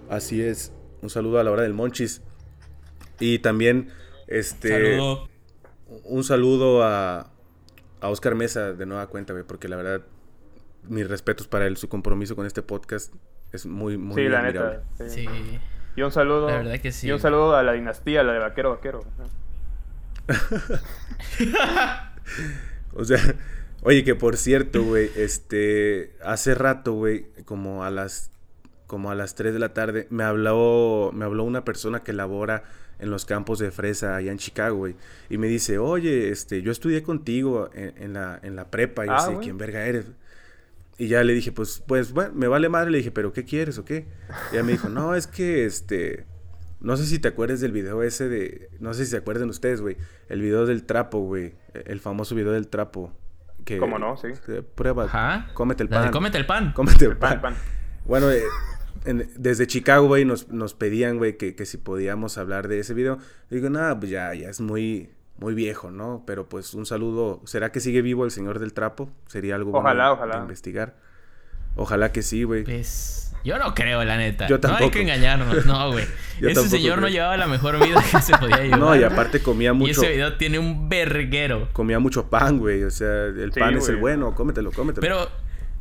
Así 0.09 0.43
es, 0.43 0.73
un 1.03 1.11
saludo 1.11 1.39
a 1.39 1.45
la 1.45 1.51
hora 1.51 1.63
del 1.63 1.75
Monchis. 1.75 2.23
Y 3.21 3.41
también, 3.41 3.91
este... 4.27 4.69
Saludo. 4.69 5.29
Un 6.05 6.23
saludo 6.23 6.83
a, 6.83 7.31
a 8.01 8.09
Oscar 8.09 8.35
Mesa 8.35 8.73
de 8.73 8.87
nueva 8.87 9.07
cuenta, 9.07 9.33
güey, 9.33 9.45
porque 9.45 9.69
la 9.69 9.77
verdad, 9.77 10.03
mis 10.89 11.09
respetos 11.09 11.47
para 11.49 11.67
él, 11.67 11.77
su 11.77 11.89
compromiso 11.89 12.35
con 12.37 12.47
este 12.47 12.63
podcast 12.63 13.13
es 13.53 13.67
muy, 13.67 13.97
muy 13.97 14.15
Sí, 14.23 14.29
la 14.29 14.41
admirable. 14.41 14.79
neta. 14.99 15.09
sí. 15.11 15.27
Sí. 15.27 15.59
Y 15.97 16.03
un 16.03 16.13
saludo. 16.13 16.49
La 16.49 16.59
verdad 16.59 16.79
que 16.81 16.93
sí. 16.93 17.09
Y 17.09 17.13
un 17.13 17.19
saludo 17.19 17.57
a 17.57 17.63
la 17.65 17.73
dinastía, 17.73 18.23
la 18.23 18.33
de 18.33 18.39
vaquero 18.39 18.71
vaquero. 18.71 19.01
O 22.95 23.05
sea, 23.05 23.19
oye, 23.83 24.05
que 24.05 24.15
por 24.15 24.37
cierto, 24.37 24.83
güey, 24.83 25.11
este, 25.17 26.15
hace 26.23 26.55
rato, 26.55 26.93
güey, 26.93 27.27
como 27.45 27.85
a 27.85 27.91
las, 27.91 28.31
como 28.87 29.11
a 29.11 29.15
las 29.15 29.35
3 29.35 29.53
de 29.53 29.59
la 29.59 29.73
tarde, 29.75 30.07
me 30.11 30.25
habló, 30.25 31.11
me 31.15 31.25
habló 31.25 31.45
una 31.45 31.65
persona 31.65 32.01
que 32.03 32.13
labora 32.13 32.65
en 32.99 33.11
los 33.11 33.25
campos 33.25 33.59
de 33.61 33.71
fresa 33.71 34.17
allá 34.17 34.33
en 34.33 34.39
Chicago, 34.39 34.77
güey, 34.79 34.97
y 35.31 35.39
me 35.39 35.47
dice, 35.47 35.79
oye, 35.79 36.31
este, 36.31 36.63
yo 36.63 36.73
estudié 36.73 37.03
contigo 37.03 37.71
en, 37.73 37.95
en 38.03 38.13
la, 38.15 38.41
en 38.43 38.57
la 38.57 38.71
prepa, 38.71 39.07
y 39.07 39.09
Ah, 39.11 39.27
güey. 39.29 39.39
¿quién 39.39 39.57
verga 39.59 39.87
eres? 39.87 40.07
Y 40.99 41.07
ya 41.09 41.23
le 41.23 41.33
dije, 41.33 41.53
pues, 41.53 41.83
pues, 41.87 42.13
bueno, 42.13 42.33
me 42.35 42.49
vale 42.49 42.69
madre, 42.69 42.91
le 42.91 42.99
dije, 42.99 43.11
pero 43.13 43.33
¿qué 43.33 43.45
quieres 43.45 43.79
o 43.79 43.85
qué? 43.85 44.07
Y 44.51 44.57
ella 44.57 44.65
me 44.65 44.73
dijo, 44.73 44.89
no, 44.89 45.15
es 45.15 45.27
que, 45.29 45.65
este, 45.65 46.27
no 46.81 46.97
sé 46.97 47.07
si 47.07 47.19
te 47.21 47.29
acuerdas 47.29 47.61
del 47.61 47.71
video 47.73 48.03
ese 48.03 48.29
de, 48.29 48.69
no 48.81 48.93
sé 48.95 49.05
si 49.05 49.13
se 49.13 49.17
acuerdan 49.19 49.49
ustedes, 49.49 49.81
güey, 49.81 49.97
el 50.29 50.41
video 50.43 50.67
del 50.67 50.85
trapo, 50.85 51.21
güey, 51.21 51.55
el 51.73 52.01
famoso 52.01 52.35
video 52.35 52.51
del 52.53 52.67
trapo. 52.69 53.13
Que, 53.65 53.79
¿Cómo 53.79 53.99
no? 53.99 54.17
Sí. 54.17 54.29
que 54.45 54.63
prueba, 54.63 55.05
Ajá. 55.05 55.51
cómete 55.55 55.83
el 55.85 55.91
La 55.91 55.99
de 55.99 56.03
pan. 56.07 56.13
cómete 56.13 56.39
el 56.39 56.47
pan. 56.47 56.73
Cómete 56.73 57.05
el 57.05 57.17
Pan, 57.17 57.41
pan. 57.41 57.55
pan. 57.55 57.63
Bueno, 58.05 58.31
eh, 58.31 58.43
en- 59.05 59.31
desde 59.37 59.67
Chicago, 59.69 60.07
güey, 60.09 60.25
nos, 60.25 60.49
nos 60.49 60.75
pedían, 60.75 61.19
güey, 61.19 61.37
que, 61.37 61.55
que 61.55 61.65
si 61.67 61.77
podíamos 61.77 62.39
hablar 62.39 62.67
de 62.67 62.81
ese 62.81 62.95
video. 62.95 63.19
Digo, 63.51 63.71
nada, 63.71 63.99
pues 63.99 64.11
ya, 64.11 64.35
ya 64.35 64.49
es 64.49 64.61
muy, 64.61 65.11
muy 65.39 65.55
viejo, 65.55 65.91
¿no? 65.91 66.23
Pero 66.27 66.49
pues 66.49 66.75
un 66.75 66.85
saludo. 66.87 67.41
¿Será 67.45 67.71
que 67.73 67.81
sigue 67.81 68.03
vivo 68.03 68.25
el 68.25 68.31
señor 68.31 68.59
del 68.59 68.73
trapo? 68.73 69.11
Sería 69.27 69.55
algo 69.55 69.71
bueno 69.73 69.87
Ojalá, 69.87 70.05
de 70.07 70.11
ojalá. 70.13 70.37
investigar. 70.39 70.95
Ojalá 71.77 72.11
que 72.13 72.23
sí, 72.23 72.43
güey. 72.43 72.65
Pues 72.65 73.33
yo 73.45 73.57
no 73.59 73.73
creo, 73.75 74.05
la 74.05 74.17
neta. 74.17 74.49
Yo 74.49 74.57
No 74.59 74.69
hay 74.69 74.73
tampoco. 74.73 74.91
que 74.91 75.03
engañarnos, 75.03 75.65
no, 75.65 75.93
güey. 75.93 76.05
Ese 76.41 76.55
tampoco 76.55 76.69
señor 76.77 77.01
no 77.01 77.09
llevaba 77.09 77.37
la 77.37 77.47
mejor 77.47 77.79
vida 77.85 78.03
que 78.11 78.21
se 78.21 78.37
podía 78.37 78.57
llevar. 78.65 78.79
No, 78.81 78.97
y 78.97 79.05
aparte 79.05 79.41
comía 79.41 79.71
Y 79.71 79.75
mucho, 79.75 80.03
ese 80.03 80.11
video 80.13 80.37
tiene 80.37 80.59
un 80.59 80.89
verguero. 80.89 81.69
comía 81.73 82.01
mucho 82.01 82.29
pan, 82.29 82.59
güey. 82.59 82.83
O 82.83 82.91
sea, 82.91 83.27
el 83.27 83.53
Sí, 83.53 83.61
pan 83.61 83.77
es 83.77 83.89
el 83.89 83.97
bueno, 83.97 84.35
cómetelo, 84.35 84.73
cómetelo. 84.73 85.01
Pero, 85.03 85.29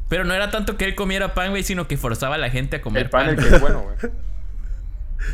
pero 0.07 0.23
no 0.23 0.35
era 0.35 0.51
tanto 0.51 0.77
que 0.77 0.85
él 0.85 0.93
comiera 0.93 1.33
pan, 1.33 1.49
güey, 1.49 1.63
sino 1.63 1.87
que 1.87 1.97
forzaba 1.97 2.35
a 2.35 2.37
la 2.37 2.51
gente 2.51 2.75
a 2.75 2.81
comer 2.81 3.03
El 3.05 3.09
pan, 3.09 3.25
pan. 3.25 3.35
el 3.39 3.43
que 3.49 3.55
es 3.55 3.61
bueno, 3.61 3.81
güey. 4.01 4.11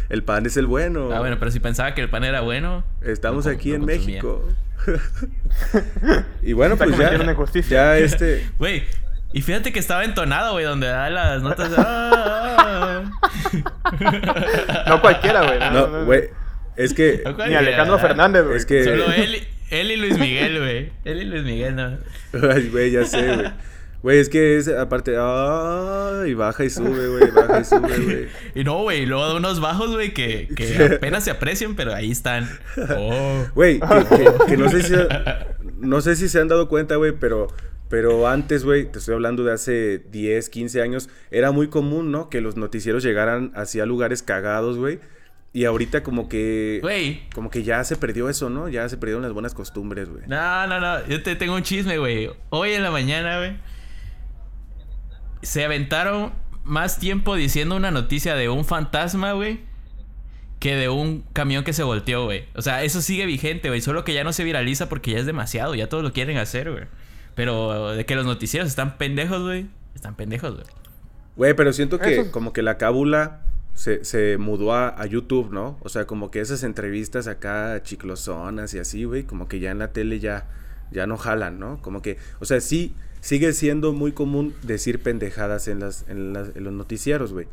El 0.09 0.23
pan 0.23 0.45
es 0.45 0.57
el 0.57 0.65
bueno. 0.67 1.11
Ah, 1.13 1.19
bueno, 1.19 1.37
pero 1.39 1.51
si 1.51 1.59
pensaba 1.59 1.93
que 1.93 2.01
el 2.01 2.09
pan 2.09 2.23
era 2.23 2.41
bueno. 2.41 2.83
Estamos 3.01 3.47
aquí 3.47 3.73
en 3.73 3.81
consumía. 3.81 4.07
México. 4.07 4.49
y 6.41 6.53
bueno, 6.53 6.77
pues 6.77 6.97
ya. 6.97 7.11
Ya 7.69 7.97
este. 7.97 8.45
Güey, 8.59 8.83
y 9.33 9.41
fíjate 9.41 9.71
que 9.73 9.79
estaba 9.79 10.03
entonado, 10.03 10.53
güey, 10.53 10.65
donde 10.65 10.87
da 10.87 11.09
las 11.09 11.41
notas. 11.41 11.71
de- 11.71 11.77
Ah, 11.79 13.03
No 14.87 15.01
cualquiera, 15.01 15.43
güey. 15.43 15.59
No, 15.71 16.05
güey. 16.05 16.23
Es 16.75 16.93
que. 16.93 17.21
No 17.25 17.47
Ni 17.47 17.55
Alejandro 17.55 17.95
¿verdad? 17.95 18.07
Fernández, 18.09 18.43
güey. 18.45 18.57
Es 18.57 18.65
que. 18.65 18.83
Solo 18.83 19.11
él, 19.13 19.35
y- 19.35 19.47
él 19.75 19.91
y 19.91 19.95
Luis 19.97 20.17
Miguel, 20.17 20.59
güey. 20.59 20.91
Él 21.05 21.21
y 21.21 21.25
Luis 21.25 21.43
Miguel, 21.43 21.75
no. 21.75 21.97
Ay, 22.51 22.69
güey, 22.69 22.91
ya 22.91 23.05
sé, 23.05 23.35
güey. 23.35 23.51
Güey, 24.03 24.19
es 24.19 24.29
que 24.29 24.57
es 24.57 24.67
aparte. 24.67 25.15
Ay, 25.17 26.33
baja 26.35 26.63
y 26.65 26.69
sube, 26.69 27.07
güey. 27.07 27.31
Baja 27.31 27.61
y 27.61 27.63
sube, 27.65 27.97
güey. 28.03 28.27
Y 28.55 28.63
no, 28.63 28.83
güey, 28.83 29.05
luego 29.05 29.25
da 29.25 29.35
unos 29.35 29.59
bajos, 29.59 29.91
güey, 29.93 30.13
que, 30.13 30.49
que 30.55 30.95
apenas 30.97 31.23
se 31.23 31.31
aprecian, 31.31 31.75
pero 31.75 31.93
ahí 31.95 32.11
están. 32.11 32.47
Oh. 32.97 33.45
Güey, 33.55 33.79
que, 33.79 33.87
que- 34.17 34.45
que 34.49 34.57
no 34.57 34.69
sé 34.69 34.83
si. 34.83 34.93
No 35.79 36.01
sé 36.01 36.15
si 36.15 36.29
se 36.29 36.39
han 36.39 36.47
dado 36.49 36.67
cuenta, 36.69 36.97
güey, 36.97 37.13
pero. 37.13 37.47
Pero 37.89 38.27
antes, 38.27 38.63
güey, 38.65 38.91
te 38.91 38.97
estoy 38.97 39.13
hablando 39.13 39.43
de 39.43 39.53
hace 39.53 39.99
10, 40.09 40.49
15 40.49 40.81
años, 40.81 41.09
era 41.29 41.51
muy 41.51 41.67
común, 41.67 42.11
¿no? 42.11 42.27
Que 42.27 42.41
los 42.41 42.57
noticieros 42.57 43.03
llegaran 43.03 43.51
hacia 43.55 43.85
lugares 43.85 44.23
cagados, 44.23 44.77
güey. 44.79 44.99
Y 45.55 45.65
ahorita 45.65 46.01
como 46.01 46.27
que... 46.27 46.79
Güey, 46.81 47.29
Como 47.35 47.51
que 47.51 47.61
ya 47.61 47.83
se 47.83 47.95
perdió 47.95 48.29
eso, 48.29 48.49
¿no? 48.49 48.67
Ya 48.67 48.89
se 48.89 48.97
perdieron 48.97 49.21
las 49.21 49.31
buenas 49.33 49.53
costumbres, 49.53 50.09
güey. 50.09 50.23
no, 50.25 50.65
no, 50.65 50.79
no. 50.79 51.05
Yo 51.07 51.21
te 51.21 51.35
tengo 51.35 51.53
un 51.53 51.61
chisme, 51.61 51.99
güey. 51.99 52.31
Hoy 52.49 52.71
en 52.71 52.81
la 52.81 52.89
mañana, 52.89 53.37
güey. 53.37 53.57
Se 55.43 55.63
aventaron 55.63 56.33
más 56.63 56.97
tiempo 56.99 57.35
diciendo 57.35 57.75
una 57.75 57.91
noticia 57.91 58.35
de 58.35 58.49
un 58.49 58.65
fantasma, 58.65 59.33
güey. 59.33 59.61
Que 60.59 60.75
de 60.75 60.87
un 60.87 61.25
camión 61.33 61.63
que 61.65 61.73
se 61.73 61.83
volteó, 61.83 62.23
güey. 62.23 62.45
O 62.55 62.61
sea, 62.61 62.83
eso 62.83 63.01
sigue 63.01 63.25
vigente, 63.25 63.67
güey. 63.67 63.81
Solo 63.81 64.03
que 64.05 64.13
ya 64.13 64.23
no 64.23 64.31
se 64.31 64.43
viraliza 64.45 64.87
porque 64.87 65.11
ya 65.11 65.19
es 65.19 65.25
demasiado. 65.25 65.75
Ya 65.75 65.89
todos 65.89 66.03
lo 66.03 66.13
quieren 66.13 66.37
hacer, 66.37 66.71
güey. 66.71 66.85
Pero 67.35 67.91
de 67.91 68.05
que 68.05 68.15
los 68.15 68.25
noticieros 68.25 68.69
están 68.69 68.97
pendejos, 68.97 69.41
güey. 69.41 69.67
Están 69.93 70.15
pendejos, 70.15 70.53
güey. 70.53 70.65
Güey, 71.35 71.53
pero 71.55 71.73
siento 71.73 71.99
que 71.99 72.21
Eso- 72.21 72.31
como 72.31 72.53
que 72.53 72.61
la 72.61 72.77
cábula 72.77 73.41
se, 73.73 74.05
se 74.05 74.37
mudó 74.37 74.71
a, 74.73 74.87
a 74.89 75.05
YouTube, 75.05 75.51
¿no? 75.51 75.77
O 75.81 75.89
sea, 75.89 76.05
como 76.05 76.31
que 76.31 76.39
esas 76.39 76.63
entrevistas 76.63 77.27
acá 77.27 77.81
chiclosonas 77.83 78.73
y 78.73 78.79
así, 78.79 79.03
güey, 79.03 79.23
como 79.23 79.47
que 79.47 79.59
ya 79.59 79.71
en 79.71 79.79
la 79.79 79.91
tele 79.91 80.19
ya, 80.19 80.47
ya 80.91 81.07
no 81.07 81.17
jalan, 81.17 81.59
¿no? 81.59 81.81
Como 81.81 82.01
que, 82.03 82.17
o 82.39 82.45
sea, 82.45 82.61
sí, 82.61 82.93
sigue 83.23 83.53
siendo 83.53 83.93
muy 83.93 84.11
común 84.11 84.53
decir 84.63 84.99
pendejadas 85.01 85.69
en, 85.69 85.79
las, 85.79 86.03
en, 86.09 86.33
las- 86.33 86.53
en 86.57 86.65
los 86.65 86.73
noticieros, 86.73 87.31
güey. 87.31 87.47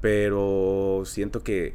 Pero 0.00 1.04
siento 1.06 1.44
que, 1.44 1.74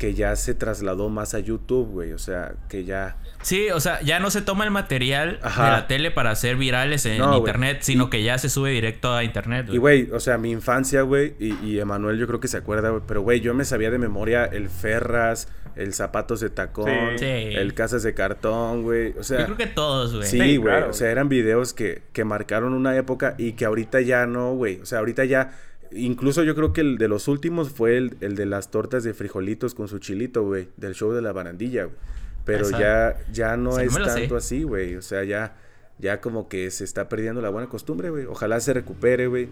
que 0.00 0.14
ya 0.14 0.34
se 0.34 0.54
trasladó 0.54 1.10
más 1.10 1.34
a 1.34 1.40
YouTube, 1.40 1.86
güey. 1.90 2.12
O 2.12 2.18
sea, 2.18 2.54
que 2.70 2.84
ya... 2.84 3.18
Sí, 3.42 3.68
o 3.70 3.80
sea, 3.80 4.00
ya 4.00 4.18
no 4.18 4.30
se 4.30 4.40
toma 4.40 4.64
el 4.64 4.70
material 4.70 5.38
Ajá. 5.42 5.66
de 5.66 5.70
la 5.72 5.86
tele 5.88 6.10
para 6.10 6.30
hacer 6.30 6.56
virales 6.56 7.04
en 7.04 7.18
No, 7.18 7.26
güey. 7.28 7.38
internet, 7.40 7.78
sino 7.82 8.08
que 8.08 8.22
ya 8.22 8.38
se 8.38 8.48
sube 8.48 8.70
directo 8.70 9.14
a 9.14 9.24
internet, 9.24 9.66
Y, 9.70 9.76
güey, 9.76 10.10
o 10.10 10.18
sea, 10.18 10.38
mi 10.38 10.50
infancia, 10.52 11.02
güey, 11.02 11.34
y, 11.38 11.52
y 11.62 11.78
Emanuel 11.80 12.18
yo 12.18 12.26
creo 12.26 12.40
que 12.40 12.48
se 12.48 12.56
acuerda, 12.56 12.88
güey, 12.88 13.02
pero, 13.06 13.20
güey, 13.20 13.40
yo 13.40 13.52
me 13.52 13.66
sabía 13.66 13.90
de 13.90 13.98
memoria 13.98 14.46
el 14.46 14.70
Ferras, 14.70 15.48
el 15.76 15.92
Zapatos 15.92 16.40
de 16.40 16.48
Tacón, 16.48 16.88
Sí. 17.18 17.26
El 17.26 17.74
Casas 17.74 18.02
de 18.02 18.14
Cartón, 18.14 18.82
güey, 18.82 19.14
o 19.18 19.22
sea... 19.22 19.40
Yo 19.40 19.44
creo 19.44 19.56
que 19.58 19.66
todos, 19.66 20.14
güey. 20.16 20.26
Sí, 20.26 20.40
Sí, 20.40 20.56
güey, 20.56 20.72
claro, 20.74 20.90
o 20.90 20.92
sea, 20.94 21.10
eran 21.10 21.28
videos 21.28 21.74
que, 21.74 22.04
que 22.14 22.24
marcaron 22.24 22.72
una 22.72 22.96
época 22.96 23.34
y 23.36 23.52
que 23.52 23.66
ahorita 23.66 24.00
ya 24.00 24.24
no, 24.24 24.54
güey, 24.54 24.80
o 24.80 24.86
sea, 24.86 25.00
ahorita 25.00 25.26
ya... 25.26 25.50
Incluso 25.92 26.42
yo 26.44 26.54
creo 26.54 26.72
que 26.72 26.80
el 26.82 26.98
de 26.98 27.08
los 27.08 27.26
últimos 27.28 27.70
fue 27.70 27.96
el, 27.96 28.16
el 28.20 28.36
de 28.36 28.46
las 28.46 28.70
tortas 28.70 29.02
de 29.04 29.12
frijolitos 29.14 29.74
con 29.74 29.88
su 29.88 29.98
chilito, 29.98 30.44
güey, 30.44 30.68
del 30.76 30.94
show 30.94 31.12
de 31.12 31.22
la 31.22 31.32
barandilla, 31.32 31.84
güey. 31.84 31.96
Pero 32.44 32.66
Esa. 32.66 32.78
ya, 32.78 33.16
ya 33.32 33.56
no 33.56 33.72
Sí, 33.72 33.82
es 33.82 33.92
sé. 33.92 34.00
tanto 34.04 34.36
así, 34.36 34.62
güey. 34.62 34.94
O 34.96 35.02
sea, 35.02 35.24
ya, 35.24 35.56
ya 35.98 36.20
como 36.20 36.48
que 36.48 36.70
se 36.70 36.84
está 36.84 37.08
perdiendo 37.08 37.40
la 37.42 37.48
buena 37.50 37.68
costumbre, 37.68 38.10
güey. 38.10 38.24
Ojalá 38.26 38.60
se 38.60 38.72
recupere, 38.72 39.26
güey. 39.26 39.48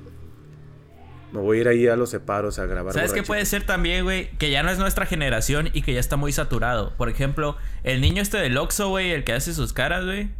Me 1.32 1.40
voy 1.40 1.58
a 1.58 1.60
ir 1.60 1.68
ahí 1.68 1.86
a 1.88 1.96
los 1.96 2.08
separos 2.10 2.58
a 2.58 2.64
grabar. 2.66 2.94
¿Sabes 2.94 3.12
qué 3.12 3.22
puede 3.22 3.44
ser 3.44 3.64
también, 3.64 4.04
güey? 4.04 4.30
Que 4.38 4.50
ya 4.50 4.62
no 4.62 4.70
es 4.70 4.78
nuestra 4.78 5.04
generación 5.04 5.68
y 5.74 5.82
que 5.82 5.92
ya 5.92 6.00
está 6.00 6.16
muy 6.16 6.32
saturado. 6.32 6.94
Por 6.96 7.10
ejemplo, 7.10 7.56
el 7.84 8.00
niño 8.00 8.22
este 8.22 8.38
del 8.38 8.56
Oxxo, 8.56 8.88
güey, 8.88 9.10
el 9.10 9.24
que 9.24 9.34
hace 9.34 9.52
sus 9.52 9.74
caras, 9.74 10.06
güey. 10.06 10.30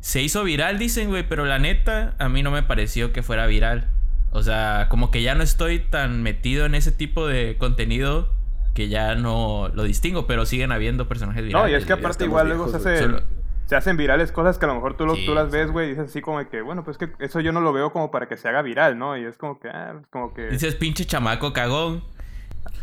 Se 0.00 0.22
hizo 0.22 0.44
viral, 0.44 0.78
dicen, 0.78 1.08
güey, 1.08 1.28
pero 1.28 1.44
la 1.44 1.58
neta, 1.58 2.14
a 2.18 2.28
mí 2.30 2.42
no 2.42 2.50
me 2.50 2.62
pareció 2.62 3.12
que 3.12 3.22
fuera 3.22 3.46
viral. 3.46 3.90
O 4.30 4.42
sea, 4.42 4.86
como 4.90 5.10
que 5.10 5.22
ya 5.22 5.34
no 5.34 5.42
estoy 5.42 5.78
tan 5.78 6.22
metido 6.22 6.66
en 6.66 6.74
ese 6.74 6.92
tipo 6.92 7.26
de 7.26 7.56
contenido 7.58 8.30
que 8.74 8.88
ya 8.88 9.14
no 9.14 9.70
lo 9.74 9.82
distingo, 9.84 10.26
pero 10.26 10.46
siguen 10.46 10.70
habiendo 10.72 11.08
personajes 11.08 11.44
virales. 11.44 11.64
No, 11.66 11.68
y 11.70 11.74
es 11.74 11.84
que 11.86 11.94
aparte 11.94 12.24
igual 12.24 12.48
luego 12.48 12.68
se, 12.68 12.76
hace- 12.76 12.98
Solo- 12.98 13.22
se 13.66 13.76
hacen 13.76 13.96
virales 13.96 14.30
cosas 14.32 14.56
que 14.58 14.64
a 14.64 14.68
lo 14.68 14.74
mejor 14.76 14.96
tú, 14.96 15.04
lo- 15.06 15.14
Sí, 15.16 15.26
tú 15.26 15.34
las 15.34 15.50
ves, 15.50 15.70
güey, 15.70 15.86
y 15.86 15.90
dices 15.90 16.06
así 16.10 16.20
como 16.20 16.46
que, 16.48 16.62
bueno, 16.62 16.84
pues 16.84 16.96
que 16.98 17.10
eso 17.18 17.40
yo 17.40 17.52
no 17.52 17.60
lo 17.60 17.72
veo 17.72 17.92
como 17.92 18.10
para 18.10 18.28
que 18.28 18.36
se 18.36 18.48
haga 18.48 18.62
viral, 18.62 18.98
¿no? 18.98 19.16
Y 19.16 19.24
es 19.24 19.36
como 19.36 19.58
que, 19.58 19.68
ah, 19.68 19.90
pues 19.94 20.06
como 20.08 20.32
que... 20.34 20.48
Dices 20.48 20.74
pinche 20.76 21.04
chamaco 21.06 21.52
cagón. 21.52 22.02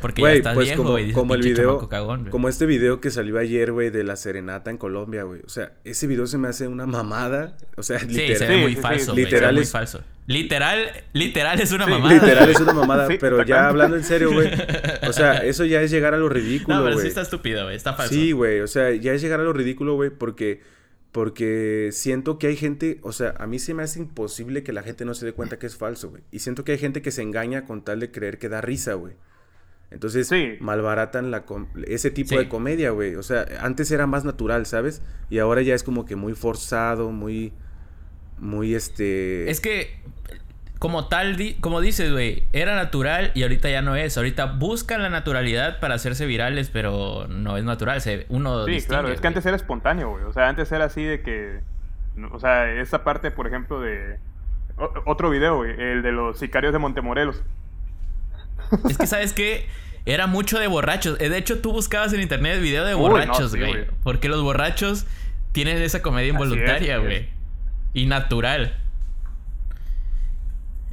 Porque 0.02 0.22
ya 0.22 0.28
Güey, 0.28 0.38
estás 0.38 0.54
pues 0.54 0.68
viejo, 0.68 0.78
como, 0.84 0.92
güey. 0.92 1.04
Dices, 1.06 1.18
como 1.18 1.34
el 1.36 1.42
"Pinche 1.42 1.54
video, 1.62 1.70
chamaco 1.72 1.90
cagón", 1.90 2.20
güey. 2.22 2.32
como 2.32 2.50
este 2.50 2.66
video 2.66 3.02
que 3.02 3.12
salió 3.12 3.38
ayer, 3.40 3.72
güey, 3.72 3.90
de 3.90 4.04
la 4.04 4.16
serenata 4.16 4.72
en 4.72 4.78
Colombia, 4.78 5.24
güey. 5.24 5.42
O 5.46 5.50
sea, 5.50 5.74
ese 5.84 6.08
video 6.08 6.28
se 6.28 6.38
me 6.38 6.48
hace 6.48 6.68
una 6.68 6.86
mamada. 6.86 7.58
O 7.78 7.84
sea, 7.84 8.00
Sí, 8.00 8.08
literal. 8.08 8.38
se 8.38 8.48
ve 8.48 8.58
muy 8.62 8.76
sí. 8.76 8.82
falso. 8.82 9.16
Literal 9.16 9.50
ve 9.50 9.54
muy 9.54 9.64
es- 9.64 9.72
falso. 9.72 10.02
Literal, 10.28 10.90
literal 11.14 11.62
es 11.62 11.72
una 11.72 11.86
Sí, 11.86 11.92
mamada. 11.92 12.14
Literal 12.16 12.50
es 12.50 12.60
una 12.60 12.74
mamada, 12.74 13.08
Sí, 13.08 13.18
pero 13.20 13.44
ya 13.44 13.68
hablando 13.68 13.96
en 13.96 14.04
serio, 14.04 14.32
güey. 14.34 14.50
O 15.08 15.14
sea, 15.14 15.38
eso 15.46 15.66
ya 15.66 15.82
es 15.82 15.92
llegar 15.92 16.14
a 16.16 16.18
lo 16.18 16.30
ridículo, 16.30 16.78
No, 16.78 16.84
pero 16.84 16.98
sí 17.00 17.08
está 17.08 17.22
estúpido, 17.22 17.64
güey. 17.66 17.76
Está 17.76 17.94
falso. 17.94 18.14
Sí, 18.14 18.32
güey, 18.32 18.62
o 18.62 18.68
sea, 18.68 18.92
ya 18.96 19.14
es 19.14 19.22
llegar 19.22 19.40
a 19.40 19.44
lo 19.44 19.54
ridículo, 19.54 19.94
güey, 19.96 20.10
porque 20.10 20.62
porque 21.12 21.90
siento 21.94 22.38
que 22.40 22.48
hay 22.48 22.58
gente, 22.58 23.00
o 23.02 23.14
sea, 23.14 23.36
a 23.38 23.48
mí 23.48 23.58
se 23.58 23.74
me 23.74 23.84
hace 23.84 24.00
imposible 24.00 24.64
que 24.64 24.74
la 24.74 24.84
gente 24.84 25.06
no 25.06 25.14
se 25.14 25.26
dé 25.26 25.32
cuenta 25.32 25.58
que 25.58 25.66
es 25.66 25.78
falso, 25.78 26.10
güey. 26.10 26.24
Y 26.30 26.40
siento 26.40 26.66
que 26.66 26.74
hay 26.74 26.78
gente 26.78 27.02
que 27.02 27.10
se 27.12 27.22
engaña 27.22 27.64
con 27.66 27.86
tal 27.86 28.02
de 28.02 28.12
creer 28.12 28.38
que 28.38 28.50
da 28.50 28.60
risa, 28.60 28.96
güey. 28.96 29.14
Entonces, 29.92 30.28
Sí. 30.28 30.58
malbaratan 30.60 31.32
la 31.32 31.44
com- 31.46 31.68
ese 31.88 32.12
tipo 32.12 32.30
Sí. 32.30 32.38
de 32.38 32.50
comedia, 32.50 32.90
güey. 32.90 33.16
O 33.16 33.24
sea, 33.24 33.46
antes 33.62 33.90
era 33.92 34.08
más 34.08 34.26
natural, 34.26 34.66
¿sabes? 34.66 35.02
Y 35.30 35.40
ahora 35.40 35.62
ya 35.62 35.74
es 35.76 35.84
como 35.84 36.06
que 36.06 36.16
muy 36.16 36.34
forzado, 36.34 37.12
muy 37.12 37.54
muy 38.38 38.76
este 38.76 39.50
Es 39.50 39.62
que 39.62 39.98
como 40.80 41.08
tal, 41.08 41.38
di- 41.38 41.54
como 41.62 41.80
dices, 41.80 42.12
güey, 42.12 42.44
era 42.52 42.76
natural 42.76 43.32
y 43.34 43.44
ahorita 43.44 43.70
ya 43.70 43.82
no 43.82 43.96
es. 43.96 44.18
Ahorita 44.18 44.46
buscan 44.58 45.02
la 45.02 45.10
naturalidad 45.10 45.80
para 45.80 45.96
hacerse 45.96 46.26
virales, 46.26 46.70
pero 46.70 47.28
no 47.30 47.56
es 47.56 47.64
natural. 47.64 48.02
Se, 48.02 48.26
uno 48.28 48.66
Sí, 48.66 48.72
distingue, 48.72 48.90
claro, 48.90 49.08
es 49.14 49.22
que 49.22 49.28
antes 49.28 49.46
era 49.46 49.56
espontáneo, 49.56 50.10
güey. 50.10 50.26
O 50.26 50.34
sea, 50.34 50.50
antes 50.50 50.70
era 50.74 50.86
así 50.86 51.04
de 51.04 51.22
que. 51.22 51.62
O 52.34 52.40
sea, 52.40 52.70
esa 52.74 53.04
parte, 53.06 53.32
por 53.32 53.48
ejemplo, 53.48 53.80
de. 53.80 54.20
o- 54.78 54.92
otro 55.06 55.30
video, 55.30 55.56
güey, 55.56 55.72
el 55.80 56.02
de 56.02 56.12
los 56.12 56.38
sicarios 56.38 56.74
de 56.74 56.80
Montemorelos. 56.80 57.42
Es 58.90 58.98
que, 58.98 59.08
¿sabes 59.08 59.34
qué? 59.34 59.68
Era 60.06 60.28
mucho 60.28 60.60
de 60.60 60.68
borrachos. 60.68 61.18
Eh, 61.20 61.30
De 61.30 61.38
hecho, 61.38 61.60
tú 61.60 61.72
buscabas 61.72 62.14
en 62.14 62.22
internet 62.22 62.62
video 62.62 62.86
de 62.86 62.96
Uy, 62.96 63.02
no, 63.02 63.10
borrachos, 63.10 63.52
sí, 63.52 63.60
güey. 63.60 63.86
porque 64.04 64.30
los 64.30 64.42
borrachos 64.44 65.06
tienen 65.52 65.82
esa 65.82 66.02
comedia 66.02 66.28
es, 66.28 66.34
involuntaria, 66.34 66.98
güey. 67.00 67.16
es. 67.16 67.26
Y 67.94 68.06
natural. 68.06 68.76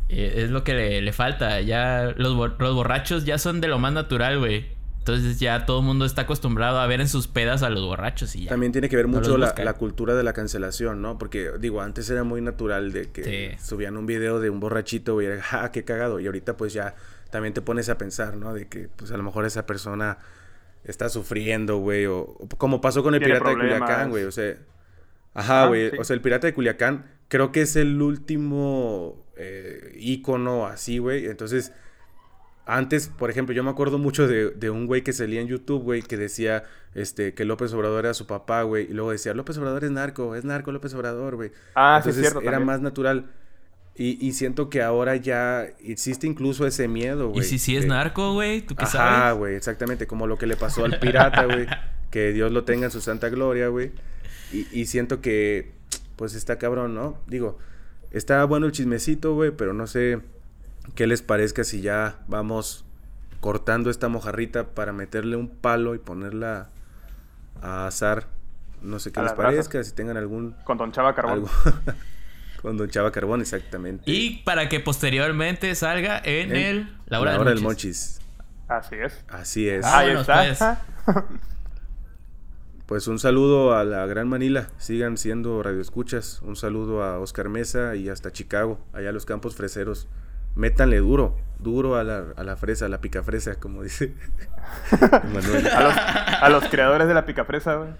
Eh, 0.09 0.43
Es 0.45 0.51
lo 0.51 0.65
que 0.65 0.75
le, 0.75 1.01
le 1.03 1.13
falta. 1.13 1.61
Ya 1.61 2.13
los, 2.17 2.35
los 2.59 2.75
borrachos 2.75 3.25
ya 3.25 3.39
son 3.39 3.61
de 3.61 3.69
lo 3.69 3.79
más 3.79 3.93
natural, 3.93 4.39
güey. 4.39 4.67
Entonces 4.99 5.41
ya 5.41 5.67
todo 5.67 5.81
el 5.81 5.85
mundo 5.85 6.05
está 6.05 6.23
acostumbrado 6.23 6.79
a 6.79 6.87
ver 6.87 7.01
en 7.01 7.09
sus 7.09 7.27
pedas 7.27 7.65
a 7.65 7.71
los 7.71 7.83
borrachos 7.85 8.37
y 8.37 8.45
ya. 8.45 8.51
También 8.51 8.71
tiene 8.71 8.89
que 8.89 8.95
ver 8.95 9.09
No 9.09 9.19
mucho 9.19 9.37
la, 9.37 9.73
cultura 9.75 10.15
de 10.15 10.23
la 10.23 10.33
cancelación, 10.33 11.03
¿no? 11.03 11.19
Porque, 11.19 11.51
digo, 11.59 11.81
antes 11.81 12.09
era 12.09 12.23
muy 12.23 12.41
natural 12.41 12.93
de 12.93 13.11
que 13.11 13.25
Sí. 13.59 13.65
subían 13.67 13.97
un 13.97 14.07
video 14.07 14.39
de 14.39 14.49
un 14.49 14.61
borrachito, 14.61 15.15
güey, 15.15 15.27
era, 15.27 15.43
¡ja, 15.43 15.73
qué 15.73 15.83
cagado! 15.85 16.21
Y 16.21 16.27
ahorita, 16.27 16.57
pues 16.57 16.73
ya 16.73 16.95
también 17.33 17.55
te 17.55 17.63
pones 17.63 17.89
a 17.89 17.99
pensar, 17.99 18.37
¿no? 18.37 18.55
De 18.55 18.69
que, 18.69 18.89
pues 18.97 19.11
a 19.11 19.17
lo 19.17 19.25
mejor 19.25 19.45
esa 19.47 19.67
persona 19.67 20.19
está 20.85 21.09
sufriendo, 21.09 21.79
güey, 21.79 22.07
o, 22.07 22.21
o 22.21 22.49
como 22.59 22.81
pasó 22.81 23.03
con 23.03 23.15
el 23.17 23.21
pirata 23.21 23.49
de. 23.51 23.57
Culiacán, 23.57 24.11
güey, 24.11 24.25
o 24.25 24.31
sea. 24.33 24.57
Ajá, 25.35 25.65
Ah, 25.65 25.67
güey, 25.67 25.91
sí. 25.91 25.97
o 25.99 26.05
sea, 26.05 26.15
el 26.15 26.21
pirata 26.23 26.47
de 26.47 26.55
Culiacán 26.55 27.07
creo 27.29 27.53
que 27.53 27.63
es 27.63 27.77
el 27.77 28.03
último 28.03 29.27
eh, 29.37 29.97
ícono 29.99 30.67
así, 30.67 30.99
güey. 30.99 31.27
Entonces, 31.27 31.73
antes, 32.67 33.09
por 33.09 33.31
ejemplo, 33.31 33.55
yo 33.55 33.65
me 33.65 33.71
acuerdo 33.71 33.99
mucho 33.99 34.29
de, 34.29 34.51
de 34.51 34.71
un 34.71 34.87
güey 34.87 35.03
que 35.03 35.13
salía 35.13 35.41
en 35.41 35.49
YouTube, 35.49 35.83
güey, 35.83 36.03
que 36.03 36.17
decía 36.17 36.65
este, 36.95 37.35
que 37.35 37.45
López 37.45 37.73
Obrador 37.73 38.05
era 38.05 38.15
su 38.15 38.27
papá, 38.27 38.63
güey. 38.63 38.85
Y 38.91 38.95
luego 38.95 39.11
decía, 39.11 39.35
López 39.35 39.59
Obrador 39.59 39.85
es 39.85 39.91
narco, 39.91 40.37
es 40.37 40.45
narco 40.45 40.71
López 40.71 40.95
Obrador, 40.95 41.35
güey. 41.37 41.51
Ah, 41.75 42.01
sí, 42.05 42.11
es 42.11 42.17
cierto. 42.17 42.41
era 42.43 42.59
también. 42.59 42.67
más 42.67 42.81
natural. 42.81 43.33
Y, 43.95 44.27
y 44.27 44.33
siento 44.33 44.71
que 44.71 44.83
ahora 44.83 45.17
ya 45.17 45.65
existe 45.81 46.27
incluso 46.27 46.67
ese 46.67 46.89
miedo, 46.89 47.29
güey. 47.29 47.41
y 47.41 47.45
si 47.49 47.59
sí 47.59 47.77
es 47.77 47.87
narco, 47.87 48.33
güey, 48.33 48.63
¿tú 48.63 48.75
qué 48.75 48.85
Ajá, 48.85 48.93
sabes? 48.93 49.39
güey, 49.39 49.55
exactamente. 49.55 50.07
Como 50.07 50.27
lo 50.27 50.39
que 50.39 50.47
le 50.47 50.57
pasó 50.57 50.85
al 50.85 50.99
pirata, 50.99 51.45
güey. 51.45 51.67
que 52.11 52.33
Dios 52.33 52.53
lo 52.53 52.65
tenga 52.65 52.87
en 52.87 52.91
su 52.91 53.01
santa 53.01 53.29
gloria, 53.29 53.69
güey. 53.69 53.93
Y, 54.53 54.67
y 54.73 54.87
siento 54.87 55.21
que, 55.21 55.73
pues 56.17 56.35
está 56.35 56.59
cabrón, 56.59 56.95
¿no? 56.95 57.19
Digo, 57.27 57.59
está 58.11 58.43
bueno 58.45 58.67
el 58.67 58.73
chismecito, 58.73 59.35
güey, 59.35 59.51
pero 59.51 59.75
no 59.75 59.87
sé 59.87 60.21
qué 60.95 61.07
les 61.07 61.23
parezca 61.23 61.63
si 61.65 61.81
ya 61.81 62.21
vamos 62.29 62.85
cortando 63.41 63.91
esta 63.91 64.09
mojarrita 64.09 64.69
para 64.69 64.93
meterle 64.93 65.37
un 65.37 65.49
palo 65.49 65.95
y 65.95 65.99
ponerla 65.99 66.71
a 67.61 67.87
asar. 67.87 68.29
No 68.81 68.99
sé 68.99 69.13
qué 69.13 69.21
A 69.21 69.25
les 69.25 69.33
parezca, 69.33 69.83
si 69.85 69.93
tengan 69.93 70.17
algún... 70.17 70.53
Con 70.65 70.79
Don 70.79 70.93
Chava 70.93 71.15
Carbón. 71.15 71.35
algo 71.35 71.49
con 72.63 72.77
Don 72.77 72.89
Chava 72.89 73.11
Carbón, 73.11 73.41
exactamente. 73.41 74.05
Y 74.11 74.39
para 74.45 74.69
que 74.69 74.81
posteriormente 74.81 75.75
salga 75.75 76.19
en, 76.25 76.53
En 76.53 76.57
el 76.57 76.97
La 77.07 77.21
Hora, 77.21 77.33
La 77.33 77.39
del 77.39 77.41
Hora 77.43 77.51
del 77.51 77.61
Monchis. 77.61 78.21
Monchis. 78.21 78.23
Así 78.69 78.97
es. 78.97 79.25
Así 79.29 79.69
es. 79.69 79.85
Ah, 79.85 79.99
Ahí 79.99 80.11
está. 80.51 80.83
Pues 82.87 83.07
un 83.07 83.19
saludo 83.19 83.75
a 83.75 83.85
la 83.85 84.05
Gran 84.05 84.29
Manila, 84.29 84.69
sigan 84.77 85.17
siendo 85.17 85.63
radioescuchas. 85.63 86.43
Un 86.43 86.57
saludo 86.57 87.03
a 87.03 87.19
Oscar 87.21 87.49
Mesa 87.49 87.97
y 87.97 88.11
hasta 88.11 88.33
Chicago, 88.33 88.79
allá 88.93 89.09
a 89.09 89.13
los 89.13 89.25
campos 89.25 89.57
freseros. 89.57 90.09
Métanle 90.57 90.99
duro, 90.99 91.39
duro 91.59 91.97
a 91.97 92.05
la, 92.05 92.25
a 92.37 92.45
la 92.45 92.57
fresa, 92.57 92.85
a 92.87 92.89
la 92.91 93.01
picafresa, 93.01 93.55
como 93.55 93.83
dice 93.83 94.13
Manuel. 95.33 95.67
A 95.69 95.83
los, 95.83 95.95
a 95.97 96.49
los 96.51 96.65
creadores 96.69 97.09
de 97.09 97.15
la 97.15 97.25
picafresa, 97.25 97.77
güey. 97.77 97.93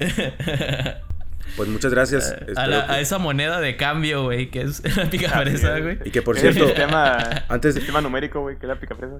Pues 1.56 1.68
muchas 1.68 1.92
gracias. 1.92 2.30
a, 2.30 2.34
espero 2.36 2.66
la- 2.66 2.86
que- 2.86 2.92
a 2.92 3.00
esa 3.00 3.18
moneda 3.18 3.60
de 3.60 3.76
cambio, 3.76 4.24
güey, 4.24 4.50
que 4.50 4.62
es 4.62 4.82
la 4.96 5.08
pica 5.10 5.26
Así 5.28 5.50
fresa, 5.50 5.76
es. 5.78 5.82
güey. 5.84 5.98
Y 6.04 6.10
que 6.10 6.22
por 6.22 6.36
Es 6.36 6.44
el 6.44 6.54
cierto, 6.54 6.68
sistema, 6.70 7.18
antes- 7.48 7.74
sistema 7.74 8.00
numérico, 8.00 8.40
güey, 8.40 8.56
que 8.56 8.66
es 8.66 8.68
la 8.68 8.78
picafresa. 8.78 9.16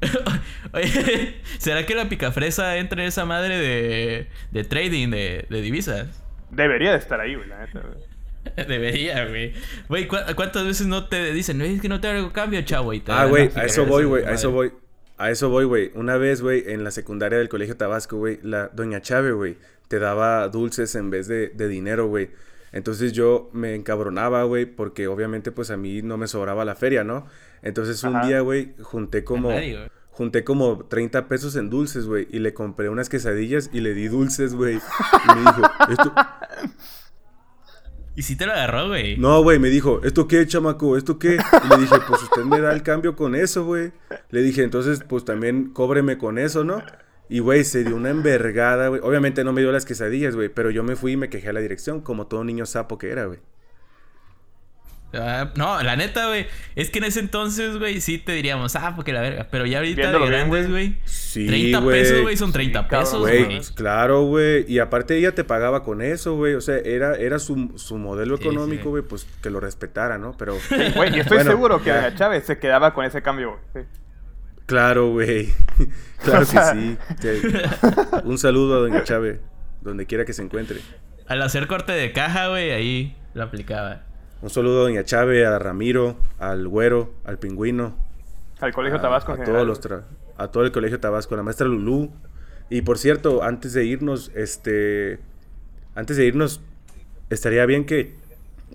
Oye, 0.72 1.36
¿será 1.58 1.86
que 1.86 1.94
la 1.94 2.08
picafresa 2.08 2.76
entra 2.76 3.02
en 3.02 3.08
esa 3.08 3.24
madre 3.24 3.58
de, 3.58 4.28
de 4.50 4.64
trading 4.64 5.08
de, 5.10 5.46
de 5.48 5.60
divisas? 5.62 6.08
Debería 6.50 6.92
de 6.92 6.98
estar 6.98 7.20
ahí, 7.20 7.34
güey, 7.34 7.48
la 7.48 7.60
neta, 7.64 7.80
güey. 7.80 8.66
Debería, 8.68 9.26
güey. 9.26 9.54
Güey, 9.88 10.06
¿cu- 10.06 10.16
¿cuántas 10.36 10.64
veces 10.64 10.86
no 10.86 11.06
te 11.08 11.32
dicen, 11.32 11.58
"No, 11.58 11.64
es 11.64 11.80
que 11.80 11.88
no 11.88 12.00
te 12.00 12.08
hago 12.08 12.32
cambio, 12.32 12.62
chavo? 12.62 12.92
Y 12.92 13.00
te 13.00 13.10
Ah, 13.10 13.24
güey, 13.24 13.44
a 13.44 13.46
eso 13.46 13.54
picafresa, 13.54 13.82
voy, 13.82 14.04
güey, 14.04 14.24
a 14.24 14.30
eso 14.32 14.50
voy. 14.50 14.72
A 15.18 15.30
eso 15.30 15.48
voy, 15.48 15.64
güey. 15.64 15.90
Una 15.94 16.16
vez, 16.18 16.42
güey, 16.42 16.62
en 16.66 16.84
la 16.84 16.90
secundaria 16.90 17.38
del 17.38 17.48
Colegio 17.48 17.76
Tabasco, 17.76 18.18
güey, 18.18 18.38
la 18.42 18.68
doña 18.68 19.00
Chave, 19.00 19.32
güey, 19.32 19.56
te 19.88 19.98
daba 19.98 20.48
dulces 20.48 20.94
en 20.94 21.10
vez 21.10 21.28
de, 21.28 21.48
de 21.48 21.68
dinero, 21.68 22.06
güey. 22.08 22.30
Entonces 22.72 23.12
yo 23.12 23.48
me 23.52 23.74
encabronaba, 23.74 24.42
güey, 24.44 24.66
porque 24.66 25.06
obviamente 25.08 25.52
pues 25.52 25.70
a 25.70 25.76
mí 25.76 26.02
no 26.02 26.16
me 26.18 26.26
sobraba 26.26 26.64
la 26.64 26.74
feria, 26.74 27.04
¿no? 27.04 27.26
Entonces 27.62 28.02
un 28.04 28.16
Ajá. 28.16 28.26
día, 28.26 28.40
güey, 28.40 28.74
junté 28.82 29.24
como 29.24 29.50
güey. 29.50 29.76
junté 30.10 30.44
como 30.44 30.84
30 30.86 31.28
pesos 31.28 31.56
en 31.56 31.70
dulces, 31.70 32.06
güey, 32.06 32.26
y 32.30 32.38
le 32.40 32.52
compré 32.54 32.88
unas 32.88 33.08
quesadillas 33.08 33.70
y 33.72 33.80
le 33.80 33.94
di 33.94 34.08
dulces, 34.08 34.54
güey. 34.54 34.74
Y 34.76 35.34
me 35.34 35.40
dijo, 35.40 35.62
"Esto 35.90 36.12
Y 38.14 38.22
sí 38.22 38.34
te 38.36 38.46
lo 38.46 38.52
agarró, 38.52 38.88
güey. 38.88 39.18
no, 39.18 39.42
güey, 39.42 39.58
me 39.58 39.68
dijo, 39.68 40.00
¿esto 40.02 40.26
qué, 40.26 40.46
chamaco? 40.46 40.96
¿Esto 40.96 41.18
qué? 41.18 41.34
Y 41.64 41.68
le 41.68 41.76
dije, 41.76 41.96
pues 42.08 42.22
usted 42.22 42.44
me 42.44 42.60
da 42.60 42.72
el 42.72 42.82
cambio 42.82 43.14
con 43.14 43.34
eso, 43.34 43.64
güey. 43.66 43.92
Le 44.30 44.40
dije, 44.42 44.62
entonces, 44.62 45.02
pues 45.06 45.24
también 45.26 45.70
cóbreme 45.74 46.16
con 46.16 46.38
eso, 46.38 46.64
¿no? 46.64 46.82
Y, 47.28 47.40
güey, 47.40 47.64
se 47.64 47.82
dio 47.84 47.96
una 47.96 48.10
envergada, 48.10 48.88
güey. 48.88 49.00
Obviamente 49.02 49.42
no 49.44 49.52
me 49.52 49.60
dio 49.60 49.72
las 49.72 49.84
quesadillas, 49.84 50.36
güey, 50.36 50.48
pero 50.48 50.70
yo 50.70 50.82
me 50.84 50.94
fui 50.96 51.12
y 51.12 51.16
me 51.16 51.28
quejé 51.28 51.48
a 51.48 51.52
la 51.52 51.60
dirección, 51.60 52.00
como 52.00 52.26
todo 52.26 52.44
niño 52.44 52.66
sapo 52.66 52.98
que 52.98 53.10
era, 53.10 53.24
güey. 53.26 53.40
Ah, 55.14 55.50
no, 55.56 55.82
la 55.82 55.96
neta, 55.96 56.26
güey. 56.26 56.46
Es 56.74 56.90
que 56.90 56.98
en 56.98 57.04
ese 57.04 57.20
entonces, 57.20 57.78
güey, 57.78 58.00
sí 58.00 58.18
te 58.18 58.32
diríamos, 58.32 58.76
ah, 58.76 58.92
porque 58.94 59.12
la 59.12 59.22
verga. 59.22 59.46
Pero 59.50 59.64
ya 59.64 59.78
ahorita 59.78 60.02
Viéndolo 60.02 60.24
de 60.26 60.30
grandes, 60.30 60.68
güey. 60.68 60.88
güey. 60.90 61.00
Sí, 61.04 61.46
30 61.46 61.78
güey. 61.78 62.00
pesos, 62.02 62.22
güey, 62.22 62.36
son 62.36 62.52
30 62.52 62.82
Sí, 62.82 62.86
cabrón, 62.90 63.04
pesos, 63.04 63.20
Güey, 63.46 63.60
claro, 63.76 64.22
güey. 64.24 64.64
Y 64.70 64.78
aparte 64.80 65.16
ella 65.16 65.34
te 65.34 65.44
pagaba 65.44 65.84
con 65.84 66.02
eso, 66.02 66.34
güey. 66.36 66.54
O 66.54 66.60
sea, 66.60 66.78
era, 66.78 67.14
era 67.14 67.38
su, 67.38 67.72
su 67.76 67.96
modelo 67.98 68.36
Sí, 68.36 68.42
económico, 68.44 68.82
sí. 68.84 68.88
güey, 68.90 69.02
pues 69.04 69.26
que 69.42 69.48
lo 69.48 69.60
respetara, 69.60 70.18
¿no? 70.18 70.36
Pero, 70.36 70.58
Güey, 70.96 71.16
y 71.16 71.20
estoy 71.20 71.38
Bueno, 71.38 71.50
seguro 71.52 71.82
que 71.82 71.92
Chávez 72.16 72.44
se 72.44 72.58
quedaba 72.58 72.92
con 72.92 73.04
ese 73.04 73.22
cambio, 73.22 73.58
güey. 73.72 73.86
Claro, 74.66 75.10
güey. 75.12 75.52
claro 76.24 76.42
O 76.42 76.44
sea- 76.44 76.72
que 76.72 77.38
sí. 77.40 77.40
Un 78.24 78.38
saludo 78.38 78.76
a 78.76 78.78
Doña 78.80 79.04
Chávez, 79.04 79.40
donde 79.80 80.06
quiera 80.06 80.24
que 80.24 80.32
se 80.32 80.42
encuentre. 80.42 80.80
Al 81.28 81.42
hacer 81.42 81.66
corte 81.66 81.92
de 81.92 82.12
caja, 82.12 82.48
güey, 82.48 82.70
ahí 82.72 83.16
lo 83.34 83.44
aplicaba. 83.44 84.02
Un 84.42 84.50
saludo 84.50 84.80
a 84.80 84.82
Doña 84.84 85.04
Chávez, 85.04 85.46
a 85.46 85.58
Ramiro, 85.58 86.16
al 86.38 86.66
Güero, 86.68 87.14
al 87.24 87.38
Pingüino. 87.38 87.96
Al 88.60 88.72
colegio 88.72 88.98
a, 88.98 89.02
Tabasco 89.02 89.32
a 89.32 89.36
en 89.36 89.44
todos 89.44 89.66
los 89.66 89.80
tra- 89.82 90.04
a 90.36 90.48
todo 90.48 90.64
el 90.64 90.72
colegio 90.72 90.98
Tabasco, 91.00 91.34
a 91.34 91.36
la 91.38 91.42
maestra 91.42 91.66
Lulú. 91.66 92.12
Y 92.68 92.82
por 92.82 92.98
cierto, 92.98 93.42
antes 93.42 93.72
de 93.74 93.84
irnos, 93.84 94.30
este 94.34 95.20
antes 95.94 96.16
de 96.16 96.26
irnos 96.26 96.60
estaría 97.30 97.64
bien 97.66 97.86
que 97.86 98.14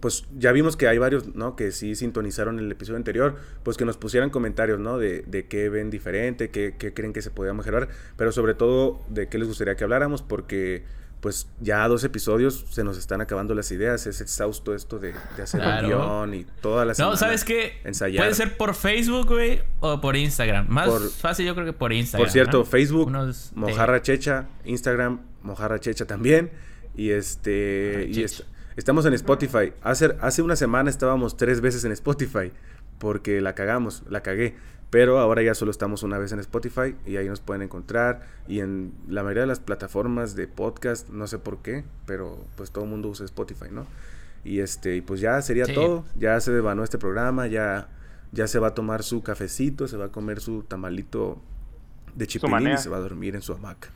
pues 0.02 0.26
ya 0.38 0.52
vimos 0.52 0.76
que 0.76 0.88
hay 0.90 0.98
varios, 0.98 1.34
¿no? 1.36 1.56
Que 1.56 1.72
sí 1.72 1.96
sintonizaron 1.96 2.60
el 2.60 2.70
episodio 2.72 2.98
anterior, 2.98 3.38
pues 3.64 3.78
que 3.78 3.86
nos 3.86 3.96
pusieran 3.98 4.30
comentarios, 4.32 4.80
¿no? 4.80 4.98
De, 4.98 5.22
de 5.22 5.46
qué 5.48 5.70
ven 5.70 5.90
diferente, 5.90 6.50
qué, 6.50 6.76
qué 6.78 6.94
creen 6.94 7.14
que 7.14 7.22
se 7.22 7.32
podía 7.32 7.54
mejorar, 7.54 7.88
pero 8.18 8.32
sobre 8.34 8.54
todo 8.56 9.00
de 9.10 9.30
qué 9.30 9.38
les 9.38 9.48
gustaría 9.48 9.76
que 9.76 9.84
habláramos, 9.86 10.22
porque 10.22 10.84
pues 11.22 11.48
ya 11.60 11.88
dos 11.88 12.04
episodios 12.04 12.66
se 12.72 12.84
nos 12.84 12.98
están 12.98 13.22
acabando 13.22 13.54
las 13.54 13.72
ideas, 13.72 14.08
es 14.08 14.22
exhausto 14.22 14.74
esto 14.74 14.98
de, 14.98 15.14
de 15.38 15.44
hacer 15.44 15.62
Claro. 15.62 15.88
un 16.24 16.32
guion 16.32 16.34
y 16.34 16.46
todas 16.62 16.88
las 16.88 16.98
No, 16.98 17.16
¿sabes 17.16 17.46
qué? 17.46 17.74
Ensayar. 17.84 18.24
Puede 18.24 18.34
ser 18.34 18.58
por 18.58 18.74
Facebook, 18.74 19.28
güey, 19.28 19.62
o 19.82 20.02
por 20.02 20.16
Instagram. 20.16 20.66
Más 20.68 20.90
Por- 20.90 21.12
fácil 21.12 21.46
yo 21.46 21.54
creo 21.54 21.68
que 21.68 21.74
por 21.74 21.94
Instagram. 21.94 22.26
Por 22.26 22.32
cierto, 22.34 22.58
¿no? 22.58 22.66
Facebook, 22.66 23.06
Unos 23.10 23.52
de- 23.54 23.60
Mojarra 23.60 24.02
Checha, 24.02 24.48
Instagram, 24.66 25.22
Mojarra 25.44 25.80
Checha 25.80 26.06
también. 26.08 26.50
Y 26.96 27.12
este. 27.12 28.08
Y. 28.10 28.26
est- 28.72 28.78
estamos 28.80 29.06
en 29.06 29.14
Spotify. 29.14 29.74
Hace, 29.84 30.16
hace 30.22 30.42
una 30.42 30.56
semana 30.56 30.90
estábamos 30.90 31.38
tres 31.38 31.62
veces 31.62 31.84
en 31.86 31.92
Spotify. 31.92 32.52
Porque 33.00 33.42
la 33.42 33.56
cagamos, 33.56 34.04
la 34.10 34.22
cagué. 34.22 34.56
Pero 34.92 35.20
ahora 35.20 35.42
ya 35.42 35.56
solo 35.56 35.72
estamos 35.72 36.04
una 36.04 36.18
vez 36.18 36.34
en 36.34 36.40
Spotify 36.40 36.96
y 37.06 37.16
ahí 37.16 37.28
nos 37.28 37.40
pueden 37.40 37.62
encontrar. 37.62 38.28
Y 38.48 38.60
en 38.60 38.94
la 39.08 39.24
mayoría 39.24 39.42
de 39.42 39.48
las 39.48 39.60
plataformas 39.62 40.36
de 40.36 40.48
podcast, 40.48 41.10
no 41.10 41.26
sé 41.28 41.40
por 41.40 41.60
qué, 41.62 41.84
pero 42.06 42.44
pues 42.58 42.72
todo 42.72 42.84
el 42.84 42.90
mundo 42.90 43.08
usa 43.10 43.26
Spotify, 43.26 43.68
¿no? 43.72 43.88
Y 44.44 44.60
este, 44.60 44.98
y 44.98 45.02
pues 45.02 45.22
ya 45.22 45.42
sería 45.42 45.66
Sí. 45.66 45.74
todo. 45.74 46.04
Ya 46.18 46.40
se 46.42 46.52
devanó 46.52 46.84
este 46.84 46.98
programa, 46.98 47.48
ya, 47.48 47.88
ya 48.34 48.48
se 48.48 48.60
va 48.60 48.68
a 48.70 48.74
tomar 48.76 49.02
su 49.04 49.24
cafecito, 49.24 49.88
se 49.88 49.96
va 49.98 50.06
a 50.06 50.10
comer 50.12 50.42
su 50.42 50.64
tamalito 50.64 51.42
de 52.16 52.28
chipilín 52.28 52.68
y 52.74 52.78
se 52.78 52.90
va 52.90 52.98
a 52.98 53.02
dormir 53.02 53.36
en 53.36 53.42
su 53.42 53.54
hamaca. 53.54 53.90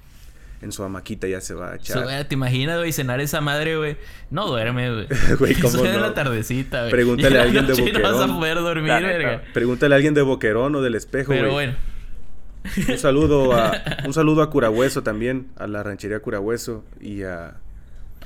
En 0.65 0.71
su 0.73 0.83
hamaquita 0.83 1.27
ya 1.27 1.39
se 1.39 1.53
va 1.53 1.67
a 1.69 1.75
So, 1.75 1.75
echar. 1.93 2.03
güey, 2.03 2.23
¿Te 2.27 2.33
imaginas, 2.33 2.77
güey, 2.79 2.91
cenar 2.91 3.21
esa 3.21 3.39
madre, 3.39 3.77
güey? 3.77 3.97
No 4.31 4.47
duerme, 4.47 4.91
güey. 4.93 5.07
Güey, 5.39 5.53
¿cómo 5.61 5.83
no? 5.83 5.99
la 5.99 6.13
tardecita, 6.13 6.79
güey. 6.81 6.91
Pregúntale 6.91 7.29
Y 7.29 7.33
a 7.33 7.37
la 7.37 7.43
alguien 7.45 7.67
de 7.67 7.71
noche 7.71 7.93
No 7.93 7.99
vas 8.01 8.11
a 8.11 8.15
Boquerón. 8.15 8.39
poder 8.39 8.55
dormir, 8.57 8.87
La 8.91 8.99
verga. 8.99 9.41
Pregúntale 9.53 9.93
a 9.93 9.97
alguien 9.97 10.13
de 10.13 10.21
Boquerón 10.23 10.75
o 10.75 10.81
del 10.81 10.95
espejo, 10.95 11.31
Pero 11.31 11.51
güey. 11.53 11.67
bueno. 11.67 11.77
Un 12.89 12.97
saludo 12.97 13.53
a 13.53 13.71
un 14.05 14.13
saludo 14.13 14.41
a 14.41 14.49
Curahueso 14.49 15.03
también, 15.03 15.47
a 15.55 15.67
la 15.67 15.83
ranchería 15.83 16.19
Curahueso 16.19 16.83
y 16.99 17.21
a, 17.21 17.57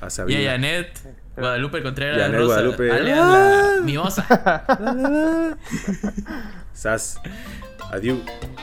a 0.01 0.07
Y 0.07 0.09
Sabina. 0.09 0.39
a 0.49 0.51
Janet 0.53 0.97
Guadalupe 1.35 1.83
Contreras 1.83 2.17
Janet 2.21 2.39
Rosa, 2.39 2.47
Guadalupe. 2.61 2.91
alias 2.91 3.19
¡Ah! 3.21 3.73
la 3.75 3.81
mimosa. 3.83 4.65
Sas. 6.73 7.19
Adiós. 7.91 8.19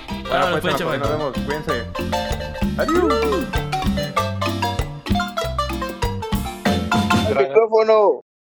Bueno, 0.09 0.29
Vámonos, 0.31 0.61
pues, 0.61 0.63
pues, 0.63 0.77
chamaco, 0.77 0.99
nos 0.99 1.11
vemos. 1.11 1.33
Cuídense. 1.47 1.85
Adiós. 2.79 3.47
¡Al 7.27 7.37
micrófono! 7.37 8.26